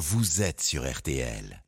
vous 0.00 0.40
êtes 0.40 0.62
sur 0.62 0.90
RTL. 0.90 1.62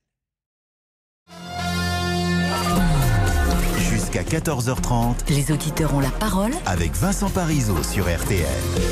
Jusqu'à 4.13 4.39
14h30 4.41 5.15
Les 5.31 5.53
auditeurs 5.53 5.95
ont 5.95 6.01
la 6.01 6.11
parole 6.11 6.51
avec 6.67 6.93
Vincent 6.93 7.31
Parisot 7.31 7.83
sur 7.83 8.05
RTL. 8.05 8.45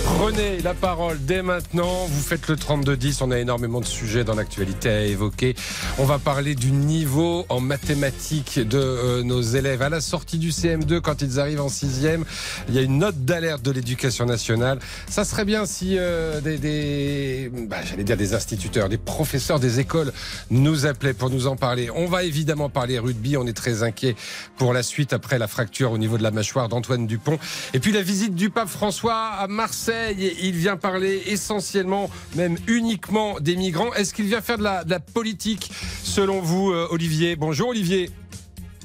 Prenez 0.04 0.60
la 0.60 0.72
parole 0.72 1.18
dès 1.20 1.42
maintenant. 1.42 2.06
Vous 2.06 2.22
faites 2.22 2.48
le 2.48 2.56
32-10. 2.56 3.18
On 3.20 3.30
a 3.30 3.38
énormément 3.38 3.80
de 3.80 3.86
sujets 3.86 4.24
dans 4.24 4.34
l'actualité 4.34 4.88
à 4.88 5.04
évoquer. 5.04 5.56
On 5.98 6.04
va 6.04 6.18
parler 6.18 6.54
du 6.54 6.72
niveau 6.72 7.44
en 7.50 7.60
mathématiques 7.60 8.60
de 8.60 8.78
euh, 8.78 9.22
nos 9.22 9.42
élèves. 9.42 9.82
À 9.82 9.90
la 9.90 10.00
sortie 10.00 10.38
du 10.38 10.50
CM2, 10.50 11.00
quand 11.00 11.20
ils 11.20 11.38
arrivent 11.38 11.60
en 11.60 11.68
6e, 11.68 12.22
il 12.68 12.74
y 12.74 12.78
a 12.78 12.82
une 12.82 12.98
note 12.98 13.24
d'alerte 13.24 13.62
de 13.62 13.72
l'éducation 13.72 14.24
nationale. 14.24 14.78
Ça 15.08 15.24
serait 15.24 15.44
bien 15.44 15.66
si 15.66 15.96
euh, 15.98 16.40
des, 16.40 16.56
des 16.56 17.50
bah, 17.68 17.78
j'allais 17.84 18.04
dire 18.04 18.16
des 18.16 18.32
instituteurs, 18.32 18.88
des 18.88 18.98
professeurs 18.98 19.60
des 19.60 19.80
écoles 19.80 20.12
nous 20.50 20.86
appelaient 20.86 21.14
pour 21.14 21.28
nous 21.28 21.46
en 21.46 21.56
parler. 21.56 21.90
On 21.94 22.06
va 22.06 22.22
évidemment 22.22 22.70
parler 22.70 22.98
rugby. 22.98 23.36
On 23.36 23.46
est 23.46 23.56
très 23.56 23.82
inquiet 23.82 24.16
pour 24.56 24.72
la 24.72 24.82
suite 24.82 25.09
après 25.12 25.38
la 25.38 25.48
fracture 25.48 25.92
au 25.92 25.98
niveau 25.98 26.18
de 26.18 26.22
la 26.22 26.30
mâchoire 26.30 26.68
d'Antoine 26.68 27.06
Dupont. 27.06 27.38
Et 27.74 27.80
puis 27.80 27.92
la 27.92 28.02
visite 28.02 28.34
du 28.34 28.50
pape 28.50 28.68
François 28.68 29.14
à 29.38 29.46
Marseille. 29.46 30.36
Il 30.42 30.54
vient 30.56 30.76
parler 30.76 31.22
essentiellement, 31.26 32.10
même 32.36 32.56
uniquement 32.66 33.38
des 33.40 33.56
migrants. 33.56 33.92
Est-ce 33.94 34.14
qu'il 34.14 34.26
vient 34.26 34.40
faire 34.40 34.58
de 34.58 34.64
la, 34.64 34.84
de 34.84 34.90
la 34.90 35.00
politique, 35.00 35.70
selon 36.02 36.40
vous, 36.40 36.70
euh, 36.70 36.88
Olivier? 36.90 37.36
Bonjour, 37.36 37.70
Olivier. 37.70 38.10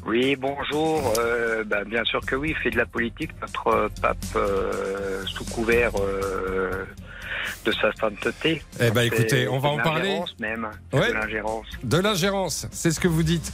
Oui, 0.05 0.35
bonjour. 0.35 1.13
Euh, 1.17 1.63
bah, 1.63 1.83
bien 1.83 2.03
sûr 2.03 2.21
que 2.21 2.35
oui, 2.35 2.51
il 2.55 2.55
fait 2.61 2.69
de 2.69 2.77
la 2.77 2.85
politique, 2.85 3.31
notre 3.41 3.67
euh, 3.67 3.87
pape 4.01 4.17
euh, 4.35 5.23
sous 5.25 5.43
couvert 5.45 5.91
de 7.65 7.71
sa 7.71 7.91
sainteté. 7.93 8.61
Eh 8.79 8.91
ben, 8.91 9.01
C'est 9.01 9.07
écoutez, 9.07 9.47
on 9.47 9.57
va 9.59 9.69
en 9.69 9.77
parler. 9.77 10.09
l'ingérence 10.09 10.35
même. 10.39 10.67
Ouais. 10.93 11.09
De 11.09 11.13
l'ingérence. 11.13 11.65
De 11.83 11.97
l'ingérence, 11.97 12.67
c'est 12.71 12.91
ce 12.91 12.99
que 12.99 13.07
vous 13.07 13.23
dites. 13.23 13.51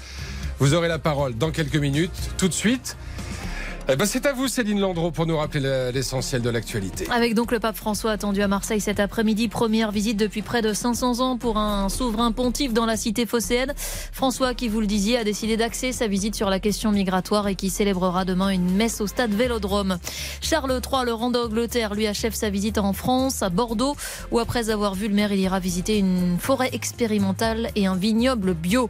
Vous 0.62 0.76
aurez 0.76 0.88
la 0.88 1.00
parole 1.00 1.36
dans 1.36 1.50
quelques 1.50 1.76
minutes, 1.76 2.12
tout 2.38 2.48
de 2.48 2.54
suite. 2.54 2.96
Eh 3.94 3.98
ben, 3.98 4.06
c'est 4.06 4.26
à 4.26 4.32
vous, 4.32 4.48
Céline 4.48 4.80
Landreau, 4.80 5.12
pour 5.12 5.26
nous 5.26 5.36
rappeler 5.36 5.60
le- 5.60 5.92
l'essentiel 5.94 6.42
de 6.42 6.50
l'actualité. 6.50 7.06
Avec 7.12 7.34
donc 7.34 7.52
le 7.52 7.60
pape 7.60 7.76
François 7.76 8.12
attendu 8.12 8.42
à 8.42 8.48
Marseille 8.48 8.80
cet 8.80 9.02
après-midi, 9.02 9.50
première 9.50 9.92
visite 9.92 10.16
depuis 10.16 10.42
près 10.44 10.62
de 10.62 10.72
500 10.72 11.20
ans 11.20 11.38
pour 11.38 11.58
un 11.58 11.90
souverain 11.90 12.32
pontife 12.32 12.72
dans 12.74 12.86
la 12.86 12.96
cité 12.96 13.26
phocéenne. 13.26 13.74
François, 14.14 14.54
qui 14.54 14.70
vous 14.70 14.80
le 14.80 14.88
disiez, 14.88 15.18
a 15.18 15.26
décidé 15.26 15.58
d'axer 15.58 15.92
sa 15.92 16.08
visite 16.08 16.36
sur 16.36 16.50
la 16.50 16.60
question 16.62 16.92
migratoire 16.94 17.50
et 17.50 17.56
qui 17.56 17.70
célébrera 17.70 18.24
demain 18.24 18.50
une 18.50 18.72
messe 18.72 19.02
au 19.02 19.08
stade 19.08 19.34
Vélodrome. 19.34 19.98
Charles 20.42 20.72
III, 20.90 21.04
le 21.06 21.14
rang 21.14 21.30
d'Angleterre, 21.32 21.94
lui 21.94 22.08
achève 22.08 22.34
sa 22.34 22.50
visite 22.50 22.78
en 22.78 22.94
France, 22.94 23.42
à 23.44 23.50
Bordeaux, 23.50 23.98
où 24.32 24.40
après 24.40 24.70
avoir 24.70 24.96
vu 24.96 25.10
le 25.10 25.16
maire, 25.16 25.34
il 25.34 25.40
ira 25.42 25.60
visiter 25.60 25.98
une 25.98 26.38
forêt 26.40 26.70
expérimentale 26.72 27.70
et 27.76 27.88
un 27.88 27.96
vignoble 27.96 28.54
bio. 28.54 28.90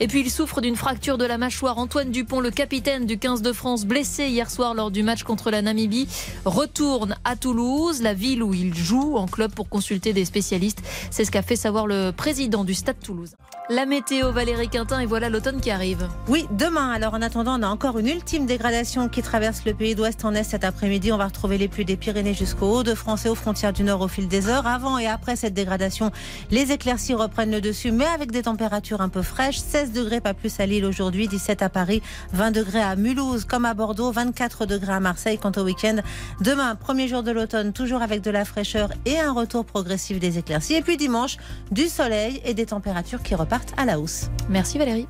Et 0.00 0.08
puis 0.08 0.22
il 0.22 0.30
souffre 0.30 0.60
d'une 0.60 0.76
fracture 0.76 1.18
de 1.18 1.24
la 1.24 1.38
mâchoire. 1.38 1.78
Antoine 1.78 2.10
Dupont, 2.10 2.40
le 2.40 2.50
capitaine 2.50 3.06
du 3.06 3.16
15 3.16 3.42
de 3.42 3.52
France, 3.52 3.84
blessé 3.84 4.26
hier 4.26 4.39
soir 4.48 4.74
lors 4.74 4.92
du 4.92 5.02
match 5.02 5.24
contre 5.24 5.50
la 5.50 5.60
Namibie, 5.60 6.08
retourne 6.44 7.16
à 7.24 7.34
Toulouse, 7.34 8.00
la 8.00 8.14
ville 8.14 8.42
où 8.44 8.54
il 8.54 8.72
joue 8.72 9.16
en 9.16 9.26
club 9.26 9.52
pour 9.52 9.68
consulter 9.68 10.12
des 10.12 10.24
spécialistes. 10.24 10.82
C'est 11.10 11.24
ce 11.24 11.30
qu'a 11.32 11.42
fait 11.42 11.56
savoir 11.56 11.88
le 11.88 12.12
président 12.12 12.64
du 12.64 12.74
Stade 12.74 13.00
Toulouse. 13.00 13.32
La 13.72 13.86
météo, 13.86 14.32
Valérie 14.32 14.68
Quintin, 14.68 14.98
et 14.98 15.06
voilà 15.06 15.28
l'automne 15.28 15.60
qui 15.60 15.70
arrive. 15.70 16.08
Oui, 16.26 16.44
demain. 16.50 16.90
Alors 16.90 17.14
en 17.14 17.22
attendant, 17.22 17.56
on 17.56 17.62
a 17.62 17.68
encore 17.68 18.00
une 18.00 18.08
ultime 18.08 18.44
dégradation 18.44 19.08
qui 19.08 19.22
traverse 19.22 19.64
le 19.64 19.74
pays 19.74 19.94
d'ouest 19.94 20.24
en 20.24 20.34
est 20.34 20.42
cet 20.42 20.64
après-midi. 20.64 21.12
On 21.12 21.16
va 21.16 21.26
retrouver 21.26 21.56
les 21.56 21.68
pluies 21.68 21.84
des 21.84 21.96
Pyrénées 21.96 22.34
jusqu'au 22.34 22.66
Haut-de-France 22.66 23.26
et 23.26 23.28
aux 23.28 23.36
frontières 23.36 23.72
du 23.72 23.84
Nord 23.84 24.00
au 24.00 24.08
fil 24.08 24.26
des 24.26 24.48
heures. 24.48 24.66
Avant 24.66 24.98
et 24.98 25.06
après 25.06 25.36
cette 25.36 25.54
dégradation, 25.54 26.10
les 26.50 26.72
éclaircies 26.72 27.14
reprennent 27.14 27.52
le 27.52 27.60
dessus, 27.60 27.92
mais 27.92 28.06
avec 28.06 28.32
des 28.32 28.42
températures 28.42 29.02
un 29.02 29.08
peu 29.08 29.22
fraîches. 29.22 29.60
16 29.60 29.92
degrés, 29.92 30.20
pas 30.20 30.34
plus 30.34 30.58
à 30.58 30.66
Lille 30.66 30.84
aujourd'hui, 30.84 31.28
17 31.28 31.62
à 31.62 31.68
Paris, 31.68 32.02
20 32.32 32.50
degrés 32.50 32.82
à 32.82 32.96
Mulhouse 32.96 33.44
comme 33.44 33.66
à 33.66 33.74
Bordeaux, 33.74 34.10
24 34.10 34.66
degrés 34.66 34.94
à 34.94 35.00
Marseille. 35.00 35.38
Quant 35.38 35.52
au 35.56 35.62
week-end, 35.62 35.98
demain, 36.40 36.74
premier 36.74 37.06
jour 37.06 37.22
de 37.22 37.30
l'automne, 37.30 37.72
toujours 37.72 38.02
avec 38.02 38.20
de 38.20 38.32
la 38.32 38.44
fraîcheur 38.44 38.90
et 39.06 39.20
un 39.20 39.30
retour 39.30 39.64
progressif 39.64 40.18
des 40.18 40.38
éclaircies. 40.38 40.74
Et 40.74 40.82
puis 40.82 40.96
dimanche, 40.96 41.36
du 41.70 41.86
soleil 41.86 42.42
et 42.44 42.52
des 42.52 42.66
températures 42.66 43.22
qui 43.22 43.36
repartent 43.36 43.59
à 43.76 43.84
la 43.84 43.98
hausse. 44.00 44.30
Merci 44.48 44.78
Valérie. 44.78 45.06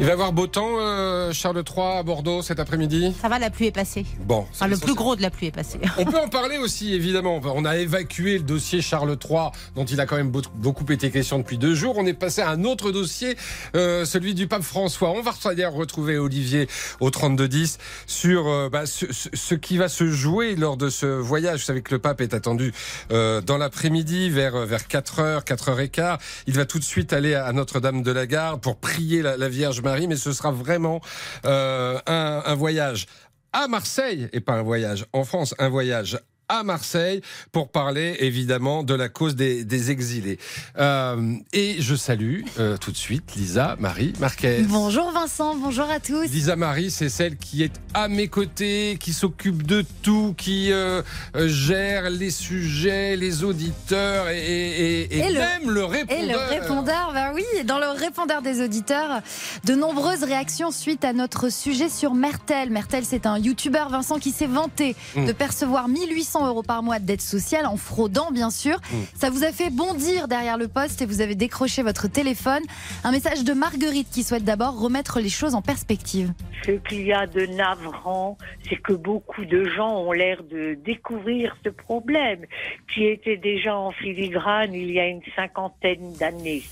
Il 0.00 0.04
va 0.04 0.10
y 0.10 0.12
avoir 0.12 0.32
beau 0.32 0.46
temps, 0.46 0.76
euh, 0.78 1.32
Charles 1.32 1.62
III, 1.68 1.98
à 1.98 2.02
Bordeaux, 2.04 2.40
cet 2.42 2.60
après-midi? 2.60 3.12
Ça 3.20 3.28
va, 3.28 3.38
la 3.40 3.50
pluie 3.50 3.66
est 3.66 3.72
passée. 3.72 4.06
Bon, 4.20 4.46
Enfin, 4.50 4.68
le 4.68 4.76
plus 4.76 4.94
gros 4.94 5.16
de 5.16 5.22
la 5.22 5.30
pluie 5.30 5.48
est 5.48 5.52
passé. 5.52 5.78
On 5.98 6.04
peut 6.04 6.18
en 6.18 6.28
parler 6.28 6.56
aussi, 6.58 6.94
évidemment. 6.94 7.40
On 7.44 7.64
a 7.64 7.76
évacué 7.78 8.38
le 8.38 8.44
dossier 8.44 8.80
Charles 8.80 9.16
III, 9.22 9.48
dont 9.74 9.84
il 9.84 10.00
a 10.00 10.06
quand 10.06 10.16
même 10.16 10.30
beau- 10.30 10.42
beaucoup 10.54 10.84
été 10.92 11.10
question 11.10 11.38
depuis 11.38 11.58
deux 11.58 11.74
jours. 11.74 11.94
On 11.98 12.06
est 12.06 12.14
passé 12.14 12.42
à 12.42 12.50
un 12.50 12.64
autre 12.64 12.92
dossier, 12.92 13.36
euh, 13.74 14.04
celui 14.04 14.34
du 14.34 14.46
pape 14.46 14.62
François. 14.62 15.10
On 15.10 15.20
va 15.22 15.32
d'ailleurs 15.44 15.72
retrouver 15.72 16.16
Olivier 16.18 16.68
au 17.00 17.10
32-10 17.10 17.78
sur 18.06 18.46
euh, 18.46 18.68
bah, 18.68 18.84
ce, 18.86 19.54
qui 19.56 19.78
va 19.78 19.88
se 19.88 20.08
jouer 20.10 20.54
lors 20.54 20.76
de 20.76 20.90
ce 20.90 21.06
voyage. 21.06 21.60
Vous 21.60 21.66
savez 21.66 21.82
que 21.82 21.92
le 21.94 21.98
pape 21.98 22.20
est 22.20 22.34
attendu 22.34 22.72
dans 23.10 23.58
l'après-midi, 23.58 24.30
vers, 24.30 24.64
vers 24.66 24.82
4h, 24.82 25.44
4h15. 25.44 26.18
Il 26.46 26.54
va 26.54 26.64
tout 26.66 26.78
de 26.78 26.84
suite 26.84 27.12
aller 27.12 27.34
à 27.34 27.52
Notre-Dame 27.52 28.02
de 28.02 28.12
la 28.12 28.26
Garde 28.26 28.60
pour 28.60 28.76
prier 28.76 29.22
la, 29.22 29.36
la 29.36 29.48
Vierge 29.48 29.67
Marie, 29.82 30.08
mais 30.08 30.16
ce 30.16 30.32
sera 30.32 30.50
vraiment 30.50 31.00
euh, 31.44 31.98
un, 32.06 32.42
un 32.44 32.54
voyage 32.54 33.06
à 33.52 33.68
Marseille, 33.68 34.28
et 34.32 34.40
pas 34.40 34.54
un 34.54 34.62
voyage 34.62 35.06
en 35.12 35.24
France, 35.24 35.54
un 35.58 35.68
voyage 35.68 36.18
à 36.48 36.62
Marseille 36.62 37.20
pour 37.52 37.68
parler 37.70 38.16
évidemment 38.20 38.82
de 38.82 38.94
la 38.94 39.08
cause 39.08 39.36
des, 39.36 39.64
des 39.64 39.90
exilés. 39.90 40.38
Euh, 40.78 41.34
et 41.52 41.76
je 41.80 41.94
salue 41.94 42.42
euh, 42.58 42.76
tout 42.76 42.90
de 42.92 42.96
suite 42.96 43.34
Lisa 43.36 43.76
Marie 43.78 44.12
Marquez. 44.18 44.62
Bonjour 44.68 45.10
Vincent, 45.12 45.54
bonjour 45.56 45.90
à 45.90 46.00
tous. 46.00 46.24
Lisa 46.24 46.56
Marie, 46.56 46.90
c'est 46.90 47.08
celle 47.08 47.36
qui 47.36 47.62
est 47.62 47.72
à 47.94 48.08
mes 48.08 48.28
côtés, 48.28 48.96
qui 49.00 49.12
s'occupe 49.12 49.62
de 49.64 49.84
tout, 50.02 50.34
qui 50.36 50.72
euh, 50.72 51.02
gère 51.34 52.10
les 52.10 52.30
sujets, 52.30 53.16
les 53.16 53.44
auditeurs 53.44 54.28
et, 54.28 54.38
et- 54.38 55.00
et- 55.02 55.16
et 55.16 55.18
Et 55.18 55.32
le- 55.32 55.38
même 55.38 55.70
le 55.70 55.82
Et 55.82 55.86
répondeur. 55.86 56.26
le 56.28 56.60
répondeur, 56.60 57.10
bah 57.12 57.32
oui, 57.34 57.44
dans 57.64 57.78
le 57.78 57.88
répondeur 57.88 58.42
des 58.42 58.62
auditeurs, 58.62 59.20
de 59.64 59.74
nombreuses 59.74 60.24
réactions 60.24 60.70
suite 60.70 61.04
à 61.04 61.12
notre 61.12 61.50
sujet 61.50 61.88
sur 61.88 62.14
Mertel. 62.14 62.70
Mertel, 62.70 63.04
c'est 63.04 63.26
un 63.26 63.38
youtubeur, 63.38 63.88
Vincent, 63.90 64.18
qui 64.18 64.30
s'est 64.30 64.46
vanté 64.46 64.96
Mm. 65.14 65.26
de 65.26 65.32
percevoir 65.32 65.88
1800 65.88 66.37
euros 66.46 66.62
par 66.62 66.82
mois 66.82 66.98
d'aide 66.98 67.20
sociale 67.20 67.66
en 67.66 67.76
fraudant, 67.76 68.30
bien 68.30 68.50
sûr. 68.50 68.76
Mm. 68.76 68.96
Ça 69.14 69.30
vous 69.30 69.44
a 69.44 69.52
fait 69.52 69.70
bondir 69.70 70.28
derrière 70.28 70.58
le 70.58 70.68
poste 70.68 71.02
et 71.02 71.06
vous 71.06 71.20
avez 71.20 71.34
décroché 71.34 71.82
votre 71.82 72.08
téléphone. 72.08 72.62
Un 73.04 73.12
message 73.12 73.44
de 73.44 73.52
Marguerite 73.52 74.08
qui 74.10 74.22
souhaite 74.22 74.44
d'abord 74.44 74.78
remettre 74.78 75.20
les 75.20 75.28
choses 75.28 75.54
en 75.54 75.62
perspective. 75.62 76.32
Ce 76.64 76.72
qu'il 76.72 77.02
y 77.02 77.12
a 77.12 77.26
de 77.26 77.46
navrant, 77.46 78.36
c'est 78.68 78.80
que 78.80 78.92
beaucoup 78.92 79.44
de 79.44 79.64
gens 79.64 79.98
ont 79.98 80.12
l'air 80.12 80.42
de 80.42 80.74
découvrir 80.84 81.56
ce 81.64 81.70
problème 81.70 82.44
qui 82.92 83.04
était 83.04 83.36
déjà 83.36 83.76
en 83.76 83.90
filigrane 83.90 84.74
il 84.74 84.90
y 84.90 85.00
a 85.00 85.06
une 85.06 85.22
cinquantaine 85.36 86.12
d'années. 86.18 86.62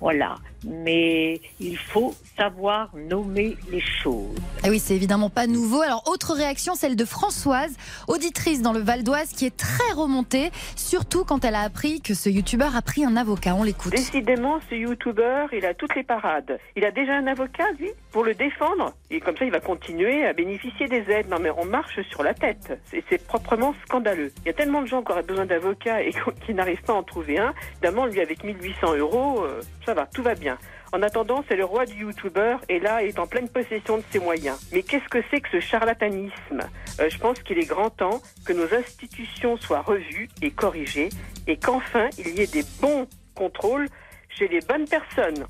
Voilà. 0.00 0.36
Mais 0.64 1.40
il 1.58 1.76
faut 1.76 2.14
savoir 2.36 2.90
nommer 2.94 3.56
les 3.70 3.80
choses. 3.80 4.36
Ah 4.62 4.68
oui, 4.68 4.78
c'est 4.78 4.94
évidemment 4.94 5.30
pas 5.30 5.46
nouveau. 5.46 5.80
Alors, 5.80 6.04
autre 6.06 6.34
réaction, 6.34 6.74
celle 6.74 6.96
de 6.96 7.04
Françoise, 7.04 7.74
auditrice 8.08 8.60
dans 8.60 8.72
le 8.72 8.80
Val 8.80 8.99
d'Oise, 9.02 9.30
qui 9.32 9.46
est 9.46 9.56
très 9.56 9.92
remontée, 9.94 10.50
surtout 10.76 11.24
quand 11.24 11.44
elle 11.44 11.54
a 11.54 11.60
appris 11.62 12.00
que 12.00 12.14
ce 12.14 12.28
youtubeur 12.28 12.76
a 12.76 12.82
pris 12.82 13.04
un 13.04 13.16
avocat. 13.16 13.54
On 13.54 13.62
l'écoute. 13.62 13.92
Décidément, 13.92 14.60
ce 14.68 14.74
youtubeur, 14.74 15.52
il 15.52 15.64
a 15.66 15.74
toutes 15.74 15.94
les 15.94 16.02
parades. 16.02 16.58
Il 16.76 16.84
a 16.84 16.90
déjà 16.90 17.14
un 17.14 17.26
avocat, 17.26 17.64
lui, 17.78 17.90
pour 18.12 18.24
le 18.24 18.34
défendre. 18.34 18.92
Et 19.10 19.20
comme 19.20 19.36
ça, 19.36 19.44
il 19.44 19.50
va 19.50 19.60
continuer 19.60 20.24
à 20.26 20.32
bénéficier 20.32 20.86
des 20.86 21.04
aides. 21.10 21.28
Non, 21.30 21.38
mais 21.40 21.50
on 21.56 21.64
marche 21.64 22.00
sur 22.10 22.22
la 22.22 22.34
tête. 22.34 22.78
C'est- 22.90 23.20
proprement 23.26 23.74
scandaleux. 23.86 24.32
Il 24.44 24.46
y 24.46 24.50
a 24.50 24.54
tellement 24.54 24.82
de 24.82 24.86
gens 24.86 25.02
qui 25.02 25.12
auraient 25.12 25.22
besoin 25.22 25.46
d'avocats 25.46 26.02
et 26.02 26.10
qui 26.46 26.54
n'arrivent 26.54 26.82
pas 26.82 26.94
à 26.94 26.96
en 26.96 27.02
trouver 27.02 27.38
un. 27.38 27.52
Évidemment, 27.74 28.06
lui, 28.06 28.20
avec 28.20 28.42
1800 28.44 28.96
euros, 28.96 29.42
euh, 29.44 29.60
ça 29.86 29.94
va, 29.94 30.06
tout 30.06 30.22
va 30.22 30.34
bien. 30.34 30.58
En 30.92 31.02
attendant, 31.02 31.44
c'est 31.48 31.54
le 31.56 31.64
roi 31.64 31.86
du 31.86 32.00
youtubeur 32.02 32.60
et 32.68 32.80
là, 32.80 33.02
il 33.02 33.08
est 33.10 33.18
en 33.20 33.26
pleine 33.28 33.48
possession 33.48 33.98
de 33.98 34.02
ses 34.10 34.18
moyens. 34.18 34.58
Mais 34.72 34.82
qu'est-ce 34.82 35.08
que 35.08 35.18
c'est 35.30 35.40
que 35.40 35.48
ce 35.52 35.60
charlatanisme? 35.60 36.62
Euh, 37.00 37.08
Je 37.08 37.18
pense 37.18 37.38
qu'il 37.42 37.58
est 37.58 37.64
grand 37.66 37.90
temps 37.90 38.20
que 38.44 38.52
nos 38.52 38.72
institutions 38.74 39.56
soient 39.56 39.82
revues 39.82 40.28
et 40.42 40.50
corrigées 40.50 41.08
et 41.46 41.56
qu'enfin, 41.56 42.08
il 42.18 42.28
y 42.36 42.40
ait 42.40 42.46
des 42.48 42.64
bons 42.80 43.06
contrôles 43.36 43.88
chez 44.28 44.48
les 44.48 44.60
bonnes 44.60 44.86
personnes. 44.88 45.46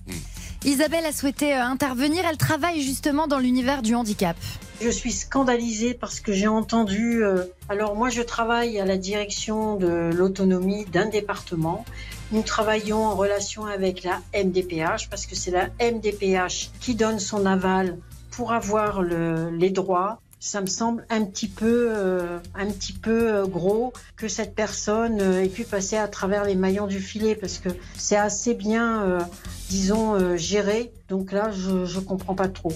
Isabelle 0.63 1.07
a 1.07 1.13
souhaité 1.13 1.55
euh, 1.55 1.63
intervenir. 1.63 2.25
Elle 2.29 2.37
travaille 2.37 2.83
justement 2.83 3.27
dans 3.27 3.39
l'univers 3.39 3.81
du 3.81 3.95
handicap. 3.95 4.37
Je 4.83 4.91
suis 4.91 5.13
scandalisée 5.13 5.95
parce 5.95 6.21
que 6.21 6.33
j'ai 6.35 6.49
entendu. 6.49 7.25
euh, 7.25 7.45
alors 7.71 7.97
moi, 7.97 8.11
je 8.11 8.21
travaille 8.21 8.79
à 8.79 8.85
la 8.85 8.99
direction 8.99 9.77
de 9.77 10.11
l'autonomie 10.15 10.85
d'un 10.85 11.07
département. 11.07 11.87
Nous 12.33 12.43
travaillons 12.43 13.05
en 13.07 13.17
relation 13.17 13.67
avec 13.67 14.05
la 14.05 14.21
MDPH 14.33 15.09
parce 15.11 15.27
que 15.27 15.35
c'est 15.35 15.51
la 15.51 15.69
MDPH 15.81 16.71
qui 16.81 16.95
donne 16.95 17.19
son 17.19 17.45
aval 17.45 17.99
pour 18.31 18.53
avoir 18.53 19.03
le- 19.03 19.51
les 19.51 19.71
droits. 19.71 20.21
Ça 20.41 20.63
me 20.63 20.67
semble 20.67 21.05
un 21.11 21.25
petit 21.27 21.49
peu, 21.49 21.89
euh, 21.91 22.39
un 22.55 22.67
petit 22.71 22.95
peu 22.95 23.35
euh, 23.35 23.47
gros 23.47 23.93
que 24.17 24.27
cette 24.27 24.55
personne 24.55 25.21
euh, 25.21 25.43
ait 25.45 25.49
pu 25.49 25.65
passer 25.65 25.99
à 25.99 26.09
travers 26.09 26.45
les 26.45 26.55
maillons 26.55 26.87
du 26.87 26.99
filet 26.99 27.35
parce 27.35 27.59
que 27.59 27.69
c'est 27.97 28.17
assez 28.17 28.55
bien, 28.55 29.05
euh, 29.05 29.21
disons, 29.69 30.15
euh, 30.15 30.37
géré. 30.37 30.93
Donc 31.11 31.33
là, 31.33 31.51
je, 31.51 31.85
je 31.85 32.01
comprends 32.01 32.35
pas 32.35 32.49
trop. 32.49 32.73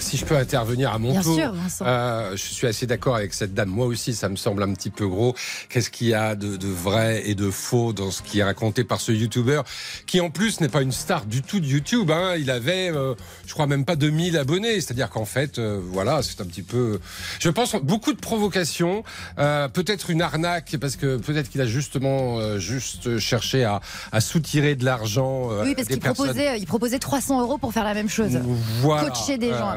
Si 0.00 0.16
je 0.16 0.24
peux 0.24 0.36
intervenir 0.36 0.92
à 0.92 0.98
mon 0.98 1.10
Bien 1.12 1.20
tour, 1.20 1.34
sûr, 1.34 1.54
euh, 1.82 2.30
je 2.32 2.42
suis 2.42 2.66
assez 2.66 2.86
d'accord 2.86 3.16
avec 3.16 3.34
cette 3.34 3.52
dame. 3.52 3.68
Moi 3.68 3.84
aussi, 3.84 4.14
ça 4.14 4.30
me 4.30 4.36
semble 4.36 4.62
un 4.62 4.72
petit 4.72 4.88
peu 4.88 5.06
gros. 5.06 5.34
Qu'est-ce 5.68 5.90
qu'il 5.90 6.06
y 6.06 6.14
a 6.14 6.34
de, 6.34 6.56
de 6.56 6.68
vrai 6.68 7.28
et 7.28 7.34
de 7.34 7.50
faux 7.50 7.92
dans 7.92 8.10
ce 8.10 8.22
qui 8.22 8.38
est 8.38 8.44
raconté 8.44 8.82
par 8.84 9.02
ce 9.02 9.12
YouTuber 9.12 9.60
qui, 10.06 10.22
en 10.22 10.30
plus, 10.30 10.60
n'est 10.62 10.70
pas 10.70 10.80
une 10.80 10.92
star 10.92 11.26
du 11.26 11.42
tout 11.42 11.60
de 11.60 11.66
YouTube. 11.66 12.10
Hein. 12.10 12.36
Il 12.38 12.50
avait, 12.50 12.90
euh, 12.94 13.14
je 13.46 13.52
crois 13.52 13.66
même 13.66 13.84
pas 13.84 13.96
2000 13.96 14.38
abonnés. 14.38 14.80
C'est-à-dire 14.80 15.10
qu'en 15.10 15.26
fait, 15.26 15.58
euh, 15.58 15.78
voilà, 15.82 16.22
c'est 16.22 16.40
un 16.40 16.46
petit 16.46 16.62
peu. 16.62 16.98
Je 17.40 17.48
pense 17.50 17.74
beaucoup 17.76 18.12
de 18.12 18.18
provocations, 18.18 19.04
euh, 19.38 19.68
peut-être 19.68 20.10
une 20.10 20.22
arnaque 20.22 20.76
parce 20.80 20.96
que 20.96 21.16
peut-être 21.16 21.50
qu'il 21.50 21.60
a 21.60 21.66
justement 21.66 22.38
euh, 22.38 22.58
juste 22.58 23.18
cherché 23.18 23.64
à, 23.64 23.80
à 24.12 24.20
soutirer 24.20 24.74
de 24.74 24.84
l'argent. 24.84 25.50
euh, 25.50 25.64
Oui, 25.64 25.74
parce 25.74 25.88
qu'il 25.88 26.00
proposait, 26.00 26.58
il 26.58 26.66
proposait 26.66 26.98
300 26.98 27.40
euros 27.40 27.58
pour 27.58 27.72
faire 27.72 27.84
la 27.84 27.94
même 27.94 28.08
chose. 28.08 28.38
Voilà. 28.80 29.08
Coacher 29.10 29.38
des 29.38 29.50
gens. 29.50 29.72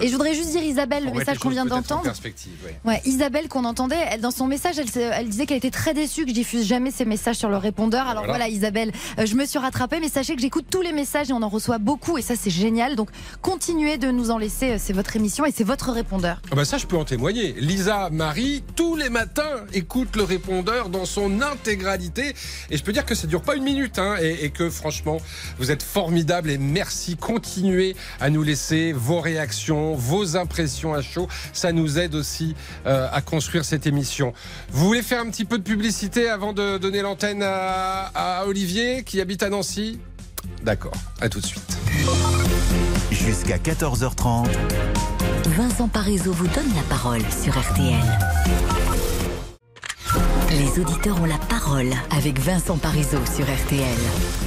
Et 0.00 0.08
je 0.08 0.12
voudrais 0.12 0.34
juste 0.34 0.50
dire, 0.50 0.62
Isabelle, 0.62 1.04
le 1.04 1.12
message 1.12 1.38
qu'on 1.38 1.50
vient 1.50 1.64
d'entendre. 1.66 2.02
perspective, 2.02 2.52
ouais. 2.64 2.78
Ouais, 2.84 3.00
Isabelle 3.04 3.48
qu'on 3.48 3.64
entendait, 3.64 3.96
elle, 4.10 4.20
dans 4.20 4.30
son 4.30 4.46
message, 4.46 4.76
elle, 4.78 4.88
elle 5.12 5.28
disait 5.28 5.46
qu'elle 5.46 5.58
était 5.58 5.70
très 5.70 5.94
déçue 5.94 6.22
que 6.24 6.30
je 6.30 6.34
diffuse 6.34 6.66
jamais 6.66 6.90
ces 6.90 7.04
messages 7.04 7.36
sur 7.36 7.48
le 7.48 7.56
répondeur. 7.56 8.02
Alors 8.06 8.24
Voilà. 8.24 8.38
voilà, 8.38 8.48
Isabelle, 8.48 8.92
je 9.22 9.34
me 9.34 9.44
suis 9.46 9.58
rattrapée, 9.58 9.98
mais 10.00 10.08
sachez 10.08 10.34
que 10.36 10.42
j'écoute 10.42 10.66
tous 10.70 10.82
les 10.82 10.92
messages 10.92 11.30
et 11.30 11.32
on 11.32 11.42
en 11.42 11.48
reçoit 11.48 11.78
beaucoup 11.78 12.18
et 12.18 12.22
ça 12.22 12.34
c'est 12.36 12.50
génial. 12.50 12.96
Donc 12.96 13.10
continuez 13.42 13.98
de 13.98 14.10
nous 14.10 14.30
en 14.30 14.38
laisser, 14.38 14.78
c'est 14.78 14.92
votre 14.92 15.16
émission 15.16 15.44
et 15.44 15.52
c'est 15.54 15.64
votre 15.64 15.90
répondeur. 15.92 16.40
Ah 16.50 16.56
bah 16.56 16.64
ça, 16.64 16.78
je 16.78 16.86
peux 16.86 16.96
en 16.96 17.04
témoigner. 17.04 17.54
Lisa 17.58 18.10
Marie, 18.10 18.62
tous 18.76 18.96
les 18.96 19.08
matins, 19.08 19.64
écoute 19.72 20.14
le 20.14 20.22
répondeur 20.24 20.88
dans 20.88 21.06
son 21.06 21.40
intégralité. 21.40 22.34
Et 22.70 22.76
je 22.76 22.82
peux 22.84 22.92
dire 22.92 23.06
que 23.06 23.14
ça 23.14 23.26
dure 23.26 23.42
pas 23.42 23.56
une 23.56 23.64
minute. 23.64 23.98
Hein, 23.98 24.16
et, 24.20 24.44
et 24.44 24.50
que 24.50 24.68
franchement, 24.70 25.16
vous 25.58 25.70
êtes 25.70 25.82
formidables. 25.82 26.50
Et 26.50 26.58
merci. 26.58 27.16
Continuez 27.16 27.96
à 28.20 28.30
nous 28.30 28.42
laisser 28.42 28.92
vos 28.92 29.20
réactions, 29.20 29.94
vos 29.94 30.36
impressions 30.36 30.94
à 30.94 31.02
chaud. 31.02 31.28
Ça 31.52 31.72
nous 31.72 31.98
aide 31.98 32.14
aussi 32.14 32.54
euh, 32.86 33.08
à 33.10 33.20
construire 33.22 33.64
cette 33.64 33.86
émission. 33.86 34.32
Vous 34.70 34.86
voulez 34.86 35.02
faire 35.02 35.22
un 35.22 35.30
petit 35.30 35.46
peu 35.46 35.58
de 35.58 35.64
publicité 35.64 36.28
avant 36.28 36.52
de 36.52 36.78
donner 36.78 37.00
l'antenne 37.02 37.42
à, 37.42 38.10
à 38.14 38.46
Olivier 38.46 39.02
qui 39.02 39.20
habite 39.20 39.42
à 39.42 39.48
Nancy? 39.48 39.98
D'accord. 40.62 40.92
À 41.20 41.28
tout 41.28 41.40
de 41.40 41.46
suite. 41.46 41.78
Jusqu'à 43.10 43.56
14h30, 43.56 44.46
Vincent 45.46 45.88
Parisot 45.88 46.32
vous 46.32 46.48
donne 46.48 46.74
la 46.74 46.82
parole 46.88 47.22
sur 47.30 47.58
RTL. 47.58 48.83
Les 50.56 50.80
auditeurs 50.80 51.20
ont 51.20 51.24
la 51.24 51.38
parole 51.48 51.90
avec 52.12 52.38
Vincent 52.38 52.78
Parisot 52.78 53.18
sur 53.26 53.44
RTL. 53.44 53.98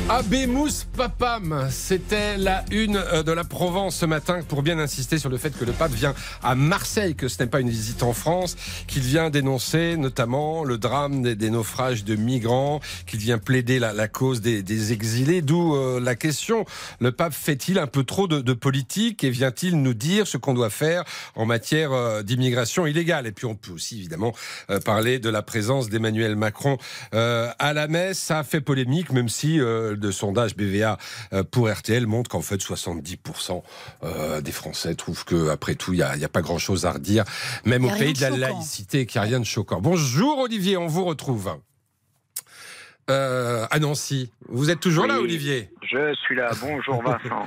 Abemous 0.07 0.85
Papam, 0.95 1.67
c'était 1.69 2.37
la 2.37 2.63
une 2.71 2.95
euh, 2.95 3.23
de 3.23 3.33
la 3.33 3.43
Provence 3.43 3.97
ce 3.97 4.05
matin 4.05 4.39
pour 4.47 4.63
bien 4.63 4.79
insister 4.79 5.17
sur 5.17 5.29
le 5.29 5.37
fait 5.37 5.49
que 5.49 5.65
le 5.65 5.73
pape 5.73 5.91
vient 5.91 6.13
à 6.43 6.55
Marseille, 6.55 7.13
que 7.13 7.27
ce 7.27 7.43
n'est 7.43 7.49
pas 7.49 7.59
une 7.59 7.69
visite 7.69 8.03
en 8.03 8.13
France, 8.13 8.55
qu'il 8.87 9.01
vient 9.01 9.29
dénoncer 9.29 9.97
notamment 9.97 10.63
le 10.63 10.77
drame 10.77 11.23
des, 11.23 11.35
des 11.35 11.49
naufrages 11.49 12.05
de 12.05 12.15
migrants, 12.15 12.79
qu'il 13.05 13.19
vient 13.19 13.37
plaider 13.37 13.77
la, 13.77 14.07
cause 14.07 14.39
des, 14.39 14.63
des 14.63 14.93
exilés, 14.93 15.41
d'où 15.41 15.75
euh, 15.75 15.99
la 15.99 16.15
question, 16.15 16.63
le 17.01 17.11
pape 17.11 17.33
fait-il 17.33 17.79
un 17.79 17.87
peu 17.87 18.05
trop 18.05 18.29
de, 18.29 18.53
politique 18.53 19.25
et 19.25 19.29
vient-il 19.29 19.81
nous 19.81 19.93
dire 19.93 20.25
ce 20.25 20.37
qu'on 20.37 20.53
doit 20.53 20.69
faire 20.69 21.03
en 21.35 21.45
matière 21.45 21.91
euh, 21.91 22.23
d'immigration 22.23 22.87
illégale? 22.87 23.27
Et 23.27 23.33
puis 23.33 23.45
on 23.45 23.55
peut 23.55 23.73
aussi 23.73 23.97
évidemment 23.97 24.33
parler 24.85 25.19
de 25.19 25.29
la 25.29 25.41
présence 25.41 25.89
d'Emmanuel 25.97 26.35
Macron 26.35 26.77
euh, 27.13 27.49
à 27.59 27.73
la 27.73 27.87
messe. 27.87 28.19
Ça 28.19 28.39
a 28.39 28.43
fait 28.43 28.61
polémique, 28.61 29.11
même 29.11 29.29
si 29.29 29.59
euh, 29.59 29.95
le 29.99 30.11
sondage 30.11 30.55
BVA 30.55 30.97
euh, 31.33 31.43
pour 31.43 31.69
RTL 31.71 32.05
montre 32.05 32.29
qu'en 32.29 32.41
fait 32.41 32.57
70% 32.57 33.63
euh, 34.03 34.41
des 34.41 34.51
Français 34.51 34.93
trouvent 34.95 35.25
que 35.25 35.49
après 35.49 35.75
tout 35.75 35.93
il 35.93 36.03
n'y 36.17 36.23
a, 36.23 36.29
pas 36.29 36.41
grand-chose 36.41 36.85
à 36.85 36.91
redire, 36.91 37.23
même 37.65 37.85
au 37.85 37.89
pays 37.89 38.13
de 38.13 38.17
de 38.17 38.21
la 38.21 38.29
laïcité, 38.29 39.05
qu'il 39.05 39.21
n'y 39.21 39.27
a 39.27 39.29
rien 39.29 39.39
de 39.39 39.45
choquant. 39.45 39.79
Bonjour 39.81 40.39
Olivier, 40.39 40.77
on 40.77 40.87
vous 40.87 41.05
retrouve. 41.05 41.57
Euh, 43.09 43.65
à 43.71 43.79
Nancy. 43.79 44.33
Vous 44.49 44.69
êtes 44.69 44.81
toujours 44.81 45.07
là. 45.07 45.21
Olivier? 45.21 45.69
Je 45.89 46.13
suis 46.15 46.35
là. 46.35 46.51
Bonjour 46.59 47.01
Vincent. 47.01 47.45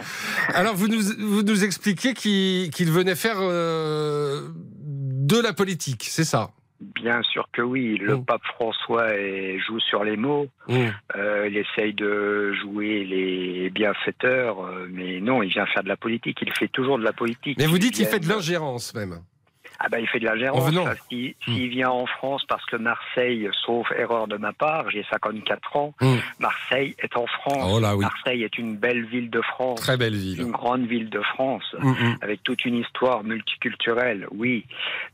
Alors, 0.55 0.75
vous 0.75 0.89
nous, 0.89 1.03
vous 1.03 1.43
nous 1.43 1.65
expliquez 1.65 2.15
qu'il 2.15 2.91
venait 2.91 3.15
faire 3.15 3.37
euh, 3.41 4.49
de 4.57 5.39
la 5.39 5.53
politique, 5.53 6.07
c'est 6.09 6.25
ça? 6.25 6.53
Bien 6.81 7.23
sûr 7.23 7.47
que 7.53 7.61
oui. 7.63 7.99
Le 7.99 8.17
Mm. 8.17 8.25
pape 8.25 8.45
François 8.55 9.09
joue 9.67 9.81
sur 9.81 10.03
les 10.03 10.17
mots. 10.17 10.49
Mmh. 10.69 10.75
Euh, 11.17 11.49
il 11.51 11.57
essaye 11.59 11.93
de 11.93 12.55
jouer 12.55 13.05
les 13.05 13.69
bienfaiteurs, 13.71 14.65
euh, 14.65 14.87
mais 14.91 15.21
non, 15.21 15.43
il 15.43 15.51
vient 15.51 15.67
faire 15.67 15.83
de 15.83 15.89
la 15.89 15.97
politique. 15.97 16.39
Il 16.41 16.53
fait 16.55 16.69
toujours 16.69 16.99
de 16.99 17.05
la 17.05 17.13
politique. 17.13 17.59
Mais 17.59 17.67
vous 17.67 17.79
dites 17.79 17.95
qu'il 17.95 18.07
fait 18.07 18.21
de 18.21 18.29
l'ingérence 18.29 18.95
même. 18.95 19.21
Ah 19.83 19.89
ben, 19.89 19.99
il 19.99 20.07
fait 20.07 20.21
de 20.21 20.27
la 20.27 20.37
gérance. 20.37 20.71
qu'il- 21.09 21.35
S'il 21.45 21.69
vient 21.71 21.89
en 21.91 22.05
France 22.07 22.45
parce 22.47 22.65
que 22.67 22.77
Marseille, 22.77 23.49
sauf 23.65 23.91
erreur 23.97 24.29
de 24.29 24.37
ma 24.37 24.53
part, 24.53 24.91
j'ai 24.91 25.05
54 25.11 25.75
ans, 25.77 25.95
Mm. 26.03 26.17
Marseille 26.39 26.95
est 26.99 27.17
en 27.17 27.27
France. 27.27 27.71
Oh 27.73 27.81
là 27.81 27.97
oui, 27.97 28.03
Marseille 28.05 28.43
est 28.45 28.59
une 28.59 28.77
belle 28.77 29.07
ville 29.07 29.31
de 29.31 29.41
France. 29.41 29.81
très 29.81 29.97
belle 29.97 30.13
Une 30.15 30.21
ville. 30.21 30.51
grande 30.51 30.87
ville 30.87 31.09
de 31.09 31.21
France. 31.23 31.75
Mmh, 31.79 31.89
mmh. 31.91 32.17
avec 32.21 32.43
toute 32.43 32.65
une 32.67 32.75
histoire 32.77 33.25
multiculturelle, 33.25 34.27
oui. 34.33 34.67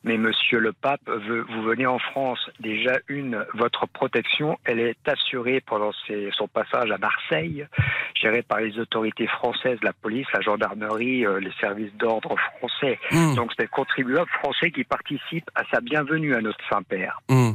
Mais 0.05 0.17
Monsieur 0.17 0.59
le 0.59 0.73
Pape, 0.73 1.01
veut, 1.07 1.45
vous 1.49 1.63
venez 1.63 1.87
en 1.87 1.99
France, 1.99 2.39
déjà 2.61 2.99
une, 3.09 3.45
votre 3.55 3.87
protection, 3.87 4.59
elle 4.65 4.81
est 4.81 4.97
assurée 5.09 5.61
pendant 5.61 5.93
ses- 6.07 6.31
son 6.37 6.49
passage 6.49 6.91
à 6.91 6.99
Marseille, 6.99 7.67
gérée 8.15 8.43
par 8.43 8.61
les 8.61 8.79
autorités 8.79 9.27
françaises, 9.29 9.79
la 9.83 9.93
police, 9.93 10.27
la 10.35 10.41
gendarmerie, 10.41 11.25
euh, 11.25 11.39
les 11.39 11.53
services 11.61 11.93
d'ordre 11.95 12.35
français. 12.59 12.99
Donc 13.37 13.53
c'est 13.57 13.63
le 13.65 13.69
contribuable 13.69 14.29
français 14.41 14.56
qui 14.61 14.85
participe 14.85 15.49
à 15.55 15.63
sa 15.73 15.81
bienvenue 15.81 16.35
à 16.35 16.41
notre 16.41 16.65
Saint-Père. 16.69 17.21
mmh. 17.29 17.53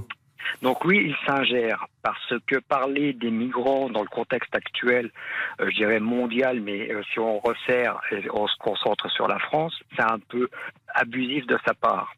Donc 0.62 0.84
oui, 0.86 1.02
il 1.06 1.16
s'ingère 1.26 1.86
parce 2.04 2.34
que 2.48 2.58
parler 2.58 3.14
des 3.14 3.32
migrants 3.32 3.90
dans 3.90 4.02
le 4.02 4.08
contexte 4.08 4.56
actuel, 4.56 5.12
euh, 5.60 5.70
je 5.70 5.76
dirais 5.76 6.00
mondial, 6.00 6.62
mais 6.62 6.92
euh, 6.92 7.02
si 7.12 7.20
on 7.20 7.40
resserre 7.40 8.00
et 8.12 8.28
on 8.32 8.48
se 8.48 8.56
concentre 8.58 9.10
sur 9.12 9.28
la 9.28 9.40
France, 9.40 9.74
c'est 9.96 10.04
un 10.04 10.20
peu 10.20 10.50
abusif 10.94 11.46
de 11.48 11.58
sa 11.66 11.74
part. 11.74 12.14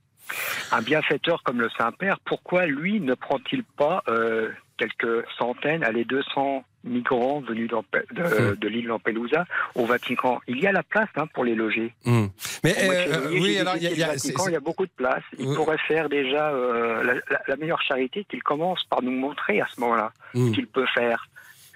Un 0.71 0.81
bienfaiteur 0.81 1.43
comme 1.43 1.59
le 1.59 1.69
Saint-Père, 1.77 2.17
pourquoi 2.25 2.65
lui 2.65 2.99
ne 3.01 3.13
prend-il 3.13 3.63
pas 3.63 4.03
euh, 4.07 4.49
quelques 4.77 5.25
centaines, 5.37 5.83
allez 5.83 6.05
200 6.05 6.63
migrants 6.83 7.41
venus 7.41 7.69
de, 7.69 8.55
de 8.55 8.67
l'île 8.67 8.87
Lampedusa 8.87 9.45
au 9.75 9.85
Vatican 9.85 10.39
Il 10.47 10.59
y 10.59 10.67
a 10.67 10.71
la 10.71 10.83
place 10.83 11.07
hein, 11.15 11.27
pour 11.33 11.43
les 11.45 11.55
loger. 11.55 11.93
Mmh. 12.05 12.25
Mais 12.63 12.75
euh, 12.77 13.05
euh, 13.07 13.29
oui, 13.31 13.57
alors 13.57 13.75
il 13.77 13.83
y 13.83 14.03
a, 14.03 14.59
beaucoup 14.59 14.85
de 14.85 14.91
place. 14.95 15.23
Il 15.39 15.47
Oui. 15.47 15.55
pourrait 15.55 15.77
faire 15.87 16.09
déjà 16.09 16.49
euh, 16.51 17.03
la, 17.03 17.13
la- 17.13 17.41
la 17.47 17.55
meilleure 17.55 17.81
charité 17.81 18.25
qu'il 18.29 18.43
commence 18.43 18.83
par 18.89 19.01
nous 19.01 19.11
montrer 19.11 19.61
à 19.61 19.67
ce 19.73 19.79
moment-là 19.81 20.11
Mmh, 20.35 20.51
qu'il 20.53 20.67
peut 20.67 20.85
faire. 20.95 21.27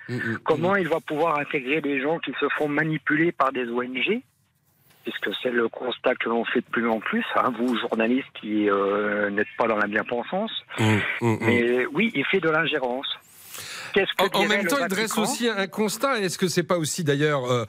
mmh, 0.09 0.15
mmh. 0.15 0.37
Comment 0.43 0.75
il 0.75 0.87
va 0.87 0.99
pouvoir 0.99 1.37
intégrer 1.39 1.79
des 1.81 2.01
gens 2.01 2.17
qui 2.19 2.31
se 2.39 2.47
font 2.57 2.67
manipuler 2.67 3.31
par 3.31 3.51
des 3.51 3.67
ONG 3.69 4.21
Puisque 5.03 5.29
c'est 5.41 5.51
le 5.51 5.69
constat 5.69 6.15
que 6.15 6.27
l'on 6.27 6.43
fait 6.43 6.59
de 6.59 6.65
plus 6.69 6.87
en 6.89 6.99
plus, 6.99 7.23
hein, 7.37 7.53
vous 7.57 7.77
journalistes 7.77 8.27
qui 8.41 8.69
euh, 8.69 9.29
n'êtes 9.29 9.47
pas 9.57 9.65
dans 9.67 9.77
la 9.77 9.87
bien-pensance. 9.87 10.51
Mais 11.21 11.85
oui, 11.93 12.11
il 12.13 12.25
fait 12.25 12.41
de 12.41 12.49
l'ingérence. 12.49 13.07
Qu'est-ce 13.97 14.29
que 14.29 14.37
En, 14.37 14.45
même 14.47 14.67
temps, 14.67 14.77
il 14.79 14.87
dresse 14.87 15.17
aussi 15.17 15.49
un 15.49 15.67
constat. 15.67 16.19
Est-ce 16.19 16.37
que 16.37 16.47
c'est 16.47 16.63
pas 16.63 16.77
aussi 16.77 17.03
d'ailleurs 17.03 17.51
euh, 17.51 17.65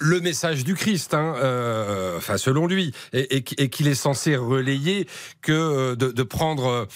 le- 0.00 0.20
message 0.20 0.64
du 0.64 0.74
Christ, 0.74 1.14
hein, 1.14 1.34
euh, 1.38 2.16
enfin 2.16 2.36
selon 2.36 2.66
lui, 2.66 2.92
et, 3.12 3.36
et- 3.36 3.44
et 3.62 3.68
qu'il 3.70 3.86
est 3.88 3.94
censé 3.94 4.36
relayer 4.36 5.06
que 5.40 5.52
euh, 5.52 5.94
de, 5.94 6.10
de 6.10 6.22
prendre, 6.24 6.86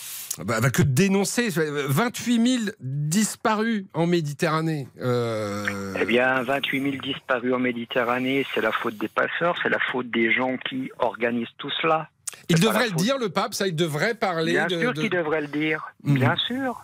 bah, 0.45 0.61
bah, 0.61 0.71
que 0.71 0.83
de 0.83 0.89
dénoncer 0.91 1.49
28 1.51 2.59
000 2.59 2.65
disparus 2.81 3.85
en 3.95 4.07
Méditerranée. 4.07 4.89
Euh, 5.01 5.95
Eh 6.01 6.05
bien, 6.05 6.43
28 6.43 6.83
000 6.83 6.97
disparus 7.03 7.55
en 7.55 7.59
Méditerranée, 7.61 8.45
c'est 8.55 8.61
la 8.61 8.73
faute 8.73 8.97
des 8.99 9.09
passeurs, 9.09 9.57
c'est 9.63 9.69
la 9.69 9.79
faute 9.93 10.11
des 10.11 10.33
gens 10.33 10.57
qui 10.69 10.91
organisent 10.99 11.47
tout 11.59 11.71
cela. 11.83 12.09
il 12.49 12.59
devrait 12.61 12.85
le 12.87 12.91
faute. 12.91 12.99
dire, 12.99 13.19
le 13.19 13.29
pape, 13.29 13.55
ça, 13.55 13.67
il 13.69 13.75
devrait 13.77 14.15
parler 14.15 14.53
Bien 14.53 14.67
de. 14.67 14.79
sûr 14.81 14.93
de- 14.93 15.01
qu'il 15.01 15.11
devrait 15.11 15.41
le 15.41 15.49
dire, 15.49 15.87
Mhm. 16.03 16.15
bien 16.15 16.37
sûr. 16.37 16.83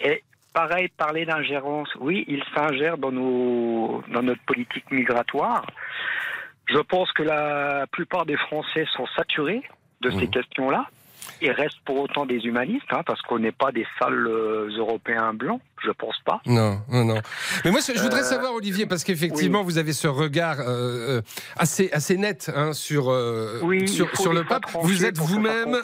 Et 0.00 0.22
pareil, 0.54 0.88
parler 0.96 1.26
d'ingérence, 1.26 1.88
oui, 2.00 2.24
il 2.28 2.42
s'ingère 2.54 2.96
dans, 2.96 3.12
nos, 3.12 4.02
dans 4.12 4.22
notre 4.22 4.42
politique 4.46 4.90
migratoire. 4.90 5.66
Je 6.66 6.78
pense 6.78 7.12
que 7.12 7.22
la 7.22 7.86
plupart 7.92 8.24
des 8.24 8.38
Français 8.38 8.86
sont 8.96 9.06
saturés 9.16 9.62
de 10.00 10.08
ces 10.10 10.16
Mhm. 10.26 10.30
questions-là. 10.30 10.86
ils 11.40 11.50
restent 11.50 11.80
pour 11.86 11.98
autant 12.00 12.26
des 12.26 12.36
humanistes, 12.44 12.86
hein, 12.90 13.02
parce 13.06 13.20
qu'on 13.22 13.38
n'est 13.38 13.50
pas 13.52 13.72
des 13.72 13.86
sales 13.98 14.26
euh, 14.28 14.68
Européens 14.76 15.32
blancs, 15.32 15.60
je 15.82 15.90
pense 15.90 16.16
pas. 16.24 16.40
Non, 16.46 16.80
non, 16.90 17.04
non. 17.04 17.18
Mais 17.64 17.70
moi, 17.70 17.80
je 17.80 17.98
voudrais 18.00 18.20
Euh, 18.20 18.24
savoir, 18.34 18.52
Olivier, 18.54 18.84
parce 18.86 19.04
qu'effectivement, 19.04 19.62
vous 19.62 19.78
avez 19.78 19.94
ce 19.94 20.06
regard 20.06 20.56
euh, 20.60 21.22
assez, 21.56 21.90
assez 21.92 22.16
net 22.18 22.50
hein, 22.54 22.72
sur, 22.74 23.10
euh, 23.10 23.58
Oui, 23.62 23.88
sur, 23.88 24.08
il 24.12 24.18
sur 24.20 24.32
le 24.34 24.44
pape. 24.44 24.64
Vous 24.82 25.04
êtes 25.06 25.16
vous-même. 25.18 25.74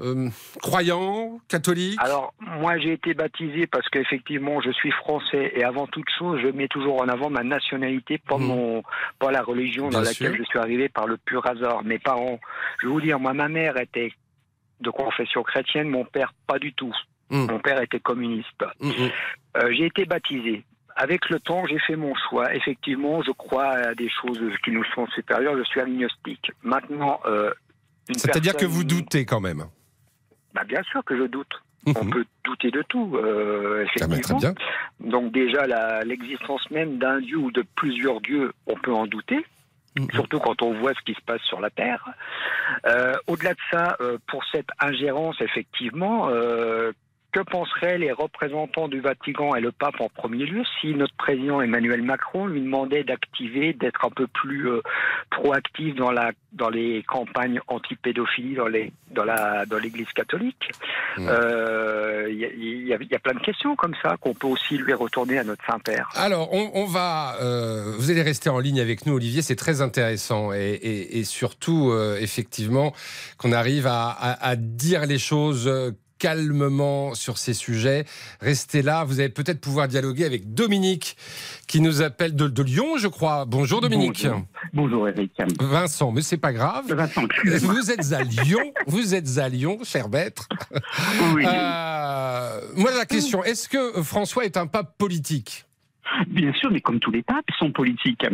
Euh, 0.00 0.28
croyant, 0.60 1.40
catholique? 1.48 1.98
Alors, 2.00 2.34
moi, 2.40 2.78
j'ai 2.78 2.92
été 2.92 3.14
baptisé 3.14 3.66
parce 3.66 3.88
qu'effectivement, 3.88 4.60
je 4.60 4.70
suis 4.70 4.90
français 4.90 5.52
et 5.54 5.64
avant 5.64 5.86
toute 5.86 6.08
chose, 6.18 6.40
je 6.42 6.48
mets 6.48 6.68
toujours 6.68 7.00
en 7.00 7.08
avant 7.08 7.30
ma 7.30 7.42
nationalité, 7.42 8.18
pas, 8.18 8.36
mon, 8.36 8.82
pas 9.18 9.30
la 9.30 9.42
religion 9.42 9.88
Bien 9.88 10.00
dans 10.00 10.04
laquelle 10.04 10.36
je 10.36 10.42
suis 10.44 10.58
arrivé 10.58 10.88
par 10.88 11.06
le 11.06 11.16
pur 11.16 11.46
hasard. 11.46 11.82
Mes 11.84 11.98
parents, 11.98 12.38
je 12.80 12.86
vais 12.86 12.92
vous 12.92 13.00
dire, 13.00 13.18
moi, 13.18 13.32
ma 13.32 13.48
mère 13.48 13.80
était 13.80 14.12
de 14.80 14.90
confession 14.90 15.42
chrétienne, 15.42 15.88
mon 15.88 16.04
père, 16.04 16.34
pas 16.46 16.58
du 16.58 16.74
tout. 16.74 16.94
Mhm. 17.30 17.46
Mon 17.50 17.58
père 17.58 17.80
était 17.82 18.00
communiste. 18.00 18.64
Mm, 18.80 18.88
mm. 18.88 19.10
Euh, 19.56 19.72
j'ai 19.72 19.86
été 19.86 20.04
baptisé. 20.04 20.64
Avec 20.94 21.28
le 21.28 21.40
temps, 21.40 21.66
j'ai 21.66 21.78
fait 21.80 21.96
mon 21.96 22.14
choix. 22.28 22.54
Effectivement, 22.54 23.22
je 23.22 23.32
crois 23.32 23.70
à 23.70 23.94
des 23.94 24.08
choses 24.08 24.40
qui 24.64 24.70
nous 24.70 24.84
sont 24.94 25.06
supérieures. 25.08 25.56
Je 25.58 25.64
suis 25.64 25.80
agnostique. 25.80 26.52
Maintenant, 26.62 27.20
euh, 27.26 27.50
C'est-à-dire 28.08 28.56
que 28.56 28.64
vous 28.64 28.84
doutez 28.84 29.24
quand 29.26 29.40
même. 29.40 29.64
Bah, 30.56 30.64
Bien 30.64 30.82
sûr 30.84 31.04
que 31.04 31.16
je 31.16 31.24
doute. 31.24 31.62
Mhm. 31.86 31.94
On 32.00 32.06
peut 32.10 32.24
douter 32.44 32.70
de 32.72 32.82
tout, 32.88 33.12
euh, 33.16 33.84
Ah 33.86 34.04
effectivement. 34.04 34.38
très 34.40 34.52
bien. 34.52 34.54
Donc 34.98 35.30
déjà, 35.32 35.66
l'existence 36.04 36.68
même 36.72 36.98
d'un 36.98 37.20
dieu 37.20 37.36
ou 37.36 37.52
de 37.52 37.62
plusieurs 37.76 38.20
dieux, 38.20 38.52
on 38.66 38.74
peut 38.74 38.92
en 38.92 39.06
douter. 39.06 39.44
Mhm. 39.96 40.08
Surtout 40.12 40.40
quand 40.40 40.60
on 40.62 40.72
voit 40.74 40.92
ce 40.94 41.00
qui 41.06 41.14
se 41.14 41.20
passe 41.24 41.40
sur 41.42 41.60
la 41.60 41.70
Terre. 41.70 42.04
Euh, 42.86 43.14
Au-delà 43.28 43.52
de 43.54 43.58
ça, 43.70 43.96
euh, 44.00 44.18
pour 44.26 44.44
cette 44.50 44.68
ingérence, 44.80 45.36
effectivement, 45.40 46.28
que 47.36 47.42
penseraient 47.50 47.98
les 47.98 48.12
représentants 48.12 48.88
du 48.88 49.00
Vatican 49.00 49.54
et 49.54 49.60
le 49.60 49.70
pape 49.70 50.00
en 50.00 50.08
premier 50.08 50.46
lieu 50.46 50.62
si 50.80 50.94
notre 50.94 51.14
président 51.16 51.60
Emmanuel 51.60 52.00
Macron 52.02 52.46
lui 52.46 52.62
demandait 52.62 53.04
d'activer, 53.04 53.74
d'être 53.74 54.06
un 54.06 54.10
peu 54.10 54.26
plus 54.26 54.70
euh, 54.70 54.80
proactif 55.30 55.94
dans, 55.96 56.10
la, 56.10 56.32
dans 56.54 56.70
les 56.70 57.02
campagnes 57.06 57.60
anti-pédophilie 57.68 58.54
dans 58.54 58.68
les- 58.68 58.90
dans 59.10 59.24
la- 59.24 59.66
dans 59.66 59.76
l'Église 59.78 60.10
catholique? 60.14 60.70
Mm. 61.18 61.26
Euh, 61.28 62.28
Il 62.30 62.38
y, 62.88 62.92
a- 62.94 62.96
y 62.96 63.04
y 63.04 63.18
plein 63.18 63.34
de 63.34 63.40
questions 63.44 63.76
comme 63.76 63.94
ça 64.02 64.16
qu'on 64.20 64.32
peut 64.34 64.46
aussi 64.46 64.78
lui 64.78 64.92
retourner 64.94 65.38
à 65.38 65.44
notre 65.44 65.64
Saint-Père. 65.68 66.08
Alors, 66.14 66.52
on, 66.54 66.70
on 66.74 66.86
va. 66.86 67.36
euh, 67.42 67.92
vous 67.98 68.10
allez 68.10 68.22
rester 68.22 68.48
en 68.48 68.58
ligne 68.58 68.80
avec 68.80 69.04
nous, 69.06 69.14
Olivier. 69.14 69.42
C'est 69.42 69.56
très 69.56 69.80
intéressant 69.82 70.52
et, 70.52 70.58
et- 70.72 71.18
et 71.18 71.24
surtout, 71.24 71.90
euh, 71.90 72.16
effectivement, 72.20 72.92
qu'on 73.38 73.52
arrive 73.52 73.86
à, 73.86 74.08
à- 74.08 74.48
à 74.48 74.56
dire 74.56 75.04
les 75.06 75.18
choses. 75.18 75.68
Calmement 76.18 77.14
sur 77.14 77.38
ces 77.38 77.54
sujets. 77.54 78.04
Restez 78.40 78.82
là, 78.82 79.04
vous 79.04 79.20
allez 79.20 79.28
peut-être 79.28 79.60
pouvoir 79.60 79.88
dialoguer 79.88 80.24
avec 80.24 80.54
Dominique 80.54 81.16
qui 81.66 81.80
nous 81.80 82.02
appelle 82.02 82.34
de, 82.34 82.48
de 82.48 82.62
Lyon, 82.62 82.98
je 82.98 83.08
crois. 83.08 83.44
Bonjour 83.44 83.80
Dominique. 83.80 84.24
Bonjour. 84.24 84.46
Bonjour 84.72 85.08
Eric. 85.08 85.32
Vincent, 85.60 86.12
mais 86.12 86.22
c'est 86.22 86.36
pas 86.36 86.52
grave. 86.52 86.92
Vincent. 86.92 87.22
Vous 87.44 87.90
êtes 87.90 88.12
à 88.12 88.22
Lyon, 88.22 88.72
vous 88.86 89.14
êtes 89.14 89.38
à 89.38 89.48
Lyon, 89.48 89.78
cher 89.84 90.08
maître. 90.08 90.48
Oui. 91.34 91.44
Euh, 91.46 92.60
moi, 92.76 92.90
la 92.96 93.04
question, 93.06 93.44
est-ce 93.44 93.68
que 93.68 94.02
François 94.02 94.44
est 94.44 94.56
un 94.56 94.66
pape 94.66 94.96
politique? 94.98 95.64
Bien 96.28 96.52
sûr, 96.54 96.70
mais 96.70 96.80
comme 96.80 97.00
tous 97.00 97.10
les 97.10 97.22
papes 97.22 97.44
sont 97.58 97.72
politiques. 97.72 98.24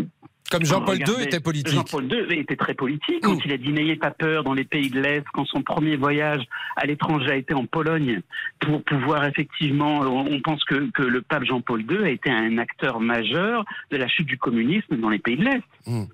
Comme 0.52 0.64
Jean-Paul 0.64 0.98
II 0.98 1.22
était 1.22 1.40
politique. 1.40 1.74
Jean-Paul 1.74 2.04
II 2.12 2.38
était 2.38 2.56
très 2.56 2.74
politique. 2.74 3.22
Quand 3.22 3.38
il 3.44 3.52
a 3.52 3.56
dit 3.56 3.72
n'ayez 3.72 3.96
pas 3.96 4.10
peur 4.10 4.44
dans 4.44 4.54
les 4.54 4.64
pays 4.64 4.90
de 4.90 5.00
l'Est, 5.00 5.24
quand 5.32 5.46
son 5.46 5.62
premier 5.62 5.96
voyage 5.96 6.42
à 6.76 6.86
l'étranger 6.86 7.30
a 7.30 7.36
été 7.36 7.54
en 7.54 7.66
Pologne, 7.66 8.20
pour 8.60 8.82
pouvoir 8.82 9.24
effectivement, 9.24 10.00
on 10.00 10.40
pense 10.40 10.62
que, 10.64 10.90
que 10.90 11.02
le 11.02 11.22
pape 11.22 11.44
Jean-Paul 11.44 11.82
II 11.90 12.04
a 12.04 12.10
été 12.10 12.30
un 12.30 12.58
acteur 12.58 13.00
majeur 13.00 13.64
de 13.90 13.96
la 13.96 14.08
chute 14.08 14.26
du 14.26 14.38
communisme 14.38 14.96
dans 14.96 15.08
les 15.08 15.18
pays 15.18 15.36
de 15.36 15.44
l'Est. 15.44 15.62
Mm. 15.86 16.04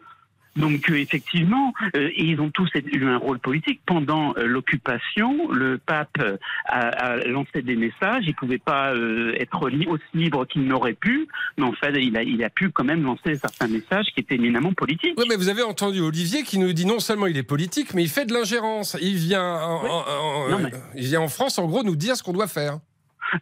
Donc 0.56 0.90
euh, 0.90 0.96
effectivement, 0.96 1.72
euh, 1.96 2.10
ils 2.16 2.40
ont 2.40 2.50
tous 2.50 2.68
eu 2.74 3.04
un 3.04 3.16
rôle 3.18 3.38
politique. 3.38 3.80
Pendant 3.86 4.34
euh, 4.36 4.46
l'occupation, 4.46 5.50
le 5.52 5.78
pape 5.78 6.18
a, 6.66 6.78
a 6.88 7.16
lancé 7.26 7.62
des 7.62 7.76
messages. 7.76 8.24
Il 8.26 8.34
pouvait 8.34 8.58
pas 8.58 8.92
euh, 8.94 9.34
être 9.38 9.68
li- 9.68 9.86
aussi 9.86 10.02
libre 10.14 10.46
qu'il 10.46 10.62
n'aurait 10.64 10.94
pu, 10.94 11.28
mais 11.56 11.64
en 11.64 11.72
fait, 11.72 11.92
il 12.02 12.16
a, 12.16 12.22
il 12.22 12.42
a 12.44 12.50
pu 12.50 12.70
quand 12.70 12.84
même 12.84 13.02
lancer 13.04 13.34
certains 13.36 13.68
messages 13.68 14.06
qui 14.14 14.20
étaient 14.20 14.34
éminemment 14.36 14.72
politiques. 14.72 15.14
Oui, 15.16 15.24
mais 15.28 15.36
vous 15.36 15.48
avez 15.48 15.62
entendu 15.62 16.00
Olivier 16.00 16.42
qui 16.42 16.58
nous 16.58 16.72
dit 16.72 16.86
non 16.86 16.98
seulement 17.00 17.26
il 17.26 17.36
est 17.36 17.42
politique, 17.42 17.94
mais 17.94 18.02
il 18.02 18.08
fait 18.08 18.24
de 18.26 18.32
l'ingérence. 18.34 18.96
Il 19.00 19.14
vient, 19.16 19.42
en, 19.54 19.82
Ouais. 19.82 19.90
en- 19.90 20.46
en- 20.46 20.48
Non, 20.50 20.58
mais- 20.58 20.70
il 20.96 21.04
vient 21.04 21.20
en 21.20 21.28
France, 21.28 21.58
en 21.58 21.66
gros, 21.66 21.82
nous 21.82 21.96
dire 21.96 22.16
ce 22.16 22.22
qu'on 22.22 22.32
doit 22.32 22.48
faire. 22.48 22.78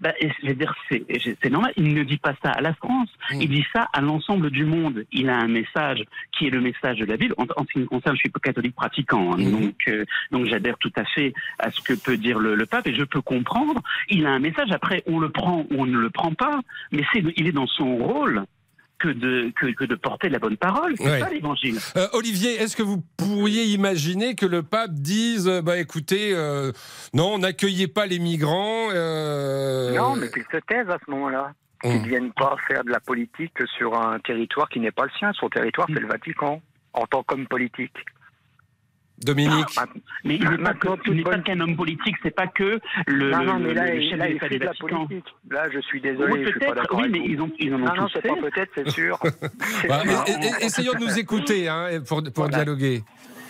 Bah, 0.00 0.12
je 0.20 0.46
veux 0.48 0.54
dire, 0.54 0.74
c'est 0.90 1.50
normal. 1.50 1.72
Il 1.76 1.94
ne 1.94 2.02
dit 2.02 2.18
pas 2.18 2.34
ça 2.42 2.50
à 2.50 2.60
la 2.60 2.74
France. 2.74 3.08
Mm. 3.32 3.40
Il 3.42 3.48
dit 3.50 3.66
ça 3.74 3.88
à 3.92 4.00
l'ensemble 4.00 4.50
du 4.50 4.64
monde. 4.64 5.04
Il 5.12 5.28
a 5.28 5.36
un 5.36 5.48
message 5.48 6.02
qui 6.32 6.46
est 6.46 6.50
le 6.50 6.60
message 6.60 6.98
de 6.98 7.04
la 7.04 7.16
Bible. 7.16 7.34
En, 7.38 7.44
en 7.56 7.64
ce 7.66 7.72
qui 7.72 7.78
me 7.78 7.86
concerne, 7.86 8.16
je 8.16 8.20
suis 8.20 8.32
catholique 8.42 8.74
pratiquant, 8.74 9.32
hein, 9.32 9.36
Mhm. 9.38 9.50
donc 9.60 9.74
euh, 9.88 10.04
donc 10.30 10.46
j'adhère 10.46 10.76
tout 10.78 10.92
à 10.96 11.04
fait 11.04 11.32
à 11.58 11.70
ce 11.70 11.80
que 11.80 11.94
peut 11.94 12.16
dire 12.16 12.38
le, 12.38 12.54
le 12.54 12.66
pape 12.66 12.86
et 12.86 12.94
je 12.94 13.04
peux 13.04 13.20
comprendre. 13.20 13.80
Il 14.08 14.26
a 14.26 14.30
un 14.30 14.38
message. 14.38 14.70
Après, 14.70 15.02
on 15.06 15.18
le 15.18 15.30
prend 15.30 15.66
ou 15.70 15.82
on 15.82 15.86
ne 15.86 15.98
le 15.98 16.10
prend 16.10 16.32
pas, 16.34 16.60
mais 16.92 17.02
c'est 17.12 17.22
il 17.36 17.46
est 17.46 17.52
dans 17.52 17.66
son 17.66 17.96
rôle 17.96 18.44
que 18.98 19.08
de 19.08 19.52
que, 19.60 19.66
que 19.74 19.84
de 19.84 19.94
porter 19.94 20.28
la 20.28 20.38
bonne 20.38 20.56
parole. 20.56 20.94
C'est 20.96 21.04
Ouais. 21.10 21.20
ça 21.20 21.28
l'évangile. 21.30 21.78
Euh, 21.96 22.06
Olivier, 22.14 22.54
est-ce 22.62 22.76
que 22.76 22.82
vous 22.82 23.02
pourriez 23.16 23.64
imaginer 23.64 24.34
que 24.34 24.46
le 24.46 24.62
pape 24.62 24.92
dise, 24.92 25.48
euh, 25.48 25.60
bah 25.62 25.76
écoutez, 25.78 26.32
euh, 26.34 26.72
non, 27.14 27.38
n'accueillez 27.38 27.88
pas 27.88 28.06
les 28.06 28.18
migrants 28.18 28.88
euh, 28.92 29.94
Non, 29.96 30.16
mais 30.16 30.28
qu'ils 30.30 30.44
se 30.50 30.58
taisent 30.66 30.88
à 30.90 30.98
ce 31.04 31.10
moment-là. 31.10 31.52
Qu'ils 31.82 31.90
Hum. 31.90 32.02
ne 32.02 32.08
viennent 32.08 32.32
pas 32.32 32.56
faire 32.66 32.84
de 32.84 32.90
la 32.90 33.00
politique 33.00 33.52
sur 33.76 33.94
un 34.00 34.18
territoire 34.20 34.68
qui 34.70 34.80
n'est 34.80 34.90
pas 34.92 35.04
le 35.04 35.10
sien. 35.18 35.32
Son 35.34 35.48
territoire, 35.50 35.86
c'est 35.92 36.00
le 36.00 36.06
Vatican, 36.08 36.62
en 36.94 37.06
tant 37.06 37.22
qu'homme 37.22 37.46
politique. 37.46 37.92
Dominique 39.24 39.52
Maintenant- 39.76 40.00
Mais 40.24 40.36
il 40.36 40.42
n'est 40.42 40.58
pas 40.58 40.74
que- 40.74 40.88
Maintenant, 40.88 40.96
il 41.06 41.10
n'est 41.12 41.16
toute 41.16 41.24
pas 41.24 41.30
bonne- 41.32 41.42
qu'un 41.44 41.60
homme 41.60 41.76
politique. 41.76 42.16
C'est 42.22 42.34
pas 42.34 42.46
que 42.46 42.78
le, 43.06 43.30
non, 43.30 43.44
non, 43.44 43.58
mais 43.58 43.72
là, 43.74 43.86
le- 43.86 43.92
le 43.96 44.02
il, 44.02 44.10
chef 44.10 44.18
là, 44.18 44.26
de 44.26 44.30
il 44.30 44.34
l'État 44.34 44.46
fait 44.46 44.52
du 44.52 44.58
de 44.58 44.64
la 44.64 44.70
Vatican. 44.70 45.06
politique. 45.06 45.34
Là, 45.50 45.66
je 45.72 45.80
suis 45.80 46.00
désolé, 46.00 46.32
Oui, 46.32 46.42
je 46.44 46.50
suis 46.50 46.60
pas 46.60 46.72
d'accord 46.72 46.98
oui, 47.00 47.08
mais 47.10 47.18
vous. 47.20 47.24
ils, 47.26 47.40
ont, 47.40 47.50
ils 47.58 47.74
en 47.74 47.82
ont 47.82 47.94
Non, 47.94 48.08
c'est 48.12 48.22
pas 48.26 48.34
peut-être, 48.36 48.70
c'est 48.74 48.90
sûr. 48.90 49.18
Bah, 49.88 50.00
sûr. 50.02 50.24
et- 50.28 50.46
et- 50.62 50.66
Essayons 50.66 50.92
de 50.92 50.98
nous 51.04 51.18
écouter 51.18 51.68
hein, 51.68 51.88
pour, 52.06 52.22
pour 52.22 52.32
Voilà. 52.44 52.56
dialoguer. 52.64 53.02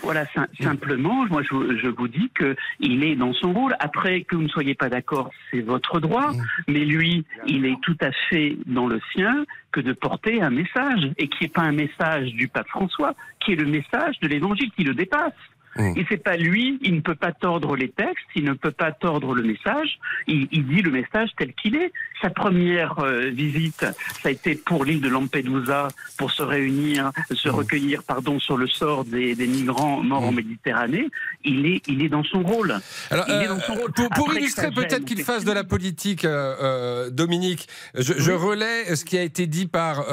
Voilà, 0.03 0.25
sim- 0.27 0.47
simplement, 0.63 1.25
moi 1.27 1.43
je, 1.43 1.53
vous- 1.55 1.77
je 1.79 1.89
vous 1.89 2.07
dis 2.07 2.31
que 2.35 2.55
il 2.79 3.03
est 3.03 3.17
dans 3.17 3.33
son 3.33 3.53
rôle. 3.53 3.75
Après 3.81 4.21
que 4.23 4.37
vous 4.37 4.43
ne 4.43 4.49
soyez 4.49 4.75
pas 4.75 4.89
d'accord, 4.89 5.31
c'est 5.51 5.63
votre 5.63 5.99
droit. 5.99 6.33
Mm. 6.33 6.43
Mais 6.69 6.85
lui, 6.85 7.25
il 7.47 7.65
est 7.67 7.77
tout 7.83 7.97
à 8.01 8.13
fait 8.31 8.57
dans 8.67 8.87
le 8.87 9.01
sien 9.13 9.45
que 9.73 9.81
de 9.81 9.93
porter 9.95 10.43
un 10.43 10.51
message 10.51 11.11
et 11.19 11.27
qui 11.29 11.45
n'est 11.45 11.49
pas 11.49 11.63
un 11.63 11.73
message 11.73 12.33
du 12.35 12.47
pape 12.47 12.69
François, 12.69 13.15
qui 13.41 13.53
est 13.53 13.57
le 13.57 13.65
message 13.67 14.21
de 14.21 14.29
l'Évangile 14.29 14.71
qui 14.77 14.85
le 14.85 14.95
dépasse. 14.95 15.33
Mm. 15.77 15.93
Et 15.97 16.07
c'est 16.09 16.23
pas 16.23 16.37
lui, 16.37 16.79
il 16.83 16.95
ne 16.97 17.01
peut 17.01 17.15
pas 17.15 17.33
tordre 17.33 17.77
les 17.77 17.89
textes, 17.89 18.25
il 18.35 18.45
ne 18.45 18.53
peut 18.53 18.71
pas 18.71 18.93
tordre 18.93 19.35
le 19.35 19.43
message. 19.43 19.99
Il, 20.27 20.49
il 20.53 20.67
dit 20.67 20.83
le 20.83 20.91
message 20.91 21.31
tel 21.37 21.53
qu'il 21.55 21.77
est. 21.77 21.93
Sa 22.23 22.31
première 22.31 22.99
euh, 23.01 23.31
visite, 23.31 23.81
ça 24.23 24.29
a 24.29 24.31
été 24.31 24.55
pour 24.55 24.85
l'île 24.85 25.01
de 25.01 25.09
Lampedusa 25.09 25.89
pour 26.17 26.31
se 26.31 26.43
réunir, 26.43 27.11
se 27.31 27.49
recueillir, 27.49 28.03
pardon, 28.03 28.39
sur 28.39 28.57
le 28.57 28.67
sort 28.67 29.05
des, 29.05 29.35
des 29.35 29.47
migrants 29.47 30.03
morts 30.03 30.25
en 30.25 30.33
Méditerranée. 30.33 31.09
Il 31.45 31.67
est, 31.67 31.83
il 31.87 32.03
est 32.03 32.09
dans 32.09 32.25
son 32.25 32.43
rôle. 32.43 32.75
Alors, 33.11 33.27
euh, 33.29 33.49
dans 33.49 33.61
son 33.61 33.75
rôle. 33.75 33.93
pour, 33.93 34.35
illustrer 34.35 34.71
peut-être 34.71 35.05
qu'il 35.05 35.23
fasse 35.23 35.45
de 35.45 35.53
la 35.53 35.65
politique, 35.65 36.25
euh, 36.25 37.11
Dominique, 37.11 37.69
je, 37.95 38.15
je 38.17 38.33
relais 38.33 38.95
ce 38.97 39.05
qui 39.05 39.19
a 39.19 39.23
été 39.23 39.47
dit 39.47 39.67
par 39.67 40.07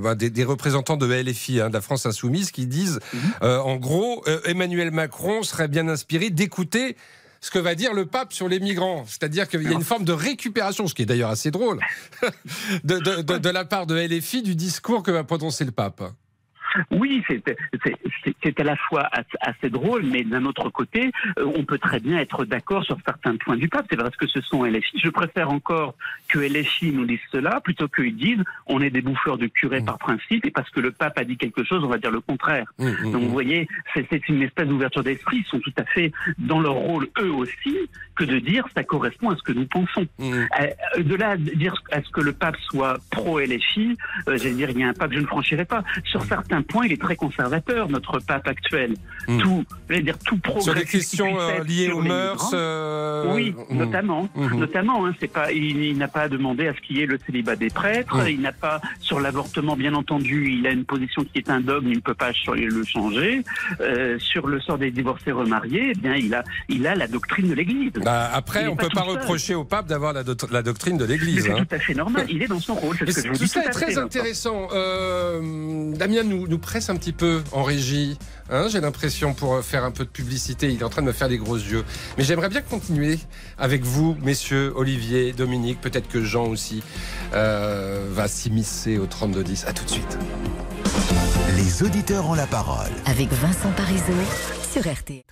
bah, 0.00 0.14
des, 0.14 0.30
des 0.30 0.44
représentants 0.44 0.96
de 0.96 1.06
LFI, 1.06 1.60
hein, 1.60 1.68
de 1.68 1.74
la 1.74 1.80
France 1.80 2.06
Insoumise, 2.06 2.50
qui 2.50 2.66
disent, 2.66 3.00
Mhm. 3.12 3.32
en 3.42 3.76
gros, 3.76 4.22
euh, 4.28 4.40
Emmanuel 4.68 4.90
Macron 4.90 5.42
serait 5.42 5.66
bien 5.66 5.88
inspiré 5.88 6.28
d'écouter 6.28 6.94
ce 7.40 7.50
que 7.50 7.58
va 7.58 7.74
dire 7.74 7.94
le 7.94 8.04
pape 8.04 8.34
sur 8.34 8.48
les 8.48 8.60
migrants. 8.60 9.04
C'est-à-dire 9.06 9.48
qu'il 9.48 9.62
y 9.62 9.68
a 9.68 9.72
une 9.72 9.82
forme 9.82 10.04
de 10.04 10.12
récupération, 10.12 10.86
ce 10.86 10.94
qui 10.94 11.02
est 11.02 11.06
d'ailleurs 11.06 11.30
assez 11.30 11.50
drôle, 11.50 11.80
de, 12.84 13.48
la 13.48 13.64
part 13.64 13.86
de 13.86 13.94
LFI 13.94 14.42
du 14.42 14.54
discours 14.54 15.02
que 15.02 15.10
va 15.10 15.24
prononcer 15.24 15.64
le 15.64 15.70
pape. 15.70 16.02
Oui, 16.90 17.22
c'est 17.28 18.60
à 18.60 18.64
la 18.64 18.76
fois 18.76 19.08
assez, 19.40 19.70
drôle, 19.70 20.04
mais 20.04 20.24
d'un 20.24 20.44
autre 20.44 20.68
côté, 20.70 21.10
euh, 21.38 21.50
on 21.56 21.64
peut 21.64 21.78
très 21.78 22.00
bien 22.00 22.18
être 22.18 22.44
d'accord 22.44 22.84
sur 22.84 22.96
certains 23.04 23.36
points 23.36 23.56
du 23.56 23.68
pape. 23.68 23.86
C'est 23.90 23.96
parce 23.96 24.16
que 24.16 24.26
ce 24.26 24.40
sont 24.40 24.64
LFI. 24.64 25.00
Je 25.02 25.10
préfère 25.10 25.50
encore 25.50 25.94
que 26.28 26.38
LFI 26.38 26.92
nous 26.92 27.04
dise 27.04 27.20
cela 27.32 27.60
plutôt 27.60 27.88
qu'ils 27.88 28.16
disent 28.16 28.42
on 28.66 28.80
est 28.80 28.90
des 28.90 29.02
bouffeurs 29.02 29.38
de 29.38 29.46
curés 29.46 29.78
Mm. 29.80 29.84
par 29.84 29.98
principe 29.98 30.44
et 30.44 30.50
parce 30.50 30.68
que 30.70 30.80
le 30.80 30.90
pape 30.90 31.18
a 31.18 31.24
dit 31.24 31.36
quelque 31.36 31.64
chose, 31.64 31.82
on 31.84 31.88
va 31.88 31.98
dire 31.98 32.10
le 32.10 32.20
contraire. 32.20 32.66
Hum, 32.78 32.94
hum, 33.04 33.12
Donc 33.12 33.22
vous 33.22 33.30
voyez, 33.30 33.68
c'est 33.94 34.28
une 34.28 34.42
espèce 34.42 34.66
d'ouverture 34.68 35.02
d'esprit. 35.02 35.38
Ils 35.38 35.44
sont 35.44 35.60
tout 35.60 35.72
à 35.76 35.84
fait 35.84 36.12
dans 36.38 36.60
leur 36.60 36.74
rôle 36.74 37.08
eux 37.20 37.32
aussi 37.32 37.76
que 38.16 38.24
de 38.24 38.38
dire 38.38 38.66
ça 38.74 38.82
correspond 38.82 39.30
à 39.30 39.36
ce 39.36 39.42
que 39.42 39.52
nous 39.52 39.66
pensons. 39.66 40.06
Hum. 40.18 40.46
Euh, 40.60 41.02
de 41.02 41.14
là 41.14 41.30
à 41.30 41.36
dire 41.36 41.74
à 41.92 42.02
ce 42.02 42.10
que 42.10 42.20
le 42.20 42.32
pape 42.32 42.56
soit 42.70 42.98
pro 43.10 43.40
LFI, 43.40 43.96
euh, 44.28 44.36
j'allais 44.36 44.54
dire 44.54 44.70
il 44.70 44.78
y 44.80 44.82
a 44.82 44.88
un 44.88 44.92
pas 44.92 45.08
que 45.08 45.14
je 45.14 45.20
ne 45.20 45.26
franchirai 45.26 45.64
pas. 45.64 45.82
Sur 46.04 46.22
certains 46.24 46.62
point, 46.68 46.86
il 46.86 46.92
est 46.92 47.00
très 47.00 47.16
conservateur, 47.16 47.88
notre 47.88 48.20
pape 48.20 48.46
actuel. 48.46 48.94
Mm. 49.26 49.38
Tout, 49.38 49.64
je 49.90 49.96
dire, 50.00 50.18
tout 50.18 50.36
progrès. 50.38 50.62
Sur 50.62 50.74
des 50.74 50.84
questions 50.84 51.38
euh, 51.40 51.64
liées 51.64 51.90
aux 51.90 52.00
mœurs. 52.02 52.50
euh, 52.54 53.34
Oui, 53.34 53.54
mm. 53.70 53.76
notamment, 53.76 54.28
Mhm. 54.34 54.58
notamment. 54.60 55.06
Hein, 55.06 55.14
c'est 55.20 55.28
pas, 55.32 55.50
il, 55.52 55.82
il 55.82 55.98
n'a 55.98 56.08
pas 56.08 56.28
demandé 56.28 56.68
à 56.68 56.74
ce 56.74 56.80
qu'il 56.80 56.98
y 56.98 57.02
ait 57.02 57.06
le 57.06 57.18
célibat 57.26 57.56
des 57.56 57.68
prêtres. 57.70 58.16
Mhm. 58.16 58.28
Il 58.28 58.40
n'a 58.40 58.52
pas 58.52 58.80
sur 59.00 59.20
l'avortement, 59.20 59.76
bien 59.76 59.94
entendu. 59.94 60.50
Il 60.58 60.66
a 60.66 60.70
une 60.70 60.84
position 60.84 61.24
qui 61.24 61.38
est 61.38 61.50
un 61.50 61.60
dogme. 61.60 61.88
Il 61.88 61.96
ne 61.96 62.00
peut 62.00 62.14
pas 62.14 62.28
le 62.30 62.84
changer. 62.84 63.42
Euh, 63.80 64.18
sur 64.18 64.46
le 64.46 64.60
sort 64.60 64.78
des 64.78 64.90
divorcés 64.90 65.32
remariés, 65.32 65.92
eh 65.94 65.98
bien, 65.98 66.14
il 66.14 66.34
a, 66.34 66.44
il 66.68 66.86
a 66.86 66.94
la 66.94 67.06
doctrine 67.08 67.48
de 67.48 67.54
l'Église. 67.54 67.92
Bah, 68.04 68.30
après, 68.32 68.64
est 68.64 68.68
on 68.68 68.76
pas 68.76 68.84
peut 68.84 68.88
pas 68.94 69.04
seul. 69.04 69.10
reprocher 69.18 69.54
au 69.54 69.64
pape 69.64 69.86
d'avoir 69.86 70.12
la, 70.12 70.22
doct- 70.24 70.50
la 70.52 70.62
doctrine 70.62 70.96
de 70.98 71.04
l'Église. 71.04 71.44
c'est 71.44 71.52
hein. 71.52 71.64
tout 71.68 71.74
à 71.74 71.78
fait 71.78 71.94
normal. 71.94 72.26
Il 72.28 72.42
est 72.42 72.46
dans 72.48 72.60
son 72.60 72.74
rôle. 72.74 72.96
Ce 72.96 73.04
que 73.04 73.10
je 73.12 73.28
vous 73.28 73.34
tout 73.36 73.44
dis. 73.44 73.48
ça 73.48 73.62
tout 73.62 73.68
est 73.68 73.72
très 73.72 73.86
fait, 73.92 73.98
intéressant. 73.98 74.68
Euh, 74.72 75.92
Damien 75.96 76.22
nous, 76.24 76.46
nous 76.48 76.58
presse 76.58 76.90
un 76.90 76.96
petit 76.96 77.12
peu 77.12 77.42
en 77.52 77.62
régie. 77.62 78.18
Hein, 78.50 78.66
J'ai 78.70 78.80
l'impression 78.80 79.34
pour 79.34 79.62
faire 79.62 79.84
un 79.84 79.90
peu 79.90 80.04
de 80.04 80.10
publicité. 80.10 80.68
Il 80.70 80.80
est 80.80 80.84
en 80.84 80.88
train 80.88 81.02
de 81.02 81.06
me 81.06 81.12
faire 81.12 81.28
des 81.28 81.38
gros 81.38 81.56
yeux. 81.56 81.84
Mais 82.16 82.24
j'aimerais 82.24 82.48
bien 82.48 82.62
continuer 82.62 83.18
avec 83.58 83.84
vous, 83.84 84.16
messieurs, 84.22 84.72
Olivier, 84.74 85.32
Dominique, 85.32 85.80
peut-être 85.80 86.08
que 86.08 86.24
Jean 86.24 86.46
aussi 86.46 86.82
euh, 87.34 88.06
va 88.10 88.28
s'immiscer 88.28 88.98
au 88.98 89.06
32-10. 89.06 89.66
À 89.66 89.72
tout 89.72 89.84
de 89.84 89.90
suite. 89.90 90.18
Les 91.56 91.82
auditeurs 91.82 92.28
ont 92.28 92.34
la 92.34 92.46
parole. 92.46 92.90
Avec 93.06 93.28
Vincent 93.32 93.70
Parisot 93.76 94.02
sur 94.72 94.82
RTL. 94.90 95.22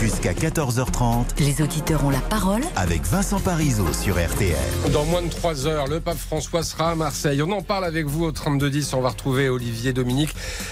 Jusqu'à 0.00 0.32
14h30 0.32 1.26
Les 1.40 1.60
auditeurs 1.60 2.04
ont 2.06 2.10
la 2.10 2.20
parole 2.20 2.62
avec 2.76 3.02
Vincent 3.04 3.38
Parisot 3.38 3.92
sur 3.92 4.14
RTL. 4.16 4.56
Dans 4.94 5.04
moins 5.04 5.20
de 5.20 5.28
3 5.28 5.66
heures, 5.66 5.88
le 5.88 6.00
pape 6.00 6.16
François 6.16 6.62
sera 6.62 6.92
à 6.92 6.94
Marseille. 6.94 7.42
On 7.42 7.52
en 7.52 7.60
parle 7.60 7.84
avec 7.84 8.06
vous 8.06 8.24
au 8.24 8.32
3210. 8.32 8.94
On 8.94 9.02
va 9.02 9.10
retrouver 9.10 9.50
Olivier 9.50 9.92
Dominique. 9.92 10.30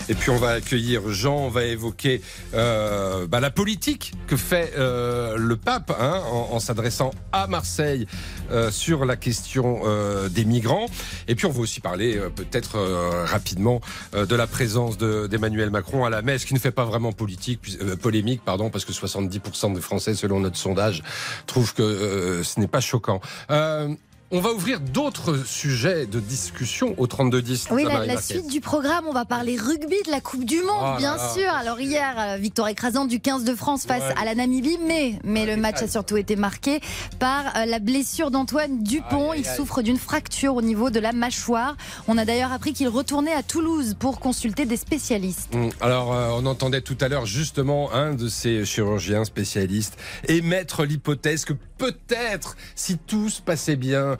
Et 0.08 0.14
puis 0.14 0.30
on 0.30 0.38
va 0.38 0.50
accueillir 0.52 1.10
Jean. 1.10 1.36
On 1.36 1.48
va 1.50 1.64
évoquer 1.64 2.22
euh, 2.54 3.26
bah, 3.26 3.40
la 3.40 3.50
politique 3.50 4.14
que 4.28 4.36
fait 4.36 4.72
euh, 4.78 5.36
le 5.36 5.56
pape 5.56 5.94
hein, 6.00 6.22
en, 6.32 6.54
en 6.54 6.60
s'adressant 6.60 7.10
à 7.32 7.46
Marseille 7.48 8.06
euh, 8.50 8.70
sur 8.70 9.04
la 9.04 9.16
question 9.16 9.80
euh, 9.84 10.30
des 10.30 10.46
migrants. 10.46 10.86
Et 11.28 11.34
puis 11.34 11.44
on 11.44 11.50
va 11.50 11.60
aussi 11.60 11.80
parler 11.80 12.16
euh, 12.16 12.30
peut-être 12.30 12.76
euh, 12.78 13.26
rapidement 13.26 13.82
euh, 14.14 14.24
de 14.24 14.34
la 14.34 14.46
présence 14.46 14.96
de- 14.96 15.26
d'Emmanuel 15.26 15.68
Macron 15.70 16.06
à 16.06 16.10
la 16.10 16.22
messe, 16.22 16.46
qui 16.46 16.54
ne 16.54 16.58
fait 16.58 16.70
pas 16.70 16.86
vraiment 16.86 17.12
politique, 17.12 17.60
euh, 17.82 17.94
polémique, 17.94 18.40
pardon, 18.42 18.70
parce 18.70 18.86
que 18.86 18.92
70% 19.20 19.74
des 19.74 19.80
Français, 19.80 20.14
selon 20.14 20.40
notre 20.40 20.56
sondage, 20.56 21.02
trouvent 21.46 21.74
que 21.74 21.82
euh, 21.82 22.42
ce 22.42 22.60
n'est 22.60 22.68
pas 22.68 22.80
choquant. 22.80 23.20
Euh, 23.50 23.88
on 24.30 24.40
va 24.40 24.52
ouvrir 24.52 24.80
d'autres 24.80 25.38
sujets 25.46 26.06
de 26.06 26.20
discussion 26.20 26.94
au 26.98 27.06
32-10. 27.06 27.68
Oui, 27.70 27.84
la, 27.84 28.20
suite 28.20 28.48
du 28.48 28.60
programme, 28.60 29.04
on 29.08 29.12
va 29.12 29.24
parler 29.24 29.56
rugby 29.56 29.96
de 30.04 30.10
la 30.10 30.20
Coupe 30.20 30.44
du 30.44 30.60
Monde, 30.62 30.94
Oh 30.94 30.98
bien 30.98 31.16
là. 31.16 31.32
sûr. 31.34 31.50
Alors 31.50 31.80
hier, 31.80 32.14
euh, 32.18 32.36
victoire 32.36 32.68
écrasante 32.68 33.08
du 33.08 33.20
15 33.20 33.44
de 33.44 33.54
France 33.54 33.84
face 33.86 34.02
Ouais. 34.02 34.14
à 34.20 34.24
la 34.26 34.34
Namibie, 34.34 34.78
mais, 34.86 35.18
mais 35.24 35.46
le 35.46 35.56
match 35.56 35.82
a 35.82 35.88
surtout 35.88 36.16
été 36.18 36.36
marqué 36.36 36.80
par 37.18 37.56
euh, 37.56 37.64
la 37.64 37.78
blessure 37.78 38.30
d'Antoine 38.30 38.82
Dupont. 38.82 39.32
Il 39.32 39.46
souffre 39.46 39.80
d'une 39.82 39.96
fracture 39.98 40.54
au 40.54 40.62
niveau 40.62 40.90
de 40.90 41.00
la 41.00 41.12
mâchoire. 41.12 41.76
On 42.06 42.18
a 42.18 42.24
d'ailleurs 42.26 42.52
appris 42.52 42.74
qu'il 42.74 42.88
retournait 42.88 43.32
à 43.32 43.42
Toulouse 43.42 43.96
pour 43.98 44.20
consulter 44.20 44.66
des 44.66 44.76
spécialistes. 44.76 45.54
Mm. 45.54 45.68
Alors, 45.80 46.12
euh, 46.12 46.28
on 46.34 46.44
entendait 46.44 46.82
tout 46.82 46.98
à 47.00 47.08
l'heure 47.08 47.24
justement 47.26 47.92
un 47.94 48.12
de 48.12 48.28
ces 48.28 48.64
chirurgiens 48.66 49.24
spécialistes 49.24 49.96
émettre 50.26 50.84
l'hypothèse 50.84 51.44
que 51.46 51.54
peut-être, 51.78 52.56
si 52.74 52.98
tout 52.98 53.30
se 53.30 53.40
passait 53.40 53.76
bien, 53.76 54.18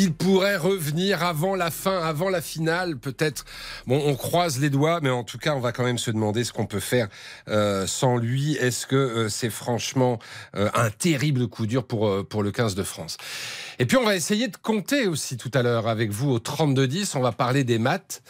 il 0.00 0.12
pourrait 0.14 0.56
revenir 0.56 1.22
avant 1.24 1.56
la 1.56 1.70
fin, 1.70 2.00
avant 2.02 2.28
la 2.28 2.40
finale, 2.40 2.96
peut-être. 2.98 3.44
Bon, 3.86 4.00
on 4.06 4.14
croise 4.14 4.60
les 4.60 4.70
doigts, 4.70 5.00
mais 5.02 5.10
en 5.10 5.24
tout 5.24 5.38
cas, 5.38 5.54
on 5.54 5.60
va 5.60 5.72
quand 5.72 5.82
même 5.84 5.98
se 5.98 6.10
demander 6.10 6.44
ce 6.44 6.52
qu'on 6.52 6.66
peut 6.66 6.78
faire 6.80 7.08
euh, 7.48 7.86
sans 7.86 8.16
lui. 8.16 8.54
Est-ce 8.54 8.86
que 8.86 8.94
euh, 8.96 9.28
c'est 9.28 9.50
franchement 9.50 10.18
euh, 10.56 10.68
un 10.74 10.90
terrible 10.90 11.48
coup 11.48 11.66
dur 11.66 11.84
pour, 11.84 12.26
pour 12.28 12.42
le 12.42 12.52
15 12.52 12.74
de 12.76 12.82
France? 12.84 13.16
Et 13.80 13.86
puis, 13.86 13.96
on 13.96 14.04
va 14.04 14.14
essayer 14.16 14.48
de 14.48 14.56
compter 14.56 15.06
aussi 15.06 15.36
tout 15.36 15.50
à 15.54 15.62
l'heure 15.62 15.88
avec 15.88 16.10
vous 16.10 16.30
au 16.30 16.38
32-10. 16.38 17.16
On 17.16 17.20
va 17.20 17.32
parler 17.32 17.64
des 17.64 17.78
maths. 17.78 18.22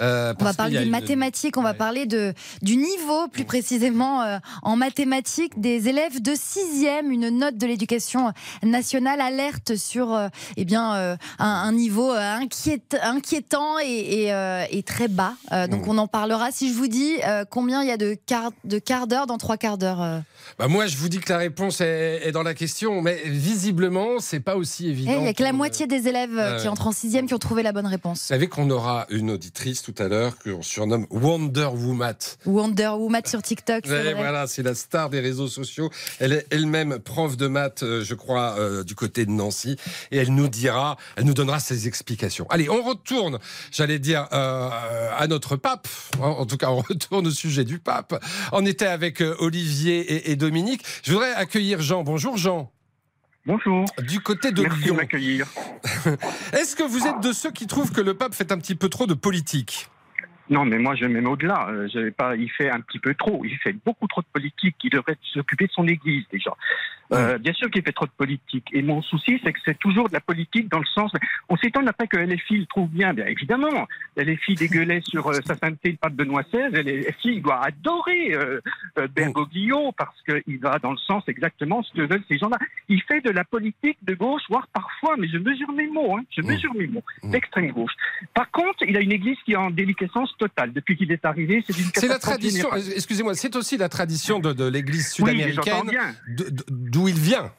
euh, 0.00 0.34
On 0.40 0.44
va 0.44 0.52
parler 0.54 0.78
des 0.78 0.84
une- 0.84 0.90
mathématiques, 0.90 1.56
on 1.56 1.62
va 1.62 1.74
parler 1.74 2.06
de, 2.06 2.34
du 2.62 2.76
niveau, 2.76 3.28
plus 3.28 3.44
précisément 3.44 4.22
euh, 4.22 4.38
en 4.62 4.76
mathématiques, 4.76 5.60
des 5.60 5.88
élèves 5.88 6.20
de 6.22 6.32
6e. 6.32 7.08
Une 7.10 7.30
note 7.38 7.56
de 7.56 7.66
l'éducation 7.66 8.32
nationale 8.62 9.20
alerte 9.20 9.76
sur 9.76 10.12
euh, 10.12 10.28
eh 10.56 10.64
bien, 10.64 11.15
un, 11.38 11.46
un 11.46 11.72
niveau 11.72 12.12
euh, 12.12 12.38
inquiét- 12.40 12.98
inquiétant 13.02 13.78
et, 13.84 14.22
et, 14.24 14.32
euh, 14.32 14.64
et 14.70 14.82
très 14.82 15.08
bas. 15.08 15.34
Euh, 15.52 15.66
donc 15.66 15.86
Mm. 15.86 15.90
on 15.90 15.98
en 15.98 16.06
parlera. 16.08 16.50
Si 16.52 16.68
je 16.70 16.74
vous 16.74 16.88
dis 16.88 17.14
euh, 17.26 17.44
combien 17.48 17.82
il 17.82 17.88
y 17.88 17.92
a 17.92 17.96
de 17.96 18.14
quart, 18.26 18.50
de 18.64 18.78
quart 18.78 19.06
d'heure 19.06 19.26
dans 19.26 19.38
trois 19.38 19.56
quarts 19.56 19.78
d'heure 19.78 20.02
euh. 20.02 20.18
Bah 20.58 20.68
moi, 20.68 20.86
je 20.86 20.96
vous 20.96 21.08
dis 21.08 21.18
que 21.18 21.32
la 21.32 21.38
réponse 21.38 21.80
est, 21.80 22.20
est 22.24 22.30
dans 22.32 22.42
la 22.44 22.54
question, 22.54 23.02
mais 23.02 23.20
visiblement, 23.24 24.20
c'est 24.20 24.40
pas 24.40 24.56
aussi 24.56 24.86
Eh, 24.86 24.90
évident. 24.90 25.12
Il 25.20 25.24
y 25.24 25.28
a 25.28 25.32
que 25.34 25.42
la 25.42 25.52
moitié 25.52 25.86
des 25.86 26.06
élèves 26.08 26.38
euh, 26.38 26.60
qui 26.60 26.68
entrent 26.68 26.86
en 26.86 26.92
6e 26.92 27.26
qui 27.26 27.34
ont 27.34 27.38
trouvé 27.38 27.62
la 27.62 27.72
bonne 27.72 27.84
Vous 27.86 27.90
réponse. 27.90 28.20
savez 28.20 28.46
qu'on 28.46 28.70
aura 28.70 29.06
une 29.10 29.30
auditrice 29.30 29.82
tout 29.82 29.94
à 29.98 30.08
l'heure 30.08 30.34
qu'on 30.38 30.62
surnomme 30.62 31.06
Wonder 31.10 31.68
Woman. 31.74 32.14
Wonder 32.44 32.90
Woman 32.96 33.22
sur 33.26 33.42
TikTok. 33.42 33.86
vrai. 33.86 34.14
voilà, 34.14 34.46
c'est 34.46 34.62
la 34.62 34.74
star 34.74 35.10
des 35.10 35.20
réseaux 35.20 35.48
sociaux. 35.48 35.90
Elle 36.20 36.32
est 36.32 36.46
elle-même 36.50 36.98
prof 37.00 37.36
de 37.36 37.46
maths, 37.48 37.82
euh, 37.82 38.04
je 38.04 38.14
crois, 38.14 38.54
euh, 38.58 38.84
du 38.84 38.94
côté 38.94 39.26
de 39.26 39.30
Nancy, 39.32 39.76
et 40.12 40.18
elle 40.18 40.32
nous 40.34 40.48
dira, 40.48 40.95
elle 41.16 41.24
nous 41.24 41.34
donnera 41.34 41.60
ses 41.60 41.88
explications. 41.88 42.46
Allez, 42.50 42.68
on 42.68 42.82
retourne, 42.82 43.38
j'allais 43.70 43.98
dire, 43.98 44.26
euh, 44.32 44.70
à 45.16 45.26
notre 45.26 45.56
pape. 45.56 45.88
En, 46.20 46.46
tout 46.46 46.56
cas, 46.56 46.70
on 46.70 46.80
retourne 46.88 47.26
au 47.26 47.30
sujet 47.30 47.64
du 47.64 47.78
pape. 47.78 48.22
On 48.52 48.64
était 48.66 48.86
avec 48.86 49.20
euh, 49.20 49.36
Olivier 49.38 50.00
et, 50.00 50.30
et 50.30 50.36
Dominique. 50.36 50.82
Je 51.02 51.12
voudrais 51.12 51.34
accueillir 51.34 51.80
Jean. 51.80 52.02
Bonjour 52.02 52.36
Jean. 52.36 52.70
Bonjour. 53.46 53.84
Du 54.02 54.20
côté 54.20 54.50
de 54.50 54.62
Merci 54.62 54.88
de 54.88 54.92
m'accueillir. 54.92 55.46
Est-ce 56.52 56.74
que 56.74 56.82
vous 56.82 57.06
êtes 57.06 57.20
de 57.20 57.32
ceux 57.32 57.52
qui 57.52 57.68
trouvent 57.68 57.92
que 57.92 58.00
le 58.00 58.14
pape 58.14 58.34
fait 58.34 58.50
un 58.50 58.58
petit 58.58 58.74
peu 58.74 58.88
trop 58.88 59.06
de 59.06 59.14
politique? 59.14 59.88
Non, 60.50 60.64
mais 60.64 60.78
moi, 60.78 60.94
je 60.94 61.02
vais 61.02 61.08
même 61.08 61.28
au-delà. 61.28 61.68
Euh, 61.70 62.10
pas, 62.10 62.36
il 62.36 62.50
fait 62.50 62.70
un 62.70 62.80
petit 62.80 62.98
peu 62.98 63.14
trop. 63.14 63.44
Il 63.44 63.56
fait 63.58 63.72
beaucoup 63.84 64.06
trop 64.06 64.20
de 64.20 64.26
politique. 64.32 64.76
Il 64.82 64.90
devrait 64.90 65.16
s'occuper 65.32 65.66
de 65.66 65.72
son 65.72 65.86
église, 65.86 66.24
déjà. 66.32 66.50
Euh, 67.12 67.38
bien 67.38 67.52
sûr 67.52 67.70
qu'il 67.70 67.82
fait 67.82 67.92
trop 67.92 68.06
de 68.06 68.10
politique. 68.10 68.68
Et 68.72 68.82
mon 68.82 69.02
souci, 69.02 69.40
c'est 69.44 69.52
que 69.52 69.58
c'est 69.64 69.78
toujours 69.78 70.08
de 70.08 70.14
la 70.14 70.20
politique 70.20 70.68
dans 70.68 70.78
le 70.78 70.86
sens. 70.86 71.12
On 71.48 71.56
s'étonne 71.56 71.88
après 71.88 72.06
que 72.06 72.16
LFI 72.16 72.58
le 72.58 72.66
trouve 72.66 72.88
bien. 72.88 73.14
Bien 73.14 73.26
évidemment, 73.26 73.86
LFI 74.16 74.54
dégueulait 74.56 75.00
sur 75.02 75.28
euh, 75.28 75.40
sa 75.44 75.56
sainteté 75.56 75.92
le 75.92 75.96
pape 75.96 76.14
Benoît 76.14 76.42
XVI. 76.42 76.68
LFI 76.70 77.36
il 77.36 77.42
doit 77.42 77.64
adorer 77.64 78.34
euh, 78.34 78.60
Bergoglio 79.14 79.92
parce 79.92 80.16
qu'il 80.22 80.58
va 80.58 80.78
dans 80.78 80.92
le 80.92 80.98
sens 80.98 81.22
exactement 81.28 81.82
ce 81.82 81.92
que 81.92 82.02
veulent 82.02 82.24
ces 82.28 82.38
gens-là. 82.38 82.58
Il 82.88 83.00
fait 83.02 83.20
de 83.20 83.30
la 83.30 83.44
politique 83.44 83.98
de 84.02 84.14
gauche, 84.14 84.42
voire 84.48 84.66
parfois, 84.72 85.16
mais 85.18 85.28
je 85.28 85.38
mesure 85.38 85.70
mes 85.72 85.86
mots. 85.86 86.16
Hein, 86.16 86.24
je 86.30 86.42
mesure 86.42 86.74
mes 86.74 86.86
mots. 86.86 87.04
D'extrême 87.22 87.70
gauche. 87.70 87.92
Par 88.34 88.50
contre, 88.50 88.82
il 88.86 88.96
a 88.96 89.00
une 89.00 89.12
église 89.12 89.36
qui 89.44 89.52
est 89.52 89.56
en 89.56 89.70
déliquescence 89.70 90.34
totale 90.38 90.72
depuis 90.72 90.96
qu'il 90.96 91.12
est 91.12 91.24
arrivé. 91.24 91.62
C'est 91.66 91.78
une 91.78 91.90
C'est 91.94 92.08
la 92.08 92.18
tradition, 92.18 92.68
excusez-moi, 92.74 93.34
c'est 93.34 93.54
aussi 93.56 93.76
la 93.76 93.88
tradition 93.88 94.38
de, 94.38 94.52
de 94.52 94.64
l'église 94.64 95.14
Oui, 95.20 95.30
sud-américaine, 95.30 95.88
bien. 95.88 96.14
D'où 96.96 97.08
il 97.08 97.18
vient. 97.18 97.52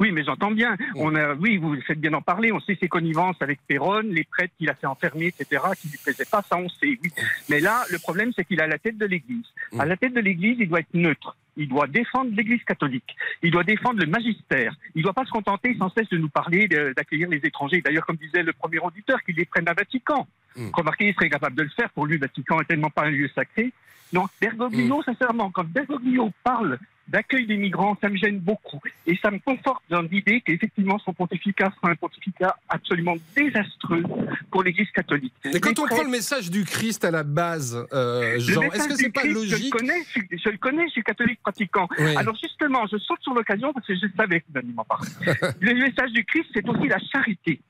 Oui, 0.00 0.10
mais 0.10 0.24
j'entends 0.24 0.50
bien. 0.50 0.76
On 0.96 1.14
a, 1.14 1.34
oui, 1.34 1.58
vous 1.58 1.80
faites 1.82 2.00
bien 2.00 2.12
en 2.14 2.22
parler. 2.22 2.50
On 2.50 2.58
sait 2.58 2.76
ses 2.80 2.88
connivences 2.88 3.36
avec 3.40 3.60
Perron, 3.68 4.00
les 4.00 4.24
prêtres 4.24 4.54
qu'il 4.58 4.68
a 4.68 4.74
fait 4.74 4.86
enfermer, 4.86 5.26
etc., 5.26 5.62
qui 5.78 5.88
lui 5.88 5.98
plaisaient 5.98 6.24
pas, 6.24 6.42
ça 6.42 6.56
on 6.56 6.68
sait, 6.68 6.98
oui. 7.02 7.10
Mais 7.48 7.60
là, 7.60 7.84
le 7.92 7.98
problème, 7.98 8.32
c'est 8.34 8.44
qu'il 8.44 8.60
a 8.60 8.66
la 8.66 8.78
tête 8.78 8.98
de 8.98 9.06
l'Église. 9.06 9.46
À 9.78 9.84
la 9.84 9.96
tête 9.96 10.14
de 10.14 10.20
l'Église, 10.20 10.56
il 10.58 10.68
doit 10.68 10.80
être 10.80 10.94
neutre. 10.94 11.36
Il 11.56 11.68
doit 11.68 11.86
défendre 11.86 12.30
l'Église 12.34 12.64
catholique. 12.64 13.14
Il 13.42 13.52
doit 13.52 13.62
défendre 13.62 14.00
le 14.00 14.06
magistère. 14.06 14.74
Il 14.96 15.00
ne 15.00 15.02
doit 15.04 15.12
pas 15.12 15.24
se 15.24 15.30
contenter 15.30 15.76
sans 15.78 15.90
cesse 15.90 16.08
de 16.08 16.18
nous 16.18 16.30
parler 16.30 16.66
d'accueillir 16.66 17.28
les 17.28 17.42
étrangers. 17.44 17.80
D'ailleurs, 17.80 18.06
comme 18.06 18.16
disait 18.16 18.42
le 18.42 18.54
premier 18.54 18.78
auditeur, 18.78 19.22
qu'il 19.22 19.36
les 19.36 19.44
prenne 19.44 19.68
à 19.68 19.74
Vatican. 19.74 20.26
Remarquez, 20.72 21.08
il 21.08 21.14
serait 21.14 21.30
capable 21.30 21.56
de 21.56 21.62
le 21.62 21.68
faire. 21.68 21.90
Pour 21.90 22.06
lui, 22.06 22.14
le 22.14 22.22
Vatican 22.22 22.60
est 22.60 22.64
tellement 22.64 22.90
pas 22.90 23.04
un 23.04 23.10
lieu 23.10 23.30
sacré. 23.34 23.72
Non, 24.12 24.26
Bergoglio, 24.40 25.02
sincèrement, 25.02 25.50
quand 25.50 25.64
Bergoglio 25.64 26.32
parle 26.42 26.78
d'accueil 27.08 27.46
des 27.46 27.56
migrants, 27.56 27.96
ça 28.00 28.08
me 28.08 28.16
gêne 28.16 28.38
beaucoup. 28.38 28.80
Et 29.06 29.18
ça 29.22 29.30
me 29.30 29.38
conforte 29.38 29.82
dans 29.90 30.02
l'idée 30.02 30.40
qu'effectivement, 30.40 30.98
son 30.98 31.12
pontificat 31.12 31.72
sera 31.76 31.92
un 31.92 31.96
pontificat 31.96 32.56
absolument 32.68 33.16
désastreux 33.36 34.02
pour 34.50 34.62
l'Église 34.62 34.90
catholique. 34.90 35.32
Et 35.44 35.60
quand 35.60 35.78
on 35.78 35.86
prend 35.86 36.02
le 36.02 36.10
message 36.10 36.50
du 36.50 36.64
Christ 36.64 37.04
à 37.04 37.10
la 37.10 37.22
base, 37.22 37.86
euh, 37.92 38.38
Jean, 38.38 38.62
est-ce 38.62 38.88
que 38.88 38.96
c'est 38.96 39.10
pas 39.10 39.22
Christ, 39.22 39.34
logique 39.34 39.58
je 39.58 39.64
le, 39.64 39.70
connais, 39.70 40.02
je, 40.14 40.36
je 40.36 40.48
le 40.48 40.58
connais, 40.58 40.86
je 40.86 40.92
suis 40.92 41.02
catholique 41.02 41.40
pratiquant. 41.42 41.88
Oui. 41.98 42.16
Alors 42.16 42.36
justement, 42.36 42.86
je 42.90 42.98
saute 42.98 43.20
sur 43.22 43.34
l'occasion 43.34 43.72
parce 43.72 43.86
que 43.86 43.94
je 43.94 44.06
savais 44.16 44.40
que 44.40 44.46
vous 44.52 44.64
le 45.60 45.74
message 45.74 46.12
du 46.12 46.24
Christ, 46.24 46.46
c'est 46.54 46.68
aussi 46.68 46.88
la 46.88 46.98
charité. 46.98 47.60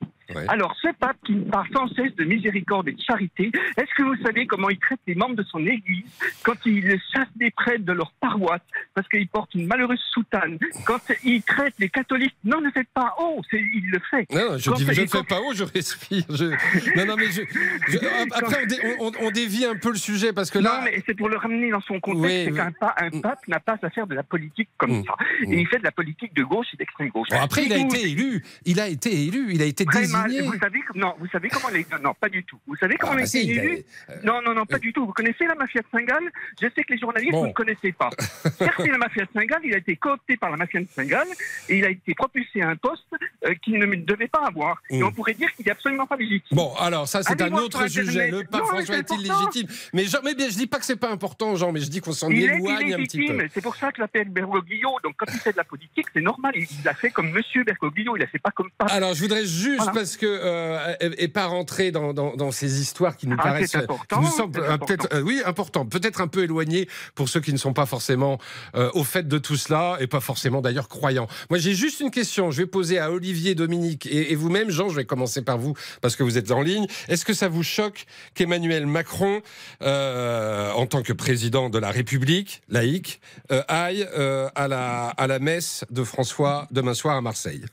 Alors, 0.47 0.75
ce 0.81 0.87
pape 0.93 1.17
qui 1.25 1.33
parle 1.35 1.67
sans 1.71 1.87
cesse 1.89 2.15
de 2.15 2.23
miséricorde 2.23 2.87
et 2.87 2.93
de 2.93 3.01
charité, 3.01 3.51
est-ce 3.77 3.93
que 3.95 4.03
vous 4.03 4.23
savez 4.23 4.47
comment 4.47 4.69
il 4.69 4.79
traite 4.79 4.99
les 5.07 5.15
membres 5.15 5.35
de 5.35 5.43
son 5.43 5.65
église 5.65 6.05
quand 6.43 6.65
il 6.65 6.99
chasse 7.13 7.27
des 7.35 7.51
prêtres 7.51 7.85
de 7.85 7.91
leur 7.91 8.11
paroisse? 8.13 8.61
Parce 8.93 9.07
qu'ils 9.07 9.24
portent 9.27 9.53
une 9.55 9.67
malheureuse 9.67 9.99
soutane 10.11 10.57
Quand 10.85 10.99
il 11.23 11.41
traite 11.43 11.73
les 11.79 11.89
catholiques, 11.89 12.35
non, 12.43 12.61
ne 12.61 12.69
faites 12.71 12.87
pas 12.93 13.15
haut, 13.19 13.41
c'est- 13.49 13.59
il 13.59 13.89
le 13.91 13.99
fait. 14.09 14.25
Non, 14.31 14.57
je 14.57 14.69
Quand- 14.69 14.75
dis, 14.77 14.85
je 14.91 15.01
ne 15.01 15.07
fais 15.07 15.23
pas 15.23 15.39
haut, 15.41 15.53
je 15.53 15.63
respire. 15.63 16.23
je- 16.29 16.45
Non, 16.97 17.05
non, 17.05 17.15
mais 17.17 17.27
je- 17.27 17.41
je- 17.87 17.97
après, 18.33 18.63
on, 18.63 18.65
dé- 18.65 18.95
on- 18.99 19.11
on 19.27 19.31
dévie 19.31 19.65
un 19.65 19.75
peu 19.75 19.89
le 19.89 19.97
sujet 19.97 20.33
parce 20.33 20.49
que 20.51 20.59
là. 20.59 20.77
Non, 20.79 20.83
mais 20.85 21.01
c'est 21.05 21.15
pour 21.15 21.29
le 21.29 21.37
ramener 21.37 21.69
dans 21.71 21.81
son 21.81 21.99
contexte. 21.99 22.23
Oui, 22.25 22.43
c'est 22.45 22.51
oui. 22.51 22.57
qu'un 22.57 22.71
pa- 22.71 22.95
un 22.97 23.09
pape 23.21 23.47
n'a 23.47 23.59
pas 23.59 23.77
à 23.81 23.89
faire 23.89 24.07
de 24.07 24.15
la 24.15 24.23
politique 24.23 24.69
comme 24.77 25.03
ça. 25.05 25.15
Et 25.41 25.59
il 25.59 25.67
fait 25.67 25.79
de 25.79 25.83
la 25.83 25.91
politique 25.91 26.33
de 26.33 26.43
gauche 26.43 26.67
et 26.73 26.77
d'extrême 26.77 27.09
gauche. 27.09 27.27
Bon, 27.29 27.39
après, 27.41 27.65
il 27.65 27.73
a 27.73 27.77
été 27.77 28.01
élu. 28.09 28.43
Il 28.65 28.79
a 28.79 28.87
été 28.87 29.11
élu. 29.25 29.47
Il 29.51 29.61
a 29.61 29.65
été 29.65 29.85
Très 29.85 30.07
mal. 30.07 30.29
désigné. 30.29 30.47
Vous 30.47 30.59
savez, 30.59 30.79
non, 30.95 31.13
vous 31.19 31.27
savez 31.27 31.49
comment 31.49 31.69
les. 31.69 31.85
Non, 32.01 32.13
pas 32.19 32.29
du 32.29 32.43
tout. 32.43 32.57
Vous 32.67 32.75
savez 32.77 32.95
comment 32.97 33.13
Ah, 33.13 33.17
il 33.17 33.19
a 33.19 33.23
bah 33.23 33.27
si, 33.27 33.39
été 33.39 33.51
il 33.51 33.59
a- 33.59 33.63
élu 33.63 33.83
Non, 34.23 34.41
non, 34.41 34.53
non, 34.53 34.65
pas 34.65 34.79
du 34.79 34.91
tout. 34.93 35.05
Vous 35.05 35.13
connaissez 35.13 35.45
la 35.45 35.55
mafia 35.55 35.81
de 35.81 35.87
Saint-Gall? 35.91 36.29
Je 36.61 36.67
sais 36.75 36.83
que 36.83 36.93
les 36.93 36.99
journalistes, 36.99 37.31
Bon. 37.31 37.41
vous 37.41 37.47
ne 37.47 37.53
connaissez 37.53 37.91
pas. 37.91 38.09
Certes, 38.57 38.79
la 38.87 38.97
mafia 38.97 39.14
de 39.23 39.29
Saint-Gall, 39.33 39.61
il 39.63 39.73
a 39.73 39.77
été 39.77 39.95
coopté 39.95 40.37
par 40.37 40.49
la 40.51 40.57
mafia 40.57 40.79
de 40.81 40.87
Saint-Gall 40.95 41.27
et 41.69 41.77
il 41.77 41.85
a 41.85 41.89
été 41.89 42.13
propulsé 42.13 42.61
à 42.61 42.69
un 42.69 42.75
poste 42.75 43.03
euh, 43.45 43.53
qu'il 43.63 43.77
ne 43.79 43.85
devait 43.95 44.27
pas 44.27 44.45
avoir. 44.47 44.81
Et 44.89 45.01
on 45.03 45.11
pourrait 45.11 45.33
dire 45.33 45.51
qu'il 45.55 45.65
n'est 45.65 45.71
absolument 45.71 46.05
pas 46.07 46.15
légitime. 46.17 46.55
Bon, 46.57 46.73
alors 46.79 47.07
ça, 47.07 47.23
c'est 47.23 47.41
un 47.41 47.53
autre 47.53 47.87
sujet. 47.87 48.31
Le 48.31 48.43
pape 48.43 48.65
François 48.65 48.97
est-il 48.97 49.21
légitime? 49.21 49.67
Mais, 49.93 50.05
Jean, 50.05 50.19
mais 50.23 50.35
bien, 50.35 50.49
je 50.49 50.55
dis 50.57 50.67
pas 50.67 50.79
que 50.79 50.85
c'est 50.85 50.95
pas 50.95 51.11
important, 51.11 51.55
Jean, 51.55 51.71
mais 51.71 51.79
je 51.79 51.89
dis 51.89 52.01
qu'on 52.01 52.11
s'en 52.13 52.29
Il 52.29 52.43
est 52.43 52.55
éloigne 52.57 52.93
un 52.93 52.97
petit 52.97 53.25
peu. 53.25 53.47
c'est 53.53 53.61
pour 53.61 53.75
ça 53.75 53.91
que 53.91 53.97
je 53.97 54.01
l'appelle 54.01 54.29
Bergoglio. 54.29 54.89
Donc 55.03 55.15
quand 55.17 55.25
il 55.31 55.39
fait 55.39 55.51
de 55.51 55.57
la 55.57 55.63
politique, 55.63 56.07
c'est 56.13 56.21
normal. 56.21 56.53
Il 56.55 56.67
l'a 56.83 56.93
fait 56.93 57.11
comme 57.11 57.29
Monsieur 57.31 57.63
Bergoglio, 57.63 58.15
il 58.15 58.19
l'a 58.19 58.27
fait 58.27 58.39
pas 58.39 58.51
comme 58.51 58.69
pape. 58.77 58.89
Alors, 58.91 59.13
je 59.13 59.21
voudrais 59.21 59.45
juste, 59.45 59.77
Voilà. 59.77 59.91
parce 59.93 60.17
que, 60.17 60.25
euh, 60.25 60.95
et, 60.99 61.23
et 61.25 61.27
pas 61.27 61.45
rentrer 61.45 61.91
dans, 61.91 62.13
dans, 62.13 62.35
dans 62.35 62.51
ces 62.51 62.81
histoires 62.81 63.15
qui 63.15 63.27
nous 63.27 63.35
Ah, 63.39 63.43
paraissent, 63.43 63.75
important, 63.75 64.19
qui 64.19 64.25
nous 64.25 64.31
semblent 64.31 64.59
euh, 64.59 64.77
peut-être, 64.77 65.07
euh, 65.13 65.21
oui, 65.21 65.41
important, 65.45 65.85
peut-être 65.85 66.21
un 66.21 66.27
peu 66.27 66.43
éloignées 66.43 66.87
pour 67.13 67.29
ceux 67.29 67.39
qui 67.41 67.53
ne 67.53 67.57
sont 67.57 67.73
pas 67.73 67.85
forcément 67.85 68.39
euh, 68.75 68.89
au 68.93 69.03
fait 69.05 69.27
de 69.27 69.37
tout 69.37 69.55
cela 69.55 69.97
et 69.99 70.07
pas 70.07 70.19
forcément 70.19 70.61
d'ailleurs 70.61 70.89
croyants. 70.89 71.27
Moi, 71.49 71.59
j'ai 71.59 71.73
juste 71.73 71.99
une 72.01 72.11
question. 72.11 72.51
Je 72.51 72.57
vais 72.57 72.65
poser 72.67 72.99
à 72.99 73.11
Olivier, 73.11 73.55
Dominique 73.55 74.05
et, 74.05 74.31
et 74.31 74.35
vous-même, 74.35 74.69
Jean. 74.69 74.89
Je 74.89 74.95
vais 74.95 75.05
commencer 75.05 75.41
par 75.41 75.57
vous 75.57 75.73
parce 76.01 76.15
que 76.15 76.23
vous 76.23 76.37
êtes 76.37 76.51
en 76.51 76.61
ligne. 76.61 76.87
Est-ce 77.07 77.23
que 77.23 77.33
ça 77.33 77.47
vous 77.47 77.63
choque 77.63 78.05
qu'Emmanuel 78.33 78.85
Macron, 78.85 79.41
euh, 79.81 80.71
en 80.71 80.85
tant 80.85 81.01
que 81.01 81.13
président 81.13 81.69
de 81.69 81.79
la 81.79 81.91
République 81.91 82.61
laïque, 82.69 83.21
euh, 83.51 83.63
aille 83.67 84.07
euh, 84.17 84.49
à 84.55 84.67
la 84.67 85.07
à 85.09 85.27
la 85.27 85.39
messe 85.39 85.85
de 85.91 86.03
François 86.03 86.67
demain 86.71 86.93
soir 86.93 87.15
à 87.15 87.21
Marseille? 87.21 87.63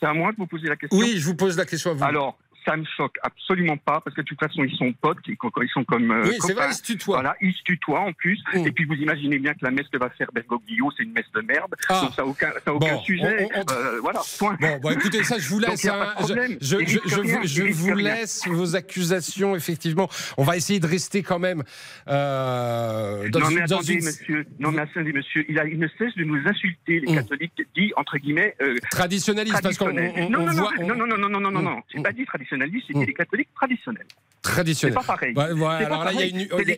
C'est 0.00 0.06
à 0.06 0.14
moi 0.14 0.32
de 0.32 0.36
vous 0.38 0.46
poser 0.46 0.68
la 0.68 0.76
question. 0.76 0.98
Oui, 0.98 1.14
je 1.18 1.26
vous 1.26 1.34
pose 1.36 1.56
la 1.56 1.66
question 1.66 1.90
à 1.90 1.94
vous. 1.94 2.04
Alors, 2.04 2.38
ça 2.64 2.76
me 2.76 2.84
choque 2.96 3.16
absolument 3.22 3.76
pas, 3.76 4.00
parce 4.00 4.14
que 4.14 4.20
de 4.20 4.26
toute 4.26 4.38
façon, 4.40 4.64
ils 4.64 4.74
sont 4.76 4.92
potes, 4.92 5.18
ils, 5.26 5.36
ils 5.62 5.68
sont 5.72 5.84
comme. 5.84 6.10
euh, 6.10 6.22
Oui, 6.24 6.36
c'est 6.40 6.52
vrai, 6.54 6.66
ils 6.70 6.74
se 6.74 6.82
tutoient. 6.82 7.16
Voilà, 7.16 7.34
ils 7.40 7.52
se 7.52 7.62
tutoient 7.62 8.00
en 8.00 8.12
plus. 8.12 8.38
Mm. 8.54 8.66
Et 8.66 8.72
puis, 8.72 8.84
vous 8.84 8.94
imaginez 8.94 9.38
bien 9.38 9.52
que 9.54 9.58
la 9.62 9.70
messe 9.70 9.88
que 9.88 9.98
va 9.98 10.10
faire 10.10 10.30
Bergoglio, 10.32 10.90
c'est 10.96 11.02
une 11.04 11.12
messe 11.12 11.30
de 11.34 11.40
merde. 11.40 11.74
Ah. 11.88 12.00
Donc, 12.02 12.14
ça 12.14 12.22
n'a 12.22 12.28
aucun, 12.28 12.50
ça 12.64 12.70
a 12.70 12.72
aucun 12.72 12.94
Bon, 12.94 13.00
sujet. 13.02 13.48
on- 13.54 13.60
on- 13.60 13.72
Euh, 13.72 14.00
voilà, 14.00 14.20
point. 14.38 14.56
Bon, 14.60 14.78
bon, 14.82 14.90
écoutez, 14.90 15.22
ça, 15.24 15.38
je 15.38 15.48
vous 15.48 15.60
Donc, 15.60 15.70
laisse. 15.70 15.82
pas 15.86 16.14
hein. 16.18 16.20
je, 16.20 16.26
je, 16.60 16.76
je, 17.06 17.20
rien, 17.20 17.40
vous, 17.40 17.46
je 17.46 17.62
vous 17.72 17.94
rien. 17.94 18.14
laisse 18.16 18.46
vos 18.48 18.76
accusations, 18.76 19.54
effectivement. 19.56 20.08
On 20.36 20.44
va 20.44 20.56
essayer 20.56 20.80
de 20.80 20.86
rester 20.86 21.22
quand 21.22 21.38
même 21.38 21.62
euh, 22.08 23.28
dans, 23.30 23.40
non, 23.40 23.50
mais 23.50 23.60
dans 23.66 23.76
attendez, 23.76 23.94
une- 23.94 24.04
monsieur. 24.04 24.46
Non, 24.58 24.72
mais 24.72 24.82
attendez, 24.82 25.12
monsieur. 25.12 25.44
Il, 25.48 25.58
a, 25.58 25.66
il 25.66 25.78
ne 25.78 25.88
cesse 25.98 26.14
de 26.16 26.24
nous 26.24 26.40
insulter, 26.46 27.00
les 27.00 27.12
Mm. 27.12 27.14
catholiques, 27.16 27.62
dit, 27.74 27.92
entre 27.96 28.18
guillemets. 28.18 28.54
Euh, 28.62 28.76
traditionnaliste, 28.90 29.62
parce 29.62 29.76
qu'on 29.78 29.86
on, 29.90 29.94
traditionnels. 29.94 30.26
on- 30.26 30.30
non, 30.30 30.40
on 30.40 30.46
non, 30.46 30.52
voit. 30.52 30.72
non, 30.78 30.84
on- 30.84 30.86
non, 30.96 31.06
non, 31.06 31.16
non, 31.16 31.28
non, 31.28 31.40
non, 31.40 31.50
non, 31.50 31.60
Mm. 31.60 31.64
non. 31.64 31.82
J'ai 31.92 31.98
Mm. 31.98 32.02
pas 32.02 32.12
dit 32.12 32.24
traditionnaliste, 32.26 32.40
j'ai 32.40 32.46
Mm. 32.46 32.48
dit 32.48 32.48
les 32.48 32.48
catholiques 32.48 32.48
traditionnels. 32.48 32.48
Traditionnel. 32.48 32.48
C'est 32.48 32.48
pas 32.48 32.48
pareil. 32.48 32.48
Ouais, 32.48 32.48
ouais, 32.48 32.48
C'est 32.48 32.48
pas 32.48 32.48
alors 32.48 32.48
là, 32.48 32.48
il 32.48 32.48
y 32.48 32.48
a 32.48 32.48
pareil. 32.48 32.48
une, 32.48 32.48
C'est 32.48 32.48
il 32.48 32.48
y 32.48 32.48
a- 32.48 32.48
des 32.48 32.48
il 32.49 32.49
y 32.49 32.49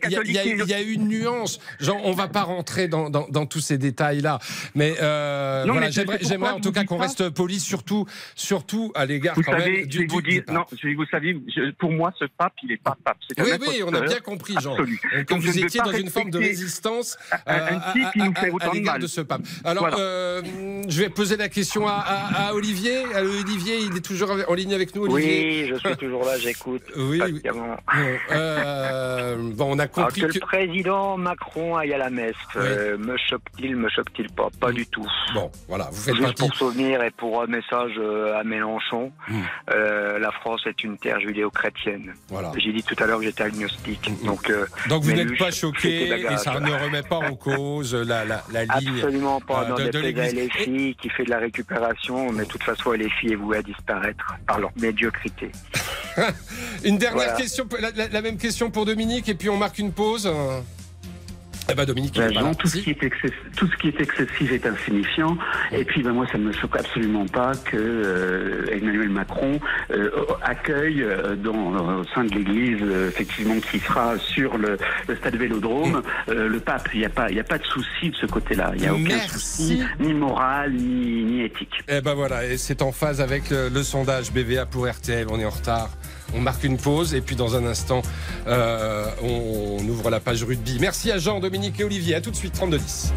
il 0.01 0.11
y 0.11 0.39
a- 0.39 0.43
catholiques 0.43 0.65
il 0.65 0.69
y 0.71 0.75
a 0.75 0.81
une 0.83 1.07
nuance. 1.07 1.61
Genre, 1.79 2.01
on 2.05 2.11
va 2.13 2.27
pas 2.27 2.43
rentrer 2.43 2.89
dans, 2.89 3.09
dans, 3.09 3.29
dans 3.29 3.47
tous 3.47 3.61
ces 3.61 3.79
détails-là. 3.79 4.41
Mais, 4.75 4.95
euh, 5.01 5.65
Non, 5.65 5.75
voilà, 5.75 5.87
mais 5.87 5.93
c'est 5.93 6.01
j'aimerais, 6.01 6.51
en 6.51 6.57
je 6.59 6.63
tout 6.63 6.73
cas 6.73 6.83
qu'on 6.83 6.97
reste 6.99 7.31
poli, 7.31 7.61
surtout, 7.61 8.05
surtout 8.35 8.91
à 8.97 9.07
l'égard 9.07 9.37
quand 9.45 9.53
savez, 9.53 9.71
même 9.73 9.83
je 9.85 9.87
du, 9.87 9.99
vais 10.01 10.07
vous 10.07 10.23
dire, 10.23 10.43
non, 10.49 10.65
je 10.77 10.89
vais 10.89 10.95
vous 10.95 11.07
savez, 11.07 11.37
je- 11.55 11.71
pour 11.73 11.93
moi, 11.93 12.13
ce 12.19 12.25
pape, 12.37 12.55
il 12.65 12.73
est 12.73 12.83
pas 12.83 12.97
pape. 13.05 13.19
C'est 13.29 13.41
Oui, 13.41 13.51
oui, 13.61 13.83
on 13.87 13.95
a 13.95 14.01
bien 14.01 14.19
compris, 14.19 14.55
Jean. 14.61 14.77
Euh, 14.81 15.25
je 15.29 15.35
vous 15.37 15.59
étiez 15.61 15.79
pas 15.81 15.93
dans 15.93 15.97
une 15.99 16.11
forme 16.11 16.31
de 16.31 16.39
résistance 16.39 17.17
euh, 17.33 17.37
à- 17.47 18.73
l'égard 18.73 18.99
de 18.99 19.07
ce 19.07 19.21
pape. 19.21 19.43
Alors, 19.65 19.89
je 20.89 20.99
vais 21.01 21.09
poser 21.11 21.37
la 21.37 21.49
question 21.49 21.87
à, 21.87 21.93
à- 21.93 22.49
à 22.49 22.55
Olivier. 22.55 23.05
Olivier, 23.15 23.79
il 23.89 23.97
est 23.97 24.01
toujours 24.05 24.33
en 24.49 24.55
ligne 24.55 24.75
avec 24.75 24.97
nous, 24.97 25.03
Olivier 25.05 25.62
Oui, 25.62 25.62
je 25.68 25.75
suis 25.77 25.96
toujours 25.96 26.25
là, 26.25 26.38
j'écoute. 26.38 26.83
Oui. 26.96 27.20
Bon, 27.53 27.77
euh, 28.33 29.37
bon, 29.55 29.66
on 29.75 29.79
a 29.79 29.83
Alors 29.83 29.90
compris 29.94 30.20
que 30.22 30.27
que... 30.27 30.35
le 30.35 30.40
président 30.40 31.16
Macron 31.16 31.77
aille 31.77 31.92
à 31.92 31.98
la 31.98 32.11
messe, 32.11 32.35
euh, 32.57 32.96
me 32.98 33.16
choque-t-il, 33.16 33.77
me 33.77 33.88
choque-t-il 33.88 34.31
pas? 34.31 34.48
Pas 34.61 34.72
du 34.72 34.87
tout. 34.87 35.07
Bon, 35.35 35.51
voilà, 35.68 35.88
vous 35.92 36.01
faites 36.01 36.14
Juste 36.14 36.27
partie... 36.38 36.48
pour 36.48 36.55
souvenir 36.57 37.03
et 37.03 37.11
pour 37.11 37.42
un 37.42 37.46
message 37.46 37.92
euh, 37.98 38.38
à 38.38 38.44
Mélenchon, 38.44 39.12
Mm. 39.29 39.40
euh, 39.75 40.18
la 40.18 40.31
France 40.33 40.62
est 40.66 40.83
une 40.85 40.98
terre 40.98 41.20
judéo-chrétienne. 41.20 42.12
Voilà. 42.29 42.53
J'ai 42.57 42.72
dit 42.72 42.83
tout 42.83 42.96
à 43.03 43.07
l'heure 43.07 43.18
que 43.18 43.25
j'étais 43.25 43.44
agnostique. 43.44 44.11
Donc, 44.25 44.51
euh, 44.51 44.66
Donc 44.88 45.03
vous 45.05 45.12
n'êtes 45.12 45.37
pas 45.38 45.51
choqué 45.51 46.09
et 46.09 46.37
ça 46.38 46.59
ne 46.61 46.72
remet 46.72 47.03
pas 47.03 47.18
en 47.18 47.35
cause 47.35 47.94
la, 47.94 48.25
la, 48.25 48.42
la 48.53 48.64
ligne 48.64 48.96
Absolument 48.96 49.40
pas. 49.40 49.66
Non, 49.68 49.75
de, 49.77 49.90
de 49.90 49.98
l'Église. 49.98 50.51
Qui 51.01 51.09
fait 51.11 51.25
de 51.25 51.31
la 51.31 51.38
récupération, 51.38 52.33
mais 52.33 52.44
de 52.44 52.48
toute 52.48 52.62
façon, 52.62 52.92
LFI 52.92 53.33
est 53.33 53.37
vouée 53.37 53.59
à 53.59 53.62
disparaître 53.62 54.35
par 54.46 54.59
leur 54.61 54.70
médiocrité. 54.81 55.51
Une 56.85 56.99
dernière 56.99 57.25
Voilà. 57.25 57.33
question, 57.41 57.67
la, 57.81 57.91
la- 57.93 58.09
la 58.09 58.21
même 58.23 58.37
question 58.37 58.71
pour 58.71 58.85
Dominique 58.85 59.29
et 59.29 59.35
puis 59.35 59.49
on 59.49 59.57
marque 59.57 59.79
une 59.79 59.93
pause. 59.93 60.31
Eh 61.73 61.75
ben 61.75 61.87
Dominique, 61.87 62.15
Ben, 62.19 62.31
non, 62.35 62.53
tout, 62.55 62.69
ce 62.69 62.77
qui 62.77 62.91
est 62.91 63.03
excessif, 63.03 63.39
tout 63.57 63.67
ce 63.67 63.77
qui 63.79 63.89
est 63.89 63.99
excessif 63.99 64.53
est 64.53 64.67
insignifiant. 64.67 65.39
Et 65.73 65.85
puis, 65.85 66.03
ben, 66.03 66.13
moi, 66.13 66.27
ça 66.31 66.37
ne 66.37 66.45
me 66.45 66.53
choque 66.53 66.77
absolument 66.79 67.25
pas 67.27 67.53
que 67.65 67.77
euh, 67.77 68.67
Emmanuel 68.71 69.09
Macron 69.09 69.59
euh, 69.91 70.11
accueille 70.43 71.03
euh, 71.03 71.35
dans, 71.35 72.01
au 72.01 72.05
sein 72.15 72.25
de 72.25 72.35
l'Église, 72.35 72.79
euh, 72.83 73.09
effectivement, 73.09 73.59
qui 73.61 73.79
sera 73.79 74.19
sur 74.19 74.59
le, 74.59 74.77
le 75.09 75.17
stade 75.17 75.37
Vélodrome, 75.37 76.03
euh, 76.29 76.47
le 76.49 76.61
pape. 76.61 76.91
Il 76.93 77.01
n'y 77.01 77.07
a 77.07 77.09
pas, 77.09 77.25
a 77.25 77.59
de 77.59 77.65
souci 77.65 78.11
de 78.11 78.17
ce 78.17 78.27
côté-là. 78.27 78.73
Il 78.75 78.83
n'y 78.83 78.89
a 78.89 78.93
aucun 78.95 79.03
Merci. 79.05 79.29
souci, 79.31 79.83
ni 79.99 80.13
moral, 80.13 80.73
ni, 80.73 81.25
ni 81.25 81.43
éthique. 81.43 81.83
Eh 81.89 82.03
ben 82.03 82.13
voilà, 82.15 82.45
et 82.45 82.59
c'est 82.59 82.83
en 82.83 82.93
phase 82.93 83.21
avec 83.23 83.49
le, 83.49 83.71
le 83.71 83.83
sondage 83.83 84.31
BVA 84.31 84.67
pour 84.67 84.87
RTL. 84.87 85.27
On 85.31 85.39
est 85.41 85.47
en 85.47 85.51
retard. 85.51 85.89
On 86.35 86.40
marque 86.40 86.64
une 86.64 86.79
pause 86.79 87.14
et 87.14 87.21
puis 87.21 87.37
dans 87.37 87.57
un 87.57 87.66
instant, 87.66 88.03
euh, 88.47 89.07
on, 89.23 89.79
on 89.81 89.88
ouvre 89.88 90.11
la 90.11 90.21
page 90.21 90.42
rugby. 90.45 90.79
Merci 90.81 91.11
à 91.11 91.18
Jean, 91.18 91.40
Dominique 91.40 91.79
et 91.81 91.85
Olivier. 91.85 92.14
À 92.14 92.21
tout 92.21 92.31
de 92.31 92.37
suite, 92.37 92.59
32-10. 92.59 93.11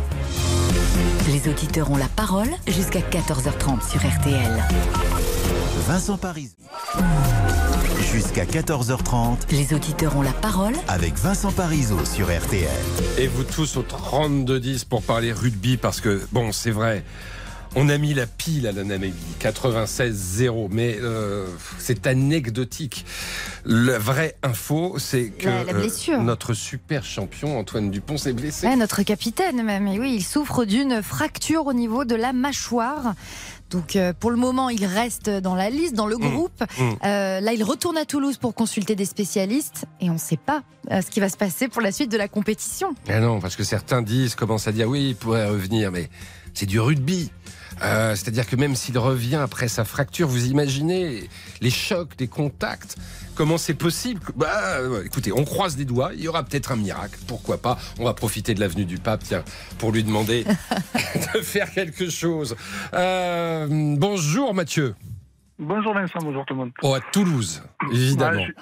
Les 1.27 1.49
auditeurs 1.49 1.89
ont 1.91 1.97
la 1.97 2.07
parole 2.07 2.49
jusqu'à 2.67 2.99
14h30 2.99 3.89
sur 3.89 3.99
RTL. 3.99 4.63
Vincent 5.87 6.17
Paris. 6.17 6.49
Jusqu'à 8.13 8.45
14h30 8.45 9.51
Les 9.51 9.73
auditeurs 9.73 10.15
ont 10.15 10.21
la 10.21 10.31
parole 10.31 10.73
avec 10.87 11.15
Vincent 11.15 11.51
Parisot 11.51 12.05
sur 12.05 12.27
RTL. 12.27 12.69
Et 13.17 13.27
vous 13.27 13.43
tous 13.43 13.77
au 13.77 13.83
32-10 13.83 14.85
pour 14.85 15.01
parler 15.01 15.33
rugby 15.33 15.77
parce 15.77 15.99
que, 15.99 16.21
bon, 16.31 16.51
c'est 16.51 16.71
vrai. 16.71 17.03
On 17.77 17.89
a 17.89 17.97
mis 17.97 18.13
la 18.13 18.25
pile 18.25 18.67
à 18.67 18.71
la 18.71 18.85
Namibie, 18.85 19.13
96-0, 19.41 20.69
mais 20.71 20.97
euh, 21.01 21.45
c'est 21.77 22.07
anecdotique. 22.07 23.05
La 23.65 23.99
vraie 23.99 24.35
info, 24.43 24.95
c'est 24.97 25.29
que 25.29 25.45
La- 25.49 25.63
la 25.65 25.73
blessure. 25.73 26.19
euh, 26.19 26.23
notre 26.23 26.53
super 26.53 27.03
champion 27.03 27.59
Antoine 27.59 27.91
Dupont 27.91 28.17
s'est 28.17 28.31
blessé. 28.31 28.65
Ouais, 28.67 28.77
notre 28.77 29.03
capitaine 29.03 29.61
même, 29.61 29.87
et 29.87 29.99
oui, 29.99 30.13
il 30.15 30.23
souffre 30.23 30.63
d'une 30.63 31.03
fracture 31.03 31.65
au 31.67 31.73
niveau 31.73 32.05
de 32.05 32.15
la 32.15 32.31
mâchoire. 32.31 33.13
Donc 33.71 33.97
euh, 33.97 34.13
pour 34.17 34.31
le 34.31 34.37
moment, 34.37 34.69
il 34.69 34.85
reste 34.85 35.29
dans 35.29 35.55
la 35.55 35.69
liste, 35.69 35.95
dans 35.95 36.07
le 36.07 36.15
Mmh. 36.15 36.29
groupe. 36.29 36.63
Mmh. 36.79 36.83
Euh, 37.03 37.39
là, 37.41 37.51
il 37.53 37.63
retourne 37.63 37.97
à 37.97 38.05
Toulouse 38.05 38.37
pour 38.37 38.53
consulter 38.55 38.95
des 38.95 39.03
spécialistes 39.05 39.83
et 39.99 40.09
on 40.09 40.13
ne 40.13 40.17
sait 40.19 40.37
pas 40.37 40.63
euh, 40.91 41.01
ce 41.01 41.07
qui 41.11 41.19
va 41.19 41.27
se 41.27 41.35
passer 41.35 41.67
pour 41.67 41.81
la 41.81 41.91
suite 41.91 42.09
de 42.11 42.17
la 42.17 42.29
compétition. 42.29 42.95
Ah 43.09 43.19
non, 43.19 43.41
parce 43.41 43.57
que 43.57 43.65
certains 43.65 44.01
disent, 44.01 44.35
commencent 44.35 44.67
à 44.69 44.71
dire 44.71 44.87
oui, 44.87 45.09
il 45.09 45.15
pourrait 45.17 45.49
revenir, 45.49 45.91
mais 45.91 46.09
c'est 46.53 46.67
du 46.67 46.79
rugby. 46.79 47.31
Euh, 47.83 48.15
C'est-à-dire 48.15 48.47
que 48.47 48.55
même 48.55 48.75
s'il 48.75 48.97
revient 48.97 49.35
après 49.35 49.67
sa 49.67 49.85
fracture, 49.85 50.27
vous 50.27 50.47
imaginez 50.47 51.29
les 51.61 51.69
chocs, 51.69 52.11
les 52.19 52.27
contacts, 52.27 52.95
comment 53.35 53.57
c'est 53.57 53.73
possible 53.73 54.21
Bah, 54.35 54.77
euh, 54.79 55.03
écoutez, 55.03 55.31
on 55.31 55.43
croise 55.43 55.77
les 55.77 55.85
doigts, 55.85 56.11
il 56.13 56.21
y 56.21 56.27
aura 56.27 56.43
peut-être 56.43 56.71
un 56.71 56.77
miracle, 56.77 57.19
pourquoi 57.27 57.57
pas 57.57 57.77
On 57.99 58.05
va 58.05 58.13
profiter 58.13 58.53
de 58.53 58.59
l'avenue 58.59 58.85
du 58.85 58.97
Pape, 58.97 59.23
tiens, 59.23 59.43
pour 59.77 59.91
lui 59.91 60.03
demander 60.03 60.45
de 61.33 61.41
faire 61.41 61.71
quelque 61.71 62.09
chose. 62.09 62.55
Euh, 62.93 63.67
bonjour 63.69 64.53
Mathieu. 64.53 64.95
Bonjour 65.59 65.93
Vincent, 65.93 66.19
bonjour 66.21 66.45
tout 66.45 66.53
le 66.53 66.59
monde. 66.59 66.71
Oh, 66.81 66.93
à 66.93 66.99
Toulouse, 67.11 67.61
évidemment. 67.91 68.41
Ouais, 68.41 68.53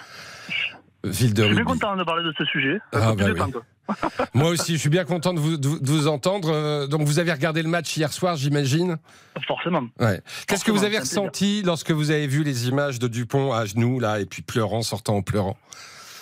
Ville 1.05 1.33
de 1.33 1.41
Je 1.43 1.47
suis 1.47 1.55
bien 1.55 1.65
content 1.65 1.95
de 1.97 2.03
parler 2.03 2.23
de 2.23 2.33
ce 2.37 2.45
sujet. 2.45 2.79
Ah, 2.93 3.13
bah 3.17 3.25
oui. 3.33 3.41
Moi 4.33 4.49
aussi, 4.49 4.73
je 4.73 4.77
suis 4.77 4.89
bien 4.89 5.03
content 5.05 5.33
de 5.33 5.39
vous, 5.39 5.57
de 5.57 5.67
vous- 5.67 5.79
de 5.79 5.87
vous 5.89 6.07
entendre. 6.07 6.49
Euh, 6.51 6.87
Donc, 6.87 7.01
vous 7.01 7.19
avez 7.19 7.31
regardé 7.31 7.61
le 7.61 7.69
match 7.69 7.95
hier 7.97 8.11
soir, 8.13 8.35
j'imagine 8.35 8.97
Forcément. 9.47 9.83
Ouais. 9.99 10.21
Qu'est-ce 10.47 10.63
que 10.63 10.71
vous 10.71 10.83
avez 10.83 10.99
ressenti 10.99 11.63
lorsque 11.63 11.91
vous 11.91 12.11
avez 12.11 12.27
vu 12.27 12.43
les 12.43 12.67
images 12.69 12.99
de 12.99 13.07
Dupont 13.07 13.51
à 13.53 13.65
genoux, 13.65 13.99
là, 13.99 14.19
et 14.19 14.25
puis 14.25 14.41
pleurant, 14.41 14.81
sortant 14.83 15.15
en 15.17 15.21
pleurant 15.21 15.57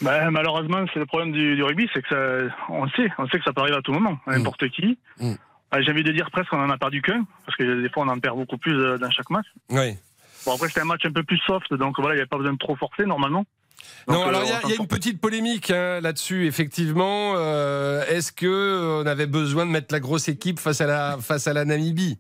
Ben, 0.02 0.32
malheureusement, 0.32 0.86
c'est 0.94 1.00
le 1.00 1.06
problème 1.06 1.32
du, 1.32 1.56
du 1.56 1.64
rugby, 1.64 1.88
c'est 1.94 2.02
que 2.02 2.10
ça, 2.10 2.56
on 2.70 2.88
sait, 2.90 3.12
on 3.18 3.28
sait 3.28 3.38
que 3.38 3.44
ça 3.44 3.54
peut 3.54 3.62
arriver 3.62 3.78
à 3.78 3.82
tout 3.82 3.92
moment, 3.94 4.18
à 4.26 4.38
n'importe 4.38 4.68
qui. 4.70 4.98
Mm. 5.20 5.34
Euh, 5.74 5.82
J'ai 5.86 5.92
envie 5.92 6.04
de 6.04 6.12
dire 6.12 6.30
presque 6.32 6.50
qu'on 6.50 6.62
en 6.64 6.70
a 6.70 6.78
perdu 6.78 7.02
qu'un, 7.02 7.26
parce 7.46 7.56
que 7.58 7.82
des 7.82 7.90
fois 7.90 8.04
on 8.04 8.10
en 8.10 8.20
perd 8.20 8.36
beaucoup 8.38 8.58
plus 8.58 8.76
euh, 8.78 8.98
dans 8.98 9.10
chaque 9.12 9.30
match. 9.30 9.46
Oui. 9.70 9.96
Bon 10.46 10.56
après 10.56 10.68
c'était 10.68 10.82
un 10.82 10.86
match 10.86 11.06
un 11.06 11.12
peu 11.12 11.24
plus 11.24 11.38
soft, 11.46 11.72
donc 11.76 11.96
voilà, 12.00 12.16
il 12.16 12.18
n'y 12.18 12.22
avait 12.22 12.28
pas 12.28 12.38
besoin 12.38 12.52
de 12.54 12.58
trop 12.58 12.76
forcer 12.76 13.06
normalement. 13.06 13.46
Donc, 14.08 14.16
Non, 14.18 14.26
euh, 14.26 14.30
alors 14.30 14.44
il 14.44 14.50
y, 14.50 14.74
a- 14.74 14.76
y 14.76 14.78
une 14.78 14.88
petite 14.88 15.22
polémique 15.22 15.70
hein, 15.72 16.00
là-dessus, 16.02 16.46
effectivement. 16.48 17.34
Euh, 17.36 18.04
Est-ce 18.08 18.32
que 18.32 18.46
euh, 18.48 19.04
on 19.04 19.06
avait 19.06 19.28
besoin 19.28 19.66
de 19.66 19.72
mettre 19.72 19.94
la 19.94 20.00
grosse 20.00 20.28
équipe 20.28 20.60
face 20.60 20.82
à 20.82 20.88
la, 20.88 21.18
face 21.22 21.48
à 21.48 21.54
la 21.54 21.66
Namibie? 21.66 22.18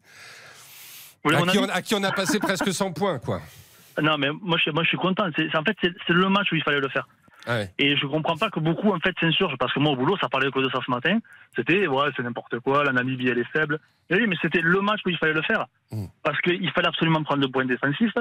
Oui, 1.24 1.36
à, 1.36 1.42
qui 1.44 1.60
on, 1.60 1.64
à 1.70 1.82
qui 1.82 1.96
on 1.96 2.04
a 2.04 2.12
passé 2.12 2.40
presque 2.40 2.74
100 2.74 2.94
points, 2.94 3.20
quoi. 3.20 3.42
Non, 4.02 4.18
mais 4.18 4.30
moi 4.42 4.58
je, 4.64 4.72
moi, 4.72 4.84
je 4.84 4.90
suis 4.90 4.98
content. 4.98 5.26
C'est, 5.36 5.56
en 5.56 5.64
fait, 5.64 5.78
c'est, 5.82 6.14
le 6.14 6.30
match 6.30 6.52
où 6.52 6.56
il 6.56 6.64
fallait 6.64 6.80
le 6.80 6.90
faire. 6.90 7.08
Ouais. 7.48 7.72
Et 7.80 7.98
je 7.98 8.06
comprends 8.06 8.38
pas 8.38 8.50
que 8.50 8.60
beaucoup, 8.60 8.92
en 8.92 9.00
fait, 9.00 9.14
s'insurgent. 9.20 9.58
Parce 9.58 9.74
que 9.74 9.80
moi, 9.80 9.92
au 9.94 9.96
boulot, 9.96 10.16
ça 10.22 10.30
parlait 10.30 10.50
que 10.52 10.60
de 10.60 10.70
ça 10.70 10.80
ce 10.86 10.92
matin. 10.92 11.18
C'était, 11.56 11.88
ouais, 11.88 12.08
c'est 12.16 12.24
n'importe 12.24 12.60
quoi, 12.60 12.84
la 12.84 12.92
Namibie, 12.94 13.28
elle 13.28 13.40
est 13.40 13.52
faible. 13.52 13.80
Et 14.10 14.16
oui, 14.16 14.26
mais 14.28 14.36
c'était 14.42 14.62
le 14.62 14.80
match 14.82 15.00
où 15.06 15.10
il 15.10 15.18
fallait 15.18 15.34
le 15.34 15.42
faire. 15.42 15.66
Mm. 15.92 16.06
Parce 16.24 16.40
qu'il 16.42 16.70
fallait 16.72 16.88
absolument 16.88 17.24
prendre 17.24 17.42
le 17.42 17.50
point 17.50 17.66
défensif. 17.66 18.12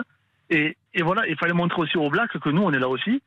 Et, 0.49 0.77
et 0.95 1.03
voilà, 1.03 1.27
il 1.29 1.37
fallait 1.37 1.53
montrer 1.53 1.81
aussi 1.83 1.97
aux 1.97 2.11
Blacks 2.11 2.37
que 2.39 2.49
nous, 2.49 2.63
on 2.63 2.73
est 2.73 2.79
là 2.79 2.89
aussi. 2.89 3.23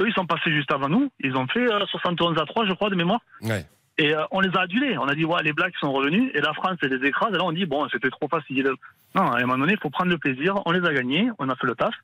Eux, 0.00 0.08
ils 0.08 0.14
sont 0.14 0.26
passés 0.26 0.50
juste 0.52 0.70
avant 0.72 0.88
nous. 0.88 1.10
Ils 1.20 1.36
ont 1.36 1.46
fait 1.46 1.66
euh, 1.72 1.84
71 1.86 2.38
à 2.38 2.44
3, 2.44 2.66
je 2.66 2.72
crois, 2.72 2.90
de 2.90 2.94
mémoire. 2.96 3.20
Ouais. 3.42 3.64
Et 3.98 4.14
euh, 4.14 4.22
on 4.30 4.40
les 4.40 4.50
a 4.56 4.60
adulés. 4.62 4.98
On 4.98 5.06
a 5.08 5.14
dit, 5.14 5.24
ouais, 5.24 5.42
les 5.42 5.52
Blacks 5.54 5.74
sont 5.80 5.92
revenus. 5.92 6.30
Et 6.34 6.40
la 6.40 6.52
France, 6.52 6.76
elle 6.82 6.90
les 6.94 7.08
écrase. 7.08 7.32
Et 7.32 7.38
là, 7.38 7.44
on 7.44 7.52
dit, 7.52 7.64
bon, 7.66 7.88
c'était 7.90 8.10
trop 8.10 8.28
facile. 8.28 8.70
Non, 9.14 9.22
à 9.30 9.38
un 9.38 9.40
moment 9.42 9.58
donné, 9.58 9.72
il 9.72 9.78
faut 9.80 9.90
prendre 9.90 10.10
le 10.10 10.18
plaisir. 10.18 10.54
On 10.66 10.72
les 10.72 10.86
a 10.86 10.92
gagnés. 10.92 11.30
On 11.38 11.48
a 11.48 11.56
fait 11.56 11.66
le 11.66 11.74
taf. 11.74 11.94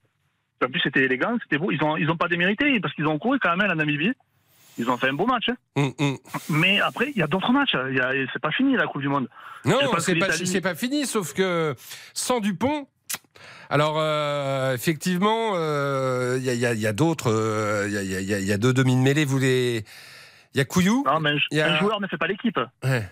En 0.64 0.68
plus, 0.68 0.80
c'était 0.80 1.02
élégant, 1.02 1.36
c'était 1.42 1.58
beau. 1.58 1.70
Ils 1.72 1.82
ont, 1.82 1.96
ils 1.96 2.08
ont 2.08 2.16
pas 2.16 2.28
démérité 2.28 2.78
parce 2.80 2.94
qu'ils 2.94 3.06
ont 3.08 3.18
couru 3.18 3.38
quand 3.40 3.50
même 3.50 3.62
à 3.62 3.66
la 3.66 3.74
Namibie. 3.74 4.12
Ils 4.78 4.88
ont 4.88 4.96
fait 4.96 5.08
un 5.08 5.12
beau 5.12 5.26
match. 5.26 5.48
hein. 5.50 5.56
Hum, 5.76 5.92
hum. 5.98 6.16
Mais 6.48 6.80
après, 6.80 7.10
il 7.10 7.18
y 7.18 7.22
a 7.22 7.26
d'autres 7.26 7.52
matchs. 7.52 7.76
C'est 8.32 8.40
pas 8.40 8.52
fini 8.52 8.76
la 8.76 8.86
Coupe 8.86 9.02
du 9.02 9.08
Monde. 9.08 9.28
Non, 9.64 9.78
c'est 9.98 10.14
pas, 10.14 10.28
pas 10.62 10.74
fini, 10.74 11.04
sauf 11.04 11.34
que 11.34 11.74
sans 12.14 12.40
Dupont. 12.40 12.86
Alors, 13.70 13.94
euh, 13.98 14.74
effectivement, 14.74 15.52
euh, 15.54 16.36
il 16.38 16.44
y 16.44 16.50
a, 16.50 16.54
il 16.54 16.60
y 16.60 16.66
a- 16.66 16.74
il 16.74 16.80
y 16.80 16.86
a 16.86 16.92
d'autres. 16.92 17.30
euh, 17.32 17.86
Il 17.88 17.94
y, 17.94 17.96
a, 17.96 18.02
il 18.02 18.10
y 18.10 18.16
a- 18.16 18.20
il 18.20 18.28
y 18.28 18.32
il 18.42 18.48
y 18.50 18.58
deux 18.58 18.72
demi 18.74 18.94
de 18.96 19.00
mêlée. 19.00 19.24
Vous 19.24 19.38
les. 19.38 19.84
Il 20.54 20.58
y 20.58 20.60
a 20.60 20.64
Couillou. 20.66 21.04
Non, 21.06 21.20
mais 21.20 21.30
un, 21.30 21.36
Il 21.50 21.56
y 21.56 21.60
a- 21.62 21.72
un 21.74 21.78
joueur 21.78 22.00
ne 22.00 22.06
fait 22.06 22.18
pas 22.18 22.26
l'équipe. 22.26 22.60
Ouais. 22.84 23.08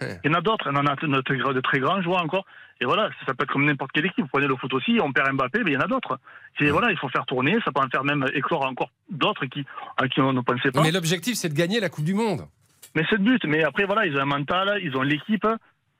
Il 0.00 0.30
y 0.30 0.34
en 0.34 0.34
a 0.38 0.40
d'autres. 0.42 0.68
On 0.70 0.76
en 0.76 0.86
a 0.86 0.94
de, 0.94 1.60
très 1.62 1.78
grands 1.80 2.00
joueurs 2.02 2.22
encore. 2.22 2.44
Et 2.80 2.84
voilà, 2.84 3.08
ça 3.26 3.32
peut 3.34 3.44
être 3.44 3.52
comme 3.52 3.64
n'importe 3.64 3.90
quelle 3.92 4.04
équipe. 4.06 4.22
Vous 4.24 4.28
prenez 4.30 4.46
le 4.46 4.54
foot 4.56 4.72
aussi, 4.74 4.98
on 5.02 5.10
perd 5.10 5.32
Mbappé, 5.32 5.60
mais 5.64 5.70
il 5.70 5.74
y 5.74 5.76
en 5.78 5.80
a 5.80 5.86
d'autres. 5.88 6.18
C'est- 6.58 6.68
Voilà, 6.68 6.90
il 6.90 6.98
faut 6.98 7.08
faire 7.08 7.24
tourner. 7.26 7.56
Ça 7.64 7.72
peut 7.72 7.80
en 7.80 7.88
faire 7.88 8.04
même 8.04 8.24
éclore 8.34 8.66
encore 8.66 8.90
d'autres 9.10 9.46
qui, 9.46 9.64
à 9.96 10.06
qui 10.08 10.20
on 10.20 10.32
ne 10.34 10.40
pensait 10.42 10.70
pas. 10.70 10.82
Mais 10.82 10.92
l'objectif, 10.92 11.34
c'est 11.36 11.48
de 11.48 11.54
gagner 11.54 11.80
la 11.80 11.88
Coupe 11.88 12.04
du 12.04 12.12
Monde. 12.14 12.42
Mais 12.94 13.02
c'est 13.08 13.16
le 13.16 13.24
but. 13.24 13.42
Mais 13.46 13.64
après, 13.64 13.84
voilà, 13.86 14.06
ils 14.06 14.14
ont 14.16 14.20
un 14.20 14.26
mental, 14.26 14.78
ils 14.82 14.94
ont 14.96 15.02
l'équipe. 15.02 15.46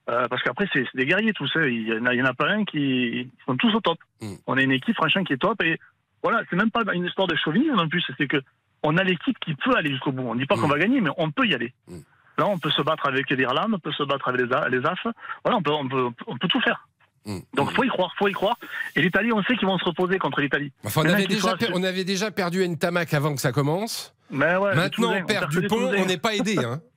Euh, 0.08 0.28
parce 0.28 0.42
qu'après, 0.42 0.68
c'est 0.72 0.84
des 0.94 1.06
guerriers 1.06 1.32
tous. 1.32 1.50
hein. 1.56 1.66
Il 1.66 1.88
y 1.88 1.98
en 1.98 2.04
a, 2.06 2.30
en 2.30 2.34
pas 2.34 2.48
un 2.48 2.64
qui 2.64 2.78
ils 2.78 3.30
sont 3.46 3.56
tous 3.56 3.74
au 3.74 3.80
top. 3.80 3.98
Mm. 4.20 4.34
On 4.46 4.56
a 4.56 4.62
une 4.62 4.72
équipe, 4.72 4.94
franchement, 4.96 5.24
qui 5.24 5.32
est 5.32 5.36
top. 5.38 5.60
Et 5.62 5.78
voilà, 6.22 6.42
c'est 6.48 6.56
même 6.56 6.70
pas 6.70 6.82
une 6.94 7.04
histoire 7.04 7.26
de 7.26 7.36
chauvinisme 7.36 7.78
en 7.78 7.88
plus. 7.88 8.04
C'est 8.18 8.26
que 8.28 8.40
on 8.82 8.96
a 8.96 9.02
l'équipe 9.04 9.38
qui 9.40 9.54
peut 9.54 9.74
aller 9.76 9.90
jusqu'au 9.90 10.12
bout. 10.12 10.22
On 10.28 10.34
ne 10.34 10.40
dit 10.40 10.46
pas 10.46 10.56
qu'on 10.56 10.68
va 10.68 10.78
gagner, 10.78 11.00
mais 11.00 11.10
on 11.16 11.30
peut 11.30 11.46
y 11.46 11.54
aller. 11.54 11.72
Mm. 11.88 11.98
Là, 12.38 12.46
on 12.48 12.58
peut 12.58 12.70
se 12.70 12.82
battre 12.82 13.06
avec 13.08 13.30
l'Irlande, 13.30 13.72
on 13.74 13.78
peut 13.78 13.92
se 13.92 14.02
battre 14.02 14.28
avec 14.28 14.42
les, 14.42 14.46
les 14.78 14.86
AF. 14.86 15.06
Voilà, 15.42 15.56
on 15.58 15.62
peut, 15.62 15.72
on 15.72 15.88
peut, 15.88 16.08
on 16.26 16.36
peut 16.36 16.48
tout 16.48 16.60
faire. 16.60 16.86
Mm. 17.24 17.38
Donc, 17.54 17.72
faut 17.72 17.82
y 17.82 17.88
croire, 17.88 18.12
faut 18.18 18.28
y 18.28 18.32
croire. 18.32 18.56
Et 18.94 19.02
l'Italie, 19.02 19.32
on 19.32 19.42
sait 19.42 19.56
qu'ils 19.56 19.66
vont 19.66 19.78
se 19.78 19.84
reposer 19.84 20.18
contre 20.18 20.40
l'Italie. 20.40 20.70
Enfin, 20.84 21.00
on 21.04 21.08
avait, 21.08 21.26
déjà, 21.26 21.56
per- 21.56 21.70
on 21.74 21.82
avait 21.82 22.04
déjà 22.04 22.30
perdu 22.30 22.62
Ntamak 22.68 23.12
avant 23.14 23.34
que 23.34 23.40
ça 23.40 23.50
commence. 23.52 24.14
Mais 24.30 24.54
ouais, 24.56 24.70
les 24.70 24.76
Maintenant, 24.76 25.12
on 25.14 25.24
perd 25.24 25.52
les 25.52 25.60
Dupont, 25.62 25.90
on 25.96 26.04
n'est 26.06 26.18
pas 26.18 26.34
aidé. 26.34 26.58
Hein. 26.58 26.80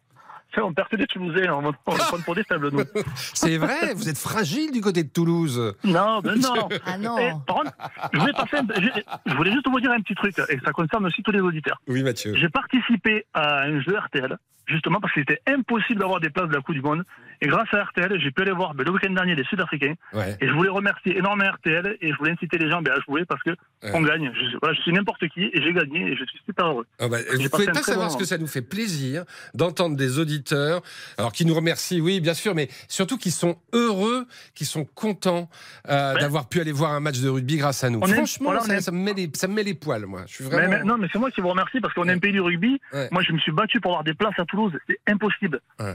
Ça, 0.55 0.65
On 0.65 0.73
perd 0.73 0.89
que 0.89 0.95
des 0.95 1.05
Toulousains, 1.05 1.51
on, 1.53 1.57
on 1.85 1.91
va 1.91 2.03
prendre 2.05 2.23
pour 2.23 2.33
des 2.35 2.43
faibles, 2.43 2.69
nous. 2.71 2.83
C'est 3.15 3.57
vrai, 3.57 3.93
vous 3.93 4.09
êtes 4.09 4.17
fragile 4.17 4.71
du 4.71 4.81
côté 4.81 5.03
de 5.03 5.09
Toulouse. 5.09 5.75
Non, 5.83 6.21
mais 6.23 6.35
non. 6.35 6.67
Ah 6.85 6.97
non. 6.97 7.15
Par 7.45 7.57
contre, 7.57 7.71
je 8.13 8.19
voulais, 8.19 8.33
passer 8.33 8.57
un- 8.57 8.81
je- 8.81 9.01
je 9.31 9.35
voulais 9.35 9.51
juste 9.51 9.67
vous 9.69 9.79
dire 9.79 9.91
un 9.91 10.01
petit 10.01 10.15
truc, 10.15 10.35
et 10.49 10.57
ça 10.65 10.71
concerne 10.71 11.05
aussi 11.05 11.21
tous 11.21 11.31
les 11.31 11.39
auditeurs. 11.41 11.79
Oui, 11.87 12.01
Mathieu. 12.03 12.33
J'ai 12.35 12.49
participé 12.49 13.25
à 13.33 13.61
un 13.63 13.79
jeu 13.81 13.95
RTL, 13.97 14.37
justement 14.69 14.99
parce 15.01 15.13
qu'il 15.13 15.23
était 15.23 15.41
impossible 15.47 15.99
d'avoir 15.99 16.19
des 16.19 16.29
places 16.29 16.47
de 16.49 16.53
la 16.55 16.61
Coupe 16.61 16.75
du 16.75 16.81
Monde. 16.81 17.03
Et 17.41 17.47
grâce 17.47 17.73
à 17.73 17.83
RTL, 17.83 18.19
j'ai 18.19 18.31
pu 18.31 18.41
aller 18.41 18.51
voir 18.51 18.73
ben, 18.73 18.83
le 18.83 18.91
week-end 18.91 19.11
dernier 19.11 19.33
les 19.33 19.45
Sud-Africains. 19.45 19.93
Ouais. 20.13 20.37
Et 20.41 20.47
je 20.47 20.51
voulais 20.51 20.69
remercier 20.69 21.17
énormément 21.17 21.51
RTL 21.53 21.97
et 22.01 22.11
je 22.11 22.17
voulais 22.17 22.31
inciter 22.31 22.57
les 22.57 22.69
gens 22.69 22.81
ben, 22.81 22.91
à 22.93 22.99
jouer 23.01 23.23
parce 23.25 23.41
que 23.43 23.51
Ouais. 23.81 23.91
on 23.93 24.01
gagne. 24.01 24.29
Je, 24.35 24.57
voilà, 24.61 24.75
je 24.75 24.81
suis 24.81 24.91
n'importe 24.91 25.25
qui 25.29 25.43
et 25.45 25.61
j'ai 25.61 25.71
gagné 25.71 26.01
et 26.11 26.15
je 26.17 26.25
suis 26.25 26.39
super 26.45 26.67
heureux. 26.67 26.85
Ah 26.99 27.07
bah, 27.07 27.17
vous 27.19 27.37
passé 27.37 27.49
pouvez 27.49 27.65
pas 27.67 27.81
savoir 27.81 28.07
bon 28.07 28.13
ce 28.13 28.17
que 28.17 28.25
ça 28.25 28.37
nous 28.37 28.47
fait 28.47 28.61
plaisir 28.61 29.23
d'entendre 29.53 29.95
des 29.95 30.19
auditeurs, 30.19 30.81
alors 31.17 31.31
qui 31.31 31.45
nous 31.45 31.55
remercient, 31.55 32.01
oui, 32.01 32.19
bien 32.19 32.33
sûr, 32.33 32.55
mais 32.55 32.67
surtout 32.89 33.17
qui 33.17 33.31
sont 33.31 33.57
heureux, 33.71 34.25
qui 34.53 34.65
sont 34.65 34.83
contents 34.83 35.49
euh, 35.87 36.13
Ouais. 36.15 36.19
d'avoir 36.21 36.49
pu 36.49 36.59
aller 36.59 36.71
voir 36.73 36.91
un 36.91 36.99
match 36.99 37.19
de 37.21 37.29
rugby 37.29 37.55
grâce 37.57 37.83
à 37.85 37.89
nous. 37.89 37.99
On 38.01 38.07
Franchement, 38.07 38.59
ça, 38.59 38.91
me 38.91 38.97
met 38.97 39.13
les, 39.13 39.29
ça 39.33 39.47
me 39.47 39.53
met 39.53 39.63
les 39.63 39.73
poils, 39.75 40.05
moi. 40.05 40.23
Je 40.27 40.33
suis 40.35 40.43
vraiment. 40.43 40.69
mais- 40.79 40.83
non, 40.83 40.97
mais 40.97 41.07
c'est 41.13 41.19
moi 41.19 41.31
qui 41.31 41.39
vous 41.39 41.47
remercie 41.49 41.79
parce 41.79 41.93
qu'on 41.93 42.07
est 42.09 42.13
un 42.13 42.19
pays 42.19 42.33
du 42.33 42.41
rugby. 42.41 42.81
Moi, 43.11 43.21
je 43.25 43.31
me 43.31 43.39
suis 43.39 43.51
battu 43.53 43.79
pour 43.79 43.91
avoir 43.91 44.03
des 44.03 44.13
places 44.13 44.37
à 44.37 44.45
C'est 44.87 44.99
impossible. 45.07 45.61
Ouais. 45.79 45.93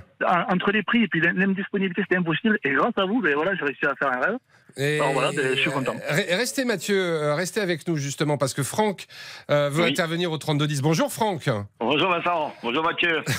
Entre 0.49 0.73
les 0.73 0.83
prix 0.83 1.03
et 1.05 1.09
puis 1.09 1.21
l'indisponibilité, 1.21 2.03
c'était 2.03 2.17
impossible. 2.17 2.59
Et 2.65 2.73
grâce 2.73 2.97
à 2.97 3.05
vous, 3.05 3.21
ben 3.21 3.35
voilà, 3.35 3.55
j'ai 3.55 3.65
réussi 3.65 3.85
à 3.87 3.95
faire 3.97 4.13
un 4.13 4.21
rêve. 4.21 4.39
Et- 4.77 4.99
Alors 5.01 5.13
voilà, 5.13 5.31
ben, 5.33 5.55
je 5.55 5.61
suis 5.61 5.71
content. 5.71 5.95
Re- 6.11 6.37
Restez, 6.37 6.65
Mathieu, 6.65 6.97
euh, 7.01 7.35
restez 7.35 7.61
avec 7.61 7.87
nous 7.87 7.97
justement 7.97 8.37
parce 8.37 8.55
que 8.55 8.63
Franck 8.63 9.07
euh, 9.51 9.69
veut 9.71 9.85
Oui. 9.85 9.91
intervenir 9.91 10.33
au 10.33 10.39
3210. 10.39 10.83
Bonjour, 10.83 11.13
Franck. 11.13 11.49
Bonjour 11.81 12.11
Vincent, 12.11 12.53
bonjour 12.63 12.83
Mathieu. 12.85 13.23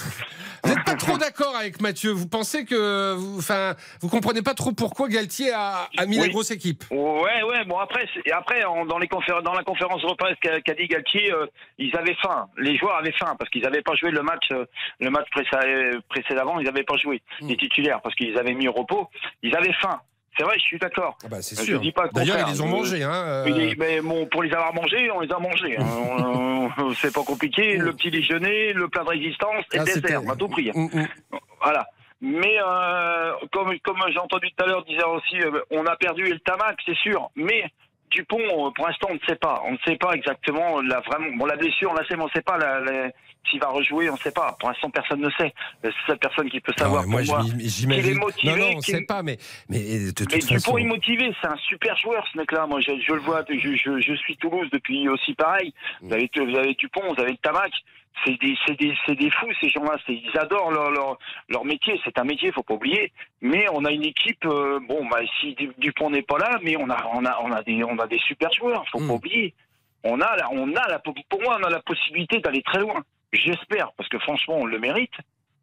Vous 0.64 0.74
n'êtes 0.74 0.84
pas 0.84 0.96
trop 0.96 1.16
d'accord 1.20 1.56
avec 1.56 1.80
Mathieu. 1.80 2.10
Vous 2.10 2.28
pensez 2.28 2.66
que, 2.66 3.14
vous, 3.14 3.38
enfin, 3.38 3.76
vous 4.02 4.10
comprenez 4.10 4.42
pas 4.42 4.56
trop 4.56 4.72
pourquoi 4.72 5.08
Galtier 5.10 5.52
a, 5.54 5.88
a 5.96 6.06
mis 6.08 6.16
la 6.18 6.24
Oui. 6.24 6.30
grosse 6.30 6.50
équipe? 6.50 6.84
Ouais, 6.90 7.44
ouais, 7.44 7.66
bon 7.66 7.78
après, 7.78 8.08
et 8.26 8.32
après 8.32 8.62
dans, 8.64 8.98
les 8.98 9.08
conférences, 9.08 9.44
dans 9.44 9.54
la 9.54 9.62
conférence 9.64 10.02
de 10.02 10.14
presse 10.16 10.36
qu'a 10.42 10.74
dit 10.74 10.88
Galtier, 10.88 11.32
euh, 11.32 11.46
ils 11.78 11.96
avaient 11.96 12.16
faim. 12.20 12.48
Les 12.58 12.76
joueurs 12.80 12.96
avaient 12.96 13.12
faim 13.12 13.36
parce 13.38 13.52
qu'ils 13.52 13.62
n'avaient 13.62 13.84
pas 13.84 13.94
joué 13.94 14.10
le 14.10 14.24
match, 14.24 14.46
euh, 14.54 14.66
le 15.00 15.12
match 15.12 15.28
précé- 15.36 16.00
précédemment, 16.10 16.60
ils 16.60 16.66
n'avaient 16.66 16.82
pas 16.84 16.98
joué 16.98 17.22
Hmm. 17.42 17.48
les 17.50 17.58
titulaires 17.58 18.02
parce 18.02 18.16
qu'ils 18.16 18.36
avaient 18.40 18.56
mis 18.56 18.68
au 18.68 18.72
repos. 18.72 19.08
Ils 19.44 19.56
avaient 19.56 19.74
faim. 19.82 20.02
C'est 20.38 20.44
vrai, 20.44 20.56
je 20.58 20.64
suis 20.64 20.78
d'accord. 20.80 21.18
Ah 21.24 21.28
bah, 21.30 21.42
c'est 21.42 21.56
sûr. 21.56 21.80
dis 21.80 21.92
pas 21.92 22.04
le 22.04 22.10
D'ailleurs, 22.10 22.38
ils 22.48 22.52
les 22.54 22.62
ont 22.62 22.68
mangés. 22.68 23.04
Hein, 23.04 23.14
euh, 23.14 23.74
mais 23.78 24.02
bon, 24.02 24.26
pour 24.26 24.44
les 24.44 24.52
avoir 24.52 24.74
mangés, 24.74 25.10
on 25.12 25.22
les 25.22 25.32
a 25.32 25.40
mangés. 25.40 25.78
hein. 25.80 26.70
C'est 26.96 27.14
pas 27.14 27.24
compliqué. 27.24 27.78
Le 27.78 27.94
petit 27.94 28.12
déjeuner, 28.12 28.74
le 28.74 28.88
plat 28.90 29.04
de 29.04 29.10
résistance 29.10 29.64
et 29.72 29.78
Ah, 29.80 29.84
le 29.86 30.02
dessert, 30.02 30.22
a 30.30 30.36
tout 30.36 30.50
hein. 30.58 30.72
Mm, 30.74 31.00
mm. 31.02 31.08
Voilà. 31.62 31.88
Mais 32.22 32.58
euh, 32.60 33.32
comme, 33.52 33.78
comme 33.80 33.98
j'ai 34.12 34.20
entendu 34.20 34.50
tout 34.52 34.64
à 34.64 34.68
l'heure, 34.68 34.84
disait 34.86 35.04
aussi, 35.04 35.40
euh, 35.42 35.62
on 35.72 35.86
a 35.86 35.96
perdu 35.96 36.28
El 36.28 36.40
Tamac, 36.42 36.78
c'est 36.86 36.96
sûr. 36.98 37.30
Mais 37.36 37.64
Dupont, 38.12 38.40
euh, 38.40 38.72
pour 38.76 38.88
l'instant, 38.88 39.08
on 39.12 39.16
ne 39.16 39.20
sait 39.28 39.36
pas. 39.36 39.62
On 39.66 39.74
ne 39.74 39.78
sait 39.86 39.98
pas 39.98 40.14
exactement 40.14 40.82
la 40.82 41.00
vraiment. 41.02 41.36
Bon, 41.38 41.46
la 41.46 41.56
blessure, 41.56 41.92
on 41.92 41.94
la 41.96 42.06
sait, 42.08 42.16
mais 42.16 42.24
on 42.24 42.28
ne 42.28 42.32
sait 42.32 42.42
pas 42.42 42.58
la, 42.58 42.80
la- 42.80 43.10
s'il 43.50 43.60
va 43.60 43.68
rejouer. 43.70 44.10
On 44.10 44.14
ne 44.14 44.18
sait 44.20 44.32
pas. 44.32 44.56
Pour 44.60 44.70
l'instant, 44.70 44.90
personne 44.90 45.22
ne 45.22 45.30
sait. 45.32 45.54
La 45.84 45.90
seule 46.08 46.18
personne 46.20 46.50
qui 46.50 46.60
peut 46.60 46.74
savoir, 46.78 47.04
Ah, 47.04 47.08
moi, 47.08 47.22
pour 47.26 47.36
moi, 47.38 47.44
qu'il 47.46 47.92
est 47.92 48.14
motivé, 48.14 48.52
Non, 48.52 48.58
non, 48.58 48.72
on 48.74 48.78
ne 48.78 48.82
sait 48.82 49.02
pas, 49.06 49.24
mais, 49.24 49.38
mais 49.70 49.80
de 50.08 50.12
toute 50.12 50.32
mais 50.34 50.42
façon. 50.42 50.56
Dupont 50.56 50.78
est 50.78 50.84
motivé, 50.84 51.32
c'est 51.42 51.48
un 51.48 51.58
super 51.68 51.96
joueur 51.98 52.26
ce 52.32 52.38
mec-là. 52.38 52.68
Moi, 52.68 52.80
je, 52.82 52.92
je 53.06 53.14
le 53.14 53.22
vois, 53.22 53.44
je, 53.50 53.76
je, 53.76 54.00
je 54.00 54.14
suis 54.16 54.36
Toulouse 54.38 54.68
depuis 54.72 55.08
aussi 55.10 55.34
pareil. 55.34 55.74
Mm. 56.02 56.08
Vous 56.08 56.14
avez, 56.14 56.30
vous 56.36 56.58
avez 56.58 56.74
Dupont, 56.76 57.02
vous 57.14 57.22
avez 57.22 57.32
le 57.32 57.38
Tamac. 57.38 57.72
C'est 58.24 58.40
des, 58.40 58.56
c'est 58.66 58.80
des, 58.80 58.94
c'est 59.06 59.16
des 59.16 59.30
fous 59.30 59.52
ces 59.60 59.70
gens-là. 59.70 59.98
C'est- 60.08 60.14
Ils 60.14 60.38
adorent 60.40 60.72
leur, 60.72 60.90
leur, 60.90 61.18
leur 61.50 61.66
métier. 61.66 62.00
C'est 62.06 62.18
un 62.18 62.24
métier, 62.24 62.50
faut 62.54 62.64
pas 62.64 62.76
oublier. 62.76 63.12
Mais 63.42 63.66
on 63.74 63.84
a 63.84 63.92
une 63.92 64.06
équipe. 64.06 64.46
euh, 64.46 64.80
bon, 64.88 65.06
bah 65.08 65.20
si 65.42 65.54
Du- 65.56 65.74
Dupont 65.78 66.10
n'est 66.10 66.22
pas 66.22 66.38
là, 66.38 66.58
mais 66.64 66.78
on 66.78 66.90
a, 66.90 67.06
on 67.14 67.26
a, 67.26 67.38
on 67.44 67.52
a 67.52 67.62
des, 67.64 67.84
on 67.84 67.98
a 68.00 68.08
des 68.08 68.20
super 68.20 68.52
joueurs. 68.54 68.86
Faut 68.90 69.00
Mm. 69.02 69.08
pas 69.08 69.14
oublier. 69.16 69.54
On 70.06 70.22
a, 70.22 70.38
on 70.52 70.74
a 70.76 70.88
la, 70.88 71.00
pour 71.00 71.14
moi, 71.42 71.58
on 71.60 71.64
a 71.66 71.70
la 71.70 71.82
possibilité 71.82 72.40
d'aller 72.40 72.62
très 72.62 72.80
loin. 72.80 73.04
J'espère, 73.36 73.92
parce 73.98 74.10
que 74.10 74.20
franchement, 74.20 74.56
on 74.58 74.66
le 74.66 74.80
mérite. 74.80 75.14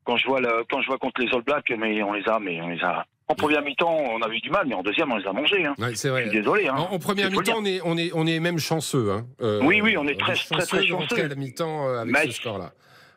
Quand 0.05 0.17
je 0.17 0.27
vois, 0.27 0.41
le, 0.41 0.65
quand 0.71 0.81
je 0.83 0.89
vois 0.89 0.99
contre 0.99 1.21
les 1.21 1.33
All 1.33 1.43
Blacks, 1.43 1.71
mais 1.79 2.03
on 2.03 2.13
les 2.13 2.27
a, 2.29 2.39
mais 2.41 2.61
on 2.61 2.69
les 2.69 2.83
a. 2.83 3.07
En 3.29 3.35
première 3.35 3.63
mi-temps, 3.63 3.89
on 4.11 4.21
a 4.21 4.29
eu 4.29 4.41
du 4.41 4.51
mal, 4.51 4.67
mais 4.67 4.75
en 4.75 4.83
deuxième, 4.83 5.11
on 5.13 5.17
les 5.17 5.27
a 5.27 5.33
mangés. 5.33 5.65
Hein. 5.65 5.75
Ouais, 5.79 5.95
c'est 5.95 6.09
vrai. 6.09 6.25
Je 6.25 6.31
suis 6.31 6.39
désolé. 6.41 6.67
Hein. 6.69 6.75
En, 6.77 6.95
en 6.95 6.99
première 6.99 7.31
mi-temps, 7.31 7.55
on 7.57 7.65
est, 7.65 7.81
on, 7.85 7.97
est, 7.97 8.11
on 8.15 8.27
est 8.27 8.41
même 8.41 8.59
chanceux. 8.59 9.13
Hein. 9.13 9.27
Euh, 9.41 9.61
Oui, 9.63 9.81
oui, 9.81 9.97
on 9.97 10.07
est 10.09 10.19
très, 10.19 10.35
très, 10.35 10.67
très 10.67 10.81
de 10.81 10.87
chanceux. 10.87 11.25
à 11.25 11.29
la 11.29 11.35
mi-temps 11.37 11.89
euh, 11.89 12.01
avec 12.01 12.13
Mais- 12.13 12.27
ce 12.27 12.33
score-là. 12.33 12.73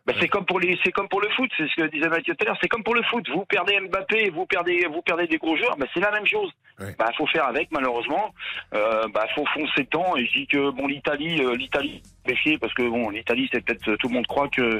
Bah, 0.05 0.13
c'est 0.19 0.27
comme 0.27 0.45
pour 0.45 0.59
les, 0.59 0.77
c'est 0.85 0.91
comme 0.91 1.07
pour 1.09 1.19
le 1.19 1.29
foot, 1.29 1.49
c'est 1.57 1.67
ce 1.67 1.75
que 1.75 1.87
disait 1.89 2.07
Mathieu 2.07 2.35
tout 2.35 2.43
à 2.45 2.49
l'heure. 2.49 2.57
C'est 2.61 2.67
comme 2.67 2.83
pour 2.83 2.93
le 2.93 3.01
foot. 3.09 3.27
Vous 3.33 3.43
perdez 3.45 3.79
Mbappé, 3.79 4.29
vous 4.29 4.45
perdez, 4.45 4.85
vous 4.87 5.01
perdez 5.01 5.25
des 5.25 5.37
gros 5.39 5.57
joueurs. 5.57 5.75
Bah, 5.77 5.87
c'est 5.95 5.99
la 5.99 6.11
même 6.11 6.27
chose. 6.27 6.51
Bah 6.77 7.09
faut 7.17 7.27
faire 7.27 7.45
avec 7.47 7.71
malheureusement. 7.71 8.33
Euh, 8.73 9.07
bah 9.13 9.25
faut 9.35 9.45
foncer 9.53 9.83
dedans 9.83 10.15
et 10.17 10.25
je 10.25 10.39
dis 10.39 10.47
que 10.47 10.71
bon 10.71 10.87
l'Italie, 10.87 11.41
euh, 11.41 11.55
l'Italie 11.55 12.01
méfier 12.27 12.57
parce 12.57 12.73
que 12.73 12.83
bon 12.83 13.09
l'Italie 13.09 13.47
c'est 13.51 13.63
peut-être 13.63 13.95
tout 13.95 14.07
le 14.07 14.13
monde 14.13 14.27
croit 14.27 14.49
que 14.49 14.77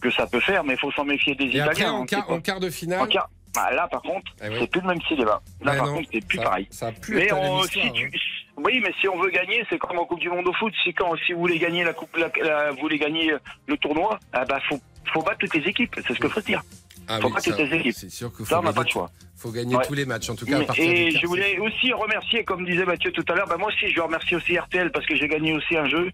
que 0.00 0.10
ça 0.10 0.26
peut 0.26 0.40
faire, 0.40 0.62
mais 0.64 0.74
il 0.74 0.78
faut 0.78 0.92
s'en 0.92 1.04
méfier 1.04 1.34
des 1.34 1.44
Et 1.44 1.48
Italiens. 1.48 1.66
après, 1.70 1.84
en 1.88 2.02
hein, 2.02 2.06
quart, 2.06 2.30
en 2.30 2.40
quart 2.40 2.60
de 2.60 2.70
finale. 2.70 3.00
en 3.00 3.06
quart- 3.06 3.28
bah, 3.54 3.70
là, 3.70 3.86
par 3.86 4.00
contre, 4.00 4.32
Eh 4.42 4.48
oui. 4.48 4.56
c'est 4.60 4.70
plus 4.70 4.80
le 4.80 4.86
même 4.86 5.02
cinéma. 5.02 5.38
Là, 5.60 5.72
Ouais, 5.72 5.76
par 5.76 5.86
non, 5.88 5.94
contre, 5.96 6.08
c'est 6.10 6.26
plus 6.26 6.38
ça- 6.38 6.44
pareil. 6.44 6.66
ça 6.70 6.90
plus 6.90 7.16
mais 7.16 7.30
on- 7.34 7.62
si 7.64 7.92
tu, 7.92 8.10
oui, 8.56 8.80
mais 8.82 8.90
si 8.98 9.08
on 9.08 9.18
veut 9.20 9.28
gagner, 9.28 9.62
c'est 9.68 9.76
comme 9.78 9.98
en 9.98 10.06
Coupe 10.06 10.20
du 10.20 10.30
Monde 10.30 10.48
au 10.48 10.54
foot. 10.54 10.72
Si 10.82 10.94
quand, 10.94 11.14
si 11.26 11.34
vous 11.34 11.40
voulez 11.40 11.58
gagner 11.58 11.84
la 11.84 11.92
coupe, 11.92 12.16
la, 12.16 12.30
la- 12.42 12.70
vous 12.70 12.78
voulez 12.78 12.98
gagner 12.98 13.34
le 13.66 13.76
tournoi, 13.76 14.18
ah 14.32 14.46
bah 14.46 14.58
faut, 14.70 14.80
faut 15.12 15.20
battre 15.20 15.36
toutes 15.40 15.54
les 15.54 15.68
équipes. 15.68 15.94
C'est 15.96 16.14
ce 16.14 16.18
que 16.18 16.28
faut 16.30 16.40
dire. 16.40 16.62
Ah 17.08 17.18
faut 17.20 17.26
oui, 17.28 17.32
battre 17.34 17.44
ça, 17.44 17.50
toutes 17.56 17.70
les 17.70 17.76
équipes. 17.78 17.94
C'est 17.96 18.10
sûr 18.10 18.28
qu'il 18.30 18.44
faut 18.44 18.50
Ça, 18.54 18.60
on 18.60 18.62
n'a 18.62 18.72
pas 18.72 18.84
de 18.84 18.88
choix. 18.88 19.10
faut 19.36 19.50
gagner 19.50 19.76
Ouais. 19.76 19.84
tous 19.86 19.94
les 19.94 20.04
matchs, 20.06 20.30
en 20.30 20.34
tout 20.36 20.46
cas 20.46 20.60
à 20.60 20.64
partir 20.64 20.84
Et 20.84 21.10
du 21.10 21.18
je 21.18 21.26
voulais 21.26 21.58
aussi 21.58 21.92
remercier, 21.92 22.44
comme 22.44 22.64
disait 22.64 22.84
Mathieu 22.84 23.10
tout 23.12 23.24
à 23.28 23.34
l'heure, 23.34 23.48
bah 23.48 23.56
moi 23.58 23.68
aussi 23.68 23.92
je 23.92 24.00
remercie 24.00 24.36
aussi 24.36 24.56
RTL 24.58 24.90
parce 24.92 25.04
que 25.06 25.16
j'ai 25.16 25.28
gagné 25.28 25.52
aussi 25.54 25.76
un 25.76 25.88
jeu 25.88 26.10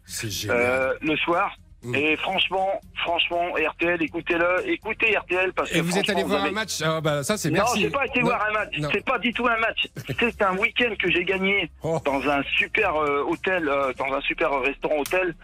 euh, 0.48 0.94
le 1.02 1.16
soir. 1.16 1.54
Mm. 1.82 1.94
Et 1.94 2.16
franchement, 2.16 2.80
franchement, 2.96 3.52
RTL, 3.54 4.02
écoutez-le, 4.02 4.68
écoutez 4.68 5.16
RTL 5.16 5.52
parce 5.52 5.70
que 5.70 5.78
Et 5.78 5.80
vous 5.80 5.96
êtes 5.96 6.08
allé 6.10 6.20
franchement, 6.22 6.38
voir 6.38 6.44
un 6.44 6.50
match 6.50 6.82
ah, 6.84 7.00
bah, 7.00 7.22
Ça, 7.22 7.36
c'est 7.36 7.50
non, 7.50 7.56
merci. 7.58 7.82
j'ai 7.82 7.90
pas 7.90 8.04
été 8.06 8.18
Non, 8.20 8.26
voir 8.26 8.44
un 8.48 8.52
match. 8.52 8.78
non. 8.78 8.88
C'est 8.92 9.04
pas 9.04 9.18
du 9.18 9.32
tout 9.32 9.46
un 9.46 9.56
match. 9.58 9.86
C'est 10.18 10.42
un 10.42 10.56
week-end 10.56 10.92
que 10.98 11.10
j'ai 11.10 11.24
gagné 11.24 11.70
Oh. 11.82 11.98
dans 12.04 12.20
un 12.28 12.42
super 12.58 12.96
euh, 12.96 13.22
hôtel, 13.28 13.68
euh, 13.68 13.92
dans 13.96 14.12
un 14.12 14.20
super 14.22 14.50
restaurant 14.60 14.98
hôtel, 14.98 15.34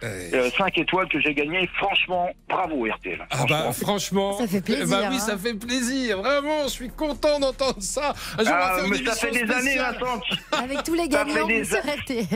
5 0.56 0.78
étoiles 0.78 1.08
que 1.08 1.20
j'ai 1.20 1.34
gagné. 1.34 1.68
Franchement, 1.76 2.28
bravo 2.48 2.84
RTL. 2.86 3.24
Ah 3.30 3.44
bah 3.48 3.72
franchement, 3.72 4.38
Ça 4.38 4.46
fait 4.48 4.60
plaisir, 4.60 4.86
Bah 4.88 5.06
oui, 5.10 5.16
hein. 5.16 5.18
ça 5.20 5.38
fait 5.38 5.54
plaisir. 5.54 6.18
Vraiment, 6.20 6.64
je 6.64 6.68
suis 6.70 6.90
content 6.90 7.38
d'entendre 7.38 7.80
ça. 7.80 8.12
Ah, 8.38 8.44
faire 8.44 8.88
mais 8.88 8.96
ça 9.04 9.14
fait 9.14 9.30
des 9.30 9.50
années. 9.52 9.76
Vincent. 9.78 10.20
Avec 10.52 10.82
tous 10.82 10.94
les 10.94 11.08
gagnants 11.08 11.46
des 11.46 11.64
sur 11.64 11.78
RTL. 11.78 12.26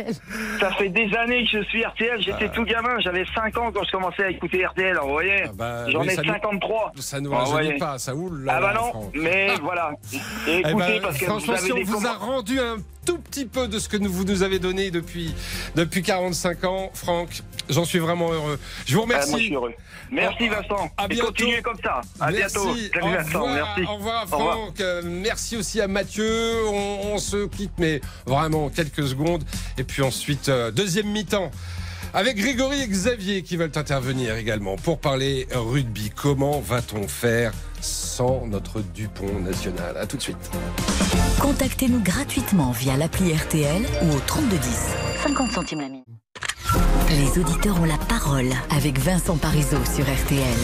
Ça 0.61 0.71
fait 0.73 0.89
des 0.89 1.13
années 1.17 1.45
que 1.45 1.59
je 1.59 1.65
suis 1.65 1.85
RTL. 1.85 2.21
J'étais 2.23 2.47
Ah. 2.47 2.55
tout 2.55 2.65
gamin. 2.65 2.99
J'avais 3.01 3.25
5 3.35 3.57
ans 3.59 3.73
quand 3.73 3.85
je 3.88 3.96
commençais 3.96 4.24
à 4.24 4.31
écouter 4.31 4.64
RTL. 4.64 4.96
Vous 5.03 5.09
voyez, 5.09 5.44
j'en 5.88 6.01
oui, 6.01 6.09
ai 6.09 6.14
ça 6.14 6.22
nous- 6.22 6.33
53. 6.33 6.92
Ça 6.98 7.20
nous 7.20 7.33
Ah, 7.33 7.38
rajeunit 7.38 7.53
voyez. 7.53 7.79
pas, 7.79 7.98
ça 7.98 8.14
oule. 8.14 8.44
là, 8.44 8.55
Ah 8.57 8.61
bah 8.61 8.74
non, 8.74 9.11
mais 9.14 9.48
Ah. 9.51 9.59
voilà. 9.62 9.90
Eh 10.46 10.59
Écoutez, 10.59 10.74
ben, 10.74 11.01
parce 11.03 11.18
que 11.18 11.24
franchement, 11.24 11.55
vous 11.55 11.59
avez 11.59 11.66
si 11.66 11.72
on 11.72 11.77
des 11.77 11.83
vous 11.85 12.07
a 12.07 12.12
rendu 12.12 12.61
un 12.61 12.77
tout 13.07 13.18
petit 13.18 13.46
peu 13.46 13.68
de 13.68 13.79
ce 13.79 13.88
que 13.88 13.96
nous- 13.96 14.12
vous 14.12 14.24
nous 14.24 14.42
avez 14.42 14.59
donné 14.59 14.90
depuis, 14.90 15.35
depuis 15.74 16.03
45 16.03 16.64
ans, 16.64 16.90
Franck, 16.92 17.40
j'en 17.70 17.85
suis 17.87 17.98
vraiment 18.01 18.31
heureux. 18.33 18.59
Je 18.87 18.94
vous 18.94 19.03
remercie. 19.03 19.29
Ah, 19.29 19.31
moi, 19.31 19.38
je 19.40 19.44
suis 19.44 19.55
heureux. 19.55 19.72
Merci, 20.11 20.48
Vincent. 20.48 20.90
À 20.96 21.05
Et 21.05 21.09
bientôt. 21.09 21.27
continuez 21.27 21.62
comme 21.62 21.79
ça. 21.83 22.01
À 22.20 22.31
merci. 22.31 22.55
bientôt. 22.59 22.74
Salut, 22.74 23.03
Au 23.03 23.09
Vincent. 23.11 23.46
Merci. 23.55 23.83
Au 23.88 23.94
revoir, 23.96 24.27
Au 24.33 24.37
revoir. 24.37 24.55
Franck. 24.57 24.81
Euh, 24.81 25.03
merci 25.05 25.57
aussi 25.57 25.81
à 25.81 25.88
Mathieu. 25.88 26.55
On, 26.66 27.12
on 27.14 27.18
se 27.18 27.46
quitte, 27.46 27.72
mais 27.79 28.01
vraiment 28.27 28.68
quelques 28.68 29.07
secondes. 29.07 29.44
Et 29.79 29.85
puis 29.85 30.03
ensuite, 30.03 30.48
euh, 30.48 30.70
deuxième 30.70 31.07
mi-temps. 31.09 31.51
Avec 32.19 32.37
Grégory 32.37 32.83
et 32.83 32.89
Xavier 32.89 33.43
qui 33.43 33.57
veulent 33.57 33.71
intervenir 33.77 34.35
également 34.35 34.75
pour 34.75 34.99
parler 34.99 35.47
rugby. 35.53 36.11
Comment 36.11 36.59
va-t-on 36.59 37.07
faire 37.07 37.53
sans 37.81 38.45
notre 38.45 38.81
Dupont 38.81 39.39
national? 39.39 39.97
À 39.97 40.05
tout 40.05 40.17
de 40.17 40.23
suite. 40.23 40.51
Contactez-nous 41.41 42.01
gratuitement 42.01 42.73
via 42.73 42.97
l'appli 42.97 43.33
RTL 43.33 43.87
ou 44.03 44.17
au 44.17 44.19
3210. 44.27 44.69
50 45.23 45.53
centimes 45.53 45.81
la 45.81 45.89
minute. 45.91 46.18
Les 47.11 47.39
auditeurs 47.41 47.81
ont 47.81 47.85
la 47.85 47.97
parole 47.97 48.51
avec 48.71 48.99
Vincent 48.99 49.37
Parisot 49.37 49.85
sur 49.85 50.05
RTL. 50.05 50.59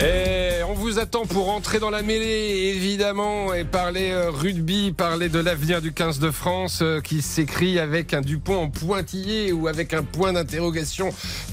Et 0.00 0.62
on 0.62 0.74
vous 0.74 1.00
attend 1.00 1.26
pour 1.26 1.50
entrer 1.50 1.80
dans 1.80 1.90
la 1.90 2.02
mêlée, 2.02 2.72
évidemment, 2.76 3.52
et 3.52 3.64
parler 3.64 4.10
euh, 4.12 4.30
rugby, 4.30 4.92
parler 4.92 5.28
de 5.28 5.40
l'avenir 5.40 5.82
du 5.82 5.92
15 5.92 6.20
de 6.20 6.30
France 6.30 6.80
euh, 6.82 7.00
qui 7.00 7.20
s'écrit 7.20 7.80
avec 7.80 8.14
un 8.14 8.20
Dupont 8.20 8.62
en 8.62 8.70
pointillé 8.70 9.50
ou 9.52 9.66
avec 9.66 9.92
un 9.92 10.04
point 10.04 10.32
d'interrogation. 10.32 11.10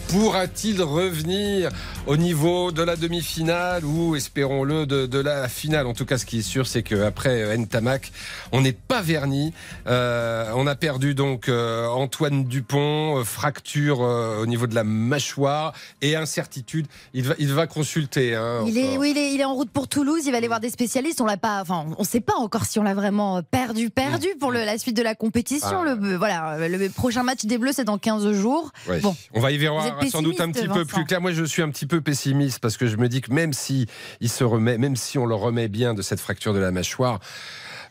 Pourra-t-il 0.10 0.84
revenir 0.84 1.72
au 2.06 2.18
niveau 2.18 2.72
de 2.72 2.84
la 2.84 2.96
demi-finale 2.96 3.84
ou, 3.84 4.16
espérons-le, 4.16 4.86
de, 4.86 5.20
la 5.20 5.48
finale? 5.50 5.88
En 5.88 5.94
tout 5.94 6.06
cas, 6.06 6.20
ce 6.20 6.26
qui 6.26 6.40
est 6.40 6.44
sûr, 6.44 6.68
c'est 6.68 6.84
qu'après 6.84 7.58
Ntamak, 7.58 8.12
on 8.52 8.62
n'est 8.62 8.74
pas 8.74 9.02
verni. 9.02 9.54
Euh, 9.88 10.52
on 10.56 10.68
a 10.68 10.76
perdu 10.76 11.16
donc 11.16 11.50
euh, 11.50 11.88
Antoine 11.88 12.44
Dupont, 12.46 13.20
euh, 13.20 13.24
fracture 13.60 14.02
euh, 14.04 14.42
au 14.42 14.46
niveau 14.46 14.68
de 14.68 14.76
la 14.76 14.84
mâchoire 14.84 15.74
et 16.02 16.16
incertitude. 16.18 16.88
Il 17.14 17.24
va, 17.24 17.36
il 17.40 17.54
va 17.54 17.68
consulter. 17.68 18.36
hein, 18.36 18.64
Il 18.68 18.78
est, 18.78 18.98
oui, 18.98 19.12
il 19.12 19.18
est, 19.18 19.34
il 19.34 19.40
est 19.40 19.46
en 19.46 19.54
route 19.54 19.70
pour 19.70 19.88
Toulouse. 19.88 20.24
Il 20.26 20.32
va 20.32 20.38
aller 20.38 20.48
voir 20.48 20.60
des 20.60 20.70
spécialistes. 20.70 21.22
On 21.22 21.26
l'a 21.26 21.38
pas, 21.38 21.62
enfin, 21.62 21.86
on 21.98 22.04
sait 22.04 22.20
pas 22.20 22.34
encore 22.38 22.66
si 22.66 22.80
on 22.80 22.84
l'a 22.84 22.94
vraiment 22.94 23.42
perdu, 23.44 23.90
perdu 23.90 24.28
pour 24.40 24.52
le- 24.52 24.66
la 24.66 24.78
suite 24.78 24.98
de 24.98 25.02
la 25.04 25.16
compétition. 25.16 25.84
Ah. 25.86 25.96
Le, 25.96 26.18
voilà, 26.18 26.68
le 26.68 26.90
prochain 26.90 27.24
match 27.24 27.46
des 27.46 27.58
Bleus, 27.58 27.72
c'est 27.74 27.86
dans 27.86 27.98
15 27.98 28.34
jours. 28.34 28.72
Bon. 29.02 29.16
On 29.34 29.40
va 29.40 29.52
y 29.52 29.58
voir 29.58 29.86
sans 30.12 30.22
doute 30.22 30.42
un 30.42 30.52
petit 30.52 30.68
peu 30.68 30.84
plus 30.86 31.06
clair. 31.06 31.22
Moi, 31.22 31.32
je 31.32 31.44
suis 31.46 31.62
un 31.62 31.70
petit 31.70 31.86
peu 31.86 32.02
pessimiste 32.02 32.60
parce 32.60 32.76
que 32.76 32.88
je 32.88 32.98
me 32.98 33.08
dis 33.08 33.22
que 33.22 33.32
même 33.32 33.54
si 33.54 33.86
il 34.20 34.30
se 34.30 34.44
remet, 34.44 34.78
même 34.78 34.98
si 34.98 35.18
on 35.18 35.26
le 35.26 35.36
remet 35.36 35.70
bien 35.70 35.94
de 35.94 36.02
cette 36.02 36.20
fracture 36.20 36.54
de 36.54 36.60
la 36.60 36.72
mâchoire. 36.72 37.20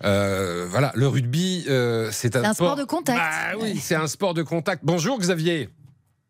Euh, 0.04 0.66
voilà, 0.68 0.92
le 0.94 1.08
rugby, 1.08 1.64
euh, 1.68 2.08
c'est 2.10 2.36
un, 2.36 2.52
sport 2.52 2.76
de 2.76 2.84
contact. 2.84 3.18
Bah 3.18 3.58
oui, 3.58 3.76
c'est 3.76 3.94
un 3.94 4.06
sport 4.06 4.34
de 4.34 4.42
contact. 4.42 4.82
Bonjour 4.84 5.18
Xavier. 5.18 5.68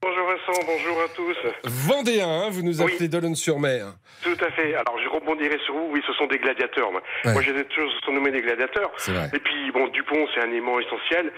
Bonjour 0.02 0.26
Vincent, 0.26 0.60
bonjour 0.66 1.00
à 1.00 1.08
tous. 1.16 1.36
Vendéen, 1.64 2.28
hein, 2.28 2.48
vous 2.50 2.62
nous 2.62 2.82
appelez 2.82 3.08
d'Olonne-sur-Mer. 3.08 3.94
Tout 4.22 4.36
à 4.46 4.50
fait. 4.50 4.74
Alors 4.74 4.98
je 5.02 5.08
rebondirai 5.08 5.58
sur 5.64 5.74
vous. 5.74 5.88
Oui, 5.92 6.02
ce 6.06 6.12
sont 6.12 6.26
des 6.26 6.38
gladiateurs. 6.38 6.92
Moi, 6.92 7.02
Ouais. 7.24 7.32
moi 7.32 7.42
j'ai 7.42 7.52
toujours 7.64 7.90
surnommé 8.04 8.30
des 8.30 8.42
gladiateurs. 8.42 8.92
Et 9.32 9.38
puis 9.38 9.72
bon, 9.72 9.88
Dupont, 9.88 10.26
c'est 10.34 10.42
un 10.42 10.52
aimant 10.52 10.78
essentiel. 10.78 11.32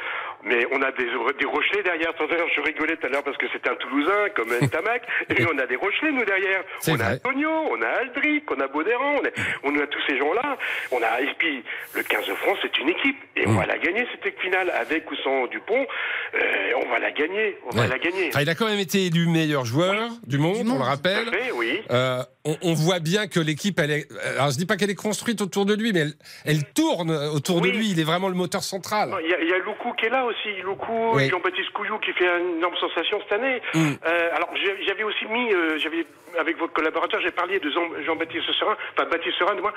Mais 0.44 0.66
on 0.72 0.80
a 0.82 0.92
des, 0.92 1.04
des 1.38 1.44
Rochelais 1.46 1.82
derrière. 1.82 2.14
Tout 2.14 2.24
à 2.24 2.34
l'heure, 2.36 2.48
je 2.54 2.60
rigolais 2.60 2.96
tout 2.96 3.06
à 3.06 3.10
l'heure 3.10 3.24
parce 3.24 3.36
que 3.36 3.46
c'était 3.52 3.68
un 3.70 3.74
Toulousain 3.76 4.28
comme 4.34 4.48
Ntamak. 4.60 5.02
et 5.30 5.34
puis 5.34 5.44
on 5.52 5.58
a 5.58 5.66
des 5.66 5.76
Rochelais 5.76 6.12
nous 6.12 6.24
derrière. 6.24 6.62
C'est 6.80 6.92
On 6.92 7.00
a. 7.00 7.14
Antonio, 7.14 7.50
on 7.70 7.82
a 7.82 7.88
Aldric, 8.00 8.50
on 8.50 8.60
a 8.60 8.68
Baudéran, 8.68 9.16
on 9.20 9.24
a, 9.24 9.30
on 9.64 9.78
a 9.82 9.86
tous 9.86 10.00
ces 10.08 10.18
gens-là. 10.18 10.56
On 10.92 11.02
a 11.02 11.20
et 11.20 11.34
puis 11.38 11.62
le 11.94 12.02
15 12.02 12.26
de 12.28 12.34
France, 12.34 12.58
c'est 12.62 12.78
une 12.78 12.88
équipe 12.90 13.16
et 13.36 13.46
Mm. 13.46 13.50
on 13.50 13.54
va 13.60 13.66
la 13.66 13.78
gagner 13.78 14.06
cette 14.22 14.38
finale 14.40 14.70
avec 14.70 15.10
ou 15.10 15.14
sans 15.16 15.46
Dupont. 15.48 15.86
euh, 16.34 16.72
on 16.84 16.88
va 16.90 16.98
la 16.98 17.10
gagner. 17.12 17.56
On 17.66 17.70
va 17.76 17.86
la 17.86 17.98
gagner. 17.98 18.28
Enfin, 18.28 18.40
il 18.42 18.48
a 18.48 18.54
quand 18.54 18.66
même 18.66 18.78
été 18.78 19.06
élu 19.06 19.26
meilleur 19.28 19.64
joueur 19.64 20.10
du 20.26 20.38
monde, 20.38 20.66
on 20.68 20.78
le 20.78 20.84
rappelle. 20.84 21.26
Fait, 21.30 21.50
oui. 21.52 21.80
Euh, 21.90 22.22
on, 22.44 22.56
on 22.62 22.74
voit 22.74 22.98
bien 23.00 23.26
que 23.26 23.40
l'équipe, 23.40 23.78
elle 23.78 23.90
est. 23.90 24.06
Alors, 24.36 24.50
je 24.50 24.56
dis 24.56 24.66
pas 24.66 24.76
qu'elle 24.76 24.90
est 24.90 24.94
construite 24.94 25.40
autour 25.40 25.66
de 25.66 25.74
lui, 25.74 25.92
mais 25.92 26.00
elle, 26.00 26.12
elle 26.44 26.64
tourne 26.74 27.10
autour 27.10 27.60
de 27.60 27.68
lui. 27.68 27.90
Il 27.90 28.00
est 28.00 28.04
vraiment 28.04 28.28
le 28.28 28.34
moteur 28.34 28.62
central. 28.62 29.14
Il 29.24 29.30
y, 29.30 29.34
a, 29.34 29.40
il 29.40 29.48
y 29.48 29.52
a 29.52 29.58
Loukou 29.58 29.92
qui 29.94 30.06
est 30.06 30.10
là 30.10 30.25
aussi. 30.26 30.60
Loukou, 30.62 31.12
Oui. 31.14 31.28
Jean-Baptiste 31.30 31.70
Couillou 31.70 31.98
qui 31.98 32.12
fait 32.12 32.26
une 32.38 32.56
énorme 32.58 32.76
sensation 32.76 33.20
cette 33.22 33.32
année. 33.32 33.60
Mm. 33.74 33.92
Euh, 34.06 34.28
alors 34.36 34.50
j'avais 34.86 35.02
aussi 35.04 35.24
mis, 35.26 35.52
euh, 35.52 35.78
j'avais 35.78 36.06
avec 36.38 36.58
votre 36.58 36.72
collaborateur, 36.72 37.20
j'ai 37.20 37.30
parlé 37.30 37.58
de 37.58 37.70
Jean- 37.70 38.02
Jean-Baptiste 38.04 38.52
Serin, 38.58 38.76
enfin 38.92 39.08
Baptiste 39.08 39.38
Serin, 39.38 39.54
moi, 39.60 39.72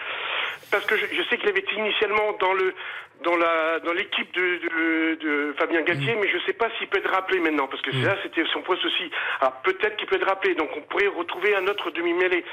parce 0.72 0.86
que 0.86 0.98
je, 0.98 1.06
je 1.14 1.24
sais 1.30 1.38
qu'il 1.38 1.48
avait 1.50 1.60
été 1.60 1.74
initialement 1.76 2.34
dans 2.40 2.54
le 2.54 2.74
dans 3.24 3.36
la 3.36 3.80
dans 3.86 3.94
l'équipe 3.94 4.34
de, 4.34 4.42
de, 4.42 5.16
de 5.24 5.54
Fabien 5.58 5.82
Galtier, 5.82 6.16
Mm. 6.16 6.20
mais 6.22 6.30
je 6.30 6.38
sais 6.46 6.54
pas 6.54 6.68
s'il 6.78 6.88
peut 6.88 6.98
être 7.00 7.10
rappelé 7.12 7.40
maintenant, 7.40 7.68
parce 7.68 7.82
que 7.82 7.92
là 8.06 8.16
c'était 8.24 8.44
son 8.54 8.62
poste 8.62 8.86
aussi. 8.86 9.10
Alors 9.42 9.54
peut-être 9.64 9.98
qu'il 9.98 10.08
peut 10.08 10.16
être 10.16 10.28
rappelé, 10.28 10.56
donc 10.56 10.70
on 10.78 10.82
pourrait 10.82 11.08
retrouver 11.08 11.56
un 11.56 11.66
autre 11.68 11.92
demi-mêlée. 11.92 12.44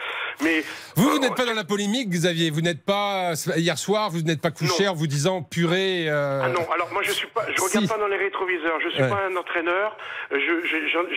Mais 0.43 0.63
Vous, 0.97 1.09
vous 1.11 1.19
n'êtes 1.19 1.35
pas 1.35 1.45
dans 1.47 1.55
la 1.55 1.65
polémique, 1.65 2.09
Xavier. 2.11 2.51
Vous 2.51 2.61
n'êtes 2.61 2.85
pas 2.85 3.33
hier 3.57 3.79
soir, 3.79 4.11
vous 4.11 4.23
n'êtes 4.23 4.41
pas 4.43 4.51
couché 4.51 4.89
en 4.89 4.95
vous 4.95 5.07
disant 5.07 5.43
purée. 5.43 6.07
euh, 6.09 6.43
Ah 6.45 6.49
non, 6.49 6.67
alors 6.73 6.89
moi 6.93 7.03
je 7.03 7.13
suis 7.13 7.29
pas, 7.29 7.47
je 7.55 7.61
regarde 7.63 7.85
Si. 7.87 7.89
pas 7.93 7.99
dans 7.99 8.09
les 8.09 8.17
rétroviseurs, 8.17 8.81
je 8.81 8.89
suis 8.91 9.03
Ouais. 9.03 9.09
pas 9.09 9.23
un 9.31 9.37
entraîneur, 9.37 9.97
je 10.31 10.37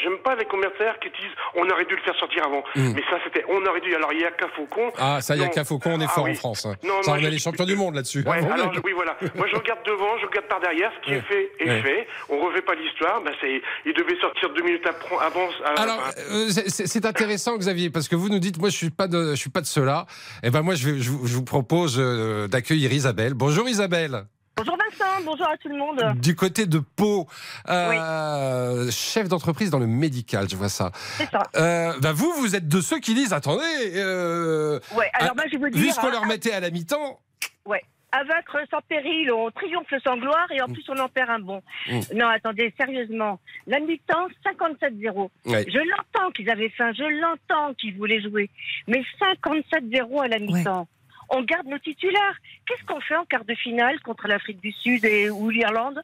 j'aime 0.03 0.17
pas 0.23 0.35
les 0.35 0.45
commentaires 0.45 0.99
qui 0.99 1.09
disent 1.09 1.35
on 1.55 1.67
aurait 1.69 1.85
dû 1.85 1.95
le 1.95 2.01
faire 2.01 2.15
sortir 2.15 2.45
avant. 2.45 2.63
Mm. 2.75 2.93
Mais 2.95 3.03
ça 3.09 3.17
c'était 3.23 3.43
on 3.49 3.65
aurait 3.65 3.81
dû. 3.81 3.93
Alors 3.95 4.13
il 4.13 4.21
y 4.21 4.25
a 4.25 4.31
qu'à 4.31 4.47
Faucon. 4.49 4.91
Ah, 4.97 5.21
ça 5.21 5.35
y 5.35 5.43
a 5.43 5.47
qu'à 5.47 5.63
Faucon, 5.63 5.93
on 5.95 6.01
est 6.01 6.05
Ah 6.05 6.13
fort 6.13 6.25
oui. 6.25 6.31
en 6.31 6.35
France. 6.35 6.65
hein. 6.65 6.75
Non, 6.83 7.01
ça, 7.01 7.11
moi, 7.11 7.17
on 7.19 7.21
je 7.23 7.27
est 7.27 7.31
les 7.31 7.39
champions 7.39 7.65
du 7.65 7.75
monde 7.75 7.95
là-dessus. 7.95 8.23
Ouais, 8.25 8.37
alors 8.51 8.71
oui 8.83 8.91
voilà. 8.93 9.17
Moi 9.39 9.47
je 9.51 9.55
regarde 9.55 9.79
devant, 9.85 10.17
je 10.21 10.25
regarde 10.27 10.45
par 10.47 10.59
derrière, 10.59 10.91
ce 10.99 11.05
qui 11.05 11.11
Ouais. 11.11 11.17
est 11.17 11.21
fait 11.21 11.51
est 11.59 11.69
Ouais. 11.69 11.81
fait. 11.81 12.07
On 12.29 12.39
refait 12.45 12.61
pas 12.61 12.75
l'histoire. 12.75 13.21
Ben 13.23 13.33
c'est, 13.41 13.61
il 13.85 13.93
devait 13.93 14.19
sortir 14.21 14.49
deux 14.53 14.61
minutes 14.63 14.85
après, 14.87 15.15
avant. 15.25 15.47
à- 15.65 15.81
Alors, 15.81 16.11
euh, 16.29 16.49
c'est- 16.67 17.05
intéressant, 17.05 17.57
Xavier, 17.57 17.89
parce 17.89 18.07
que 18.07 18.15
vous 18.15 18.29
nous 18.29 18.39
dites, 18.39 18.59
moi, 18.59 18.69
je 18.69 18.75
suis 18.77 18.89
pas 18.91 19.07
de, 19.07 19.31
je 19.31 19.35
suis 19.35 19.49
pas 19.49 19.61
de 19.61 19.65
ceux-là. 19.65 20.05
Et 20.43 20.49
ben 20.51 20.61
moi, 20.61 20.75
je, 20.75 20.89
vais, 20.89 20.99
je, 20.99 21.09
vous- 21.09 21.25
je 21.25 21.33
vous 21.35 21.43
propose 21.45 21.95
euh, 21.97 22.47
d'accueillir 22.47 22.91
Isabelle. 22.93 23.33
Bonjour 23.33 23.67
Isabelle. 23.67 24.25
Bonjour 24.57 24.75
Vincent, 24.77 25.21
bonjour 25.23 25.47
à 25.47 25.55
tout 25.55 25.69
le 25.69 25.77
monde. 25.77 26.03
Du 26.19 26.35
côté 26.35 26.65
de 26.65 26.79
Pau, 26.79 27.27
euh, 27.69 28.91
chef 28.91 29.29
d'entreprise 29.29 29.69
dans 29.69 29.79
le 29.79 29.87
médical, 29.87 30.47
je 30.49 30.55
vois 30.57 30.67
ça. 30.67 30.91
C'est 31.17 31.29
ça. 31.29 31.43
Euh, 31.55 31.93
bah 32.01 32.11
vous, 32.13 32.31
vous 32.33 32.55
êtes 32.57 32.67
de 32.67 32.81
ceux 32.81 32.99
qui 32.99 33.13
disent, 33.13 33.31
attendez, 33.31 33.63
euh, 33.95 34.79
Ouais, 34.95 35.09
alors 35.13 35.35
moi, 35.35 35.45
je 35.47 35.57
vais 35.57 35.69
vous 35.69 35.77
vu 35.77 35.83
dire, 35.85 35.93
ce 35.93 36.01
qu'on 36.01 36.07
hein, 36.07 36.11
leur 36.11 36.25
mettait 36.25 36.51
à 36.51 36.59
la 36.59 36.71
mi-temps, 36.71 37.19
Ouais. 37.65 37.81
À 38.11 38.23
vaincre 38.23 38.57
sans 38.71 38.81
péril, 38.81 39.31
on 39.31 39.51
triomphe 39.51 39.93
sans 40.03 40.17
gloire 40.17 40.47
et 40.51 40.61
en 40.61 40.67
plus 40.67 40.83
on 40.89 40.97
en 40.97 41.09
perd 41.09 41.29
un 41.29 41.39
bon. 41.39 41.61
Mm. 41.87 41.99
Non, 42.15 42.27
attendez, 42.27 42.73
sérieusement. 42.77 43.39
La 43.67 43.79
mi-temps, 43.79 44.27
57-0. 44.45 45.29
Ouais. 45.45 45.65
Je 45.67 45.77
l'entends 45.77 46.31
qu'ils 46.31 46.49
avaient 46.49 46.69
faim, 46.69 46.91
je 46.93 47.03
l'entends 47.03 47.73
qu'ils 47.75 47.95
voulaient 47.95 48.21
jouer. 48.21 48.49
Mais 48.87 49.03
57-0 49.45 50.23
à 50.23 50.27
la 50.27 50.39
mi-temps. 50.39 50.87
on 51.29 51.43
garde 51.43 51.67
nos 51.67 51.77
titulaires. 51.77 52.37
Qu'est-ce 52.65 52.83
qu'on 52.85 52.99
fait 53.01 53.15
en 53.15 53.25
quart 53.25 53.45
de 53.45 53.55
finale 53.55 53.99
contre 54.01 54.27
l'Afrique 54.27 54.59
du 54.59 54.71
Sud 54.71 55.05
et, 55.05 55.29
ou 55.29 55.49
l'Irlande? 55.49 56.01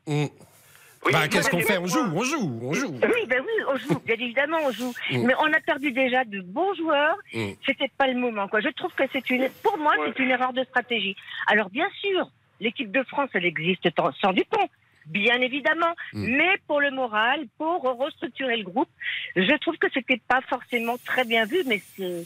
Mm. 1.07 1.11
bah, 1.11 1.27
qu'est-ce 1.27 1.49
qu'on 1.49 1.59
fait? 1.59 1.77
On 1.77 1.85
joue, 1.87 1.99
on 2.13 2.23
joue, 2.23 2.59
on 2.63 2.73
joue. 2.73 2.91
Oui, 3.03 3.25
ben 3.27 3.41
oui, 3.41 3.63
on 3.71 3.75
joue. 3.77 3.99
Bien 4.05 4.15
évidemment, 4.15 4.57
on 4.65 4.71
joue. 4.71 4.93
Mm. 5.11 5.25
Mais 5.27 5.33
on 5.39 5.51
a 5.53 5.59
perdu 5.59 5.91
déjà 5.91 6.23
de 6.25 6.41
bons 6.41 6.73
joueurs. 6.75 7.17
Mm. 7.33 7.51
C'était 7.65 7.91
pas 7.97 8.07
le 8.07 8.15
moment. 8.19 8.47
Quoi. 8.47 8.61
Je 8.61 8.69
trouve 8.69 8.93
que 8.93 9.03
c'est 9.11 9.29
une, 9.29 9.49
pour 9.63 9.77
moi, 9.77 9.93
c'est 10.05 10.19
une 10.23 10.29
erreur 10.31 10.53
de 10.53 10.63
stratégie. 10.63 11.15
Alors 11.47 11.69
bien 11.69 11.87
sûr, 12.01 12.29
l'équipe 12.59 12.91
de 12.91 13.03
France, 13.03 13.29
elle 13.33 13.45
existe 13.45 13.87
sans- 13.97 14.11
sans 14.21 14.33
Dupont. 14.33 14.67
Bien 15.07 15.39
évidemment, 15.39 15.93
Mm. 16.13 16.35
mais 16.37 16.55
pour 16.67 16.81
le 16.81 16.89
moral, 16.89 17.45
pour 17.59 17.83
restructurer 17.83 18.57
le 18.57 18.63
groupe, 18.63 18.89
je 19.35 19.55
trouve 19.59 19.77
que 19.77 19.85
c'était 19.93 20.19
pas 20.27 20.41
forcément 20.49 20.95
très 21.05 21.25
bien 21.25 21.45
vu, 21.45 21.59
mais 21.67 21.79
c'est 21.95 22.23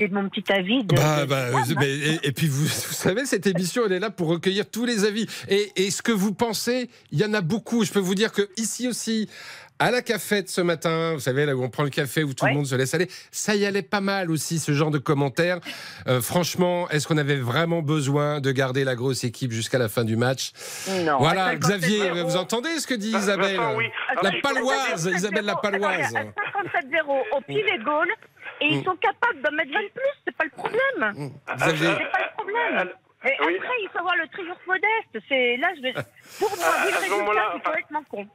c'est 0.00 0.10
mon 0.10 0.28
petit 0.28 0.50
avis. 0.52 0.82
De, 0.84 0.94
Bah, 0.96 1.20
de- 1.22 1.26
bah, 1.26 1.50
de- 1.50 1.72
euh, 1.72 1.74
mais- 1.78 1.90
et, 1.90 2.18
et 2.28 2.32
puis 2.32 2.48
vous, 2.48 2.62
vous 2.64 2.68
savez, 2.94 3.26
cette 3.26 3.46
émission, 3.46 3.82
elle 3.86 3.92
est 3.92 4.00
là 4.00 4.10
pour 4.10 4.28
recueillir 4.28 4.68
tous 4.70 4.86
les 4.86 5.04
avis. 5.04 5.26
Et, 5.48 5.70
et 5.76 5.90
ce 5.90 6.02
que 6.02 6.12
vous 6.12 6.32
pensez, 6.32 6.88
il 7.12 7.18
y 7.20 7.24
en 7.24 7.34
a 7.34 7.40
beaucoup. 7.42 7.84
Je 7.84 7.92
peux 7.92 7.98
vous 8.00 8.14
dire 8.14 8.32
que 8.32 8.48
ici 8.56 8.88
aussi, 8.88 9.28
à 9.82 9.90
la 9.90 10.02
cafette 10.02 10.50
ce 10.50 10.60
matin, 10.60 11.12
vous 11.14 11.20
savez, 11.20 11.46
là 11.46 11.56
où 11.56 11.62
on 11.62 11.70
prend 11.70 11.84
le 11.84 11.88
café, 11.90 12.22
où 12.22 12.34
tout 12.34 12.44
le 12.44 12.52
monde 12.52 12.66
se 12.66 12.74
laisse 12.74 12.92
aller, 12.92 13.08
ça 13.30 13.54
y 13.56 13.64
allait 13.64 13.80
pas 13.80 14.02
mal 14.02 14.30
aussi, 14.30 14.58
ce 14.58 14.72
genre 14.72 14.90
de 14.90 14.98
commentaires. 14.98 15.58
Euh, 16.06 16.20
franchement, 16.20 16.86
est-ce 16.90 17.08
qu'on 17.08 17.16
avait 17.16 17.36
vraiment 17.38 17.80
besoin 17.80 18.40
de 18.40 18.52
garder 18.52 18.84
la 18.84 18.94
grosse 18.94 19.24
équipe 19.24 19.52
jusqu'à 19.52 19.78
la 19.78 19.88
fin 19.88 20.04
du 20.04 20.16
match 20.16 20.52
Non. 21.06 21.16
Voilà, 21.18 21.44
À 21.46 21.50
57 21.52 21.80
Xavier, 21.80 22.22
vous 22.24 22.36
entendez 22.36 22.78
ce 22.78 22.86
que 22.86 22.92
dit 22.94 23.10
Vincent, 23.12 23.24
Isabelle 23.24 23.60
oui. 23.76 23.84
La 24.22 24.32
paloise, 24.42 25.04
57 25.04 25.14
Isabelle 25.16 25.44
la 25.46 25.56
paloise. 25.56 26.14
Attendez, 26.14 26.28
à 26.36 26.78
57-0 27.02 27.22
au 27.38 27.40
pied 27.46 27.64
des 27.64 27.82
Gaules, 27.82 28.12
et 28.60 28.66
ils 28.66 28.80
Mm. 28.80 28.84
sont 28.84 28.96
capables 28.96 29.40
d'en 29.42 29.52
mettre 29.52 29.72
20 29.72 29.80
de 29.82 29.88
plus, 29.88 30.14
c'est 30.26 30.36
pas 30.36 30.44
le 30.44 30.50
problème. 30.50 31.30
Xavier. 31.56 31.88
C'est 31.98 32.12
pas 32.12 32.24
le 32.24 32.36
problème. 32.36 32.90
Et 33.22 33.36
Oui. 33.44 33.56
après, 33.58 33.74
il 33.82 33.88
faut 33.92 33.98
avoir 33.98 34.16
le 34.16 34.26
triomphe 34.28 34.66
modeste. 34.66 35.26
C'est 35.28 35.56
là, 35.58 35.68
je 35.76 35.82
vais... 35.82 35.92
pour 36.40 36.56
moi, 36.56 36.66
À- 36.66 36.86
le 36.86 36.92
ce 37.06 37.10
moment-là, 37.10 37.50
c'est 37.54 37.62
complètement 37.62 38.02
con. 38.10 38.26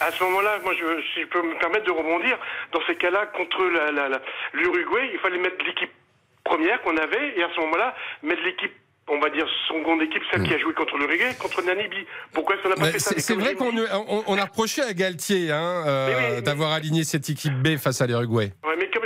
À 0.00 0.10
ce 0.10 0.24
moment-là, 0.24 0.58
moi, 0.64 0.72
je, 0.74 1.02
si 1.14 1.20
je 1.22 1.26
peux 1.26 1.42
me 1.42 1.58
permettre 1.58 1.84
de 1.84 1.90
rebondir, 1.90 2.38
dans 2.72 2.80
ces 2.86 2.96
cas-là, 2.96 3.26
contre 3.36 3.62
la- 3.64 3.92
la- 3.92 4.08
la- 4.08 4.22
l'Uruguay, 4.54 5.10
il 5.12 5.18
fallait 5.18 5.36
mettre 5.38 5.62
l'équipe 5.66 5.90
première 6.44 6.80
qu'on 6.82 6.96
avait, 6.96 7.36
et 7.38 7.42
à 7.42 7.48
ce 7.54 7.60
moment-là, 7.60 7.94
mettre 8.22 8.42
l'équipe, 8.42 8.72
on 9.08 9.18
va 9.20 9.28
dire, 9.30 9.46
seconde 9.68 10.00
équipe, 10.00 10.22
celle 10.32 10.44
qui 10.44 10.54
a 10.54 10.58
joué 10.58 10.72
contre 10.72 10.96
l'Uruguay, 10.96 11.34
contre 11.38 11.60
Namibie. 11.62 12.06
Pourquoi 12.32 12.54
est-ce 12.56 12.62
qu'on 12.62 12.68
n'a 12.70 12.76
pas 12.76 12.82
Mais 12.86 12.92
fait 12.92 12.98
ça 13.00 13.14
C'est 13.18 13.34
vrai 13.34 13.54
qu'on 13.54 13.70
dit- 13.72 13.84
on, 13.92 14.24
on 14.26 14.38
a 14.38 14.44
reproché 14.44 14.80
à 14.80 14.94
Galtier 14.94 15.50
hein, 15.52 15.84
euh, 15.86 16.40
d'avoir 16.40 16.72
aligné 16.72 17.04
cette 17.04 17.28
équipe 17.28 17.52
B 17.62 17.76
face 17.76 18.00
à 18.00 18.06
l'Uruguay. 18.06 18.52
Ouais, 18.64 18.76
mais 18.78 18.88
comme 18.90 19.04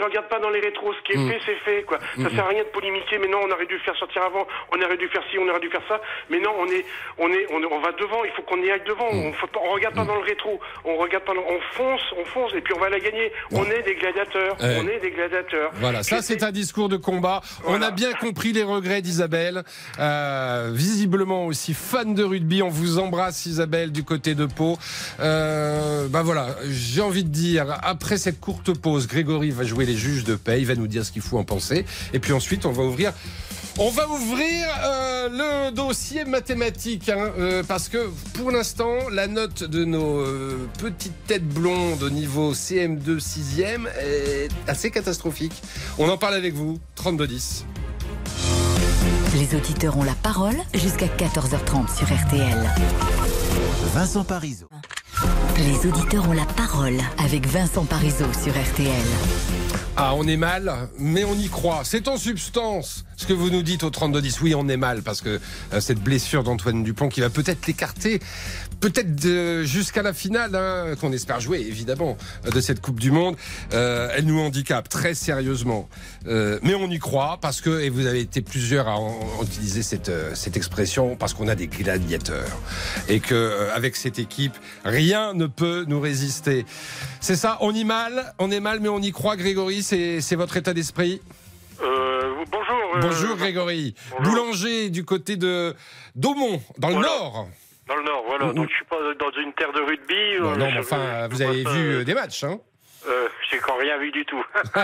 je 0.00 0.04
regarde 0.04 0.28
pas 0.28 0.40
dans 0.40 0.50
les 0.50 0.60
rétros. 0.60 0.92
Ce 0.94 1.02
qui 1.04 1.12
est 1.12 1.20
Mm. 1.20 1.28
fait, 1.30 1.40
c'est 1.46 1.60
fait, 1.64 1.82
quoi. 1.82 1.98
Ça 2.16 2.28
Mm. 2.28 2.34
sert 2.34 2.44
à 2.44 2.48
rien 2.48 2.62
de 2.64 2.68
polémiquer, 2.68 3.18
mais 3.18 3.28
non, 3.28 3.38
on 3.46 3.50
aurait 3.52 3.66
dû 3.66 3.74
le 3.74 3.80
faire 3.80 3.96
sortir 3.96 4.22
avant, 4.22 4.46
on 4.72 4.80
aurait 4.82 4.96
dû 4.96 5.08
faire 5.08 5.22
ci, 5.30 5.38
on 5.38 5.48
aurait 5.48 5.60
dû 5.60 5.68
faire 5.70 5.82
ça. 5.88 6.00
Mais 6.30 6.40
non, 6.40 6.50
on 6.58 6.66
est, 6.66 6.84
on 7.18 7.28
est, 7.28 7.46
on, 7.52 7.60
est- 7.62 7.72
on 7.72 7.80
va 7.80 7.92
devant, 7.92 8.24
il 8.24 8.30
faut 8.32 8.42
qu'on 8.42 8.62
y 8.62 8.70
aille 8.70 8.82
devant. 8.86 9.08
On, 9.12 9.32
faut 9.34 9.46
pas- 9.46 9.60
on 9.62 9.72
regarde 9.74 9.94
pas 9.94 10.04
dans 10.04 10.14
le 10.16 10.22
rétro, 10.22 10.58
on 10.84 10.96
regarde 10.96 11.24
pas, 11.24 11.34
dans- 11.34 11.44
on 11.48 11.60
fonce, 11.76 12.02
on 12.18 12.24
fonce, 12.24 12.52
et 12.54 12.60
puis 12.60 12.72
on 12.74 12.78
va 12.80 12.88
la 12.88 12.98
gagner. 13.00 13.30
On 13.52 13.64
est 13.66 13.82
des 13.82 13.94
gladiateurs, 13.96 14.56
on 14.60 14.88
est 14.88 14.98
des 15.00 15.10
gladiateurs. 15.10 15.70
Voilà, 15.74 16.02
ça 16.02 16.22
c'est 16.22 16.42
un 16.42 16.52
discours 16.52 16.88
de 16.88 16.96
combat. 16.96 17.40
On 17.66 17.80
a 17.82 17.90
bien 17.90 18.12
compris 18.14 18.52
les 18.52 18.62
regrets 18.62 19.02
d'Isabelle. 19.02 19.62
Euh, 19.98 20.70
visiblement 20.72 21.46
aussi 21.46 21.74
fan 21.74 22.14
de 22.14 22.24
rugby. 22.24 22.62
On 22.62 22.68
vous 22.68 22.98
embrasse 22.98 23.46
Isabelle 23.46 23.92
du 23.92 24.04
côté 24.04 24.34
de 24.34 24.46
Pau. 24.46 24.76
Euh, 25.20 26.06
bah 26.08 26.22
voilà, 26.22 26.48
j'ai 26.68 27.00
envie 27.02 27.24
de 27.24 27.28
dire, 27.28 27.66
après 27.82 28.16
cette 28.16 28.40
courte 28.40 28.76
pause, 28.80 29.06
Grégory 29.06 29.50
va 29.50 29.64
jouer 29.64 29.84
les 29.90 29.96
juges 29.96 30.24
de 30.24 30.36
paix. 30.36 30.60
Il 30.60 30.66
va 30.66 30.74
nous 30.74 30.86
dire 30.86 31.04
ce 31.04 31.12
qu'il 31.12 31.22
faut 31.22 31.38
en 31.38 31.44
penser. 31.44 31.84
Et 32.12 32.18
puis 32.18 32.32
ensuite, 32.32 32.64
on 32.66 32.72
va 32.72 32.84
ouvrir. 32.84 33.12
On 33.78 33.90
va 33.90 34.08
ouvrir 34.08 34.66
euh, 34.84 35.28
le 35.28 35.70
dossier 35.70 36.24
mathématique 36.24 37.08
hein, 37.08 37.30
euh, 37.38 37.62
parce 37.66 37.88
que 37.88 38.10
pour 38.34 38.50
l'instant 38.50 39.08
la 39.10 39.28
note 39.28 39.62
de 39.62 39.84
nos 39.84 40.18
euh, 40.18 40.68
petites 40.78 41.24
têtes 41.26 41.48
blondes 41.48 42.02
au 42.02 42.10
niveau 42.10 42.52
CM2 42.52 43.20
6e 43.20 43.86
est 44.02 44.48
assez 44.66 44.90
catastrophique. 44.90 45.62
On 45.98 46.08
en 46.08 46.18
parle 46.18 46.34
avec 46.34 46.52
vous 46.52 46.78
3210. 46.96 47.64
Les 49.36 49.56
auditeurs 49.56 49.96
ont 49.96 50.04
la 50.04 50.16
parole 50.16 50.56
jusqu'à 50.74 51.06
14h30 51.06 51.96
sur 51.96 52.06
RTL. 52.12 52.70
Vincent 53.94 54.24
Parisot. 54.24 54.68
Les 55.60 55.86
auditeurs 55.86 56.26
ont 56.26 56.32
la 56.32 56.46
parole 56.46 56.96
avec 57.18 57.46
Vincent 57.46 57.84
Parisot 57.84 58.32
sur 58.32 58.52
RTL. 58.52 58.90
Ah, 59.94 60.14
on 60.16 60.26
est 60.26 60.38
mal, 60.38 60.88
mais 60.98 61.24
on 61.24 61.34
y 61.34 61.48
croit. 61.50 61.82
C'est 61.84 62.08
en 62.08 62.16
substance 62.16 63.04
ce 63.18 63.26
que 63.26 63.34
vous 63.34 63.50
nous 63.50 63.60
dites 63.60 63.82
au 63.82 63.90
32-10. 63.90 64.38
Oui, 64.40 64.54
on 64.54 64.66
est 64.70 64.78
mal 64.78 65.02
parce 65.02 65.20
que 65.20 65.38
euh, 65.74 65.80
cette 65.80 66.00
blessure 66.00 66.44
d'Antoine 66.44 66.82
Dupont 66.82 67.10
qui 67.10 67.20
va 67.20 67.28
peut-être 67.28 67.66
l'écarter, 67.66 68.20
peut-être 68.80 69.62
jusqu'à 69.64 70.02
la 70.02 70.12
finale, 70.12 70.54
hein, 70.54 70.94
qu'on 71.00 71.12
espère 71.12 71.40
jouer 71.40 71.60
évidemment, 71.60 72.16
euh, 72.46 72.50
de 72.50 72.60
cette 72.60 72.80
Coupe 72.80 72.98
du 73.00 73.10
Monde, 73.10 73.36
euh, 73.74 74.08
elle 74.16 74.24
nous 74.24 74.40
handicape 74.40 74.88
très 74.88 75.14
sérieusement. 75.14 75.88
Euh, 76.26 76.58
mais 76.62 76.74
on 76.74 76.88
y 76.90 76.98
croit 76.98 77.38
parce 77.40 77.60
que, 77.60 77.80
et 77.80 77.90
vous 77.90 78.06
avez 78.06 78.20
été 78.20 78.40
plusieurs 78.42 78.88
à 78.88 78.96
en- 78.98 79.18
en 79.38 79.42
utiliser 79.44 79.82
cette, 79.82 80.08
euh, 80.08 80.34
cette 80.34 80.56
expression, 80.56 81.16
parce 81.16 81.34
qu'on 81.34 81.48
a 81.48 81.54
des 81.54 81.66
gladiateurs. 81.66 82.58
Et 83.08 83.20
que 83.20 83.34
euh, 83.34 83.74
avec 83.74 83.96
cette 83.96 84.18
équipe, 84.18 84.54
rien 84.84 85.34
ne 85.34 85.46
peut 85.46 85.84
nous 85.86 86.00
résister. 86.00 86.64
C'est 87.20 87.36
ça, 87.36 87.58
on 87.60 87.74
y 87.74 87.84
mal, 87.84 88.32
on 88.38 88.50
est 88.50 88.60
mal, 88.60 88.80
mais 88.80 88.88
on 88.88 89.00
y 89.00 89.12
croit, 89.12 89.36
Grégory, 89.36 89.82
c'est 89.82 90.20
c'est 90.20 90.36
votre 90.36 90.56
état 90.56 90.72
d'esprit? 90.74 91.20
Euh, 91.82 92.34
bonjour. 92.50 93.00
Bonjour 93.00 93.36
Grégory. 93.36 93.94
Boulanger 94.22 94.90
du 94.90 95.04
côté 95.04 95.36
de 95.36 95.74
Daumont, 96.14 96.60
dans 96.78 96.88
le. 96.90 96.96
Nord. 96.96 97.48
Dans 97.90 97.96
le 97.96 98.04
Nord, 98.04 98.22
voilà. 98.24 98.46
Mhm. 98.46 98.54
Donc 98.54 98.68
je 98.70 98.74
suis 98.76 98.84
pas 98.84 98.96
dans 99.18 99.30
une 99.32 99.52
terre 99.54 99.72
de 99.72 99.80
rugby. 99.80 100.38
Non, 100.38 100.52
euh, 100.52 100.56
non, 100.56 100.70
mais 100.70 100.78
enfin, 100.78 101.26
vous 101.28 101.42
avez 101.42 101.64
vu 101.64 101.96
euh, 101.96 102.04
des 102.04 102.14
matchs, 102.14 102.44
hein 102.44 102.58
euh, 103.08 103.28
J'ai 103.50 103.58
encore 103.58 103.78
rien 103.78 103.98
vu 103.98 104.12
du 104.12 104.24
tout. 104.26 104.44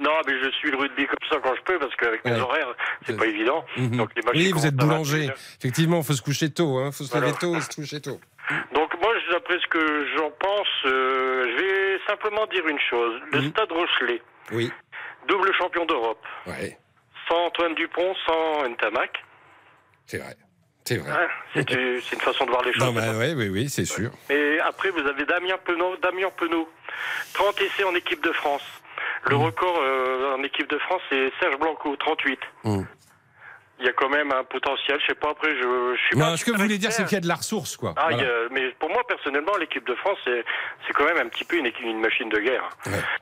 non, 0.00 0.12
mais 0.26 0.32
je 0.42 0.50
suis 0.52 0.70
le 0.70 0.78
rugby 0.78 1.06
comme 1.06 1.28
ça 1.30 1.36
quand 1.42 1.54
je 1.54 1.62
peux 1.62 1.78
parce 1.78 1.94
qu'avec 1.96 2.24
mes 2.24 2.32
Ouais. 2.32 2.40
horaires, 2.40 2.74
c'est 3.04 3.18
pas 3.18 3.26
évident. 3.26 3.64
Mhm. 3.76 3.96
Donc 3.98 4.10
les 4.16 4.22
matchs, 4.22 4.34
Oui, 4.36 4.50
vous 4.52 4.66
êtes 4.66 4.76
boulanger. 4.76 5.26
21. 5.26 5.34
Effectivement, 5.58 5.98
il 5.98 6.04
faut 6.04 6.12
se 6.14 6.22
coucher 6.22 6.50
tôt, 6.50 6.78
hein. 6.78 6.90
faut 6.90 7.04
se 7.04 7.10
Voilà. 7.10 7.26
lever 7.26 7.38
tôt 7.38 7.54
et 7.54 7.60
se 7.60 7.68
coucher 7.74 8.00
tôt. 8.00 8.18
Donc 8.72 8.90
moi, 9.02 9.12
d'après 9.30 9.58
ce 9.60 9.66
que 9.66 10.06
j'en 10.16 10.30
pense, 10.30 10.68
euh, 10.86 11.44
je 11.44 11.62
vais 11.62 12.00
simplement 12.06 12.46
dire 12.46 12.66
une 12.66 12.80
chose. 12.88 13.20
Le. 13.32 13.42
Stade 13.50 13.70
Rochelet, 13.72 14.22
Oui. 14.52 14.72
double 15.28 15.52
champion 15.58 15.84
d'Europe, 15.84 16.24
Ouais, 16.46 16.78
sans 17.28 17.44
Antoine 17.44 17.74
Dupont, 17.74 18.14
sans 18.26 18.66
Ntamak. 18.70 19.22
c'est 20.06 20.16
vrai. 20.16 20.34
C'est 20.88 20.96
vrai. 20.98 21.10
Hein, 21.12 21.28
c'est 21.54 22.14
une 22.14 22.20
façon 22.20 22.44
de 22.46 22.50
voir 22.50 22.62
les 22.64 22.72
choses. 22.72 22.88
Ouais, 22.94 23.34
oui, 23.36 23.48
oui, 23.50 23.68
c'est 23.68 23.84
sûr. 23.84 24.10
Et 24.30 24.58
après, 24.60 24.90
vous 24.90 25.00
avez 25.06 25.24
Damien 25.26 25.56
Penaud, 25.64 25.96
Damien 25.98 26.28
Penaud 26.36 26.68
30 27.34 27.60
essais 27.60 27.84
en 27.84 27.94
équipe 27.94 28.22
de 28.24 28.32
France. 28.32 28.62
Le 29.28 29.36
Mmh. 29.36 29.42
record 29.42 29.78
euh, 29.82 30.34
en 30.36 30.42
équipe 30.44 30.68
de 30.70 30.78
France, 30.78 31.02
c'est 31.10 31.30
Serge 31.40 31.58
Blanco, 31.58 31.94
38. 31.96 32.38
Mm. 32.64 32.82
Il 33.80 33.86
y 33.86 33.88
a 33.88 33.92
quand 33.92 34.08
même 34.08 34.32
un 34.32 34.42
potentiel. 34.42 34.98
Je 35.02 35.06
sais 35.06 35.14
pas, 35.14 35.30
après, 35.30 35.50
je, 35.50 35.94
je 35.94 36.00
suis 36.08 36.16
Non, 36.18 36.30
pas 36.30 36.36
ce 36.36 36.44
que 36.44 36.50
vous 36.50 36.56
voulez 36.60 36.78
dire, 36.78 36.90
c'est 36.90 37.04
qu'il 37.04 37.14
y 37.14 37.18
a 37.18 37.20
de 37.20 37.28
la 37.28 37.36
ressource, 37.36 37.76
quoi. 37.76 37.94
Ah, 37.96 38.08
il 38.10 38.16
y 38.18 38.24
Voilà. 38.24 38.32
a- 38.46 38.48
mais 38.50 38.70
pour 38.80 38.90
moi, 38.90 39.02
personnellement, 39.06 39.56
l'équipe 39.56 39.86
de 39.86 39.94
France, 39.96 40.18
c'est 40.24 40.44
c'est 40.86 40.92
quand 40.94 41.04
même 41.04 41.18
un 41.18 41.28
petit 41.28 41.44
peu 41.44 41.56
une, 41.56 41.66
équipe- 41.66 41.84
une 41.84 42.00
machine 42.00 42.28
de 42.28 42.38
guerre. 42.38 42.68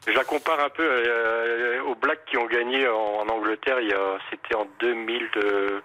Je 0.07 0.13
la 0.13 0.25
compare 0.25 0.61
un 0.61 0.71
peu 0.71 0.83
euh, 0.87 1.83
aux 1.83 1.95
Blacks 1.95 2.25
qui 2.27 2.39
ont 2.39 2.47
gagné 2.47 2.89
en, 2.89 2.95
en 3.23 3.29
Angleterre, 3.29 3.81
il 3.81 3.89
y 3.89 3.93
a- 3.93 4.19
c'était 4.31 4.55
en 4.55 4.67
2000, 4.81 5.29
de- 5.35 5.83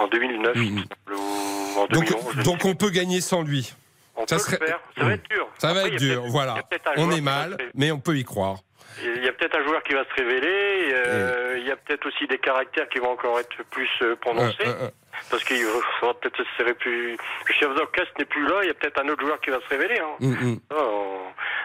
en 0.00 0.08
2009, 0.08 0.52
il 0.56 0.72
me 0.72 0.78
semble, 0.78 1.14
ou 1.14 1.78
en 1.78 1.84
Mmh. 1.84 1.88
Donc, 1.92 2.04
2011. 2.08 2.34
je 2.36 2.42
donc 2.42 2.64
on 2.64 2.74
peut 2.74 2.90
gagner 2.90 3.20
sans 3.20 3.42
lui. 3.42 3.74
On 4.16 4.26
ça 4.26 4.36
peut 4.36 4.42
serait... 4.42 4.58
le 4.60 4.66
faire. 4.66 4.80
Ça 4.98 5.04
va 5.04 5.12
être 5.12 5.30
dur. 5.30 5.48
Ça 5.58 5.72
va 5.72 5.86
être 5.86 5.96
dur, 5.96 6.22
voilà. 6.28 6.54
On 6.96 7.10
est 7.10 7.20
mal, 7.20 7.56
mais 7.74 7.90
on 7.92 8.00
peut 8.00 8.16
y 8.16 8.24
croire. 8.24 8.56
Il 9.02 9.24
y 9.24 9.28
a 9.28 9.32
peut-être 9.32 9.56
un 9.56 9.64
joueur 9.64 9.82
qui 9.84 9.94
va 9.94 10.04
se 10.04 10.14
révéler, 10.22 10.92
euh, 10.92 11.56
il 11.58 11.66
y 11.66 11.70
a 11.70 11.76
peut-être 11.76 12.06
aussi 12.06 12.26
des 12.26 12.38
caractères 12.38 12.88
qui 12.88 12.98
vont 12.98 13.12
encore 13.12 13.38
être 13.38 13.62
plus 13.70 13.88
euh, 14.02 14.16
prononcés, 14.16 14.66
Euh, 14.66 14.90
parce 15.30 15.42
qu'il 15.44 15.64
faudra 16.00 16.14
peut-être 16.20 16.36
se 16.36 16.42
serrer 16.58 16.74
plus... 16.74 17.12
Le 17.12 17.54
chef 17.54 17.74
d'orchestre 17.74 18.12
n'est 18.18 18.24
plus 18.26 18.46
là, 18.46 18.56
il 18.62 18.66
y 18.66 18.70
a 18.70 18.74
peut-être 18.74 19.00
un 19.00 19.08
autre 19.08 19.24
joueur 19.24 19.40
qui 19.40 19.50
va 19.50 19.60
se 19.60 19.68
révéler. 19.68 20.00
Hein. 20.00 20.16
Mm, 20.18 20.32
mm. 20.32 20.60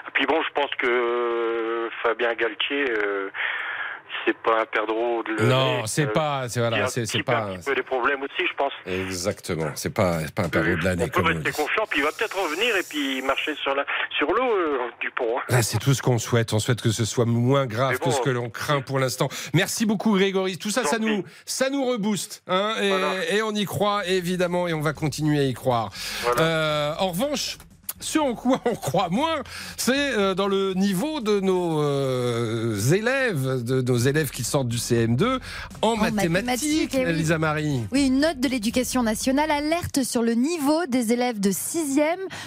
Et 0.07 0.11
puis 0.13 0.25
bon, 0.27 0.41
je 0.43 0.51
pense 0.53 0.69
que 0.77 1.89
Fabien 2.03 2.33
Galtier, 2.35 2.85
c'est 4.25 4.37
pas 4.37 4.61
un 4.61 4.65
perdreau 4.65 5.23
de 5.23 5.43
Non, 5.43 5.85
c'est 5.85 6.07
pas, 6.07 6.47
c'est 6.49 6.59
voilà, 6.59 6.87
c'est 6.87 7.23
pas. 7.23 7.37
un 7.45 7.55
petit 7.57 7.65
peu 7.69 7.75
des 7.75 7.83
problèmes 7.83 8.21
aussi, 8.21 8.47
je 8.49 8.55
pense. 8.55 8.71
Exactement, 8.85 9.71
c'est 9.75 9.93
pas, 9.93 10.19
un 10.37 10.49
perdreau 10.49 10.75
de 10.75 10.83
l'année 10.83 11.05
On 11.05 11.07
peut 11.09 11.21
rester 11.21 11.51
confiant, 11.51 11.83
puis 11.89 11.99
il 11.99 12.03
va 12.05 12.11
peut-être 12.11 12.37
revenir 12.41 12.75
et 12.75 12.83
puis 12.83 13.21
marcher 13.21 13.55
sur 13.55 13.75
la 13.75 13.85
sur 14.17 14.31
l'eau 14.31 14.43
euh, 14.51 14.77
du 15.01 15.11
pont. 15.11 15.37
hein. 15.39 15.43
Là, 15.49 15.61
c'est 15.61 15.77
tout 15.79 15.93
ce 15.93 16.01
qu'on 16.01 16.17
souhaite. 16.17 16.53
On 16.53 16.59
souhaite 16.59 16.81
que 16.81 16.91
ce 16.91 17.05
soit 17.05 17.25
moins 17.25 17.65
grave 17.65 17.97
bon, 17.99 18.09
que 18.09 18.15
ce 18.15 18.21
que 18.21 18.29
l'on 18.29 18.49
craint 18.49 18.81
pour 18.81 18.99
l'instant. 18.99 19.29
Merci 19.53 19.85
beaucoup, 19.85 20.13
Grégory. 20.15 20.57
Tout 20.57 20.69
ça, 20.69 20.83
ça 20.85 20.99
nous, 20.99 21.23
ça 21.45 21.69
nous 21.69 21.83
rebooste. 21.85 22.43
Hein, 22.47 22.75
et, 22.81 23.35
et 23.37 23.41
on 23.41 23.51
y 23.51 23.65
croit, 23.65 24.05
évidemment, 24.07 24.67
et 24.67 24.73
on 24.73 24.81
va 24.81 24.93
continuer 24.93 25.39
à 25.39 25.43
y 25.43 25.53
croire. 25.53 25.91
Euh, 26.39 26.93
en 26.99 27.09
revanche, 27.09 27.57
ce 27.99 28.19
en 28.19 28.35
quoi 28.35 28.59
on 28.65 28.75
croit 28.75 29.09
moins, 29.09 29.41
c'est 29.77 29.93
euh, 29.95 30.35
dans 30.35 30.47
le 30.47 30.73
niveau 30.73 31.21
de 31.21 31.39
nos 31.39 31.81
euh, 31.81 32.77
élèves, 32.91 33.63
de 33.63 33.81
nos 33.81 33.97
élèves 33.97 34.31
qui 34.31 34.43
sortent 34.43 34.67
du 34.67 34.77
CM2 34.77 35.39
en, 35.81 35.95
mathématiques, 35.95 36.29
mathématiques, 36.31 36.89
eh 36.95 36.97
oui. 37.05 37.09
Elisa 37.11 37.37
Marie. 37.37 37.81
Oui, 37.91 38.07
une 38.07 38.19
note 38.19 38.39
de 38.39 38.47
l'éducation 38.47 39.01
nationale 39.01 39.49
alerte 39.49 40.03
sur 40.03 40.21
le 40.23 40.33
niveau 40.33 40.85
des 40.87 41.13
élèves 41.13 41.39
de 41.39 41.51
6e. 41.51 42.03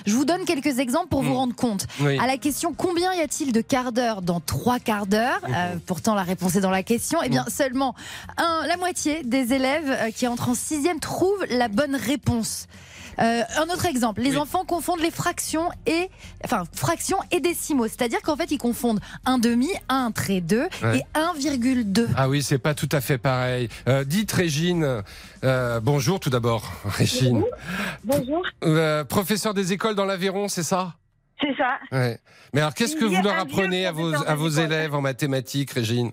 Je 0.07 0.15
vous 0.15 0.25
donne 0.25 0.45
quelques 0.45 0.79
exemples 0.79 1.09
pour 1.09 1.23
vous 1.23 1.35
rendre 1.35 1.55
compte. 1.55 1.87
Oui. 2.01 2.19
À 2.19 2.27
la 2.27 2.37
question 2.37 2.75
combien 2.77 3.15
y 3.15 3.21
a-t-il 3.21 3.53
de 3.53 3.61
quarts 3.61 3.93
d'heure 3.93 4.23
dans 4.23 4.41
trois 4.41 4.79
quarts 4.79 5.07
d'heure 5.07 5.41
Euh, 5.49 5.77
Pourtant, 5.87 6.15
la 6.15 6.23
réponse 6.25 6.57
est 6.57 6.61
dans 6.61 6.71
la 6.71 6.83
question. 6.83 7.21
Eh 7.25 7.29
bien, 7.31 7.45
seulement 7.49 7.95
un- 8.37 8.67
la 8.67 8.77
moitié 8.77 9.23
des 9.25 9.53
élèves 9.55 10.13
qui 10.15 10.27
entrent 10.27 10.51
en 10.51 10.55
6e 10.55 11.01
trouvent 11.01 11.45
la 11.51 11.69
bonne 11.69 11.97
réponse. 11.97 12.67
Euh, 13.21 13.43
un 13.57 13.64
autre 13.64 13.87
exemple, 13.87 14.21
les 14.21 14.37
enfants 14.37 14.64
confondent 14.64 15.01
les 15.01 15.11
fractions 15.11 15.71
et 15.87 16.09
enfin 16.45 16.64
fractions 16.73 17.19
et 17.31 17.41
décimaux, 17.41 17.87
c'est-à-dire 17.89 18.23
qu'en 18.23 18.37
fait 18.37 18.51
ils 18.51 18.59
confondent 18.59 19.01
un 19.25 19.39
demi, 19.39 19.69
un 19.89 20.11
trait 20.11 20.41
2 20.41 20.69
Ouais. 20.83 20.99
et 20.99 21.19
1,2. 21.19 22.07
Ah 22.16 22.29
oui, 22.29 22.43
c'est 22.43 22.59
pas 22.59 22.75
tout 22.75 22.89
à 22.93 23.01
fait 23.01 23.19
pareil. 23.19 23.69
Euh, 23.89 24.05
dites 24.05 24.31
Régine, 24.33 25.03
euh, 25.45 25.81
bonjour 25.81 26.21
tout 26.21 26.31
d'abord, 26.31 26.71
Régine. 26.85 27.43
Bonjour. 28.05 28.43
Euh, 28.64 29.05
professeur 29.05 29.55
des 29.55 29.73
écoles 29.73 29.95
dans 29.95 30.05
l'Aveyron, 30.05 30.49
c'est 30.49 30.62
ça? 30.62 30.95
C'est 31.41 31.57
ça. 31.57 31.79
Ouais. 31.93 32.19
Mais 32.53 32.61
alors, 32.61 32.75
qu'est-ce 32.75 32.97
que 32.97 33.05
vous 33.05 33.23
leur 33.23 33.39
apprenez 33.39 33.87
à 33.87 33.93
vos, 33.93 34.12
à 34.14 34.61
élèves 34.61 34.95
en 34.95 35.01
mathématiques, 35.01 35.71
Régine? 35.73 36.12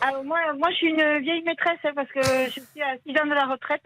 Alors 0.00 0.24
moi, 0.24 0.38
moi, 0.58 0.68
je 0.70 0.76
suis 0.76 0.88
une 0.88 1.18
vieille 1.20 1.42
maîtresse 1.44 1.78
hein, 1.84 1.92
parce 1.94 2.08
que 2.10 2.20
je 2.22 2.50
suis 2.50 2.82
à 2.82 2.96
6 3.06 3.12
ans 3.20 3.26
de 3.26 3.34
la 3.34 3.46
retraite. 3.46 3.82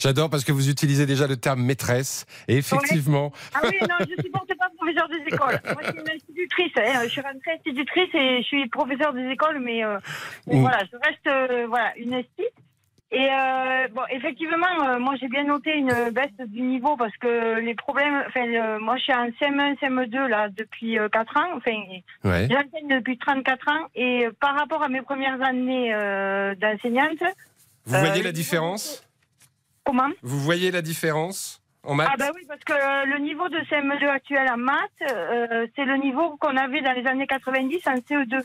J'adore 0.00 0.28
parce 0.28 0.44
que 0.44 0.52
vous 0.52 0.68
utilisez 0.68 1.06
déjà 1.06 1.26
le 1.26 1.36
terme 1.36 1.62
maîtresse. 1.62 2.26
Et 2.48 2.56
effectivement. 2.58 3.32
Ah 3.54 3.60
oui, 3.64 3.76
non, 3.82 3.96
je 4.00 4.22
supporte 4.22 4.48
pas 4.58 4.68
professeur 4.76 5.08
des 5.08 5.34
écoles. 5.34 5.60
Moi, 5.64 5.82
je 5.82 5.90
suis 5.90 6.00
une 6.00 6.10
institutrice. 6.10 6.72
hein. 6.76 7.00
Je 7.04 7.08
suis 7.08 7.20
rentrée 7.20 7.52
institutrice 7.58 8.14
et 8.14 8.38
je 8.42 8.46
suis 8.46 8.68
professeur 8.68 9.12
des 9.12 9.26
écoles, 9.28 9.60
mais, 9.60 9.84
euh, 9.84 9.98
Mm. 10.46 10.60
voilà, 10.60 10.78
je 10.90 10.96
reste 11.08 11.26
euh, 11.26 11.66
voilà, 11.68 11.96
une 11.96 12.12
esti. 12.14 12.44
Et 13.16 13.28
euh, 13.30 13.86
bon, 13.92 14.02
effectivement, 14.10 14.66
euh, 14.88 14.98
moi 14.98 15.14
j'ai 15.20 15.28
bien 15.28 15.44
noté 15.44 15.72
une 15.76 16.10
baisse 16.10 16.32
du 16.48 16.62
niveau 16.62 16.96
parce 16.96 17.16
que 17.18 17.60
les 17.60 17.74
problèmes. 17.76 18.24
Enfin, 18.26 18.44
le- 18.44 18.80
moi 18.80 18.96
je 18.96 19.04
suis 19.04 19.12
en 19.14 19.28
CM1, 19.38 19.78
CM2 19.78 20.26
là 20.26 20.48
depuis 20.48 20.98
4 21.12 21.36
ans. 21.36 21.56
Enfin, 21.56 21.76
Ouais. 22.24 22.48
j'enseigne 22.50 22.88
depuis 22.88 23.16
34 23.16 23.68
ans 23.68 23.86
et 23.94 24.26
euh, 24.26 24.32
par 24.40 24.58
rapport 24.58 24.82
à 24.82 24.88
mes 24.88 25.00
premières 25.02 25.40
années 25.42 25.94
euh, 25.94 26.56
d'enseignante. 26.56 27.22
Vous 27.86 27.94
euh, 27.94 28.00
voyez 28.00 28.22
la 28.24 28.32
différence? 28.32 29.06
Comment? 29.84 30.10
Vous 30.22 30.40
voyez 30.40 30.72
la 30.72 30.82
différence 30.82 31.62
en 31.84 31.94
maths? 31.94 32.08
Ah 32.12 32.16
bah 32.18 32.30
oui, 32.34 32.42
parce 32.48 32.64
que 32.64 32.72
euh, 32.72 33.04
le 33.04 33.18
niveau 33.18 33.48
de 33.48 33.58
CM2 33.58 34.08
actuel 34.08 34.48
en 34.50 34.56
maths, 34.56 34.90
euh, 35.08 35.66
c'est 35.76 35.84
le 35.84 35.98
niveau 35.98 36.36
qu'on 36.38 36.56
avait 36.56 36.80
dans 36.80 36.92
les 36.94 37.06
années 37.06 37.26
90 37.28 37.80
en 37.86 37.94
CE2. 37.96 38.42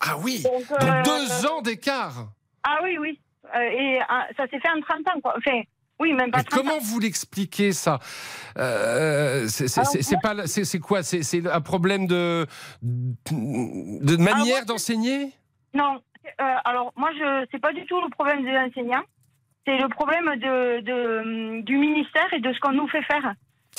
Ah 0.00 0.16
oui 0.22 0.42
Donc, 0.42 0.68
Donc 0.68 0.82
euh, 0.82 1.02
deux 1.02 1.46
ans 1.46 1.60
d'écart 1.60 2.28
Ah 2.62 2.78
oui, 2.82 2.96
oui. 2.98 3.20
Euh, 3.56 3.60
et 3.60 3.98
ah, 4.08 4.26
ça 4.36 4.46
s'est 4.48 4.60
fait 4.60 4.68
en 4.68 4.80
30 4.80 5.08
ans, 5.08 5.20
quoi. 5.22 5.34
Enfin, 5.38 5.60
oui, 5.98 6.12
même 6.14 6.30
pas 6.30 6.38
Mais 6.38 6.44
30 6.44 6.60
comment 6.60 6.78
vous 6.80 6.98
l'expliquez 7.00 7.72
ça? 7.72 7.98
Euh, 8.58 9.46
C'est 9.48 10.20
pas 10.22 10.46
c'est 10.46 10.78
quoi? 10.78 11.02
C'est 11.02 11.46
un 11.46 11.60
problème 11.60 12.06
de 12.06 12.46
de 12.82 14.16
manière 14.16 14.64
d'enseigner? 14.66 15.30
Non, 15.74 16.00
euh, 16.40 16.54
alors 16.64 16.92
moi, 16.96 17.10
je 17.18 17.46
c'est 17.50 17.60
pas 17.60 17.72
du 17.72 17.84
tout 17.86 18.00
le 18.00 18.10
problème 18.10 18.44
des 18.44 18.56
enseignants. 18.56 19.04
C'est 19.66 19.76
le 19.78 19.88
problème 19.88 20.24
de, 20.36 20.80
de- 20.80 21.60
du 21.62 21.76
ministère 21.76 22.32
et 22.32 22.40
de 22.40 22.50
ce 22.52 22.58
qu'on 22.60 22.72
nous 22.72 22.88
fait 22.88 23.02
faire. 23.02 23.34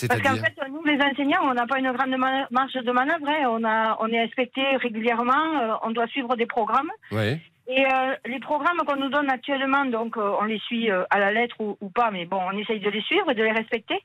Parce 0.07 0.22
qu'en 0.22 0.36
fait, 0.36 0.53
nous, 0.69 0.84
les 0.86 0.99
enseignants, 1.03 1.41
on 1.43 1.53
n'a 1.53 1.65
pas 1.67 1.80
une 1.80 1.91
grande 1.91 2.15
ma- 2.17 2.47
marge 2.49 2.74
de 2.74 2.91
manœuvre. 2.91 3.28
hein. 3.28 3.47
On, 3.49 3.63
a, 3.63 3.97
on 3.99 4.07
est 4.07 4.19
inspecté 4.22 4.61
régulièrement, 4.78 5.59
euh, 5.61 5.74
on 5.84 5.91
doit 5.91 6.07
suivre 6.07 6.36
des 6.36 6.45
programmes. 6.45 6.89
Oui. 7.11 7.39
Et 7.74 7.86
euh, 7.86 8.15
les 8.26 8.39
programmes 8.39 8.80
qu'on 8.86 8.97
nous 8.97 9.07
donne 9.07 9.30
actuellement, 9.30 9.86
donc 9.86 10.17
euh, 10.17 10.36
on 10.41 10.43
les 10.43 10.59
suit 10.59 10.91
euh, 10.91 11.03
à 11.09 11.19
la 11.19 11.32
lettre 11.32 11.55
ou, 11.61 11.78
ou 11.80 11.89
pas, 11.89 12.11
mais 12.11 12.26
bon, 12.26 12.38
on 12.45 12.57
essaye 12.57 12.82
de 12.82 12.89
les 12.89 13.01
suivre 13.01 13.32
et 13.32 13.34
de 13.34 13.43
les 13.43 13.53
respecter. 13.53 13.97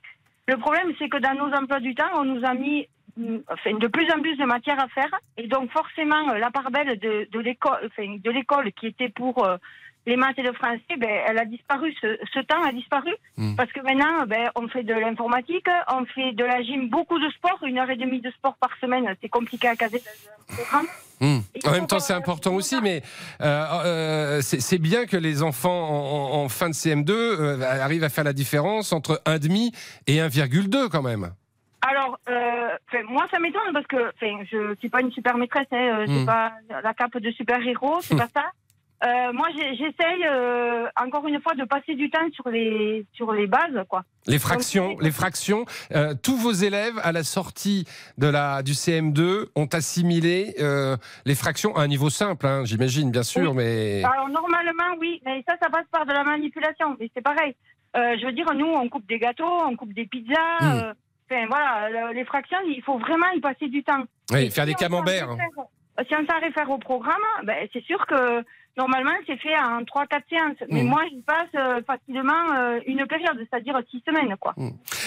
Le 0.47 0.55
problème, 0.55 0.93
c'est 0.97 1.09
que 1.09 1.17
dans 1.17 1.33
nos 1.33 1.53
emplois 1.53 1.81
du 1.81 1.93
temps, 1.93 2.09
on 2.15 2.23
nous 2.23 2.45
a 2.45 2.53
mis 2.53 2.87
mm, 3.17 3.39
enfin, 3.51 3.73
de 3.73 3.87
plus 3.87 4.09
en 4.09 4.21
plus 4.21 4.37
de 4.37 4.45
matière 4.45 4.81
à 4.81 4.87
faire. 4.87 5.13
Et 5.35 5.47
donc, 5.47 5.69
forcément, 5.71 6.33
la 6.33 6.49
part 6.49 6.71
belle 6.71 6.97
de, 6.97 7.27
de 7.29 7.39
l'école, 7.39 7.79
enfin, 7.87 8.15
de 8.23 8.31
l'école 8.31 8.71
qui 8.71 8.87
était 8.87 9.09
pour 9.09 9.45
les 10.05 10.15
maths 10.15 10.39
et 10.39 10.43
le 10.43 10.53
français, 10.53 10.95
ben, 10.97 11.09
elle 11.27 11.37
a 11.37 11.43
disparu. 11.43 11.93
Ce, 11.99 12.17
ce 12.33 12.39
temps 12.39 12.63
a 12.63 12.71
disparu. 12.71 13.13
Parce 13.57 13.71
que 13.73 13.81
maintenant, 13.81 14.25
ben, 14.27 14.49
on 14.55 14.69
fait 14.69 14.83
de 14.83 14.93
l'informatique, 14.93 15.67
on 15.91 16.05
fait 16.05 16.31
de 16.31 16.45
la 16.45 16.63
gym, 16.63 16.87
beaucoup 16.87 17.19
de 17.19 17.29
sport, 17.31 17.59
une 17.63 17.79
heure 17.79 17.89
et 17.89 17.97
demie 17.97 18.21
de 18.21 18.31
sport 18.31 18.55
par 18.55 18.71
semaine. 18.79 19.13
C'est 19.21 19.27
compliqué 19.27 19.67
à 19.67 19.75
caser 19.75 19.99
dans 19.99 20.53
un 20.53 20.63
programme. 20.63 20.87
Hmm. 21.19 21.39
En 21.65 21.71
même 21.71 21.87
temps, 21.87 21.99
c'est 21.99 22.13
important 22.13 22.53
aussi, 22.53 22.79
mais 22.81 23.01
euh, 23.41 23.65
euh, 23.85 24.41
c'est 24.41 24.77
bien 24.77 25.05
que 25.05 25.17
les 25.17 25.41
enfants 25.41 25.89
en, 26.33 26.47
fin 26.49 26.69
de 26.69 26.73
CM2 26.73 27.11
euh, 27.11 27.61
arrivent 27.63 28.03
à 28.03 28.09
faire 28.09 28.23
la 28.23 28.33
différence 28.33 28.93
entre 28.93 29.21
1,5 29.25 29.73
et 30.05 30.17
1,2 30.17 30.89
quand 30.89 31.01
même. 31.01 31.31
Alors, 31.81 32.19
moi, 33.09 33.25
ça 33.31 33.39
m'étonne 33.39 33.73
parce 33.73 33.87
que 33.87 34.11
je 34.21 34.75
suis 34.79 34.89
pas 34.89 35.01
une 35.01 35.11
super 35.11 35.37
maîtresse, 35.37 35.67
hein, 35.71 36.01
euh, 36.01 36.05
j'ai 36.07 36.23
Mm. 36.23 36.25
pas 36.25 36.51
la 36.83 36.93
cape 36.93 37.17
de 37.17 37.31
super-héros, 37.31 37.99
c'est 38.01 38.17
pas 38.17 38.27
ça. 38.33 38.45
Euh, 39.05 39.31
moi, 39.31 39.47
j'essaye 39.53 40.25
euh, 40.25 40.87
encore 40.99 41.27
une 41.27 41.39
fois 41.41 41.53
de 41.53 41.63
passer 41.65 41.93
du 41.93 42.09
temps 42.09 42.27
sur 42.33 42.49
les 42.49 43.05
sur 43.13 43.31
les 43.31 43.45
bases, 43.45 43.85
quoi. 43.87 44.03
Les 44.25 44.39
fractions, 44.39 44.97
les 44.99 45.11
fractions. 45.11 45.65
euh, 45.93 46.15
tous 46.21 46.35
vos 46.35 46.51
élèves 46.51 46.99
à 47.03 47.11
la 47.11 47.23
sortie 47.23 47.85
de 48.17 48.27
la 48.27 48.63
du 48.63 48.71
CM2 48.73 49.49
ont 49.55 49.67
assimilé 49.71 50.55
les 51.25 51.35
fractions 51.35 51.75
à 51.75 51.81
un 51.83 51.87
niveau 51.87 52.09
simple, 52.09 52.47
hein, 52.47 52.63
j'imagine, 52.65 53.11
bien 53.11 53.23
sûr, 53.23 53.53
mais 53.53 54.03
Alors 54.03 54.29
normalement, 54.29 54.95
oui, 54.99 55.21
mais 55.25 55.43
ça, 55.47 55.55
ça 55.61 55.69
passe 55.69 55.85
par 55.91 56.05
de 56.05 56.13
la 56.13 56.23
manipulation. 56.23 56.97
Mais 56.99 57.09
c'est 57.15 57.21
pareil. 57.23 57.55
Je 57.95 58.25
veux 58.25 58.31
dire, 58.33 58.51
nous, 58.55 58.65
on 58.67 58.89
coupe 58.89 59.07
des 59.07 59.19
gâteaux, 59.19 59.61
on 59.65 59.75
coupe 59.75 59.93
des 59.93 60.05
pizzas. 60.07 60.59
Mm. 60.61 60.65
euh, 60.65 60.93
Enfin, 61.29 61.45
voilà, 61.49 61.89
le- 61.89 62.13
les 62.13 62.23
fractions, 62.23 62.57
il 62.65 62.81
faut 62.83 62.97
vraiment 62.99 63.29
y 63.35 63.41
passer 63.41 63.67
du 63.67 63.83
temps. 63.83 64.03
oui, 64.31 64.45
Et 64.45 64.49
faire 64.49 64.63
si 64.63 64.69
des 64.69 64.75
camemberts. 64.75 65.29
réfère- 65.31 66.05
Si 66.07 66.15
on 66.15 66.25
s'en 66.25 66.39
réfère 66.39 66.69
au 66.69 66.77
programme, 66.77 67.15
ben, 67.43 67.67
c'est 67.73 67.83
sûr 67.83 68.05
que 68.05 68.43
normalement, 68.77 69.11
c'est 69.25 69.37
fait 69.37 69.57
en 69.57 69.81
3-4 69.83 70.21
séances. 70.29 70.57
Mais 70.69 70.83
Mm. 70.83 70.87
moi, 70.87 71.01
j'y 71.09 71.21
passe 71.21 71.47
euh, 71.55 71.81
facilement 71.85 72.53
euh, 72.55 72.79
une 72.85 73.05
période, 73.07 73.37
c'est-à-dire 73.37 73.79
6 73.91 74.03
semaines. 74.07 74.35
Quoi. 74.39 74.53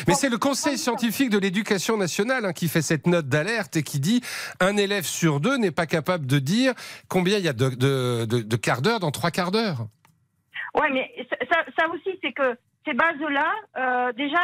Mais 0.08 0.14
c'est 0.14 0.28
le 0.28 0.38
Conseil 0.38 0.76
scientifique 0.76 1.30
de 1.30 1.38
l'éducation 1.38 1.96
nationale 1.96 2.44
hein, 2.44 2.52
qui 2.52 2.68
fait 2.68 2.82
cette 2.82 3.06
note 3.06 3.26
d'alerte 3.28 3.76
et 3.76 3.82
qui 3.82 4.00
dit 4.00 4.20
un 4.60 4.76
élève 4.76 5.04
sur 5.04 5.40
deux 5.40 5.56
n'est 5.56 5.70
pas 5.70 5.86
capable 5.86 6.26
de 6.26 6.38
dire 6.38 6.72
combien 7.08 7.38
il 7.38 7.44
y 7.44 7.48
a 7.48 7.52
de, 7.52 7.68
de, 7.70 8.24
de- 8.26 8.42
de 8.42 8.56
quarts 8.56 8.82
d'heure 8.82 9.00
dans 9.00 9.10
trois 9.10 9.30
quarts 9.30 9.50
d'heure. 9.52 9.86
Ouais, 10.74 10.90
mais 10.92 11.10
ça, 11.30 11.36
ça- 11.50 11.64
ça 11.78 11.88
aussi, 11.90 12.18
c'est 12.22 12.32
que 12.32 12.56
ces 12.86 12.94
bases-là, 12.94 13.52
euh, 13.76 14.12
déjà, 14.12 14.40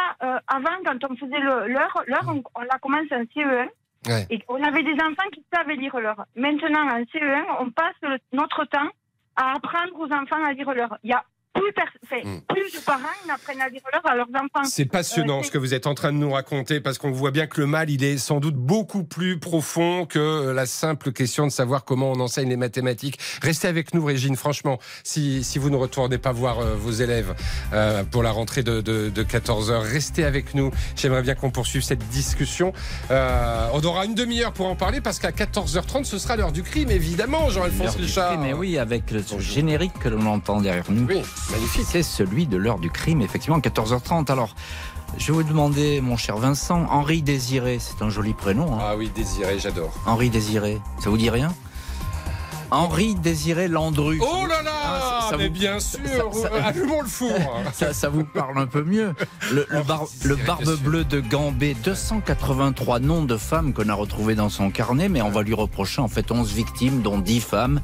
avant, 0.46 0.76
quand 0.84 0.98
on 1.10 1.16
faisait 1.16 1.40
l'heure, 1.40 1.66
l'heure, 2.06 2.24
on, 2.28 2.42
on 2.54 2.60
la 2.62 2.78
commence 2.80 3.10
en 3.10 3.22
CE1. 3.34 3.68
Ouais. 4.08 4.26
Et 4.30 4.40
on 4.48 4.62
avait 4.62 4.82
des 4.84 4.92
enfants 4.94 5.28
qui 5.32 5.42
savaient 5.52 5.74
lire 5.74 5.96
l'heure. 5.98 6.24
Maintenant, 6.36 6.86
en 6.88 7.00
CE1, 7.12 7.42
on 7.60 7.70
passe 7.70 7.94
le- 8.02 8.18
notre 8.32 8.64
temps 8.66 8.88
à 9.36 9.54
apprendre 9.54 9.98
aux 9.98 10.12
enfants 10.12 10.42
à 10.44 10.52
lire 10.52 10.68
a 11.12 11.24
plus, 11.60 11.72
enfin, 12.04 12.40
plus 12.48 12.72
de 12.72 12.78
parents 12.84 13.00
n'apprennent 13.26 13.60
à 13.60 13.68
l'heure 13.68 14.00
à 14.04 14.14
leurs 14.16 14.26
enfants. 14.34 14.62
Hmm. 14.62 14.70
C'est 14.70 14.84
passionnant 14.84 15.40
Euh, 15.40 15.42
ce 15.42 15.50
que 15.50 15.58
vous 15.58 15.74
êtes 15.74 15.86
en 15.86 15.94
train 15.94 16.12
de 16.12 16.18
nous 16.18 16.30
raconter 16.32 16.80
parce 16.80 16.98
qu'on 16.98 17.10
voit 17.10 17.30
bien 17.30 17.46
que 17.46 17.60
le 17.60 17.66
mal, 17.66 17.90
il 17.90 18.04
est 18.04 18.18
sans 18.18 18.40
doute 18.40 18.54
beaucoup 18.56 19.04
plus 19.04 19.38
profond 19.38 20.06
que 20.06 20.18
euh, 20.18 20.52
la 20.52 20.66
simple 20.66 21.12
question 21.12 21.46
de 21.46 21.52
savoir 21.52 21.84
comment 21.84 22.12
on 22.12 22.20
enseigne 22.20 22.48
les 22.48 22.56
mathématiques. 22.56 23.18
Restez 23.42 23.68
avec 23.68 23.94
nous, 23.94 24.04
Régine, 24.04 24.36
franchement, 24.36 24.78
si, 25.04 25.44
si 25.44 25.58
vous 25.58 25.70
ne 25.70 25.76
retournez 25.76 26.18
pas 26.18 26.32
voir 26.32 26.58
euh, 26.60 26.74
vos 26.76 26.90
élèves 26.92 27.34
euh, 27.72 28.04
pour 28.04 28.22
la 28.22 28.30
rentrée 28.30 28.62
de, 28.62 28.80
de, 28.80 29.08
de 29.10 29.22
14h, 29.24 29.78
restez 29.80 30.24
avec 30.24 30.54
nous. 30.54 30.70
J'aimerais 30.96 31.22
bien 31.22 31.34
qu'on 31.34 31.50
poursuive 31.50 31.82
cette 31.82 32.06
discussion. 32.08 32.72
Euh, 33.10 33.68
on 33.72 33.80
aura 33.84 34.04
une 34.04 34.14
demi-heure 34.14 34.52
pour 34.52 34.66
en 34.66 34.76
parler 34.76 35.00
parce 35.00 35.18
qu'à 35.18 35.30
14h30, 35.30 36.04
ce 36.04 36.18
sera 36.18 36.36
l'heure 36.36 36.52
du 36.52 36.62
crime, 36.62 36.90
évidemment, 36.90 37.50
Jean-Alphonse 37.50 37.96
Richard. 37.96 38.28
crime, 38.30 38.40
Mais 38.42 38.52
oui, 38.52 38.78
avec 38.78 39.10
le 39.10 39.22
générique 39.38 39.98
que 39.98 40.08
l'on 40.08 40.26
entend 40.26 40.60
derrière 40.60 40.90
nous. 40.90 41.06
Magnifique. 41.50 41.86
C'est 41.88 42.02
celui 42.02 42.46
de 42.46 42.56
l'heure 42.56 42.78
du 42.78 42.90
crime, 42.90 43.20
effectivement, 43.22 43.58
14h30. 43.58 44.30
Alors, 44.30 44.50
je 45.18 45.26
vais 45.26 45.32
vous 45.32 45.42
demander, 45.42 46.00
mon 46.00 46.16
cher 46.16 46.36
Vincent, 46.36 46.86
Henri 46.90 47.22
Désiré, 47.22 47.78
c'est 47.80 48.02
un 48.02 48.10
joli 48.10 48.32
prénom. 48.34 48.74
hein. 48.74 48.78
Ah 48.80 48.96
oui, 48.96 49.10
Désiré, 49.14 49.58
j'adore. 49.58 49.92
Henri 50.06 50.30
Désiré, 50.30 50.80
ça 50.98 51.10
vous 51.10 51.16
dit 51.18 51.30
rien? 51.30 51.52
Henri 52.72 53.14
Désiré 53.14 53.68
Landru. 53.68 54.18
Oh 54.20 54.44
là 54.48 54.60
là 54.62 54.72
Ah, 54.84 55.25
Ah, 55.26 55.30
ça 55.30 55.36
mais 55.36 55.48
vous- 55.48 55.54
bien 55.54 55.78
sûr, 55.80 55.98
ça- 56.34 56.40
ça- 56.50 56.64
allumons 56.66 57.02
le 57.02 57.08
four. 57.08 57.32
ça, 57.74 57.92
ça 57.92 58.08
vous 58.08 58.24
parle 58.24 58.58
un 58.58 58.66
peu 58.66 58.82
mieux. 58.82 59.14
Le, 59.52 59.66
le 59.68 59.82
bar- 59.82 60.06
le 60.24 60.36
barbe 60.36 60.76
bleue 60.80 61.04
de 61.04 61.20
Gambé, 61.20 61.74
283 61.84 62.98
noms 63.00 63.24
de 63.24 63.36
femmes 63.36 63.72
qu'on 63.72 63.88
a 63.88 63.94
retrouvés 63.94 64.34
dans 64.34 64.48
son 64.48 64.70
carnet, 64.70 65.08
mais 65.08 65.22
on 65.22 65.30
va 65.30 65.42
lui 65.42 65.54
reprocher 65.54 66.00
en 66.00 66.08
fait 66.08 66.30
11 66.30 66.52
victimes, 66.52 67.02
dont 67.02 67.18
10 67.18 67.40
femmes 67.40 67.80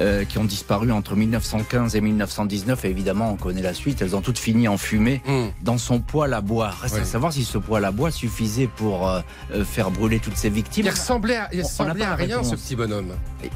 euh, 0.00 0.24
qui 0.24 0.38
ont 0.38 0.44
disparu 0.44 0.92
entre 0.92 1.16
1915 1.16 1.96
et 1.96 2.00
1919. 2.00 2.84
Et 2.84 2.90
évidemment, 2.90 3.30
on 3.32 3.36
connaît 3.36 3.62
la 3.62 3.74
suite. 3.74 4.02
Elles 4.02 4.16
ont 4.16 4.20
toutes 4.20 4.38
fini 4.38 4.68
en 4.68 4.76
fumée 4.78 5.22
dans 5.62 5.78
son 5.78 6.00
poêle 6.00 6.34
à 6.34 6.40
bois. 6.40 6.70
Reste 6.82 6.96
à 6.96 7.04
savoir 7.04 7.32
si 7.32 7.44
ce 7.44 7.58
poêle 7.58 7.84
à 7.84 7.90
bois 7.92 8.10
suffisait 8.10 8.66
pour 8.68 9.08
euh, 9.08 9.20
euh, 9.54 9.64
faire 9.64 9.90
brûler 9.90 10.18
toutes 10.18 10.36
ces 10.36 10.50
victimes. 10.50 10.86
Il 10.86 10.90
ressemblait 10.90 11.36
à, 11.36 11.48
il 11.52 11.60
On- 11.60 11.62
on 11.62 11.66
rien, 12.16 12.42
ce 12.44 12.54
petit 12.56 12.76
bonhomme. 12.76 13.12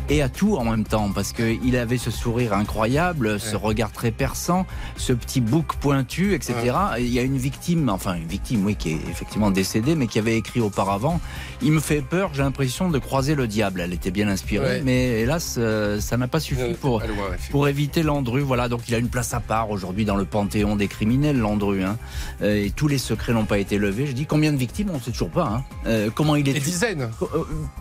Et 0.09 0.23
à 0.23 0.29
tout 0.29 0.57
en 0.57 0.65
même 0.65 0.85
temps, 0.85 1.11
parce 1.15 1.33
qu'il 1.33 1.77
avait 1.77 1.99
ce 1.99 2.11
sourire 2.11 2.53
incroyable, 2.55 3.24
ce 3.39 3.57
regard 3.57 3.93
très 3.93 4.11
perçant, 4.11 4.67
ce 4.97 5.13
petit 5.13 5.41
bouc 5.41 5.75
pointu, 5.81 6.35
etc. 6.35 6.55
Et 6.99 7.03
Il 7.03 7.13
y 7.13 7.19
a 7.19 7.23
une 7.23 7.37
victime, 7.37 7.89
enfin 7.89 8.15
une 8.15 8.27
victime, 8.27 8.65
oui, 8.65 8.77
qui 8.77 8.93
est 8.93 8.99
effectivement 9.11 9.51
décédée, 9.51 9.95
mais 9.95 10.07
qui 10.07 10.19
avait 10.19 10.37
écrit 10.37 10.61
auparavant 10.61 11.21
Il 11.67 11.73
me 11.73 11.81
fait 11.81 12.03
peur, 12.03 12.31
j'ai 12.35 12.43
l'impression 12.43 12.91
de 12.91 12.99
croiser 12.99 13.35
le 13.35 13.47
diable. 13.47 13.81
Elle 13.81 13.95
était 13.95 14.11
bien 14.11 14.29
inspirée, 14.29 14.65
Ouais. 14.67 14.83
mais 14.85 15.23
hélas, 15.23 15.57
euh, 15.57 15.99
ça 15.99 16.17
n'a 16.19 16.29
pas 16.29 16.39
suffi 16.39 16.75
pour, 16.81 17.03
pour 17.51 17.69
éviter 17.69 18.03
Landru. 18.03 18.43
Voilà, 18.43 18.69
donc 18.69 18.83
il 18.87 18.95
a 18.95 18.99
une 18.99 19.09
place 19.09 19.33
à 19.33 19.41
part 19.41 19.71
aujourd'hui 19.71 20.05
dans 20.05 20.17
le 20.17 20.27
panthéon 20.27 20.77
des 20.77 20.89
criminels, 20.89 21.39
Landru. 21.39 21.83
hein. 21.83 21.97
Euh, 22.43 22.65
et 22.67 22.71
tous 22.71 22.87
les 22.87 22.99
secrets 22.99 23.33
n'ont 23.33 23.47
pas 23.47 23.57
été 23.59 23.79
levés. 23.79 24.07
Je 24.07 24.13
dis 24.13 24.27
combien 24.27 24.53
de 24.53 24.59
victimes 24.59 24.91
On 24.93 24.99
ne 24.99 25.01
sait 25.03 25.11
toujours 25.13 25.31
pas. 25.31 25.45
hein. 25.47 25.65
Euh, 25.87 26.11
comment 26.15 26.37
il 26.37 26.47
est 26.49 26.53
Des 26.53 26.61
tué 26.61 26.71
dizaines. 26.71 27.11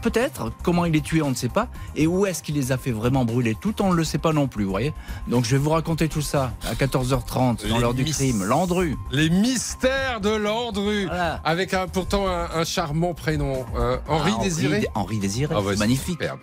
Peut-être. 0.02 0.52
Comment 0.64 0.86
il 0.86 0.96
est 0.96 1.04
tué, 1.04 1.22
on 1.22 1.30
ne 1.30 1.36
sait 1.36 1.50
pas. 1.50 1.68
Et 1.98 2.08
où 2.08 2.26
est-ce 2.26 2.42
qu'il 2.42 2.56
les 2.56 2.72
a 2.72 2.78
fait 2.78 2.92
vraiment 2.92 3.26
brûler 3.26 3.56
Tout, 3.60 3.82
on 3.82 3.92
ne 3.92 3.96
le 3.98 4.04
sait 4.06 4.18
pas 4.18 4.32
non 4.32 4.48
plus, 4.48 4.64
vous 4.64 4.70
voyez. 4.72 4.94
Donc 5.28 5.44
je 5.46 5.52
vais 5.52 5.58
vous 5.62 5.72
raconter 5.72 6.08
tout 6.08 6.22
ça 6.22 6.54
à 6.70 6.74
14h30 6.74 7.68
dans 7.68 7.80
l'heure 7.80 7.94
du 7.94 8.06
crime. 8.06 8.44
Landru. 8.46 8.96
Les 9.12 9.30
mystères 9.30 10.22
de 10.22 10.30
Landru. 10.30 11.08
Avec 11.44 11.74
un, 11.74 11.88
pourtant 11.88 12.28
un, 12.30 12.48
un 12.56 12.64
charmant 12.64 13.14
prénom. 13.14 13.66
Hein. 13.76 14.00
Henri 14.08 14.32
Ah, 14.34 14.38
Henri 14.38 14.44
Désiré. 14.50 14.80
Dé- 14.82 14.88
Henri 14.96 15.18
Désiré, 15.20 15.56
Ah 15.58 15.62
ouais, 15.62 15.76
magnifique. 15.76 16.20
superbe. 16.22 16.40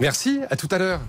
Merci, 0.00 0.40
à 0.50 0.56
tout 0.56 0.68
à 0.70 0.78
l'heure. 0.78 1.00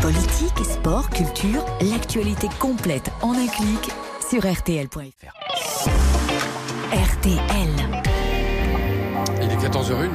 Politique, 0.00 0.64
sport, 0.64 1.08
culture, 1.10 1.64
l'actualité 1.80 2.48
complète 2.58 3.10
en 3.22 3.32
un 3.32 3.46
clic 3.46 3.90
sur 4.28 4.40
rtl.fr. 4.44 5.32
RTL. 6.92 7.70
Il 9.42 9.50
est 9.50 9.56
14h01. 9.56 10.10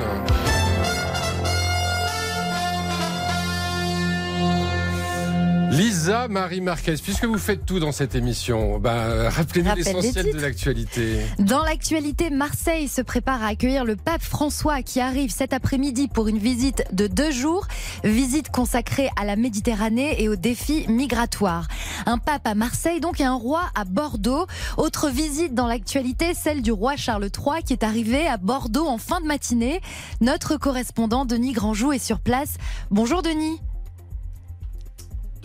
Lisa 5.69 6.29
Marie 6.29 6.61
Marquez, 6.61 6.95
puisque 7.03 7.25
vous 7.25 7.37
faites 7.37 7.65
tout 7.65 7.79
dans 7.79 7.91
cette 7.91 8.15
émission, 8.15 8.79
bah, 8.79 9.29
rappelez-nous 9.29 9.75
l'essentiel 9.75 10.33
de 10.33 10.39
l'actualité. 10.39 11.19
Dans 11.39 11.61
l'actualité, 11.61 12.29
Marseille 12.29 12.87
se 12.87 13.01
prépare 13.01 13.43
à 13.43 13.47
accueillir 13.47 13.83
le 13.83 13.97
pape 13.97 14.21
François 14.21 14.81
qui 14.81 15.01
arrive 15.01 15.29
cet 15.29 15.51
après-midi 15.51 16.07
pour 16.07 16.29
une 16.29 16.37
visite 16.37 16.85
de 16.93 17.07
deux 17.07 17.31
jours, 17.31 17.67
visite 18.05 18.49
consacrée 18.49 19.09
à 19.17 19.25
la 19.25 19.35
Méditerranée 19.35 20.23
et 20.23 20.29
aux 20.29 20.37
défis 20.37 20.85
migratoires. 20.87 21.67
Un 22.05 22.17
pape 22.17 22.47
à 22.47 22.55
Marseille 22.55 23.01
donc 23.01 23.19
et 23.19 23.25
un 23.25 23.35
roi 23.35 23.63
à 23.75 23.83
Bordeaux. 23.83 24.47
Autre 24.77 25.09
visite 25.09 25.53
dans 25.53 25.67
l'actualité, 25.67 26.33
celle 26.33 26.61
du 26.61 26.71
roi 26.71 26.95
Charles 26.95 27.25
III 27.25 27.61
qui 27.63 27.73
est 27.73 27.83
arrivé 27.83 28.25
à 28.25 28.37
Bordeaux 28.37 28.87
en 28.87 28.97
fin 28.97 29.19
de 29.19 29.25
matinée. 29.25 29.81
Notre 30.21 30.55
correspondant 30.55 31.25
Denis 31.25 31.51
Grandjou 31.51 31.91
est 31.91 31.99
sur 31.99 32.19
place. 32.19 32.55
Bonjour 32.89 33.21
Denis. 33.21 33.59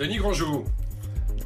Denis 0.02 0.16
Grandjou. 0.16 0.64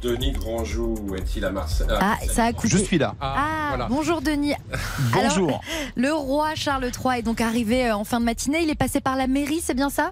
Denis 0.01 0.31
Grandjou 0.31 0.95
est-il 1.15 1.45
à 1.45 1.51
Marseille 1.51 1.85
Ah, 1.91 2.15
ça 2.27 2.45
a 2.45 2.53
coupé. 2.53 2.69
Je 2.69 2.77
suis 2.79 2.97
là. 2.97 3.13
Ah, 3.21 3.35
Ah, 3.37 3.67
voilà. 3.69 3.85
bonjour 3.87 4.19
Denis. 4.19 4.55
Bonjour. 5.13 5.47
Alors, 5.49 5.61
le 5.95 6.11
roi 6.11 6.55
Charles 6.55 6.85
III 6.85 7.19
est 7.19 7.21
donc 7.21 7.39
arrivé 7.39 7.85
euh, 7.87 7.95
en 7.95 8.03
fin 8.03 8.19
de 8.19 8.25
matinée. 8.25 8.63
Il 8.63 8.69
est 8.71 8.75
passé 8.75 8.99
par 8.99 9.15
la 9.15 9.27
mairie, 9.27 9.59
c'est 9.61 9.75
bien 9.75 9.91
ça? 9.91 10.11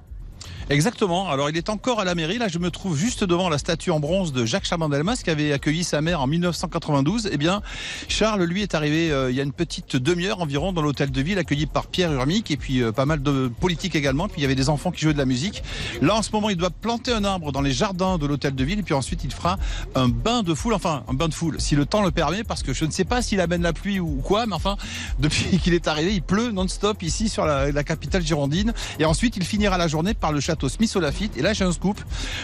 Exactement. 0.71 1.29
Alors, 1.29 1.51
il 1.51 1.57
est 1.57 1.69
encore 1.69 1.99
à 1.99 2.05
la 2.05 2.15
mairie. 2.15 2.39
Là, 2.39 2.47
je 2.47 2.57
me 2.57 2.71
trouve 2.71 2.97
juste 2.97 3.23
devant 3.23 3.49
la 3.49 3.59
statue 3.59 3.91
en 3.91 3.99
bronze 3.99 4.33
de 4.33 4.45
Jacques 4.45 4.65
Chaban-Delmas 4.65 5.21
qui 5.23 5.29
avait 5.29 5.53
accueilli 5.53 5.83
sa 5.83 6.01
mère 6.01 6.21
en 6.21 6.27
1992. 6.27 7.29
Eh 7.31 7.37
bien, 7.37 7.61
Charles, 8.07 8.43
lui, 8.45 8.63
est 8.63 8.73
arrivé 8.73 9.11
euh, 9.11 9.29
il 9.29 9.37
y 9.37 9.39
a 9.39 9.43
une 9.43 9.53
petite 9.53 9.95
demi-heure 9.95 10.41
environ 10.41 10.73
dans 10.73 10.81
l'hôtel 10.81 11.11
de 11.11 11.21
ville, 11.21 11.37
accueilli 11.37 11.67
par 11.67 11.85
Pierre 11.85 12.11
Urmic 12.11 12.49
et 12.49 12.57
puis 12.57 12.81
euh, 12.81 12.91
pas 12.91 13.05
mal 13.05 13.21
de 13.21 13.51
politiques 13.59 13.95
également. 13.95 14.27
Puis 14.27 14.39
il 14.39 14.41
y 14.41 14.45
avait 14.45 14.55
des 14.55 14.69
enfants 14.69 14.89
qui 14.89 15.01
jouaient 15.01 15.13
de 15.13 15.19
la 15.19 15.25
musique. 15.25 15.61
Là, 16.01 16.15
en 16.15 16.23
ce 16.23 16.31
moment, 16.31 16.49
il 16.49 16.57
doit 16.57 16.71
planter 16.71 17.11
un 17.11 17.23
arbre 17.25 17.51
dans 17.51 17.61
les 17.61 17.71
jardins 17.71 18.17
de 18.17 18.25
l'hôtel 18.25 18.55
de 18.55 18.63
ville 18.63 18.79
et 18.79 18.83
puis 18.83 18.95
ensuite, 18.95 19.23
il 19.23 19.31
fera 19.31 19.59
un 19.93 20.07
bain 20.07 20.41
de 20.41 20.55
foule. 20.55 20.73
Enfin, 20.73 21.03
un 21.07 21.13
bain 21.13 21.27
de 21.27 21.35
foule, 21.35 21.61
si 21.61 21.75
le 21.75 21.85
temps 21.85 22.01
le 22.01 22.09
permet, 22.09 22.43
parce 22.43 22.63
que 22.63 22.73
je 22.73 22.85
ne 22.85 22.91
sais 22.91 23.05
pas 23.05 23.21
s'il 23.21 23.39
amène 23.39 23.61
la 23.61 23.73
pluie 23.73 23.99
ou 23.99 24.19
quoi, 24.23 24.47
mais 24.47 24.55
enfin, 24.55 24.77
depuis 25.19 25.59
qu'il 25.59 25.75
est 25.75 25.87
arrivé, 25.87 26.15
il 26.15 26.23
pleut 26.23 26.49
non-stop 26.49 27.03
ici 27.03 27.29
sur 27.29 27.45
la, 27.45 27.71
la 27.71 27.83
capitale 27.83 28.25
girondine. 28.25 28.73
Et 28.97 29.05
ensuite, 29.05 29.37
il 29.37 29.43
finira 29.43 29.77
la 29.77 29.87
journée 29.87 30.15
par 30.15 30.31
le 30.31 30.39
château 30.39 30.54
Smith 30.69 30.95
au 30.95 30.99
Lafitte. 30.99 31.37
Et 31.37 31.41
là, 31.41 31.53
j'ai 31.53 31.63
un 31.63 31.71
scoop 31.71 31.99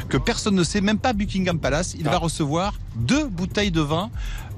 que 0.10 0.18
personne 0.18 0.56
ne 0.56 0.64
sait, 0.64 0.82
même 0.82 1.00
pas 1.00 1.14
Buckingham 1.14 1.60
Palace. 1.60 1.96
Il 1.98 2.06
va 2.06 2.18
recevoir 2.18 2.74
deux 2.96 3.26
bouteilles 3.26 3.72
de 3.72 3.82
vin 3.82 4.10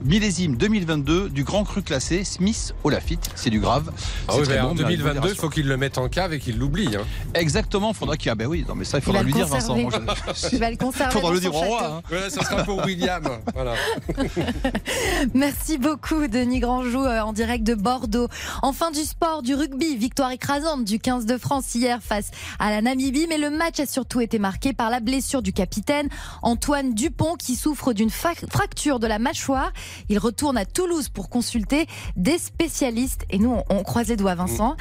millésime 0.04 0.56
2022 0.58 1.30
du 1.30 1.44
grand 1.44 1.64
cru 1.64 1.82
classé 1.82 2.24
Smith 2.24 2.74
au 2.84 2.90
Lafitte. 2.90 3.30
C'est 3.36 3.50
du 3.50 3.60
grave. 3.60 3.92
Ah 4.28 4.34
C'est 4.34 4.40
oui, 4.40 4.44
très 4.46 4.60
bon, 4.62 4.70
en 4.70 4.74
mais 4.76 4.84
avec 4.84 4.98
2022, 5.00 5.30
il 5.30 5.36
faut 5.36 5.50
qu'il 5.50 5.68
le 5.68 5.78
mette 5.78 5.98
en 5.98 6.10
cave 6.10 6.34
et 6.34 6.40
qu'il 6.40 6.58
l'oublie. 6.58 6.96
hein. 6.96 7.04
Exactement, 7.34 7.90
il 7.92 7.96
faudra 7.96 8.18
qu'il. 8.18 8.32
Ah 8.32 8.36
ben 8.36 8.48
oui, 8.48 8.66
non 8.68 8.76
mais 8.76 8.86
ça 8.86 8.98
il 8.98 9.02
Il 9.02 9.04
faudra 9.06 9.20
va 9.22 9.26
lui 9.26 9.32
le 9.34 9.38
dire 9.38 9.48
Vincent. 9.48 9.76
conserver. 9.76 10.00
Moi, 10.06 10.16
je- 10.36 10.48
Il 10.54 10.60
va 10.60 10.72
le 10.72 10.78
conserver. 10.78 11.12
Faudra 11.12 11.28
dans 11.30 11.34
le 11.34 11.40
dire 11.40 11.54
au 11.56 11.60
roi. 11.60 11.86
hein. 11.86 12.02
Ouais, 12.12 12.30
ça 12.30 12.44
sera 12.44 12.64
pour 12.64 12.84
William. 12.86 13.24
Voilà. 13.54 13.74
Merci 15.34 15.78
beaucoup, 15.78 16.28
Denis 16.28 16.60
Grandjou, 16.60 17.04
euh, 17.04 17.22
en 17.22 17.34
direct 17.34 17.64
de 17.66 17.76
Bordeaux. 17.76 18.28
Enfin, 18.62 18.92
du 18.92 19.02
sport, 19.02 19.42
du 19.42 19.56
rugby, 19.56 19.96
victoire 19.96 20.32
écrasante 20.32 20.84
du 20.86 21.00
15 21.00 21.26
de 21.26 21.38
France 21.38 21.74
hier 21.76 22.00
face 22.02 22.30
à 22.60 22.70
la 22.72 22.82
Namibie. 22.82 23.26
Mais 23.30 23.38
le 23.38 23.50
match 23.50 23.80
a 23.80 23.86
surtout 23.86 24.22
été 24.22 24.40
marqué 24.40 24.74
par 24.74 24.90
la 24.90 25.00
blessure 25.00 25.42
du 25.42 25.54
capitaine 25.54 26.10
Antoine 26.42 26.94
Dupont 26.94 27.36
qui 27.36 27.56
souffre 27.56 27.94
d'une 27.94 28.10
fracture 28.10 29.00
de 29.00 29.08
la 29.08 29.20
mâchoire. 29.20 29.72
Il 30.10 30.20
retourne 30.20 30.58
à 30.58 30.66
Toulouse 30.66 31.10
pour 31.10 31.30
consulter 31.30 31.88
des 32.16 32.38
spécialistes. 32.38 33.26
Et 33.30 33.40
nous, 33.40 33.52
on, 33.52 33.64
on 33.70 33.84
croise 33.84 34.08
les 34.08 34.16
doigts, 34.16 34.36
Vincent. 34.36 34.76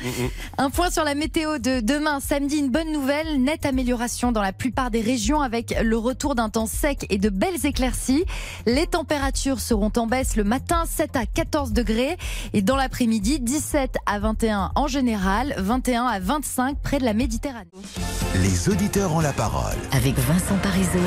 Un 0.59 0.71
point 0.71 0.91
sur 0.91 1.05
la 1.05 1.15
météo 1.15 1.59
de 1.59 1.81
demain, 1.81 2.21
samedi, 2.21 2.59
une 2.59 2.71
bonne 2.71 2.93
nouvelle, 2.93 3.43
nette 3.43 3.67
amélioration 3.67 4.33
dans 4.33 4.43
la 4.43 4.53
plupart 4.53 4.91
des 4.91 5.01
régions 5.01 5.41
avec 5.41 5.75
le 5.83 5.97
retour 5.97 6.35
d'un 6.35 6.49
temps 6.49 6.67
sec 6.67 7.07
et 7.11 7.19
de 7.19 7.29
belles 7.29 7.65
éclaircies. 7.67 8.25
Les 8.67 8.87
températures 8.87 9.61
seront 9.61 9.93
en 9.97 10.07
baisse 10.07 10.37
le 10.37 10.45
matin, 10.45 10.85
7 10.87 11.17
à 11.17 11.27
14 11.27 11.73
degrés 11.73 12.17
et 12.53 12.63
dans 12.63 12.77
l'après-midi, 12.77 13.41
17 13.41 13.97
à 14.07 14.19
21 14.19 14.73
en 14.75 14.87
général, 14.87 15.55
21 15.59 16.05
à 16.07 16.19
25 16.21 16.79
près 16.79 16.99
de 16.99 17.05
la 17.05 17.15
Méditerranée. 17.15 17.71
Les 18.35 18.69
auditeurs 18.69 19.13
ont 19.15 19.21
la 19.21 19.33
parole. 19.33 19.77
Avec 19.93 20.15
Vincent 20.19 20.57
Parisot 20.63 20.99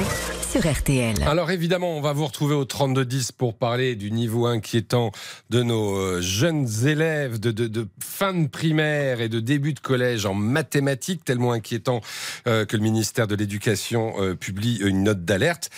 sur 0.51 0.69
RTL. 0.71 1.15
Alors 1.23 1.49
évidemment, 1.51 1.97
on 1.97 2.01
va 2.01 2.13
vous 2.13 2.25
retrouver 2.25 2.53
au 2.55 2.65
3210 2.65 3.31
pour 3.31 3.55
parler 3.57 3.95
du 3.95 4.11
niveau 4.11 4.45
inquiétant 4.45 5.11
de 5.49 5.63
nos 5.63 5.95
euh, 5.95 6.21
jeunes 6.21 6.67
élèves 6.85 7.39
de, 7.39 7.51
de- 7.51 7.67
de 7.67 7.87
fin 7.99 8.33
de 8.33 8.47
primaire 8.47 9.21
et 9.21 9.29
de 9.29 9.39
début 9.39 9.73
de 9.73 9.79
collège 9.79 10.25
en 10.25 10.33
mathématiques, 10.33 11.25
tellement 11.25 11.51
inquiétant 11.51 12.01
euh, 12.47 12.65
que 12.65 12.77
le 12.77 12.83
ministère 12.83 13.27
de 13.27 13.35
l'Éducation 13.35 14.13
euh, 14.19 14.35
publie 14.35 14.77
une 14.77 15.03
note 15.03 15.25
d'alerte. 15.25 15.69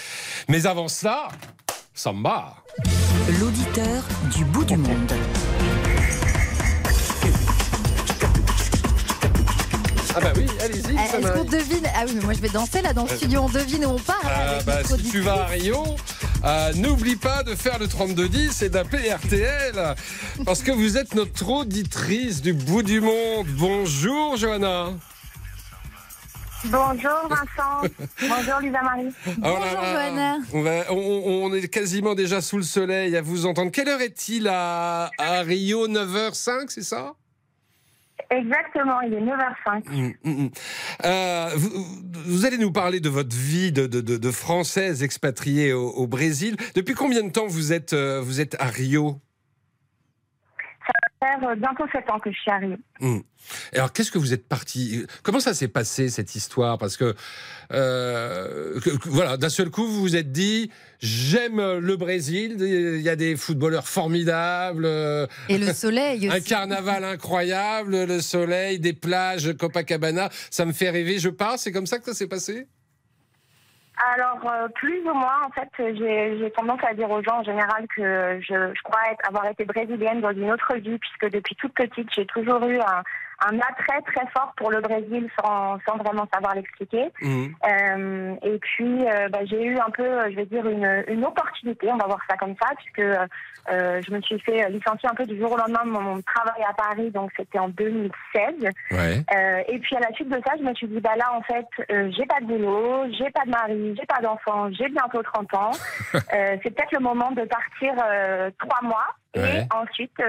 Mais 0.50 0.66
avant 0.68 0.88
cela, 0.90 1.30
Samba. 1.94 2.58
L'auditeur 3.40 4.04
du 4.36 4.44
bout 4.46 4.66
du 4.66 4.78
monde. 4.78 5.12
Ah 10.18 10.20
bah 10.22 10.34
oui, 10.36 10.46
allez-y. 10.64 10.96
Eh, 10.96 11.18
Est-ce 11.18 11.32
qu'on 11.32 11.44
devine 11.44 11.88
Ah 11.96 12.04
oui, 12.08 12.14
mais 12.16 12.22
moi 12.24 12.34
je 12.34 12.40
vais 12.42 12.50
danser 12.50 12.82
là 12.82 12.92
dans 12.94 13.04
le 13.04 13.10
studio, 13.16 13.42
on 13.44 13.50
devine 13.50 13.86
où 13.86 13.90
on 13.90 14.00
part. 14.00 14.20
Ah 14.24 14.50
avec 14.56 14.66
bah, 14.66 14.80
si 14.84 15.04
tu 15.12 15.20
vas 15.22 15.44
à 15.44 15.46
Rio, 15.46 15.84
euh, 16.44 16.74
n'oublie 16.74 17.16
pas 17.18 17.44
de 17.44 17.54
faire 17.54 17.78
le 17.78 17.88
3210 17.88 18.64
et 18.64 18.70
d'appeler 18.70 19.12
RTL 19.14 19.96
parce 20.44 20.64
que 20.64 20.72
vous 20.72 20.98
êtes 20.98 21.14
notre 21.14 21.48
auditrice 21.50 22.42
du 22.42 22.54
bout 22.54 22.82
du 22.82 23.00
monde. 23.00 23.46
Bonjour 23.50 24.38
Johanna. 24.38 24.88
Bonjour 26.66 27.30
Vincent. 27.30 27.88
Bonjour 28.22 28.60
Lisa 28.60 28.82
Marie. 28.82 29.10
Ah, 29.44 29.52
on 29.54 30.18
a- 30.18 30.38
On, 30.54 30.62
va- 30.64 30.92
on- 30.92 31.44
on 31.46 31.54
est 31.54 31.68
quasiment 31.68 32.16
déjà 32.16 32.42
sous 32.42 32.58
le 32.58 32.64
soleil 32.64 33.16
à 33.16 33.22
vous 33.22 33.46
entendre. 33.46 33.72
Quelle 33.72 33.88
heure 33.90 34.02
est-il 34.02 34.48
à, 34.48 35.12
à 35.20 35.42
Rio 35.42 35.88
9h05, 35.88 36.66
c'est 36.70 36.82
ça? 36.82 37.14
Exactement, 38.30 39.00
il 39.02 39.14
est 39.14 39.22
9h05. 39.22 39.90
Mm, 39.90 40.14
mm, 40.24 40.44
mm. 40.44 40.50
Euh, 41.06 41.50
vous, 41.56 41.70
vous 42.26 42.46
allez 42.46 42.58
nous 42.58 42.72
parler 42.72 43.00
de 43.00 43.10
votre 43.10 43.36
vie 43.36 43.72
de, 43.72 43.88
de, 43.88 44.02
de- 44.02 44.32
Française 44.32 45.02
expatriée 45.04 45.72
au, 45.74 45.90
au 45.92 46.08
Brésil. 46.08 46.58
Depuis 46.76 46.94
combien 46.94 47.24
de 47.24 47.32
temps 47.32 47.48
vous 47.48 47.72
êtes, 47.74 47.94
euh, 47.94 48.22
vous 48.22 48.42
êtes 48.42 48.56
à 48.60 48.66
Rio? 48.66 49.22
Faire 51.20 51.50
euh, 51.50 51.56
bientôt 51.56 51.86
7 51.92 52.10
ans 52.10 52.20
que 52.20 52.32
je 52.32 52.38
suis. 52.38 52.52
Hum. 53.02 53.24
Et 53.74 53.78
Alors, 53.78 53.94
qu'est-ce 53.94 54.12
que 54.12 54.18
vous 54.18 54.34
êtes 54.34 54.48
parti 54.48 55.06
Comment 55.24 55.40
ça 55.40 55.54
s'est 55.54 55.68
passé 55.70 56.10
cette 56.10 56.36
histoire? 56.36 56.78
Parce 56.78 56.98
que, 56.98 57.16
euh, 57.74 58.80
que- 58.80 58.90
que- 58.98 59.10
voilà, 59.10 59.38
d'un 59.38 59.50
seul 59.50 59.70
coup, 59.70 59.86
vous 59.88 60.02
vous 60.02 60.16
êtes 60.16 60.32
dit, 60.32 60.70
j'aime 61.00 61.78
le 61.78 61.96
Brésil. 61.96 62.58
Il 62.60 63.02
y 63.02 63.10
a 63.10 63.16
des 63.16 63.36
footballeurs 63.36 63.88
formidables. 63.88 64.86
euh, 64.86 65.28
Et 65.50 65.58
le 65.58 65.74
soleil 65.74 66.28
Un 66.32 66.38
aussi. 66.38 66.44
carnaval 66.50 67.04
incroyable, 67.04 68.06
le 68.06 68.20
soleil, 68.22 68.80
des 68.80 68.94
plages, 68.94 69.54
Copacabana. 69.54 70.30
Ça 70.50 70.66
me 70.66 70.74
fait 70.74 70.90
rêver. 70.90 71.20
Je 71.20 71.30
pars. 71.30 71.58
C'est 71.60 71.72
comme 71.72 71.88
ça 71.88 72.00
que 72.00 72.06
ça 72.06 72.14
s'est 72.14 72.28
passé? 72.28 72.68
Alors, 74.16 74.40
euh, 74.52 74.68
plus 74.76 75.00
ou 75.02 75.14
moins, 75.14 75.42
en 75.46 75.50
fait, 75.52 75.70
j'ai 75.78 76.38
j'ai 76.38 76.52
tendance 76.52 76.80
à 76.88 76.94
dire 76.94 77.10
aux 77.10 77.24
gens 77.24 77.40
en 77.40 77.44
général 77.44 77.88
que 77.96 78.40
je, 78.42 78.74
je 78.76 78.82
crois 78.84 79.02
être- 79.12 79.28
avoir 79.28 79.48
été 79.48 79.66
brésilienne 79.66 80.22
dans 80.22 80.32
une 80.32 80.52
autre 80.52 80.76
vie, 80.76 81.00
puisque 81.00 81.34
depuis 81.34 81.56
toute 81.56 81.74
petite, 81.74 82.08
j'ai 82.14 82.26
toujours 82.28 82.64
eu 82.66 82.78
un, 82.80 83.04
un 83.50 83.58
attrait 83.60 84.02
très 84.06 84.28
fort 84.36 84.54
pour 84.56 84.70
le 84.70 84.82
Brésil 84.82 85.30
sans, 85.40 85.80
sans 85.88 85.98
vraiment 85.98 86.28
savoir 86.32 86.54
l'expliquer. 86.54 87.12
Euh, 87.24 88.36
et 88.44 88.58
puis, 88.60 89.08
euh, 89.08 89.30
bah, 89.30 89.40
j'ai 89.46 89.64
eu 89.64 89.78
un 89.80 89.90
peu, 89.90 90.04
euh, 90.04 90.30
je 90.30 90.36
vais 90.36 90.46
dire, 90.46 90.68
une, 90.68 91.04
une 91.08 91.26
opportunité, 91.26 91.90
on 91.92 91.98
va 91.98 92.06
voir 92.06 92.20
ça 92.30 92.38
comme 92.38 92.56
ça, 92.62 92.70
puisque 92.78 93.02
euh, 93.70 94.02
je 94.06 94.14
me 94.14 94.22
suis 94.22 94.40
fait 94.40 94.70
licencier 94.70 95.10
un 95.10 95.16
peu 95.16 95.26
du 95.26 95.38
jour 95.40 95.52
au 95.52 95.58
lendemain 95.58 95.86
de 95.86 95.90
mon, 95.90 96.22
travail 96.22 96.64
à 96.68 96.74
Paris, 96.74 97.12
donc 97.12 97.32
c'était 97.38 97.60
en 97.60 97.70
2016. 97.70 98.12
Ouais. 98.92 99.24
Euh, 99.36 99.62
et 99.68 99.80
puis 99.80 99.96
à 99.96 100.00
la 100.00 100.12
suite 100.14 100.30
de 100.30 100.40
ça, 100.46 100.54
je 100.58 100.64
me 100.64 100.74
suis 100.74 100.88
dit, 100.88 101.00
bah 101.00 101.16
là, 101.18 101.34
en 101.34 101.42
fait, 101.42 101.68
euh, 101.92 102.12
j'ai 102.16 102.26
pas 102.26 102.40
de 102.42 102.46
boulot, 102.46 103.06
j'ai 103.18 103.30
pas 103.32 103.46
de 103.46 103.52
mari, 103.52 103.96
j'ai 103.98 104.06
pas 104.06 104.22
d'enfant, 104.22 104.70
j'ai 104.72 104.90
bientôt 104.90 105.22
30 105.22 105.54
ans. 105.54 105.72
Euh, 106.34 106.58
c'est 106.62 106.72
peut-être 106.72 106.92
le 106.92 107.00
moment 107.00 107.32
de 107.32 107.44
partir 107.44 107.94
trois 108.58 108.82
mois. 108.82 109.16
Et 109.36 109.62
ensuite, 109.74 110.20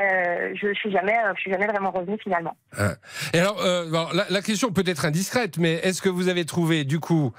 euh, 0.00 0.52
je 0.54 0.74
suis 0.74 0.92
jamais, 0.92 1.14
je 1.36 1.40
suis 1.40 1.50
jamais 1.50 1.66
vraiment 1.66 1.90
revenue 1.90 2.18
finalement. 2.22 2.56
Ah. 2.76 2.94
Et 3.32 3.38
alors, 3.38 3.60
euh, 3.62 3.88
bon, 3.90 4.06
la, 4.12 4.26
la 4.28 4.42
question 4.42 4.70
peut 4.70 4.84
être 4.86 5.06
indiscrète, 5.06 5.56
mais 5.58 5.74
est-ce 5.74 6.02
que 6.02 6.08
vous 6.08 6.28
avez 6.28 6.44
trouvé, 6.44 6.84
du 6.84 7.00
coup, 7.00 7.32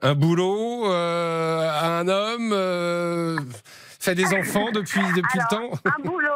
un 0.00 0.14
boulot, 0.14 0.88
euh, 0.90 1.68
un 1.82 2.06
homme, 2.06 3.46
fait 4.04 4.14
des 4.14 4.34
enfants 4.34 4.70
depuis, 4.72 5.00
depuis 5.16 5.38
le 5.38 5.48
temps 5.48 5.70
Un 5.84 6.02
boulot, 6.02 6.28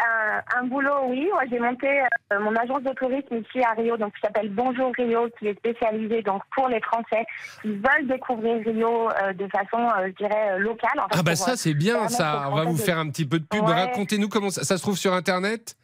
un, 0.00 0.58
un 0.60 0.64
boulot, 0.66 1.06
oui. 1.08 1.28
J'ai 1.50 1.58
monté 1.58 1.88
euh, 2.32 2.40
mon 2.40 2.54
agence 2.56 2.82
de 2.82 2.92
tourisme 2.94 3.36
ici 3.36 3.62
à 3.64 3.72
Rio, 3.72 3.96
donc 3.96 4.14
qui 4.14 4.20
s'appelle 4.20 4.50
Bonjour 4.50 4.92
Rio, 4.96 5.28
qui 5.38 5.48
est 5.48 5.58
spécialisée 5.58 6.22
donc 6.22 6.42
pour 6.54 6.68
les 6.68 6.80
Français 6.80 7.24
qui 7.62 7.68
veulent 7.68 8.06
découvrir 8.08 8.64
Rio 8.64 9.08
euh, 9.10 9.32
de 9.32 9.46
façon, 9.48 9.78
euh, 9.98 10.08
je 10.08 10.24
dirais, 10.24 10.52
euh, 10.52 10.58
locale. 10.58 10.98
en 10.98 11.02
fait, 11.08 11.16
Ah 11.18 11.22
bah 11.22 11.32
pour, 11.32 11.44
ça 11.44 11.52
euh, 11.52 11.56
c'est 11.56 11.74
bien 11.74 12.08
ça, 12.08 12.48
on 12.50 12.56
va 12.56 12.64
vous 12.64 12.76
faire 12.76 12.98
un 12.98 13.08
petit 13.08 13.24
peu 13.26 13.38
de 13.38 13.44
pub. 13.44 13.62
Ouais. 13.64 13.74
Racontez-nous 13.74 14.28
comment 14.28 14.50
ça, 14.50 14.64
ça 14.64 14.76
se 14.76 14.82
trouve 14.82 14.96
sur 14.98 15.14
internet 15.14 15.76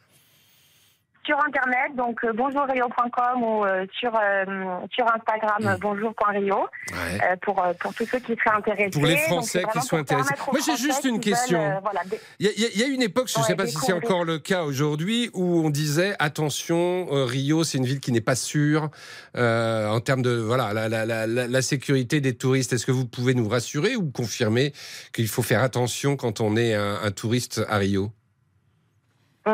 sur 1.29 1.37
internet, 1.45 1.95
donc 1.95 2.17
euh, 2.23 2.33
bonjourrio.com 2.33 3.43
ou 3.43 3.63
euh, 3.63 3.85
sur 3.99 4.11
euh, 4.15 4.45
sur 4.91 5.05
Instagram 5.05 5.77
bonjour.rio 5.79 6.65
pour 7.43 7.63
pour 7.79 7.93
tous 7.93 8.05
ceux 8.07 8.17
qui 8.19 8.33
seraient 8.35 8.57
intéressés. 8.57 8.89
Pour 8.89 9.05
les 9.05 9.17
Français 9.17 9.63
qui 9.71 9.81
sont 9.81 9.97
intéressés. 9.97 10.33
Moi, 10.51 10.59
j'ai 10.65 10.75
juste 10.75 11.03
une 11.03 11.11
veulent, 11.13 11.19
question. 11.19 11.59
voilà, 11.83 12.01
Il 12.39 12.47
y, 12.47 12.49
a- 12.49 12.69
il 12.73 12.81
y 12.81 12.93
une 12.95 13.03
époque, 13.03 13.27
je 13.27 13.37
ne 13.37 13.43
Ouais, 13.43 13.47
sais 13.47 13.55
pas 13.55 13.67
si 13.67 13.77
c'est 13.77 13.93
encore 13.93 14.25
le 14.25 14.39
cas 14.39 14.63
aujourd'hui, 14.63 15.29
où 15.35 15.63
on 15.63 15.69
disait 15.69 16.15
attention, 16.17 17.05
Rio, 17.11 17.63
c'est 17.63 17.77
une 17.77 17.85
ville 17.85 17.99
qui 17.99 18.11
n'est 18.11 18.21
pas 18.21 18.35
sûre 18.35 18.89
en 19.35 19.99
termes 19.99 20.23
de 20.23 20.31
voilà 20.35 20.73
la, 20.73 20.89
la- 20.89 21.05
la- 21.05 21.27
la- 21.27 21.47
la 21.47 21.61
sécurité 21.61 22.21
des 22.21 22.35
touristes. 22.35 22.73
Est-ce 22.73 22.87
que 22.87 22.91
vous 22.91 23.05
pouvez 23.05 23.35
nous 23.35 23.47
rassurer 23.47 23.95
ou 23.95 24.09
confirmer 24.11 24.73
qu'il 25.13 25.27
faut 25.27 25.43
faire 25.43 25.61
attention 25.61 26.15
quand 26.15 26.41
on 26.41 26.55
est 26.57 26.73
un, 26.73 26.97
un 27.03 27.11
touriste 27.11 27.61
à 27.69 27.77
Rio? 27.77 28.11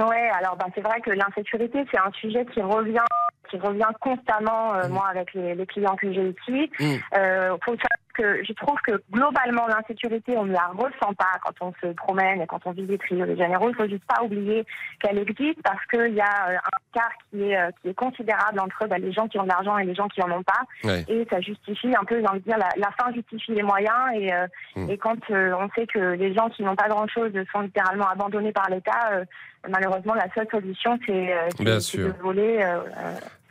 Ouais, 0.03 0.29
alors 0.37 0.55
ben, 0.57 0.67
c'est 0.75 0.81
vrai 0.81 0.99
que 1.01 1.11
l'insécurité, 1.11 1.85
c'est 1.91 1.99
un 1.99 2.11
sujet 2.11 2.45
qui 2.53 2.61
revient 2.61 3.05
qui 3.49 3.57
revient 3.57 3.87
constamment, 4.01 4.73
euh, 4.73 4.89
moi, 4.89 5.07
avec 5.09 5.33
les, 5.33 5.53
les 5.53 5.65
clients 5.67 5.95
que 5.95 6.11
j'ai 6.11 6.29
ici. 6.29 6.71
Mm. 6.79 6.95
Euh, 7.17 7.57
faut 7.63 7.75
savoir 7.75 8.04
que 8.15 8.43
je 8.43 8.53
trouve 8.53 8.77
que 8.85 9.01
globalement, 9.11 9.67
l'insécurité, 9.67 10.35
on 10.37 10.45
ne 10.45 10.53
la 10.53 10.67
ressent 10.67 11.13
pas 11.17 11.39
quand 11.43 11.53
on 11.61 11.73
se 11.81 11.93
promène 11.93 12.41
et 12.41 12.47
quand 12.47 12.61
on 12.65 12.71
visite 12.71 13.01
Rio 13.03 13.25
de 13.25 13.35
Janeiro. 13.35 13.69
Il 13.69 13.75
faut 13.75 13.87
juste 13.87 14.05
pas 14.05 14.23
oublier 14.23 14.65
qu'elle 14.99 15.19
existe 15.19 15.61
parce 15.63 15.85
qu'il 15.87 16.13
y 16.15 16.21
a 16.21 16.49
euh, 16.49 16.55
un 16.55 16.77
écart 16.93 17.11
qui 17.29 17.43
est, 17.43 17.57
euh, 17.57 17.69
qui 17.81 17.89
est 17.89 17.93
considérable 17.93 18.59
entre 18.59 18.87
ben, 18.87 19.01
les 19.01 19.11
gens 19.11 19.27
qui 19.27 19.37
ont 19.39 19.43
de 19.43 19.49
l'argent 19.49 19.77
et 19.77 19.85
les 19.85 19.95
gens 19.95 20.07
qui 20.07 20.21
en 20.21 20.31
ont 20.31 20.43
pas. 20.43 20.61
Ouais. 20.83 21.03
Et 21.07 21.27
ça 21.29 21.39
justifie 21.41 21.93
un 21.95 22.05
peu, 22.05 22.19
j'ai 22.19 22.27
envie 22.27 22.39
de 22.39 22.45
dire, 22.45 22.57
la, 22.57 22.69
la 22.77 22.91
fin 22.91 23.11
justifie 23.13 23.53
les 23.53 23.63
moyens. 23.63 24.11
Et, 24.15 24.33
euh, 24.33 24.47
Mm. 24.75 24.89
et 24.89 24.97
quand 24.97 25.17
euh, 25.31 25.53
on 25.59 25.69
sait 25.69 25.87
que 25.87 25.99
les 25.99 26.33
gens 26.33 26.49
qui 26.49 26.63
n'ont 26.63 26.75
pas 26.75 26.87
grand-chose 26.89 27.31
sont 27.51 27.61
littéralement 27.61 28.07
abandonnés 28.09 28.51
par 28.51 28.69
l'État, 28.69 29.11
euh, 29.13 29.25
malheureusement, 29.69 30.13
la 30.13 30.27
seule 30.33 30.47
solution, 30.51 30.99
c'est 31.05 31.35
de 31.59 32.21
voler. 32.21 32.63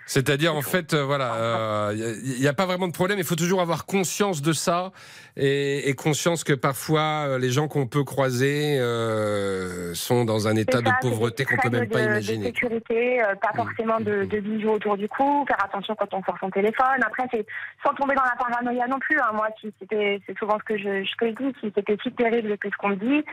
Euh, 0.04 0.10
euh, 0.10 0.10
C'est-à-dire, 0.22 0.54
en 0.54 0.62
fait, 0.62 0.94
euh, 0.94 1.04
voilà, 1.04 1.90
il 1.94 2.40
n'y 2.40 2.46
a, 2.46 2.52
pas 2.52 2.66
vraiment 2.66 2.88
de 2.88 2.92
problème. 2.92 3.18
Il 3.18 3.24
faut 3.24 3.34
toujours 3.36 3.60
avoir 3.60 3.86
conscience 3.86 4.42
de 4.42 4.52
ça 4.52 4.92
et, 5.36 5.88
et 5.88 5.94
conscience 5.94 6.44
que 6.44 6.52
parfois, 6.52 7.26
euh, 7.26 7.38
les 7.38 7.50
gens 7.50 7.66
qu'on 7.68 7.86
peut 7.86 8.04
croiser 8.04 8.78
euh, 8.78 9.94
sont 9.94 10.24
dans 10.24 10.46
un 10.48 10.56
état 10.56 10.80
de 10.80 10.90
pauvreté 11.00 11.44
qu'on 11.44 11.56
peut 11.56 11.70
même 11.70 11.88
pas 11.88 12.00
de- 12.00 12.04
imaginer. 12.04 12.38
De 12.38 12.44
sécurité, 12.44 13.22
euh, 13.22 13.34
pas 13.36 13.52
forcément 13.54 13.98
de, 14.00 14.24
de 14.24 14.40
bijoux 14.40 14.70
autour 14.70 14.96
du 14.96 15.08
cou, 15.08 15.44
faire 15.48 15.62
attention 15.64 15.94
quand 15.96 16.12
on 16.14 16.22
sort 16.22 16.36
son 16.38 16.50
téléphone. 16.50 17.02
Après, 17.04 17.24
c'est 17.32 17.46
sans 17.84 17.94
tomber 17.94 18.14
dans 18.14 18.22
la 18.22 18.36
paranoïa 18.38 18.86
non 18.86 18.98
plus. 18.98 19.18
hein. 19.18 19.30
Moi, 19.34 19.48
si 19.60 19.72
c'était, 19.80 20.20
c'est 20.26 20.38
souvent 20.38 20.58
ce 20.58 20.64
que 20.64 20.78
je, 20.78 21.04
ce 21.04 21.16
que 21.16 21.28
je 21.28 21.34
dis, 21.34 21.54
si 21.60 21.72
c'était 21.74 21.96
si 22.02 22.12
terrible 22.12 22.56
que 22.58 22.68
ce 22.70 22.76
qu'on 22.76 22.90
me 22.90 22.96
dit, 22.96 23.24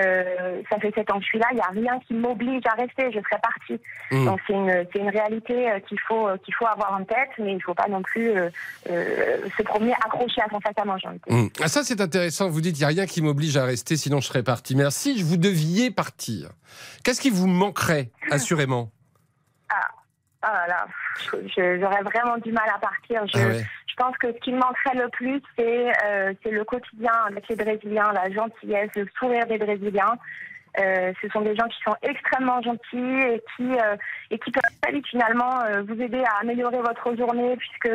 euh, 0.00 0.62
ça 0.70 0.78
fait 0.78 0.92
sept 0.94 1.10
ans 1.10 1.18
que 1.18 1.22
je 1.24 1.28
suis 1.28 1.38
là, 1.38 1.46
il 1.52 1.56
n'y 1.56 1.60
a 1.60 1.70
rien 1.90 1.98
qui 2.06 2.14
m'oblige 2.14 2.62
à 2.66 2.74
rester, 2.74 3.10
je 3.12 3.18
serais 3.20 3.40
partie. 3.42 3.80
Mm. 4.12 4.24
Donc 4.26 4.40
c'est 4.46 4.52
une, 4.52 4.86
c'est 4.92 4.98
une 5.00 5.10
réalité 5.10 5.70
euh, 5.70 5.80
qu'il 5.80 5.98
faut, 6.00 6.17
euh, 6.26 6.36
qu'il 6.38 6.54
faut 6.54 6.66
avoir 6.66 6.92
en 6.92 7.04
tête, 7.04 7.30
mais 7.38 7.52
il 7.52 7.56
ne 7.56 7.60
faut 7.60 7.74
pas 7.74 7.88
non 7.88 8.02
plus 8.02 8.30
euh, 8.30 8.50
euh, 8.90 9.48
se 9.56 9.62
promener 9.62 9.92
accroché 10.04 10.40
à 10.40 10.48
son 10.50 10.60
sac 10.60 10.76
à 10.78 10.84
main. 10.84 10.96
Hum. 11.28 11.48
Ah, 11.60 11.68
ça, 11.68 11.84
c'est 11.84 12.00
intéressant. 12.00 12.48
Vous 12.48 12.60
dites, 12.60 12.76
il 12.76 12.80
n'y 12.80 12.84
a 12.84 12.88
rien 12.88 13.06
qui 13.06 13.22
m'oblige 13.22 13.56
à 13.56 13.64
rester, 13.64 13.96
sinon 13.96 14.20
je 14.20 14.26
serais 14.26 14.42
parti. 14.42 14.74
Mais 14.74 14.82
alors, 14.82 14.92
si 14.92 15.22
vous 15.22 15.36
deviez 15.36 15.90
partir, 15.90 16.50
qu'est-ce 17.04 17.20
qui 17.20 17.30
vous 17.30 17.46
manquerait, 17.46 18.10
assurément? 18.30 18.90
Ah, 19.68 19.88
ah 20.42 20.66
là 20.66 20.86
j'aurais 21.56 22.02
vraiment 22.02 22.38
du 22.38 22.52
mal 22.52 22.68
à 22.74 22.78
partir. 22.78 23.26
Je, 23.26 23.38
Ah 23.38 23.46
ouais. 23.48 23.66
je 23.86 23.94
pense 23.96 24.16
que 24.18 24.32
ce 24.32 24.38
qui 24.38 24.52
me 24.52 24.58
manquerait 24.58 24.94
le 24.94 25.08
plus, 25.10 25.40
c'est 25.56 25.92
euh, 26.04 26.32
c'est 26.42 26.50
le 26.50 26.64
quotidien 26.64 27.12
avec 27.26 27.48
les 27.48 27.56
Brésiliens, 27.56 28.12
la 28.12 28.30
gentillesse, 28.30 28.90
le 28.96 29.06
sourire 29.18 29.46
des 29.46 29.58
Brésiliens. 29.58 30.16
Euh, 30.78 31.12
ce 31.20 31.28
sont 31.30 31.40
des 31.40 31.56
gens 31.56 31.66
qui 31.66 31.82
sont 31.82 31.96
extrêmement 32.02 32.62
gentils 32.62 33.20
et 33.32 33.42
qui 33.56 33.64
euh, 33.74 33.96
et 34.30 34.38
qui 34.38 34.50
peuvent 34.50 34.62
très 34.80 34.92
vite 34.92 35.06
finalement 35.08 35.60
euh, 35.62 35.82
vous 35.88 36.00
aider 36.00 36.22
à 36.24 36.40
améliorer 36.42 36.78
votre 36.78 37.16
journée 37.16 37.56
puisque 37.56 37.90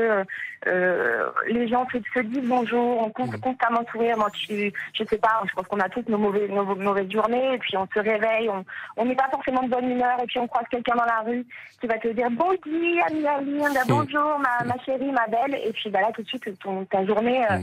les 1.47 1.67
gens 1.67 1.86
se, 1.91 1.97
se 2.13 2.19
disent 2.21 2.47
bonjour, 2.47 3.01
on 3.05 3.09
con- 3.09 3.29
constamment 3.41 3.84
sourire. 3.91 4.17
Moi, 4.17 4.29
je, 4.49 4.69
je 4.93 5.03
sais 5.05 5.17
pas, 5.17 5.41
je 5.47 5.53
pense 5.53 5.67
qu'on 5.67 5.79
a 5.79 5.89
toutes 5.89 6.09
nos 6.09 6.17
mauvaises, 6.17 6.49
nos 6.49 6.63
mauvaises 6.75 7.11
journées 7.11 7.53
et 7.55 7.57
puis 7.57 7.75
on 7.77 7.88
se 7.93 7.99
réveille, 7.99 8.49
on 8.49 8.63
on 8.97 9.05
n'est 9.05 9.15
pas 9.15 9.29
forcément 9.31 9.63
de 9.63 9.69
bonne 9.69 9.89
humeur 9.89 10.17
et 10.21 10.25
puis 10.25 10.39
on 10.39 10.47
croise 10.47 10.65
quelqu'un 10.69 10.95
dans 10.95 11.05
la 11.05 11.21
rue 11.25 11.45
qui 11.79 11.88
va 11.88 11.97
te 11.97 12.07
dire 12.09 12.29
bon 12.31 12.51
dia, 12.65 13.05
ami 13.07 13.25
Aline, 13.27 13.79
bonjour 13.88 14.39
ma, 14.39 14.65
ma 14.65 14.75
chérie, 14.84 15.11
ma 15.11 15.27
belle 15.27 15.55
et 15.63 15.71
puis 15.73 15.89
bah 15.89 16.01
là 16.01 16.11
tout 16.13 16.21
de 16.23 16.27
suite 16.27 16.59
ton, 16.59 16.86
ta 16.86 17.05
journée 17.05 17.43
euh, 17.49 17.57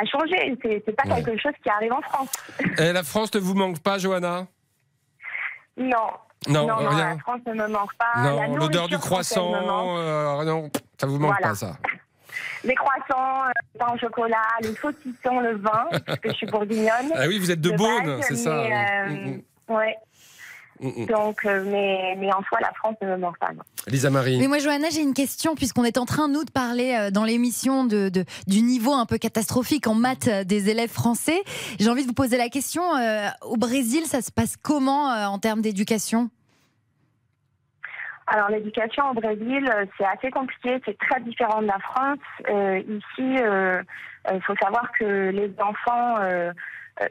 a 0.00 0.04
changé. 0.04 0.56
C'est 0.62 0.96
pas 0.96 1.04
quelque 1.04 1.40
chose 1.40 1.52
qui 1.62 1.70
arrive 1.70 1.92
en 1.92 2.02
France. 2.02 2.30
Et 2.78 2.92
la 2.92 3.02
France 3.02 3.32
ne 3.34 3.40
vous 3.40 3.54
manque 3.54 3.80
pas, 3.80 3.98
Johanna? 3.98 4.46
Non. 5.76 5.96
Non, 6.48 6.66
non, 6.66 6.76
rien. 6.76 7.10
la 7.14 7.18
France 7.18 7.40
ne 7.46 7.54
me 7.54 7.66
manque 7.68 7.94
pas. 7.96 8.46
L'odeur 8.56 8.88
du 8.88 8.98
croissant, 8.98 9.52
euh, 9.54 10.44
non, 10.44 10.70
ça 11.00 11.06
vous 11.06 11.18
manque 11.18 11.32
Voilà. 11.32 11.48
pas, 11.48 11.54
ça. 11.54 11.76
Les 12.64 12.74
croissants, 12.74 13.44
euh, 13.46 13.50
le 13.74 13.78
pain 13.78 13.92
au 13.94 13.98
chocolat, 13.98 14.42
les 14.60 14.74
saucissons, 14.74 15.40
le 15.40 15.56
vin, 15.56 15.86
parce 16.06 16.18
que 16.20 16.28
je 16.30 16.34
suis 16.34 16.46
bourguignonne. 16.46 17.12
Ah 17.14 17.24
oui, 17.26 17.38
vous 17.38 17.50
êtes 17.50 17.60
de 17.60 17.70
Beaune, 17.70 18.04
base, 18.18 18.24
c'est 18.28 18.36
ça, 18.36 18.50
euh, 18.64 19.08
Mm, 19.08 19.40
Ouais. 19.68 19.96
Mm, 20.80 20.88
mm. 21.02 21.06
Donc, 21.06 21.44
euh, 21.44 21.64
mais, 21.66 22.16
mais 22.18 22.32
en 22.32 22.42
soi, 22.42 22.58
la 22.60 22.72
France 22.74 22.96
ne 23.02 23.08
me 23.08 23.16
manque 23.16 23.38
pas. 23.38 23.52
non. 23.52 23.62
Lisa 23.86 24.10
Marie. 24.10 24.38
Mais 24.38 24.48
moi, 24.48 24.58
Johanna, 24.58 24.88
j'ai 24.90 25.00
une 25.00 25.14
question, 25.14 25.54
puisqu'on 25.54 25.84
est 25.84 25.96
en 25.98 26.04
train, 26.06 26.28
nous, 26.28 26.44
de 26.44 26.50
parler 26.50 26.94
euh, 26.94 27.10
dans 27.10 27.24
l'émission 27.24 27.84
de, 27.84 28.08
de- 28.08 28.24
du 28.46 28.62
niveau 28.62 28.92
un 28.92 29.06
peu 29.06 29.18
catastrophique 29.18 29.86
en 29.86 29.94
maths 29.94 30.28
euh, 30.28 30.44
des 30.44 30.68
élèves 30.70 30.90
français. 30.90 31.42
J'ai 31.78 31.88
envie 31.88 32.02
de 32.02 32.08
vous 32.08 32.14
poser 32.14 32.36
la 32.36 32.48
question, 32.48 32.82
euh, 32.96 33.28
au 33.42 33.56
Brésil, 33.56 34.04
ça 34.06 34.20
se 34.22 34.30
passe 34.30 34.56
comment 34.56 35.10
euh, 35.12 35.26
en 35.26 35.38
termes 35.38 35.62
d'éducation? 35.62 36.30
Alors, 38.28 38.48
l'éducation 38.48 39.08
au 39.10 39.14
Brésil, 39.14 39.70
c'est 39.96 40.04
assez 40.04 40.30
compliqué, 40.30 40.80
c'est 40.84 40.98
très 40.98 41.20
différent 41.20 41.62
de 41.62 41.68
la 41.68 41.78
France. 41.78 42.18
Euh, 42.50 42.80
ici, 42.80 43.36
il 44.32 44.42
faut 44.42 44.56
savoir 44.60 44.90
que 44.98 45.30
les 45.30 45.52
enfants 45.60 46.16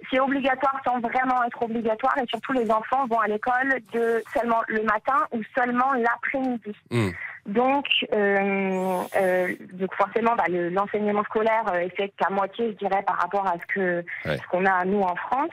c'est 0.10 0.20
obligatoire 0.20 0.80
sans 0.84 1.00
vraiment 1.00 1.44
être 1.44 1.62
obligatoire 1.62 2.18
et 2.18 2.26
surtout 2.28 2.54
les 2.54 2.72
enfants 2.72 3.06
vont 3.08 3.20
à 3.20 3.28
l'école 3.28 3.80
de 3.94 4.24
seulement 4.34 4.62
le 4.68 4.82
matin 4.84 5.18
ou 5.32 5.42
seulement 5.56 5.94
l'après-midi. 5.94 6.76
Hmm. 6.92 7.10
Donc, 7.46 7.86
euh, 8.12 9.04
euh, 9.18 9.54
donc 9.74 9.94
forcément, 9.94 10.36
bah, 10.36 10.46
le- 10.50 10.70
l'enseignement 10.70 11.24
scolaire 11.26 11.64
euh, 11.72 11.82
est 11.82 11.96
fait 11.96 12.12
qu'à 12.18 12.32
moitié, 12.32 12.72
je 12.72 12.78
dirais, 12.88 13.04
par 13.06 13.18
rapport 13.18 13.46
à 13.46 13.54
ce 13.60 13.66
que 13.74 14.04
Ouais. 14.26 14.38
ce 14.38 14.48
qu'on 14.50 14.66
a 14.66 14.84
nous 14.86 15.02
en 15.02 15.16
France. 15.16 15.52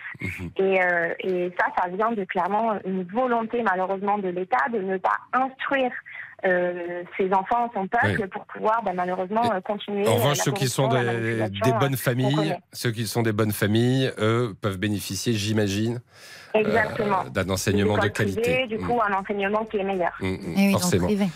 Et, 0.56 0.82
euh, 0.82 1.12
et 1.18 1.52
ça, 1.60 1.66
ça 1.76 1.88
vient 1.88 2.12
de 2.12 2.24
clairement 2.24 2.78
une 2.86 3.02
volonté 3.04 3.62
malheureusement 3.62 4.16
de 4.16 4.28
l'État 4.28 4.64
de 4.72 4.78
ne 4.78 4.96
pas 4.96 5.18
instruire 5.34 5.92
euh, 6.44 7.02
ses 7.16 7.32
enfants, 7.32 7.70
son 7.74 7.86
peuple, 7.86 8.20
Ouais. 8.20 8.26
pour 8.28 8.44
pouvoir 8.46 8.82
bah, 8.84 8.92
malheureusement 8.94 9.52
euh, 9.52 9.60
continuer. 9.60 10.06
En 10.08 10.12
euh, 10.12 10.14
revanche, 10.14 10.38
la 10.38 10.44
ceux 10.44 10.52
qui 10.52 10.68
sont 10.68 10.88
des, 10.88 10.96
euh, 10.98 11.48
bonnes 11.80 11.90
qu'on 11.92 11.96
familles, 11.96 12.56
ceux 12.72 12.90
qui 12.90 13.06
sont 13.06 13.22
des 13.22 13.32
bonnes 13.32 13.52
familles, 13.52 14.10
eux, 14.18 14.54
peuvent 14.60 14.78
bénéficier, 14.78 15.32
j'imagine, 15.34 16.00
euh, 16.54 16.62
d'un 17.32 17.48
enseignement 17.48 17.96
de 17.96 18.08
qualité. 18.08 18.40
privées, 18.42 18.66
du 18.66 18.76
Mm. 18.78 18.86
coup, 18.86 19.00
un 19.00 19.14
enseignement 19.18 19.64
qui 19.64 19.78
est 19.78 19.84
meilleur. 19.84 20.12
Mm, 20.20 20.26
mm, 20.26 20.38
Eh 20.56 20.66
oui, 20.66 20.72
forcément. 20.72 21.06
privé. 21.06 21.28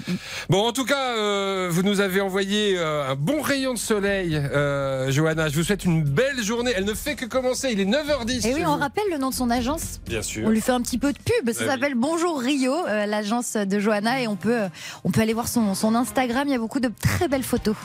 Bon, 0.50 0.66
en 0.68 0.72
tout 0.72 0.84
cas, 0.84 1.16
euh, 1.16 1.68
vous 1.70 1.82
nous 1.82 2.00
avez 2.00 2.20
envoyé 2.20 2.76
euh, 2.76 3.08
un 3.10 3.14
bon 3.14 3.40
rayon 3.40 3.72
de 3.72 3.78
soleil, 3.78 4.36
euh, 4.36 5.10
Johanna. 5.10 5.48
Je 5.48 5.56
vous 5.56 5.62
souhaite 5.64 5.84
une 5.86 6.02
belle 6.02 6.42
journée. 6.42 6.72
Elle 6.76 6.84
ne 6.84 6.92
fait 6.92 7.14
que 7.14 7.24
commencer. 7.24 7.70
Il 7.72 7.80
est 7.80 7.86
9h10. 7.86 8.38
Et 8.38 8.40
chez 8.42 8.54
oui, 8.56 8.62
vous. 8.62 8.70
on 8.70 8.76
rappelle 8.76 9.04
le 9.10 9.16
nom 9.16 9.30
de 9.30 9.34
son 9.34 9.48
agence. 9.48 10.00
Bien 10.06 10.20
sûr. 10.20 10.46
On 10.46 10.50
lui 10.50 10.60
fait 10.60 10.72
un 10.72 10.82
petit 10.82 10.98
peu 10.98 11.12
de 11.14 11.18
pub. 11.18 11.50
Ça 11.52 11.64
oui. 11.64 11.70
s'appelle 11.70 11.94
Bonjour 11.94 12.38
Rio, 12.38 12.74
euh, 12.86 13.06
l'agence 13.06 13.54
de 13.56 13.78
Johanna, 13.78 14.20
et 14.20 14.28
on 14.28 14.36
peut, 14.36 14.64
euh, 14.64 14.68
on 15.04 15.10
peut 15.10 15.20
aller 15.20 15.34
voir 15.34 15.48
son, 15.48 15.94
Instagram. 15.94 16.48
Il 16.48 16.52
y 16.52 16.54
a 16.54 16.58
beaucoup 16.58 16.80
de 16.80 16.90
très 17.00 17.28
belles 17.28 17.42
photos. 17.42 17.76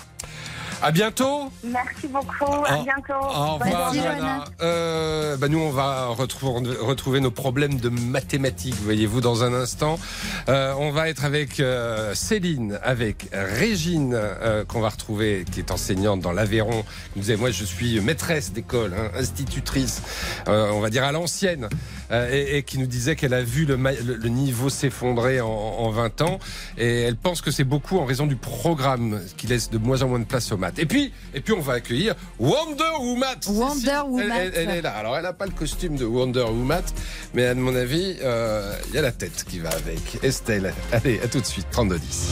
À 0.84 0.92
bientôt. 0.92 1.52
Merci 1.64 2.08
beaucoup. 2.08 2.66
À 2.66 2.78
bientôt. 2.84 3.14
Au 3.24 3.54
revoir. 3.56 3.94
Johanna. 3.94 4.46
Euh, 4.62 5.38
bah, 5.38 5.48
nous, 5.48 5.60
on 5.60 5.70
va 5.70 6.08
retrouver, 6.08 6.76
retrouver 6.80 7.20
nos 7.20 7.30
problèmes 7.30 7.76
de 7.80 7.90
mathématiques, 7.90 8.76
voyez-vous, 8.82 9.22
dans 9.22 9.44
un 9.44 9.54
instant. 9.54 10.00
Euh, 10.50 10.74
on 10.80 10.92
va 10.92 11.10
être 11.10 11.24
avec 11.24 11.60
euh, 11.60 12.16
Céline, 12.16 12.80
avec 12.84 13.28
Régine, 13.32 14.14
euh, 14.16 14.66
qu'on 14.66 14.82
va 14.82 14.90
retrouver, 14.90 15.46
qui 15.52 15.60
est 15.60 15.70
enseignante 15.70 16.20
dans 16.22 16.32
l'Aveyron. 16.32 16.84
nous 17.16 17.22
disait, 17.22 17.38
moi, 17.38 17.52
je 17.52 17.64
suis 17.64 18.00
maîtresse 18.02 18.52
d'école, 18.52 18.94
hein, 18.98 19.12
institutrice, 19.20 20.02
euh, 20.48 20.72
on 20.74 20.80
va 20.80 20.90
dire 20.90 21.04
à 21.04 21.12
l'ancienne, 21.12 21.70
euh, 22.12 22.28
et, 22.32 22.58
et 22.58 22.64
qui 22.64 22.80
nous 22.80 22.88
disait 22.88 23.16
qu'elle 23.16 23.36
a 23.36 23.44
vu 23.44 23.66
le, 23.66 23.78
ma- 23.78 23.92
le- 23.92 24.16
le 24.16 24.30
niveau 24.30 24.70
s'effondrer 24.70 25.42
en, 25.42 25.48
en 25.48 25.90
20 25.92 26.22
ans. 26.22 26.40
Et 26.80 27.02
elle 27.04 27.18
pense 27.18 27.42
que 27.42 27.52
c'est 27.52 27.64
beaucoup 27.64 28.00
en 28.00 28.06
raison 28.06 28.26
du 28.26 28.36
programme 28.36 29.20
qui 29.38 29.46
laisse 29.46 29.70
de 29.70 29.78
moins 29.78 30.02
en 30.02 30.08
moins 30.08 30.20
de 30.20 30.26
place 30.26 30.52
aux 30.52 30.58
maths. 30.58 30.71
Et 30.78 30.86
puis, 30.86 31.14
et 31.34 31.42
puis 31.42 31.54
on 31.54 31.60
va 31.62 31.74
accueillir 31.74 32.16
Wonder 32.40 32.84
Woman. 33.00 33.36
Wonder 33.48 33.74
Si, 33.76 33.82
si, 33.82 33.90
elle- 33.90 34.02
Woman. 34.10 34.32
Elle, 34.38 34.52
elle 34.56 34.70
est 34.70 34.82
là. 34.82 34.92
Alors, 34.92 35.16
elle 35.18 35.24
n'a 35.24 35.34
pas 35.34 35.46
le 35.46 35.52
costume 35.52 35.96
de 35.96 36.06
Wonder 36.06 36.42
Woman, 36.44 36.84
mais 37.34 37.48
à 37.48 37.56
mon 37.56 37.76
avis, 37.76 38.16
euh, 38.24 38.74
il 38.90 38.96
y 38.96 38.98
a 38.98 39.02
la 39.02 39.12
tête 39.12 39.44
qui 39.48 39.60
va 39.60 39.70
avec. 39.70 40.20
Estelle, 40.24 40.74
allez, 40.92 41.20
à 41.24 41.28
tout 41.28 41.40
de 41.42 41.46
suite, 41.46 41.68
3210. 41.72 42.30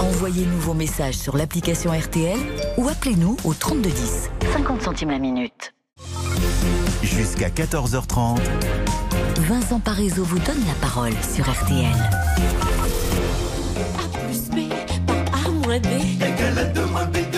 Envoyez-nous 0.00 0.58
vos 0.60 0.74
messages 0.74 1.14
sur 1.16 1.36
l'application 1.36 1.92
RTL 1.92 2.38
ou 2.76 2.88
appelez-nous 2.88 3.36
au 3.44 3.54
3210. 3.54 4.30
50 4.52 4.82
centimes 4.82 5.10
la 5.10 5.18
minute. 5.18 5.74
Jusqu'à 7.02 7.48
14h30. 7.50 8.40
Vincent 9.38 9.80
Parisot 9.80 10.24
vous 10.24 10.38
donne 10.38 10.62
la 10.66 10.74
parole 10.80 11.12
sur 11.34 11.48
RTL. 11.50 11.92
plus 14.28 14.48
B 14.50 14.68
par 15.06 15.46
A 15.46 15.50
moins 15.50 15.78
B 15.80 15.86
égale 16.16 16.58
à 16.58 16.64
2 16.64 16.84
moins 16.86 17.06
B2. 17.06 17.31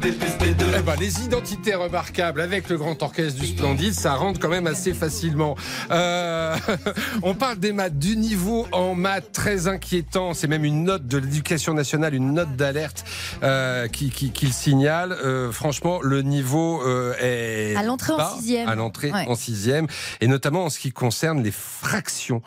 Eh 0.00 0.82
ben, 0.84 0.94
les 0.98 1.22
identités 1.22 1.74
remarquables 1.74 2.40
avec 2.40 2.68
le 2.70 2.78
grand 2.78 3.02
orchestre 3.02 3.38
du 3.38 3.46
Splendide, 3.46 3.92
ça 3.92 4.14
rentre 4.14 4.40
quand 4.40 4.48
même 4.48 4.66
assez 4.66 4.94
facilement. 4.94 5.54
Euh, 5.90 6.56
on 7.22 7.34
parle 7.34 7.58
des 7.58 7.72
maths, 7.72 7.98
du 7.98 8.16
niveau 8.16 8.66
en 8.72 8.94
maths 8.94 9.32
très 9.32 9.68
inquiétant. 9.68 10.32
C'est 10.34 10.48
même 10.48 10.64
une 10.64 10.84
note 10.84 11.06
de 11.06 11.18
l'éducation 11.18 11.74
nationale, 11.74 12.14
une 12.14 12.32
note 12.32 12.56
d'alerte 12.56 13.04
euh, 13.42 13.86
qui, 13.88 14.10
qui, 14.10 14.30
qui 14.30 14.46
le 14.46 14.52
signale. 14.52 15.12
Euh, 15.12 15.52
franchement, 15.52 16.00
le 16.02 16.22
niveau 16.22 16.82
euh, 16.86 17.14
est 17.20 17.76
À 17.76 17.82
l'entrée 17.82 18.14
en 18.14 18.36
sixième. 18.36 18.68
À 18.68 18.74
l'entrée 18.74 19.12
Ouais. 19.12 19.26
en 19.28 19.34
sixième, 19.34 19.86
et 20.20 20.26
notamment 20.26 20.64
en 20.64 20.70
ce 20.70 20.78
qui 20.78 20.90
concerne 20.92 21.42
les 21.42 21.50
fractions. 21.50 22.40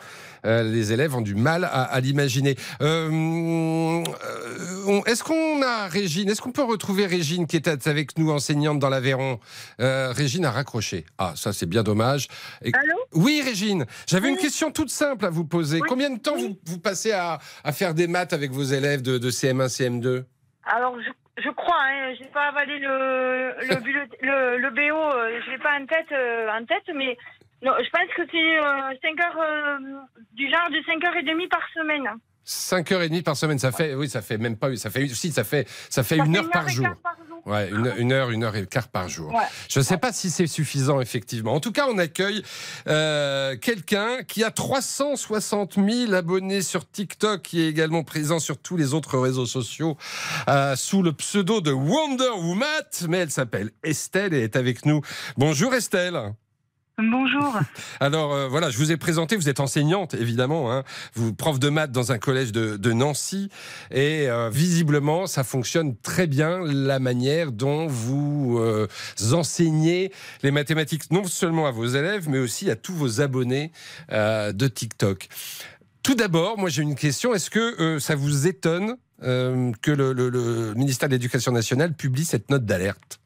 Euh, 0.44 0.62
les 0.62 0.92
élèves 0.92 1.14
ont 1.16 1.20
du 1.20 1.34
mal 1.34 1.64
à, 1.64 1.82
à 1.84 2.00
l'imaginer. 2.00 2.56
Euh, 2.82 4.02
euh, 4.88 5.00
est-ce 5.06 5.24
qu'on 5.24 5.62
a 5.62 5.86
Régine 5.88 6.28
Est-ce 6.28 6.40
qu'on 6.42 6.52
peut 6.52 6.62
retrouver 6.64 7.06
Régine 7.06 7.46
qui 7.46 7.56
était 7.56 7.88
avec 7.88 8.18
nous, 8.18 8.30
enseignante 8.30 8.78
dans 8.78 8.88
l'Aveyron 8.88 9.38
Régine 9.78 10.44
a 10.44 10.50
raccroché. 10.50 11.04
Ah, 11.18 11.32
ça 11.36 11.52
c'est 11.52 11.66
bien 11.66 11.82
dommage. 11.82 12.28
Et- 12.64 12.72
Allô 12.74 12.96
oui, 13.14 13.42
Régine. 13.44 13.86
J'avais 14.06 14.28
une 14.28 14.36
question 14.36 14.70
toute 14.70 14.90
simple 14.90 15.24
à 15.24 15.30
vous 15.30 15.44
poser. 15.44 15.80
Combien 15.80 16.10
de 16.10 16.18
temps 16.18 16.36
vous, 16.36 16.58
vous 16.66 16.78
passez 16.78 17.12
à, 17.12 17.38
à 17.64 17.72
faire 17.72 17.94
des 17.94 18.06
maths 18.06 18.32
avec 18.32 18.50
vos 18.50 18.62
élèves 18.64 19.02
de, 19.02 19.18
de 19.18 19.30
CM1, 19.30 19.68
CM2 19.68 20.24
Alors, 20.64 20.96
je, 21.00 21.42
je 21.42 21.50
crois, 21.50 21.76
hein, 21.82 22.14
j'ai 22.18 22.26
pas 22.26 22.48
avalé 22.48 22.78
le, 22.78 23.54
le, 23.68 23.76
bullet- 23.82 24.08
le, 24.22 24.58
le 24.58 24.70
BO, 24.70 25.40
je 25.44 25.50
l'ai 25.50 25.58
pas 25.58 25.78
en 25.80 25.86
tête, 25.86 26.12
euh, 26.12 26.48
en 26.50 26.64
tête, 26.64 26.84
mais 26.94 27.16
non, 27.62 27.72
je 27.78 27.90
pense 27.90 28.10
que 28.16 28.22
c'est 28.30 29.08
5 29.08 29.20
heures, 29.24 29.40
euh, 29.40 29.78
du 30.34 30.48
genre 30.50 30.68
de 30.70 30.82
5 30.86 31.04
heures 31.04 31.16
et 31.16 31.22
demie 31.22 31.48
par 31.48 31.62
semaine. 31.74 32.08
5h30 32.46 33.24
par 33.24 33.36
semaine, 33.36 33.58
ça 33.58 33.72
fait, 33.72 33.94
oui, 33.96 34.08
ça 34.08 34.22
fait 34.22 34.38
même 34.38 34.56
pas, 34.56 34.74
ça 34.76 34.88
fait, 34.88 35.08
si, 35.08 35.32
ça 35.32 35.42
fait, 35.42 35.68
ça 35.90 36.04
fait 36.04 36.16
Ça 36.18 36.24
une 36.24 36.32
fait 36.32 36.38
heure 36.38 36.44
une 36.44 36.50
par 36.50 36.62
heure 36.62 36.68
jour. 36.68 36.86
par 37.02 37.16
jour. 37.28 37.42
Ouais, 37.44 37.70
une, 37.70 37.92
une 37.98 38.12
heure, 38.12 38.30
une 38.30 38.44
heure 38.44 38.54
et 38.54 38.66
quart 38.66 38.86
par 38.86 39.08
jour. 39.08 39.34
Ouais. 39.34 39.42
Je 39.68 39.80
ne 39.80 39.84
sais 39.84 39.98
pas 39.98 40.12
si 40.12 40.30
c'est 40.30 40.46
suffisant, 40.46 41.00
effectivement. 41.00 41.54
En 41.54 41.60
tout 41.60 41.72
cas, 41.72 41.86
on 41.88 41.98
accueille 41.98 42.44
euh, 42.86 43.56
quelqu'un 43.56 44.22
qui 44.22 44.44
a 44.44 44.52
360 44.52 45.74
000 45.74 46.12
abonnés 46.14 46.62
sur 46.62 46.88
TikTok, 46.88 47.42
qui 47.42 47.62
est 47.62 47.68
également 47.68 48.04
présent 48.04 48.38
sur 48.38 48.58
tous 48.58 48.76
les 48.76 48.94
autres 48.94 49.18
réseaux 49.18 49.46
sociaux, 49.46 49.96
euh, 50.48 50.76
sous 50.76 51.02
le 51.02 51.12
pseudo 51.12 51.60
de 51.60 51.72
Wonder 51.72 52.30
Woman, 52.36 52.68
mais 53.08 53.18
elle 53.18 53.30
s'appelle 53.32 53.70
Estelle 53.82 54.34
et 54.34 54.44
est 54.44 54.54
avec 54.54 54.86
nous. 54.86 55.00
Bonjour 55.36 55.74
Estelle. 55.74 56.32
Bonjour. 56.98 57.60
Alors 58.00 58.32
euh, 58.32 58.48
voilà, 58.48 58.70
je 58.70 58.78
vous 58.78 58.90
ai 58.90 58.96
présenté, 58.96 59.36
vous 59.36 59.50
êtes 59.50 59.60
enseignante 59.60 60.14
évidemment, 60.14 60.72
hein, 60.72 60.82
vous 61.14 61.34
prof 61.34 61.58
de 61.58 61.68
maths 61.68 61.92
dans 61.92 62.10
un 62.10 62.16
collège 62.16 62.52
de, 62.52 62.92
Nancy 62.94 63.50
et 63.90 64.30
euh, 64.30 64.48
visiblement 64.48 65.26
ça 65.26 65.44
fonctionne 65.44 65.94
très 65.98 66.26
bien 66.26 66.60
la 66.64 66.98
manière 66.98 67.52
dont 67.52 67.86
vous 67.86 68.56
euh, 68.58 68.88
enseignez 69.32 70.10
les 70.42 70.50
mathématiques 70.50 71.10
non 71.10 71.24
seulement 71.24 71.66
à 71.66 71.70
vos 71.70 71.84
élèves 71.84 72.30
mais 72.30 72.38
aussi 72.38 72.70
à 72.70 72.76
tous 72.76 72.94
vos 72.94 73.20
abonnés 73.20 73.72
de 74.10 74.66
TikTok. 74.66 75.28
Tout 76.02 76.14
d'abord, 76.14 76.56
moi 76.56 76.70
j'ai 76.70 76.80
une 76.80 76.94
question, 76.94 77.34
est-ce 77.34 77.50
que 77.50 77.98
ça 77.98 78.14
vous 78.14 78.46
étonne 78.46 78.96
que 79.20 79.90
le 79.90 80.72
ministère 80.74 81.10
de 81.10 81.14
l'Éducation 81.14 81.52
nationale 81.52 81.92
publie 81.92 82.24
cette 82.24 82.48
note 82.48 82.64
d'alerte? 82.64 83.20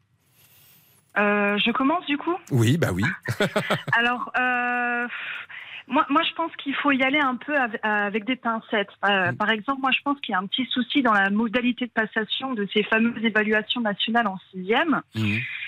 Euh, 1.19 1.59
je 1.59 1.71
commence 1.73 2.07
du 2.07 2.17
coup? 2.19 2.37
Oui, 2.51 2.79
bah 2.79 2.89
oui. 2.93 3.03
Alors, 3.99 4.31
euh, 4.39 5.09
moi, 5.89 6.07
moi, 6.09 6.23
je 6.23 6.33
pense 6.35 6.55
qu'il 6.57 6.75
faut 6.77 6.93
y 6.93 7.03
aller 7.03 7.19
un 7.19 7.35
peu 7.35 7.57
av- 7.57 7.77
avec 7.83 8.25
des 8.25 8.37
pincettes. 8.37 8.91
Euh, 9.05 9.33
Par 9.33 9.51
exemple, 9.51 9.81
moi, 9.81 9.91
je 9.91 10.01
pense 10.05 10.21
qu'il 10.21 10.33
y 10.33 10.37
a 10.37 10.39
un 10.39 10.47
petit 10.47 10.67
souci 10.67 11.03
dans 11.03 11.13
la 11.13 11.31
modalité 11.31 11.87
de 11.87 11.91
passation 11.91 12.55
de 12.55 12.67
ces 12.73 12.85
fameuses 12.85 13.25
évaluations 13.25 13.81
nationales 13.81 14.29
en 14.29 14.39
sixième. 14.53 15.03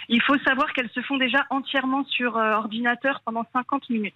Il 0.09 0.22
faut 0.22 0.38
savoir 0.38 0.72
qu'elles 0.72 0.90
se 0.90 1.01
font 1.01 1.16
déjà 1.16 1.45
entièrement 1.51 2.05
sur 2.05 2.36
euh, 2.36 2.55
ordinateur 2.55 3.20
pendant 3.24 3.45
50 3.53 3.90
minutes. 3.90 4.14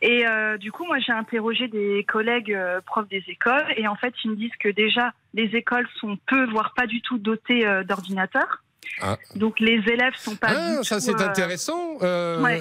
Et 0.00 0.26
euh, 0.26 0.58
du 0.58 0.72
coup, 0.72 0.84
moi, 0.84 0.98
j'ai 1.00 1.12
interrogé 1.12 1.68
des 1.68 2.04
collègues 2.04 2.56
profs 2.86 3.08
des 3.08 3.22
écoles, 3.28 3.64
et 3.76 3.86
en 3.86 3.94
fait, 3.94 4.12
ils 4.24 4.30
me 4.32 4.36
disent 4.36 4.56
que 4.58 4.68
déjà, 4.68 5.12
les 5.34 5.54
écoles 5.56 5.88
sont 6.00 6.18
peu, 6.26 6.44
voire 6.50 6.72
pas 6.74 6.86
du 6.88 7.00
tout 7.02 7.18
dotées 7.18 7.64
d'ordinateurs. 7.84 8.62
Ah. 9.00 9.16
Donc, 9.34 9.58
les 9.60 9.80
élèves 9.92 10.14
sont 10.18 10.36
pas. 10.36 10.48
Ah, 10.50 10.78
du 10.78 10.84
ça 10.84 11.00
c'est 11.00 11.20
euh, 11.20 11.26
intéressant. 11.28 11.98
Euh, 12.02 12.40
Ouais. 12.42 12.60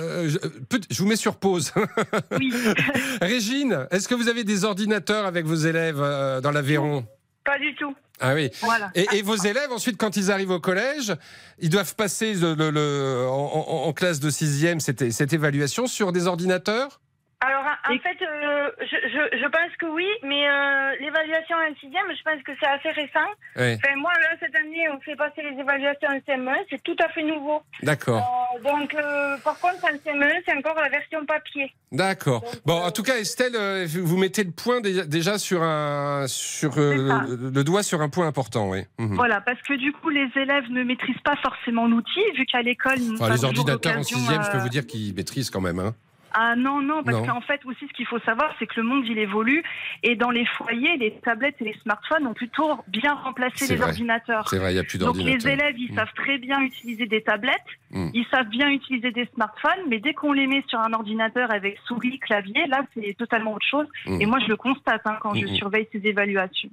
je, 0.89 1.01
vous 1.01 1.07
mets 1.07 1.15
sur 1.15 1.35
pause. 1.35 1.71
Oui. 2.39 2.51
Régine, 3.21 3.87
est-ce 3.91 4.07
que 4.07 4.15
vous 4.15 4.27
avez 4.27 4.43
des 4.43 4.63
ordinateurs 4.63 5.25
avec 5.25 5.45
vos 5.45 5.55
élèves 5.55 5.99
euh, 6.01 6.41
dans 6.41 6.51
l'Aveyron 6.51 7.05
Pas 7.45 7.59
du 7.59 7.75
tout. 7.75 7.93
Ah 8.19 8.33
oui. 8.35 8.49
Voilà. 8.61 8.91
Et, 8.95 9.07
et 9.13 9.21
vos 9.23 9.35
élèves, 9.35 9.71
ensuite, 9.71 9.97
quand 9.97 10.15
ils 10.15 10.31
arrivent 10.31 10.51
au 10.51 10.59
collège, 10.59 11.13
ils 11.59 11.69
doivent 11.69 11.95
passer 11.95 12.33
le- 12.35 12.53
le- 12.53 12.69
le- 12.69 13.25
en, 13.27 13.91
classe 13.93 14.19
de 14.19 14.29
sixième 14.29 14.79
cette, 14.79 15.11
cette 15.11 15.33
évaluation 15.33 15.87
sur 15.87 16.11
des 16.11 16.27
ordinateurs? 16.27 17.01
Alors, 17.43 17.63
en 17.89 17.97
fait, 17.97 18.23
euh, 18.23 18.69
je, 18.81 18.85
je, 19.09 19.37
je 19.39 19.47
pense 19.47 19.75
que 19.79 19.87
oui, 19.87 20.05
mais 20.21 20.47
euh, 20.47 20.91
l'évaluation 21.01 21.55
en 21.57 21.73
sixième, 21.79 22.05
je 22.15 22.21
pense 22.23 22.41
que 22.43 22.51
c'est 22.59 22.67
assez 22.67 22.91
récent. 22.91 23.29
Enfin, 23.55 23.95
moi, 23.97 24.11
là, 24.21 24.37
cette 24.39 24.55
année, 24.55 24.87
on 24.93 24.99
fait 25.01 25.15
passer 25.15 25.41
les 25.41 25.59
évaluations 25.59 26.07
en 26.09 26.19
CM1, 26.19 26.55
c'est 26.69 26.83
tout 26.83 26.95
à 27.03 27.09
fait 27.09 27.23
nouveau. 27.23 27.63
D'accord. 27.81 28.21
Euh, 28.55 28.61
donc, 28.63 28.93
euh, 28.93 29.37
par 29.43 29.57
contre, 29.59 29.83
en 29.85 29.97
CME, 29.97 30.29
c'est 30.45 30.55
encore 30.55 30.75
la 30.75 30.89
version 30.89 31.25
papier. 31.25 31.73
D'accord. 31.91 32.43
Bon, 32.63 32.75
en 32.79 32.91
tout 32.91 33.01
cas, 33.01 33.17
Estelle, 33.17 33.87
vous 33.87 34.17
mettez 34.17 34.43
le 34.43 34.51
point 34.51 34.79
dé- 34.79 35.07
déjà 35.07 35.39
sur 35.39 35.63
un, 35.63 36.25
sur 36.27 36.77
euh, 36.77 36.93
le, 37.27 37.49
le 37.49 37.63
doigt 37.63 37.81
sur 37.81 38.01
un 38.01 38.09
point 38.09 38.27
important, 38.27 38.69
oui. 38.69 38.83
Mhm. 38.99 39.15
Voilà, 39.15 39.41
parce 39.41 39.61
que 39.63 39.73
du 39.73 39.91
coup, 39.93 40.09
les 40.09 40.29
élèves 40.35 40.69
ne 40.69 40.83
maîtrisent 40.83 41.21
pas 41.25 41.35
forcément 41.37 41.87
l'outil, 41.87 42.21
vu 42.35 42.45
qu'à 42.45 42.61
l'école, 42.61 42.99
Enfin, 43.15 43.29
pas 43.29 43.33
les 43.33 43.43
ordinateurs 43.43 43.97
en 43.97 44.03
sixième, 44.03 44.43
je 44.43 44.51
peux 44.51 44.59
vous 44.59 44.69
dire 44.69 44.85
qu'ils 44.85 45.15
maîtrisent 45.15 45.49
quand 45.49 45.59
même. 45.61 45.79
Hein. 45.79 45.95
Ah 46.33 46.55
non, 46.55 46.81
non, 46.81 47.03
parce 47.03 47.25
qu'en 47.27 47.41
fait 47.41 47.59
aussi 47.65 47.87
ce 47.87 47.93
qu'il 47.93 48.05
faut 48.05 48.19
savoir, 48.19 48.53
c'est 48.59 48.65
que 48.67 48.79
le 48.79 48.83
monde 48.83 49.05
il 49.07 49.17
évolue 49.17 49.63
et 50.03 50.15
dans 50.15 50.29
les 50.31 50.45
foyers, 50.45 50.97
les 50.97 51.11
tablettes 51.19 51.55
et 51.61 51.65
les 51.65 51.75
smartphones 51.83 52.25
ont 52.27 52.33
plutôt 52.33 52.79
bien 52.87 53.13
remplacé 53.13 53.67
les 53.67 53.75
vrai. 53.75 53.87
ordinateurs. 53.89 54.47
C'est 54.47 54.57
vrai, 54.57 54.71
il 54.71 54.75
n'y 54.75 54.79
a 54.79 54.83
plus 54.83 54.97
Donc 54.97 55.17
les 55.17 55.23
d'ordinateurs. 55.37 55.51
élèves, 55.51 55.75
ils 55.79 55.91
Mm. 55.91 55.95
savent 55.95 56.13
très 56.15 56.37
bien 56.37 56.61
utiliser 56.61 57.05
des 57.05 57.21
tablettes, 57.21 57.57
Mm. 57.91 58.09
ils 58.13 58.25
savent 58.31 58.47
bien 58.47 58.69
utiliser 58.69 59.11
des 59.11 59.25
smartphones, 59.33 59.83
mais 59.89 59.99
dès 59.99 60.13
qu'on 60.13 60.31
les 60.33 60.47
met 60.47 60.63
sur 60.67 60.79
un 60.79 60.93
ordinateur 60.93 61.51
avec 61.51 61.77
souris, 61.85 62.19
clavier, 62.19 62.65
là 62.67 62.81
c'est 62.93 63.13
totalement 63.17 63.53
autre 63.53 63.67
chose. 63.69 63.87
Mm. 64.05 64.21
Et 64.21 64.25
moi 64.25 64.39
je 64.39 64.47
le 64.47 64.55
constate 64.55 65.01
hein, 65.05 65.17
quand 65.21 65.33
je 65.35 65.45
surveille 65.47 65.87
ces 65.91 66.05
évaluations. 66.07 66.69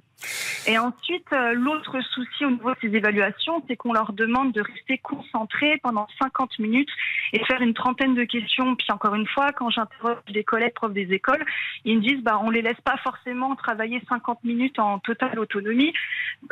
Et 0.67 0.77
ensuite, 0.77 1.25
euh, 1.33 1.53
l'autre 1.53 1.97
souci 2.13 2.45
au 2.45 2.51
niveau 2.51 2.71
de 2.71 2.75
ces 2.81 2.87
évaluations, 2.95 3.63
c'est 3.67 3.75
qu'on 3.77 3.93
leur 3.93 4.11
demande 4.13 4.51
de 4.51 4.61
rester 4.61 4.97
concentrés 4.97 5.79
pendant 5.81 6.07
50 6.21 6.59
minutes 6.59 6.89
et 7.33 7.43
faire 7.45 7.61
une 7.61 7.73
trentaine 7.73 8.13
de 8.15 8.23
questions. 8.25 8.75
Puis 8.75 8.87
encore 8.91 9.15
une 9.15 9.27
fois, 9.27 9.51
quand 9.53 9.69
j'interroge 9.69 10.17
des 10.31 10.43
collègues 10.43 10.73
profs 10.73 10.93
des 10.93 11.11
écoles, 11.13 11.43
ils 11.85 11.97
me 11.97 12.01
disent 12.01 12.21
bah 12.21 12.39
on 12.43 12.49
les 12.49 12.61
laisse 12.61 12.79
pas 12.83 12.97
forcément 13.03 13.55
travailler 13.55 14.01
50 14.09 14.43
minutes 14.43 14.77
en 14.79 14.99
totale 14.99 15.39
autonomie, 15.39 15.93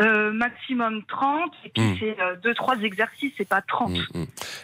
euh, 0.02 0.32
maximum 0.32 1.04
30. 1.08 1.52
Et 1.66 1.70
puis 1.70 1.84
Mm. 1.84 1.96
c'est 2.00 2.22
euh, 2.22 2.36
deux 2.38 2.54
trois 2.56 2.78
exercices, 2.82 3.34
c'est 3.38 3.48
pas 3.48 3.62
30. 3.62 3.92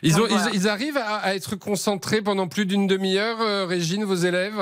Ils, 0.02 0.16
ont- 0.16 0.20
Donc, 0.22 0.30
voilà. 0.30 0.50
ils, 0.54 0.56
ils 0.62 0.68
arrivent 0.68 0.98
à, 0.98 1.18
à 1.18 1.36
être 1.36 1.56
concentrés 1.58 2.22
pendant 2.22 2.48
plus 2.48 2.66
d'une 2.66 2.88
demi-heure, 2.88 3.42
euh, 3.42 3.66
Régine, 3.66 4.04
vos 4.06 4.16
élèves? 4.16 4.60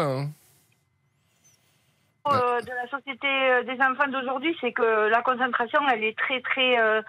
Euh, 2.28 2.62
de 2.62 2.70
la 2.70 2.88
société 2.88 3.28
euh, 3.28 3.64
des 3.64 3.82
enfants 3.82 4.08
d'aujourd'hui, 4.12 4.56
c'est 4.62 4.72
que 4.72 5.10
la 5.10 5.24
concentration, 5.24 5.80
elle 5.92 6.04
est 6.04 6.16
très 6.16 6.40
très 6.42 6.80
euh, 6.80 7.02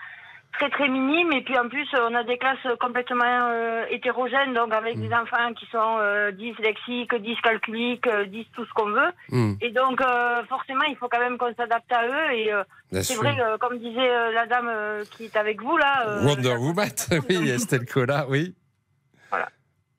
très 0.55 0.71
très 0.71 0.89
minime. 0.89 1.33
Et 1.33 1.43
puis 1.43 1.59
en 1.59 1.69
plus, 1.69 1.87
on 1.95 2.15
a 2.15 2.25
des 2.25 2.39
classes 2.39 2.67
complètement 2.81 3.23
euh, 3.25 3.85
hétérogènes, 3.91 4.55
donc 4.55 4.73
avec 4.73 4.99
des 4.99 5.13
enfants 5.13 5.53
qui 5.55 5.67
sont 5.67 5.99
dyslexiques, 6.33 7.15
dyscalculiques, 7.17 8.09
disent 8.29 8.47
tout 8.55 8.65
ce 8.65 8.73
qu'on 8.73 8.91
veut. 8.91 9.13
Mm. 9.29 9.55
Et 9.61 9.71
donc 9.71 10.01
forcément, 10.49 10.85
il 10.89 10.97
faut 10.97 11.09
quand 11.09 11.21
même 11.21 11.37
qu'on 11.37 11.55
s'adapte 11.55 11.93
à 11.93 12.07
eux. 12.07 12.33
Et 12.33 13.03
c'est 13.03 13.17
vrai, 13.17 13.37
comme 13.61 13.79
disait 13.79 14.33
la 14.33 14.47
dame 14.47 14.71
qui 15.11 15.27
est 15.27 15.37
avec 15.37 15.61
vous 15.61 15.77
là. 15.77 16.23
Wonder 16.23 16.57
Woman, 16.57 16.89
oui, 17.29 17.51
Estelle 17.51 17.85
Cola, 17.85 18.25
oui. 18.31 18.55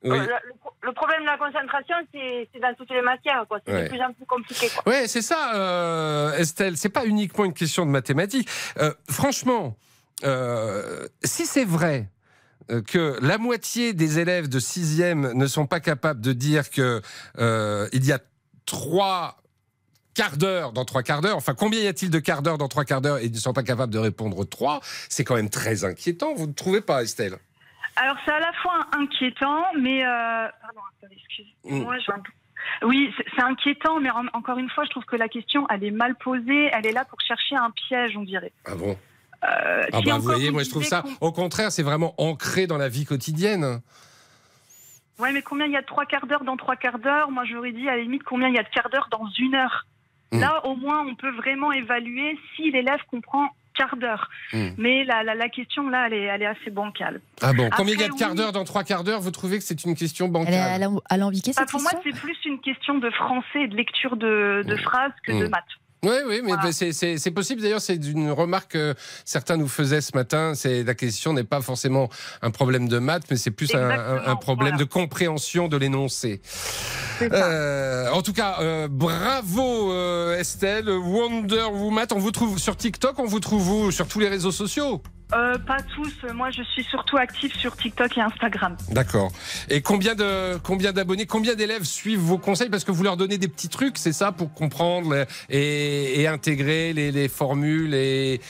Oui. 0.04 0.18
le, 0.18 0.24
le 0.26 0.54
pro- 0.60 0.74
le 0.82 0.92
problème 0.92 1.20
de 1.22 1.26
la 1.26 1.38
concentration, 1.38 1.96
c'est 2.12 2.60
dans 2.60 2.74
toutes 2.74 2.90
les 2.90 3.02
matières. 3.02 3.44
quoi. 3.48 3.58
C'est 3.66 3.72
Ouais. 3.72 3.84
de 3.84 3.88
plus 3.88 4.00
en 4.02 4.12
plus 4.12 4.26
compliqué. 4.26 4.68
Ouais, 4.86 5.08
c'est 5.08 5.22
ça, 5.22 5.54
euh, 5.54 6.32
Estelle. 6.36 6.76
C'est 6.76 6.88
pas 6.90 7.06
uniquement 7.06 7.44
une 7.46 7.54
question 7.54 7.86
de 7.86 7.90
mathématiques. 7.90 8.48
Euh, 8.78 8.92
franchement, 9.10 9.76
euh, 10.24 11.08
si 11.22 11.46
c'est 11.46 11.64
vrai 11.64 12.08
euh, 12.70 12.82
que 12.82 13.18
la 13.22 13.38
moitié 13.38 13.92
des 13.94 14.18
élèves 14.18 14.48
de 14.48 14.58
sixième 14.58 15.32
ne 15.32 15.46
sont 15.46 15.66
pas 15.66 15.80
capables 15.80 16.20
de 16.20 16.32
dire 16.32 16.70
que 16.70 17.00
euh, 17.38 17.88
il 17.92 18.04
y 18.04 18.12
a 18.12 18.18
trois 18.66 19.38
quarts 20.14 20.36
d'heure 20.36 20.72
dans 20.72 20.84
trois 20.84 21.02
quarts 21.02 21.20
d'heure, 21.22 21.36
enfin 21.36 21.54
combien 21.54 21.80
y 21.80 21.86
a-t-il 21.88 22.10
de 22.10 22.18
quarts 22.20 22.40
d'heure 22.42 22.56
dans 22.56 22.68
trois 22.68 22.84
quarts 22.84 23.00
d'heure 23.00 23.18
et 23.18 23.24
ils 23.24 23.32
ne 23.32 23.36
sont 23.38 23.52
pas 23.52 23.64
capables 23.64 23.92
de 23.92 23.98
répondre 23.98 24.44
trois, 24.44 24.80
c'est 25.08 25.24
quand 25.24 25.34
même 25.34 25.50
très 25.50 25.84
inquiétant. 25.84 26.34
Vous 26.34 26.46
ne 26.46 26.52
trouvez 26.52 26.80
pas, 26.80 27.02
Estelle? 27.02 27.36
Alors 27.96 28.16
c'est 28.24 28.32
à 28.32 28.40
la 28.40 28.52
fois 28.54 28.86
inquiétant, 28.98 29.64
mais 29.78 30.04
euh, 30.04 30.48
pardon, 30.60 30.80
excusez-moi, 31.10 31.94
un 32.08 32.18
peu- 32.20 32.86
Oui, 32.86 33.12
c'est 33.36 33.42
inquiétant, 33.42 34.00
mais 34.00 34.10
en- 34.10 34.26
encore 34.32 34.58
une 34.58 34.68
fois, 34.70 34.84
je 34.84 34.90
trouve 34.90 35.04
que 35.04 35.16
la 35.16 35.28
question, 35.28 35.66
elle 35.70 35.84
est 35.84 35.90
mal 35.90 36.14
posée. 36.16 36.70
Elle 36.72 36.86
est 36.86 36.92
là 36.92 37.04
pour 37.04 37.20
chercher 37.20 37.56
un 37.56 37.70
piège, 37.70 38.16
on 38.16 38.22
dirait. 38.22 38.52
Ah 38.64 38.74
bon? 38.74 38.96
Euh, 39.44 39.86
Ah 39.92 40.00
bah, 40.04 40.16
vous 40.16 40.22
voyez, 40.22 40.50
moi 40.50 40.62
je 40.62 40.70
trouve 40.70 40.84
ça, 40.84 41.04
au 41.20 41.30
contraire, 41.30 41.70
c'est 41.70 41.82
vraiment 41.82 42.14
ancré 42.18 42.66
dans 42.66 42.78
la 42.78 42.88
vie 42.88 43.04
quotidienne. 43.04 43.80
Ouais, 45.18 45.32
mais 45.32 45.42
combien 45.42 45.66
il 45.66 45.72
y 45.72 45.76
a 45.76 45.82
de 45.82 45.86
trois 45.86 46.06
quarts 46.06 46.26
d'heure 46.26 46.42
dans 46.44 46.56
trois 46.56 46.74
quarts 46.76 46.98
d'heure? 46.98 47.30
Moi, 47.30 47.44
j'aurais 47.44 47.70
dit 47.72 47.88
à 47.88 47.94
la 47.96 48.02
limite 48.02 48.24
combien 48.24 48.48
il 48.48 48.54
y 48.54 48.58
a 48.58 48.62
de 48.64 48.68
quarts 48.70 48.88
d'heure 48.90 49.08
dans 49.12 49.28
une 49.38 49.54
heure? 49.54 49.86
Mm. 50.32 50.40
Là, 50.40 50.66
au 50.66 50.74
moins, 50.74 51.06
on 51.06 51.14
peut 51.14 51.30
vraiment 51.30 51.70
évaluer 51.70 52.36
si 52.56 52.70
l'élève 52.72 52.98
comprend 53.10 53.48
quart 53.74 53.96
d'heure. 53.96 54.30
Mm. 54.52 54.68
Mais 54.78 55.04
la, 55.04 55.22
la, 55.22 55.34
la 55.34 55.48
question, 55.48 55.88
là, 55.88 56.06
elle 56.06 56.14
est, 56.14 56.22
elle 56.24 56.42
est 56.42 56.46
assez 56.46 56.70
bancale. 56.70 57.20
Ah 57.42 57.52
bon, 57.52 57.68
combien 57.76 57.94
il 57.94 58.00
y 58.00 58.04
a 58.04 58.08
de 58.08 58.12
quarts 58.14 58.30
oui. 58.30 58.36
d'heure 58.36 58.52
dans 58.52 58.64
trois 58.64 58.84
quarts 58.84 59.04
d'heure 59.04 59.20
Vous 59.20 59.30
trouvez 59.30 59.58
que 59.58 59.64
c'est 59.64 59.84
une 59.84 59.94
question 59.96 60.28
bancale 60.28 60.54
Elle 60.54 60.82
est 60.82 60.84
alam- 60.84 61.00
alambiquée 61.10 61.52
Bah, 61.54 61.62
cette 61.62 61.70
pour 61.70 61.82
moi, 61.82 61.90
c'est 62.02 62.18
plus 62.18 62.36
une 62.44 62.60
question 62.60 62.98
de 62.98 63.10
français 63.10 63.62
et 63.64 63.68
de 63.68 63.76
lecture 63.76 64.16
de, 64.16 64.62
de 64.66 64.76
phrases 64.76 65.12
que 65.26 65.32
de 65.32 65.46
Mm. 65.46 65.50
maths. 65.50 65.64
Oui, 66.04 66.16
oui, 66.28 66.42
mais 66.44 66.72
c'est- 66.72 67.30
possible. 67.30 67.62
D'ailleurs, 67.62 67.80
c'est 67.80 67.96
une 67.96 68.30
remarque 68.30 68.72
que 68.72 68.94
certains 69.24 69.56
nous 69.56 69.68
faisaient 69.68 70.00
ce 70.00 70.14
matin. 70.14 70.54
C'est 70.54 70.84
la 70.84 70.94
question 70.94 71.32
n'est 71.32 71.44
pas 71.44 71.60
forcément 71.60 72.08
un 72.42 72.50
problème 72.50 72.88
de 72.88 72.98
maths, 72.98 73.24
mais 73.30 73.36
c'est 73.36 73.50
plus 73.50 73.74
un, 73.74 74.36
problème 74.36 74.76
de 74.76 74.84
compréhension 74.84 75.68
de 75.68 75.76
l'énoncé. 75.76 76.40
Euh, 77.22 78.10
en 78.10 78.22
tout 78.22 78.32
cas, 78.32 78.56
euh, 78.60 78.88
bravo 78.88 79.92
euh, 79.92 80.38
Estelle, 80.38 80.88
Wonder 80.88 81.64
Woman. 81.72 82.06
On 82.14 82.18
vous 82.18 82.32
trouve 82.32 82.58
sur 82.58 82.76
TikTok, 82.76 83.18
on 83.18 83.26
vous 83.26 83.40
trouve 83.40 83.70
où? 83.70 83.90
Sur 83.90 84.06
tous 84.06 84.20
les 84.20 84.28
réseaux 84.28 84.52
sociaux? 84.52 85.02
Euh, 85.32 85.58
pas 85.58 85.78
tous. 85.94 86.32
Moi, 86.32 86.50
je 86.50 86.62
suis 86.62 86.84
surtout 86.84 87.16
active 87.16 87.52
sur 87.56 87.74
TikTok 87.76 88.16
et 88.18 88.20
Instagram. 88.20 88.76
D'accord. 88.90 89.32
Et 89.68 89.80
combien 89.80 90.14
de 90.14 90.58
combien 90.62 90.92
d'abonnés, 90.92 91.26
combien 91.26 91.54
d'élèves 91.54 91.84
suivent 91.84 92.20
vos 92.20 92.38
conseils? 92.38 92.68
Parce 92.68 92.84
que 92.84 92.92
vous 92.92 93.02
leur 93.02 93.16
donnez 93.16 93.38
des 93.38 93.48
petits 93.48 93.70
trucs, 93.70 93.96
c'est 93.98 94.12
ça, 94.12 94.32
pour 94.32 94.52
comprendre 94.52 95.26
et, 95.48 95.93
et 96.20 96.26
intégrer 96.26 96.92
les, 96.92 97.10
les 97.12 97.28
formules 97.28 97.94
et, 97.94 98.40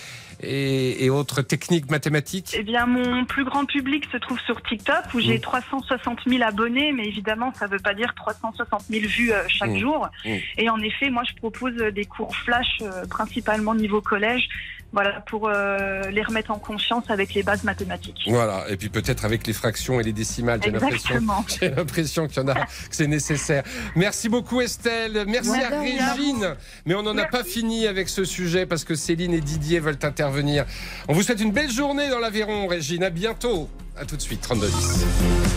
et, 0.43 1.05
et 1.05 1.11
autres 1.11 1.43
techniques 1.43 1.91
mathématiques? 1.91 2.55
Eh 2.59 2.63
bien, 2.63 2.87
mon 2.87 3.25
plus 3.25 3.45
grand 3.45 3.65
public 3.65 4.05
se 4.13 4.17
trouve 4.19 4.39
sur 4.41 4.61
TikTok 4.63 5.15
où 5.15 5.21
j'ai 5.21 5.39
Mm. 5.39 5.41
360 5.41 6.19
000 6.27 6.43
abonnés, 6.43 6.93
mais 6.93 7.07
évidemment, 7.07 7.53
ça 7.55 7.67
ne 7.67 7.73
veut 7.73 7.79
pas 7.79 7.95
dire 7.95 8.13
360 8.17 8.83
000 8.91 9.07
vues 9.07 9.33
euh, 9.33 9.43
chaque 9.49 9.71
Mm. 9.71 9.79
jour. 9.79 10.09
Mm. 10.25 10.31
Et 10.59 10.69
en 10.71 10.79
effet, 10.81 11.11
moi, 11.11 11.23
je 11.29 11.35
propose 11.37 11.75
des 11.77 12.05
cours 12.05 12.35
flash, 12.37 12.79
euh, 12.83 13.07
principalement 13.07 13.75
niveau 13.75 14.01
collège, 14.01 14.49
voilà, 14.95 15.21
pour 15.23 15.49
euh, 15.49 16.03
les 16.11 16.23
remettre 16.23 16.53
en 16.53 16.59
confiance 16.59 17.05
avec 17.09 17.35
les 17.35 17.43
bases 17.43 17.65
mathématiques. 17.65 18.23
Voilà, 18.29 18.65
et 18.71 18.77
puis 18.77 18.89
peut-être 18.89 19.25
avec 19.25 19.47
les 19.47 19.53
fractions 19.53 19.99
et 19.99 20.05
les 20.05 20.13
décimales. 20.13 20.61
J'ai 20.63 20.71
l'impression, 20.71 20.97
Exactement. 21.17 21.45
j'ai 21.61 21.69
l'impression 21.71 22.29
qu'il 22.29 22.43
y 22.43 22.45
en 22.45 22.49
a, 22.49 22.55
que 22.55 22.69
c'est 22.93 23.09
nécessaire. 23.09 23.65
Merci 23.97 24.29
beaucoup 24.29 24.61
Estelle, 24.61 25.25
merci 25.27 25.51
Ouais, 25.51 25.65
à. 25.65 25.81
Régine. 25.81 26.55
Mais 26.87 26.95
on 26.95 27.03
n'en 27.03 27.19
a 27.19 27.27
pas 27.27 27.43
fini 27.43 27.87
avec 27.89 28.09
ce 28.09 28.25
sujet 28.25 28.67
parce 28.67 28.85
que 28.85 28.95
Céline 28.95 29.35
et 29.35 29.41
Didier 29.41 29.81
veulent 29.81 29.99
intervenir. 30.03 30.65
On 31.09 31.13
vous 31.13 31.23
souhaite 31.23 31.41
une 31.41 31.53
belle 31.53 31.71
journée 31.73 32.09
dans 32.09 32.21
l'Aveyron, 32.21 32.69
Régine. 32.69 33.03
À 33.03 33.11
bientôt. 33.11 33.69
À 33.99 34.05
tout 34.05 34.17
de 34.17 34.23
suite, 34.23 34.41
3210. 34.43 35.05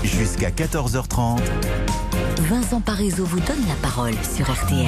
Jusqu'à 0.04 0.50
14h30. 0.50 1.40
Vincent 2.42 2.82
Parisot 2.82 3.26
vous 3.26 3.40
donne 3.40 3.66
la 3.68 3.76
parole 3.82 4.14
sur 4.24 4.52
RTL. 4.52 4.88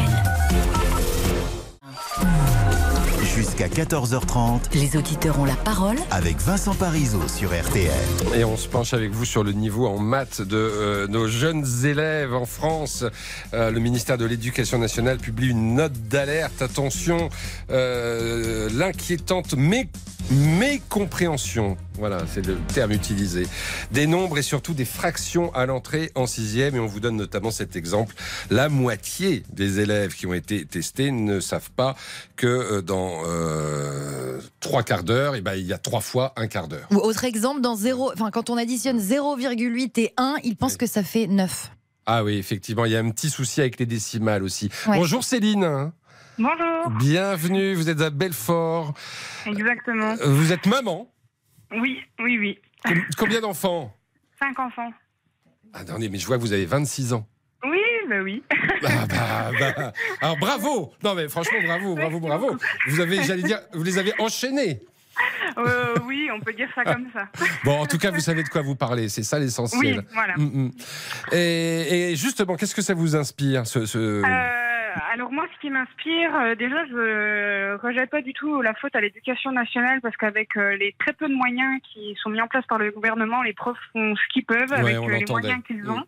Jusqu'à 3.40 3.70
14h30. 3.70 4.60
Les 4.74 4.98
auditeurs 4.98 5.40
ont 5.40 5.46
la 5.46 5.56
parole 5.56 5.96
Avec 6.12 6.40
Vincent 6.42 6.74
Parisot 6.76 7.26
sur 7.30 7.52
RTL. 7.58 7.90
Et 8.36 8.44
on 8.44 8.58
se 8.58 8.68
penche 8.68 8.94
avec 8.94 9.12
vous 9.12 9.24
sur 9.24 9.46
le 9.46 9.54
niveau 9.54 9.88
en 9.88 9.98
maths 9.98 10.42
de 10.42 10.58
euh, 10.58 11.08
nos 11.08 11.30
jeunes 11.30 11.66
élèves 11.86 12.34
en 12.34 12.46
France. 12.46 13.06
Euh, 13.54 13.72
le 13.72 13.80
ministère 13.80 14.18
de 14.18 14.26
l'Éducation 14.26 14.78
nationale 14.78 15.20
publie 15.20 15.52
une 15.52 15.76
note 15.76 15.94
d'alerte. 16.10 16.62
Attention, 16.62 17.30
euh, 17.72 18.68
l'inquiétante 18.74 19.54
mé- 19.56 19.88
mécompréhension. 20.32 21.78
Voilà, 21.96 22.20
c'est 22.28 22.46
le 22.46 22.58
terme 22.74 22.92
utilisé. 22.92 23.48
Des 23.92 24.08
nombres 24.08 24.38
et 24.38 24.42
surtout 24.42 24.74
des 24.74 24.86
fractions 24.86 25.54
à 25.54 25.66
l'entrée 25.66 26.12
en 26.16 26.28
sixième. 26.28 26.76
Et 26.76 26.80
on 26.80 26.86
vous 26.86 27.00
donne 27.00 27.18
notamment 27.18 27.52
cet 27.52 27.76
exemple. 27.76 28.16
La 28.50 28.70
moitié 28.70 29.44
des 29.52 29.80
élèves 29.80 30.14
qui 30.14 30.26
ont 30.28 30.34
été 30.34 30.66
testés 30.66 31.12
ne 31.12 31.40
savent 31.40 31.72
pas 31.72 31.96
que 32.36 32.48
euh, 32.48 32.82
dans 32.82 33.24
euh, 33.26 34.40
trois 34.60 34.84
quarts 34.84 35.04
d'heure, 35.04 35.36
eh 35.36 35.42
ben, 35.42 35.56
il 35.56 35.66
y 35.66 35.74
a 35.74 35.78
trois 35.78 36.02
fois 36.02 36.34
un 36.36 36.48
quart 36.48 36.68
d'heure. 36.68 36.88
Ou 36.92 36.98
autre 36.98 37.26
exemple, 37.26 37.62
dans 37.62 37.76
0, 37.76 38.12
enfin, 38.14 38.32
quand 38.32 38.50
on 38.50 38.58
additionne 38.58 39.00
0,8 39.00 40.00
et 40.00 40.14
1, 40.18 40.36
ils 40.44 40.56
pensent 40.56 40.78
que 40.78 40.88
ça 40.88 41.04
fait 41.04 41.28
9. 41.28 41.72
Ah 42.06 42.24
oui, 42.24 42.38
effectivement, 42.38 42.86
il 42.86 42.92
y 42.92 42.96
a 42.96 43.00
un 43.00 43.10
petit 43.12 43.30
souci 43.30 43.62
avec 43.62 43.80
les 43.80 43.86
décimales 43.86 44.44
aussi. 44.44 44.70
Ouais. 44.88 44.98
Bonjour 44.98 45.24
Céline. 45.24 45.92
Bonjour. 46.40 46.90
Bienvenue, 47.00 47.74
vous 47.74 47.90
êtes 47.90 48.00
à 48.02 48.10
Belfort. 48.10 48.94
Exactement. 49.46 50.16
Euh, 50.22 50.28
Vous 50.28 50.54
êtes 50.54 50.66
maman. 50.66 51.12
Oui, 51.72 52.00
oui, 52.20 52.38
oui. 52.40 52.60
Com- 52.86 53.04
Combien 53.18 53.42
d'enfants 53.42 53.94
Cinq 54.40 54.58
enfants. 54.58 54.92
Attendez, 55.74 56.08
mais 56.10 56.18
je 56.18 56.26
vois 56.26 56.38
que 56.38 56.42
vous 56.42 56.54
avez 56.54 56.66
26 56.66 57.12
ans. 57.14 57.28
Oui, 57.66 57.82
bah 58.10 58.22
oui. 58.24 58.42
Ah 58.88 59.06
bah, 59.60 59.74
bah. 59.76 59.94
Alors 60.22 60.38
bravo 60.38 60.94
Non 61.04 61.14
mais 61.14 61.28
franchement 61.28 61.60
bravo, 61.62 61.96
bravo, 61.96 62.20
bravo. 62.22 62.58
Vous 62.88 63.02
avez, 63.02 63.22
j'allais 63.24 63.44
dire, 63.44 63.60
vous 63.74 63.84
les 63.84 63.98
avez 63.98 64.14
enchaînés. 64.20 64.82
Euh, 65.58 65.96
oui, 66.06 66.30
on 66.34 66.40
peut 66.40 66.54
dire 66.54 66.70
ça 66.74 66.86
comme 66.86 67.08
ça. 67.14 67.28
Bon, 67.66 67.78
en 67.82 67.86
tout 67.86 67.98
cas, 67.98 68.12
vous 68.12 68.22
savez 68.22 68.44
de 68.44 68.48
quoi 68.48 68.62
vous 68.62 68.76
parlez, 68.78 69.10
c'est 69.10 69.24
ça 69.24 69.38
l'essentiel. 69.38 69.98
Oui, 70.00 70.06
voilà. 70.14 70.38
Mm, 70.38 70.68
mm. 70.68 70.72
Et, 71.34 72.12
et 72.12 72.16
justement, 72.16 72.56
qu'est-ce 72.56 72.74
que 72.74 72.82
ça 72.82 72.94
vous 72.94 73.18
inspire 73.18 73.68
ce, 73.68 73.86
ce- 73.86 73.98
Euh, 74.24 74.59
alors 75.12 75.32
moi, 75.32 75.46
ce 75.54 75.60
qui 75.60 75.70
m'inspire, 75.70 76.36
euh, 76.36 76.56
déjà, 76.56 76.86
je 76.86 77.78
rejette 77.82 78.10
pas 78.10 78.22
du 78.22 78.34
tout 78.34 78.62
la 78.62 78.74
faute 78.76 78.96
à 78.96 79.02
l'éducation 79.02 79.52
nationale 79.52 80.02
parce 80.02 80.16
qu'avec 80.18 80.56
euh, 80.58 80.76
les 80.78 80.96
très 81.00 81.14
peu 81.14 81.28
de 81.28 81.34
moyens 81.34 81.82
qui 81.84 82.16
sont 82.22 82.30
mis 82.30 82.42
en 82.42 82.48
place 82.48 82.66
par 82.68 82.78
le 82.78 82.92
gouvernement, 82.92 83.42
les 83.42 83.54
profs 83.54 83.78
font 83.94 84.16
ce 84.16 84.22
qu'ils 84.34 84.46
peuvent 84.46 84.70
Ouais, 84.70 84.96
avec 84.96 84.96
euh, 84.98 85.18
les 85.20 85.26
moyens 85.26 85.64
qu'ils 85.66 85.80
Mm, 85.84 85.90
ont. 85.92 86.04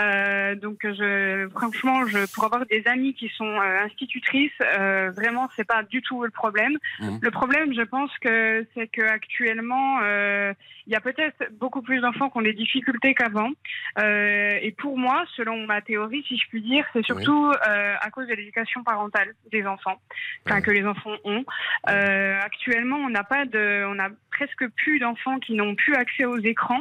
Euh, 0.00 0.54
donc, 0.56 0.78
je, 0.82 1.48
franchement, 1.50 2.06
je, 2.06 2.32
pour 2.32 2.44
avoir 2.44 2.66
des 2.66 2.82
amis 2.86 3.14
qui 3.14 3.28
sont 3.36 3.44
euh, 3.60 3.84
institutrices, 3.84 4.50
euh, 4.78 5.10
vraiment, 5.10 5.48
c'est 5.56 5.66
pas 5.66 5.82
du 5.82 6.02
tout 6.02 6.24
le 6.24 6.30
problème. 6.30 6.76
Mhm. 7.00 7.18
Le 7.20 7.30
problème, 7.30 7.74
je 7.74 7.82
pense 7.82 8.10
que 8.18 8.66
c'est 8.74 8.88
que 8.88 9.02
actuellement, 9.02 10.00
euh, 10.02 10.52
il 10.86 10.92
y 10.92 10.96
a 10.96 11.00
peut-être 11.00 11.52
beaucoup 11.58 11.82
plus 11.82 12.00
d'enfants 12.00 12.30
qui 12.30 12.38
ont 12.38 12.42
des 12.42 12.52
difficultés 12.52 13.14
qu'avant. 13.14 13.50
Euh, 13.98 14.58
et 14.60 14.72
pour 14.72 14.98
moi, 14.98 15.24
selon 15.36 15.66
ma 15.66 15.80
théorie, 15.80 16.24
si 16.26 16.36
je 16.36 16.48
puis 16.48 16.62
dire, 16.62 16.84
c'est 16.92 17.04
surtout 17.04 17.50
euh, 17.50 17.94
à 18.00 18.10
cause 18.10 18.26
de 18.26 18.34
l'éducation 18.34 18.82
parentale 18.82 19.34
des 19.50 19.66
enfants, 19.66 20.00
enfin 20.46 20.60
que 20.60 20.70
les 20.70 20.84
enfants 20.84 21.16
ont. 21.24 21.44
Euh, 21.88 22.38
actuellement, 22.40 22.96
on 22.96 23.10
n'a 23.10 23.24
pas 23.24 23.44
de, 23.44 23.84
on 23.86 23.98
a 23.98 24.08
presque 24.32 24.66
plus 24.76 24.98
d'enfants 24.98 25.38
qui 25.38 25.54
n'ont 25.54 25.74
plus 25.74 25.94
accès 25.94 26.24
aux 26.24 26.38
écrans. 26.38 26.80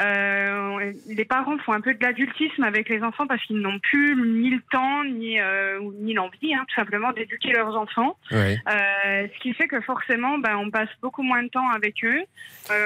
Euh, 0.00 0.92
les 1.06 1.24
parents 1.24 1.56
font 1.58 1.72
un 1.72 1.80
peu 1.80 1.94
de 1.94 2.02
l'adultisme 2.02 2.62
avec 2.62 2.88
les 2.88 3.02
enfants 3.02 3.26
parce 3.26 3.42
qu'ils 3.44 3.58
n'ont 3.60 3.78
plus 3.78 4.16
ni 4.16 4.50
le 4.50 4.60
temps 4.70 5.04
ni 5.04 5.40
euh, 5.40 5.78
ni 6.00 6.14
l'envie, 6.14 6.54
hein, 6.54 6.64
tout 6.68 6.74
simplement, 6.74 7.12
d'éduquer 7.12 7.52
leurs 7.52 7.76
enfants. 7.76 8.16
Euh, 8.32 8.46
ce 8.66 9.40
qui 9.40 9.52
fait 9.54 9.68
que 9.68 9.80
forcément, 9.80 10.38
ben, 10.38 10.56
on 10.56 10.70
passe 10.70 10.88
beaucoup 11.02 11.22
moins 11.22 11.42
de 11.42 11.48
temps 11.48 11.68
avec 11.70 12.04
eux. 12.04 12.22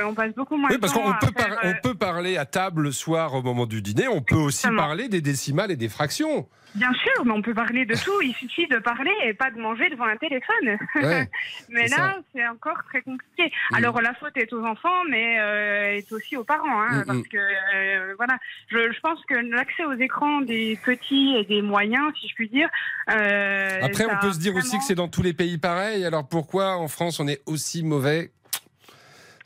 On 0.06 0.14
passe 0.14 0.34
beaucoup 0.34 0.56
moins 0.56 0.70
Oui, 0.70 0.76
de 0.76 0.80
parce 0.80 0.92
temps 0.92 1.02
qu'on 1.02 1.26
peut, 1.26 1.32
faire, 1.36 1.56
par- 1.56 1.64
on 1.64 1.74
peut 1.82 1.94
parler 1.94 2.36
à 2.36 2.44
table 2.44 2.82
le 2.82 2.92
soir 2.92 3.34
au 3.34 3.42
moment 3.42 3.66
du 3.66 3.82
dîner, 3.82 4.08
on 4.08 4.22
peut 4.22 4.34
aussi 4.36 4.68
parler 4.76 5.08
des 5.08 5.20
décimales 5.20 5.70
et 5.70 5.76
des 5.76 5.88
fractions. 5.88 6.48
Bien 6.76 6.92
sûr, 6.94 7.24
mais 7.24 7.32
on 7.32 7.42
peut 7.42 7.52
parler 7.52 7.84
de 7.84 7.94
tout. 7.94 8.22
Il 8.22 8.32
suffit 8.34 8.68
de 8.68 8.78
parler 8.78 9.10
et 9.24 9.34
pas 9.34 9.50
de 9.50 9.58
manger 9.58 9.88
devant 9.90 10.04
un 10.04 10.16
téléphone. 10.16 10.78
Ouais, 10.94 11.28
mais 11.68 11.88
là, 11.88 12.18
c'est 12.32 12.46
encore 12.46 12.78
très 12.88 13.02
compliqué. 13.02 13.52
Alors 13.74 13.99
la 14.00 14.14
faute 14.14 14.36
est 14.36 14.52
aux 14.52 14.64
enfants, 14.64 15.04
mais 15.08 15.38
euh, 15.40 15.96
est 15.96 16.12
aussi 16.12 16.36
aux 16.36 16.44
parents, 16.44 16.82
hein, 16.82 17.00
Mm, 17.00 17.04
parce 17.06 17.18
mm. 17.18 17.28
que 17.28 17.36
euh, 17.38 18.14
voilà. 18.16 18.38
Je, 18.68 18.92
je 18.92 19.00
pense 19.00 19.18
que 19.26 19.34
l'accès 19.34 19.84
aux 19.84 19.94
écrans 19.94 20.40
des 20.40 20.78
petits 20.84 21.36
et 21.36 21.44
des 21.44 21.62
moyens, 21.62 22.12
si 22.20 22.28
je 22.28 22.34
puis 22.34 22.48
dire. 22.48 22.68
euh, 23.10 23.80
Après, 23.82 24.06
on 24.06 24.18
peut 24.20 24.32
se 24.32 24.38
dire 24.38 24.54
aussi 24.56 24.78
que 24.78 24.84
c'est 24.84 24.94
dans 24.94 25.08
tous 25.08 25.22
les 25.22 25.32
pays 25.32 25.58
pareil. 25.58 26.04
Alors 26.04 26.26
pourquoi 26.28 26.76
en 26.76 26.88
France 26.88 27.20
on 27.20 27.28
est 27.28 27.42
aussi 27.46 27.82
mauvais 27.82 28.30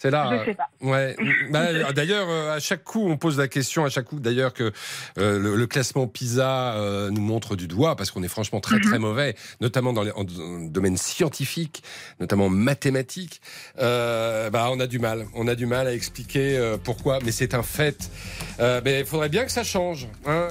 c'est 0.05 0.11
là. 0.11 0.39
Je 0.45 0.51
sais 0.51 0.55
pas. 0.55 0.69
Ouais. 0.83 1.17
Bah, 1.51 1.93
d'ailleurs, 1.95 2.27
euh, 2.29 2.55
à 2.55 2.61
chaque 2.61 2.85
coup, 2.85 3.09
on 3.09 3.17
pose 3.17 3.39
la 3.39 3.49
question. 3.49 3.87
À 3.87 3.89
chaque 3.89 4.05
coup, 4.05 4.21
d'ailleurs, 4.21 4.53
que 4.53 4.71
euh, 5.17 5.39
le, 5.39 5.57
le 5.57 5.67
classement 5.67 6.07
PISA 6.07 6.75
euh, 6.75 7.11
nous 7.11 7.23
montre 7.23 7.57
du 7.57 7.67
doigt 7.67 7.97
parce 7.97 8.11
qu'on 8.11 8.23
est 8.23 8.29
franchement 8.29 8.61
très 8.61 8.79
très 8.81 8.99
mauvais, 8.99 9.35
notamment 9.63 9.95
dans, 9.95 10.03
les, 10.03 10.11
en, 10.13 10.25
dans 10.25 10.59
le 10.59 10.69
domaine 10.69 10.99
scientifique, 10.99 11.83
notamment 12.21 12.51
mathématique. 12.51 13.41
Euh, 13.79 14.51
bah, 14.51 14.69
on 14.71 14.79
a 14.79 14.87
du 14.87 14.99
mal. 14.99 15.25
On 15.35 15.49
a 15.49 15.55
du 15.55 15.65
mal 15.65 15.87
à 15.87 15.95
expliquer 15.95 16.75
pourquoi, 16.85 17.19
mais 17.25 17.33
c'est 17.33 17.55
un 17.55 17.63
fait. 17.63 18.11
Mais 18.59 19.01
il 19.01 19.07
faudrait 19.07 19.31
bien 19.31 19.45
que 19.45 19.53
ça 19.53 19.65
change. 19.65 20.07
Hein. 20.27 20.49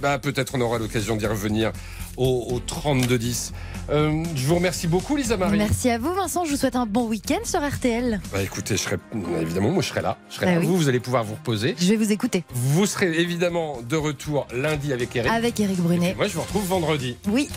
Bah, 0.00 0.20
peut-être 0.20 0.54
on 0.54 0.60
aura 0.60 0.78
l'occasion 0.78 1.16
d'y 1.16 1.26
revenir 1.26 1.72
au, 2.16 2.46
au 2.50 2.60
32-10. 2.60 3.52
Euh, 3.90 4.24
je 4.34 4.46
vous 4.46 4.54
remercie 4.54 4.86
beaucoup, 4.86 5.14
Lisa 5.16 5.36
Marie. 5.36 5.58
Merci 5.58 5.90
à 5.90 5.98
vous, 5.98 6.12
Vincent. 6.14 6.44
Je 6.44 6.50
vous 6.50 6.56
souhaite 6.56 6.76
un 6.76 6.86
bon 6.86 7.06
week-end 7.06 7.40
sur 7.44 7.60
RTL. 7.60 8.20
Bah 8.32 8.42
écoutez, 8.42 8.76
je 8.76 8.82
serai 8.82 8.96
évidemment, 9.42 9.70
moi 9.70 9.82
je 9.82 9.88
serai 9.88 10.00
là. 10.00 10.16
Je 10.30 10.36
serai 10.36 10.46
Bah 10.46 10.52
là. 10.52 10.58
oui. 10.60 10.66
Vous, 10.66 10.76
vous 10.76 10.88
allez 10.88 11.00
pouvoir 11.00 11.22
vous 11.24 11.34
reposer. 11.34 11.74
Je 11.78 11.88
vais 11.88 11.96
vous 11.96 12.10
écouter 12.12 12.44
Vous 12.54 12.86
serez 12.86 13.12
évidemment 13.20 13.78
de 13.86 13.96
retour 13.96 14.46
lundi 14.54 14.92
avec 14.92 15.14
Eric. 15.16 15.30
avec 15.30 15.60
Eric 15.60 15.76
Brunet. 15.78 16.14
Moi, 16.16 16.28
je 16.28 16.34
vous 16.34 16.42
retrouve 16.42 16.64
vendredi. 16.66 17.16
Oui. 17.28 17.48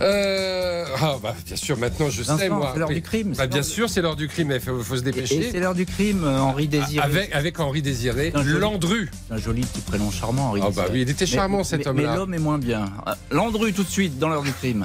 Euh, 0.00 0.84
ah 1.00 1.16
bah 1.22 1.34
bien 1.46 1.56
sûr, 1.56 1.76
maintenant 1.76 2.08
je 2.10 2.22
sais 2.22 2.48
moi. 2.48 2.70
c'est 2.72 2.78
l'heure 2.78 2.88
du 2.88 3.02
crime, 3.02 3.34
Bah, 3.36 3.46
bien 3.46 3.62
sûr, 3.62 3.88
c'est 3.88 4.00
l'heure 4.02 4.16
du 4.16 4.28
crime. 4.28 4.50
Il 4.52 4.60
faut, 4.60 4.78
faut 4.80 4.96
se 4.96 5.02
dépêcher. 5.02 5.48
C'est 5.50 5.60
l'heure 5.60 5.74
du 5.74 5.86
crime, 5.86 6.24
euh, 6.24 6.40
Henri 6.40 6.68
Désiré. 6.68 7.04
Avec, 7.04 7.34
avec 7.34 7.60
Henri 7.60 7.82
Désiré, 7.82 8.32
joli- 8.34 8.58
Landru. 8.60 9.10
Un 9.30 9.38
joli 9.38 9.62
petit 9.62 9.80
prénom 9.80 10.10
charmant, 10.10 10.50
Henri 10.50 10.60
Ah 10.64 10.68
bah 10.74 10.84
oui, 10.92 11.02
il 11.02 11.10
était 11.10 11.24
Mais- 11.24 11.30
charmant, 11.30 11.64
cet 11.64 11.86
homme-là. 11.86 12.10
Mais 12.10 12.16
l'homme 12.16 12.34
est 12.34 12.38
moins 12.38 12.58
bien. 12.58 12.86
Ah, 13.06 13.16
Landru 13.30 13.72
tout 13.72 13.82
de 13.84 13.88
suite 13.88 14.18
dans 14.18 14.28
l'heure 14.28 14.42
du 14.42 14.52
crime. 14.52 14.84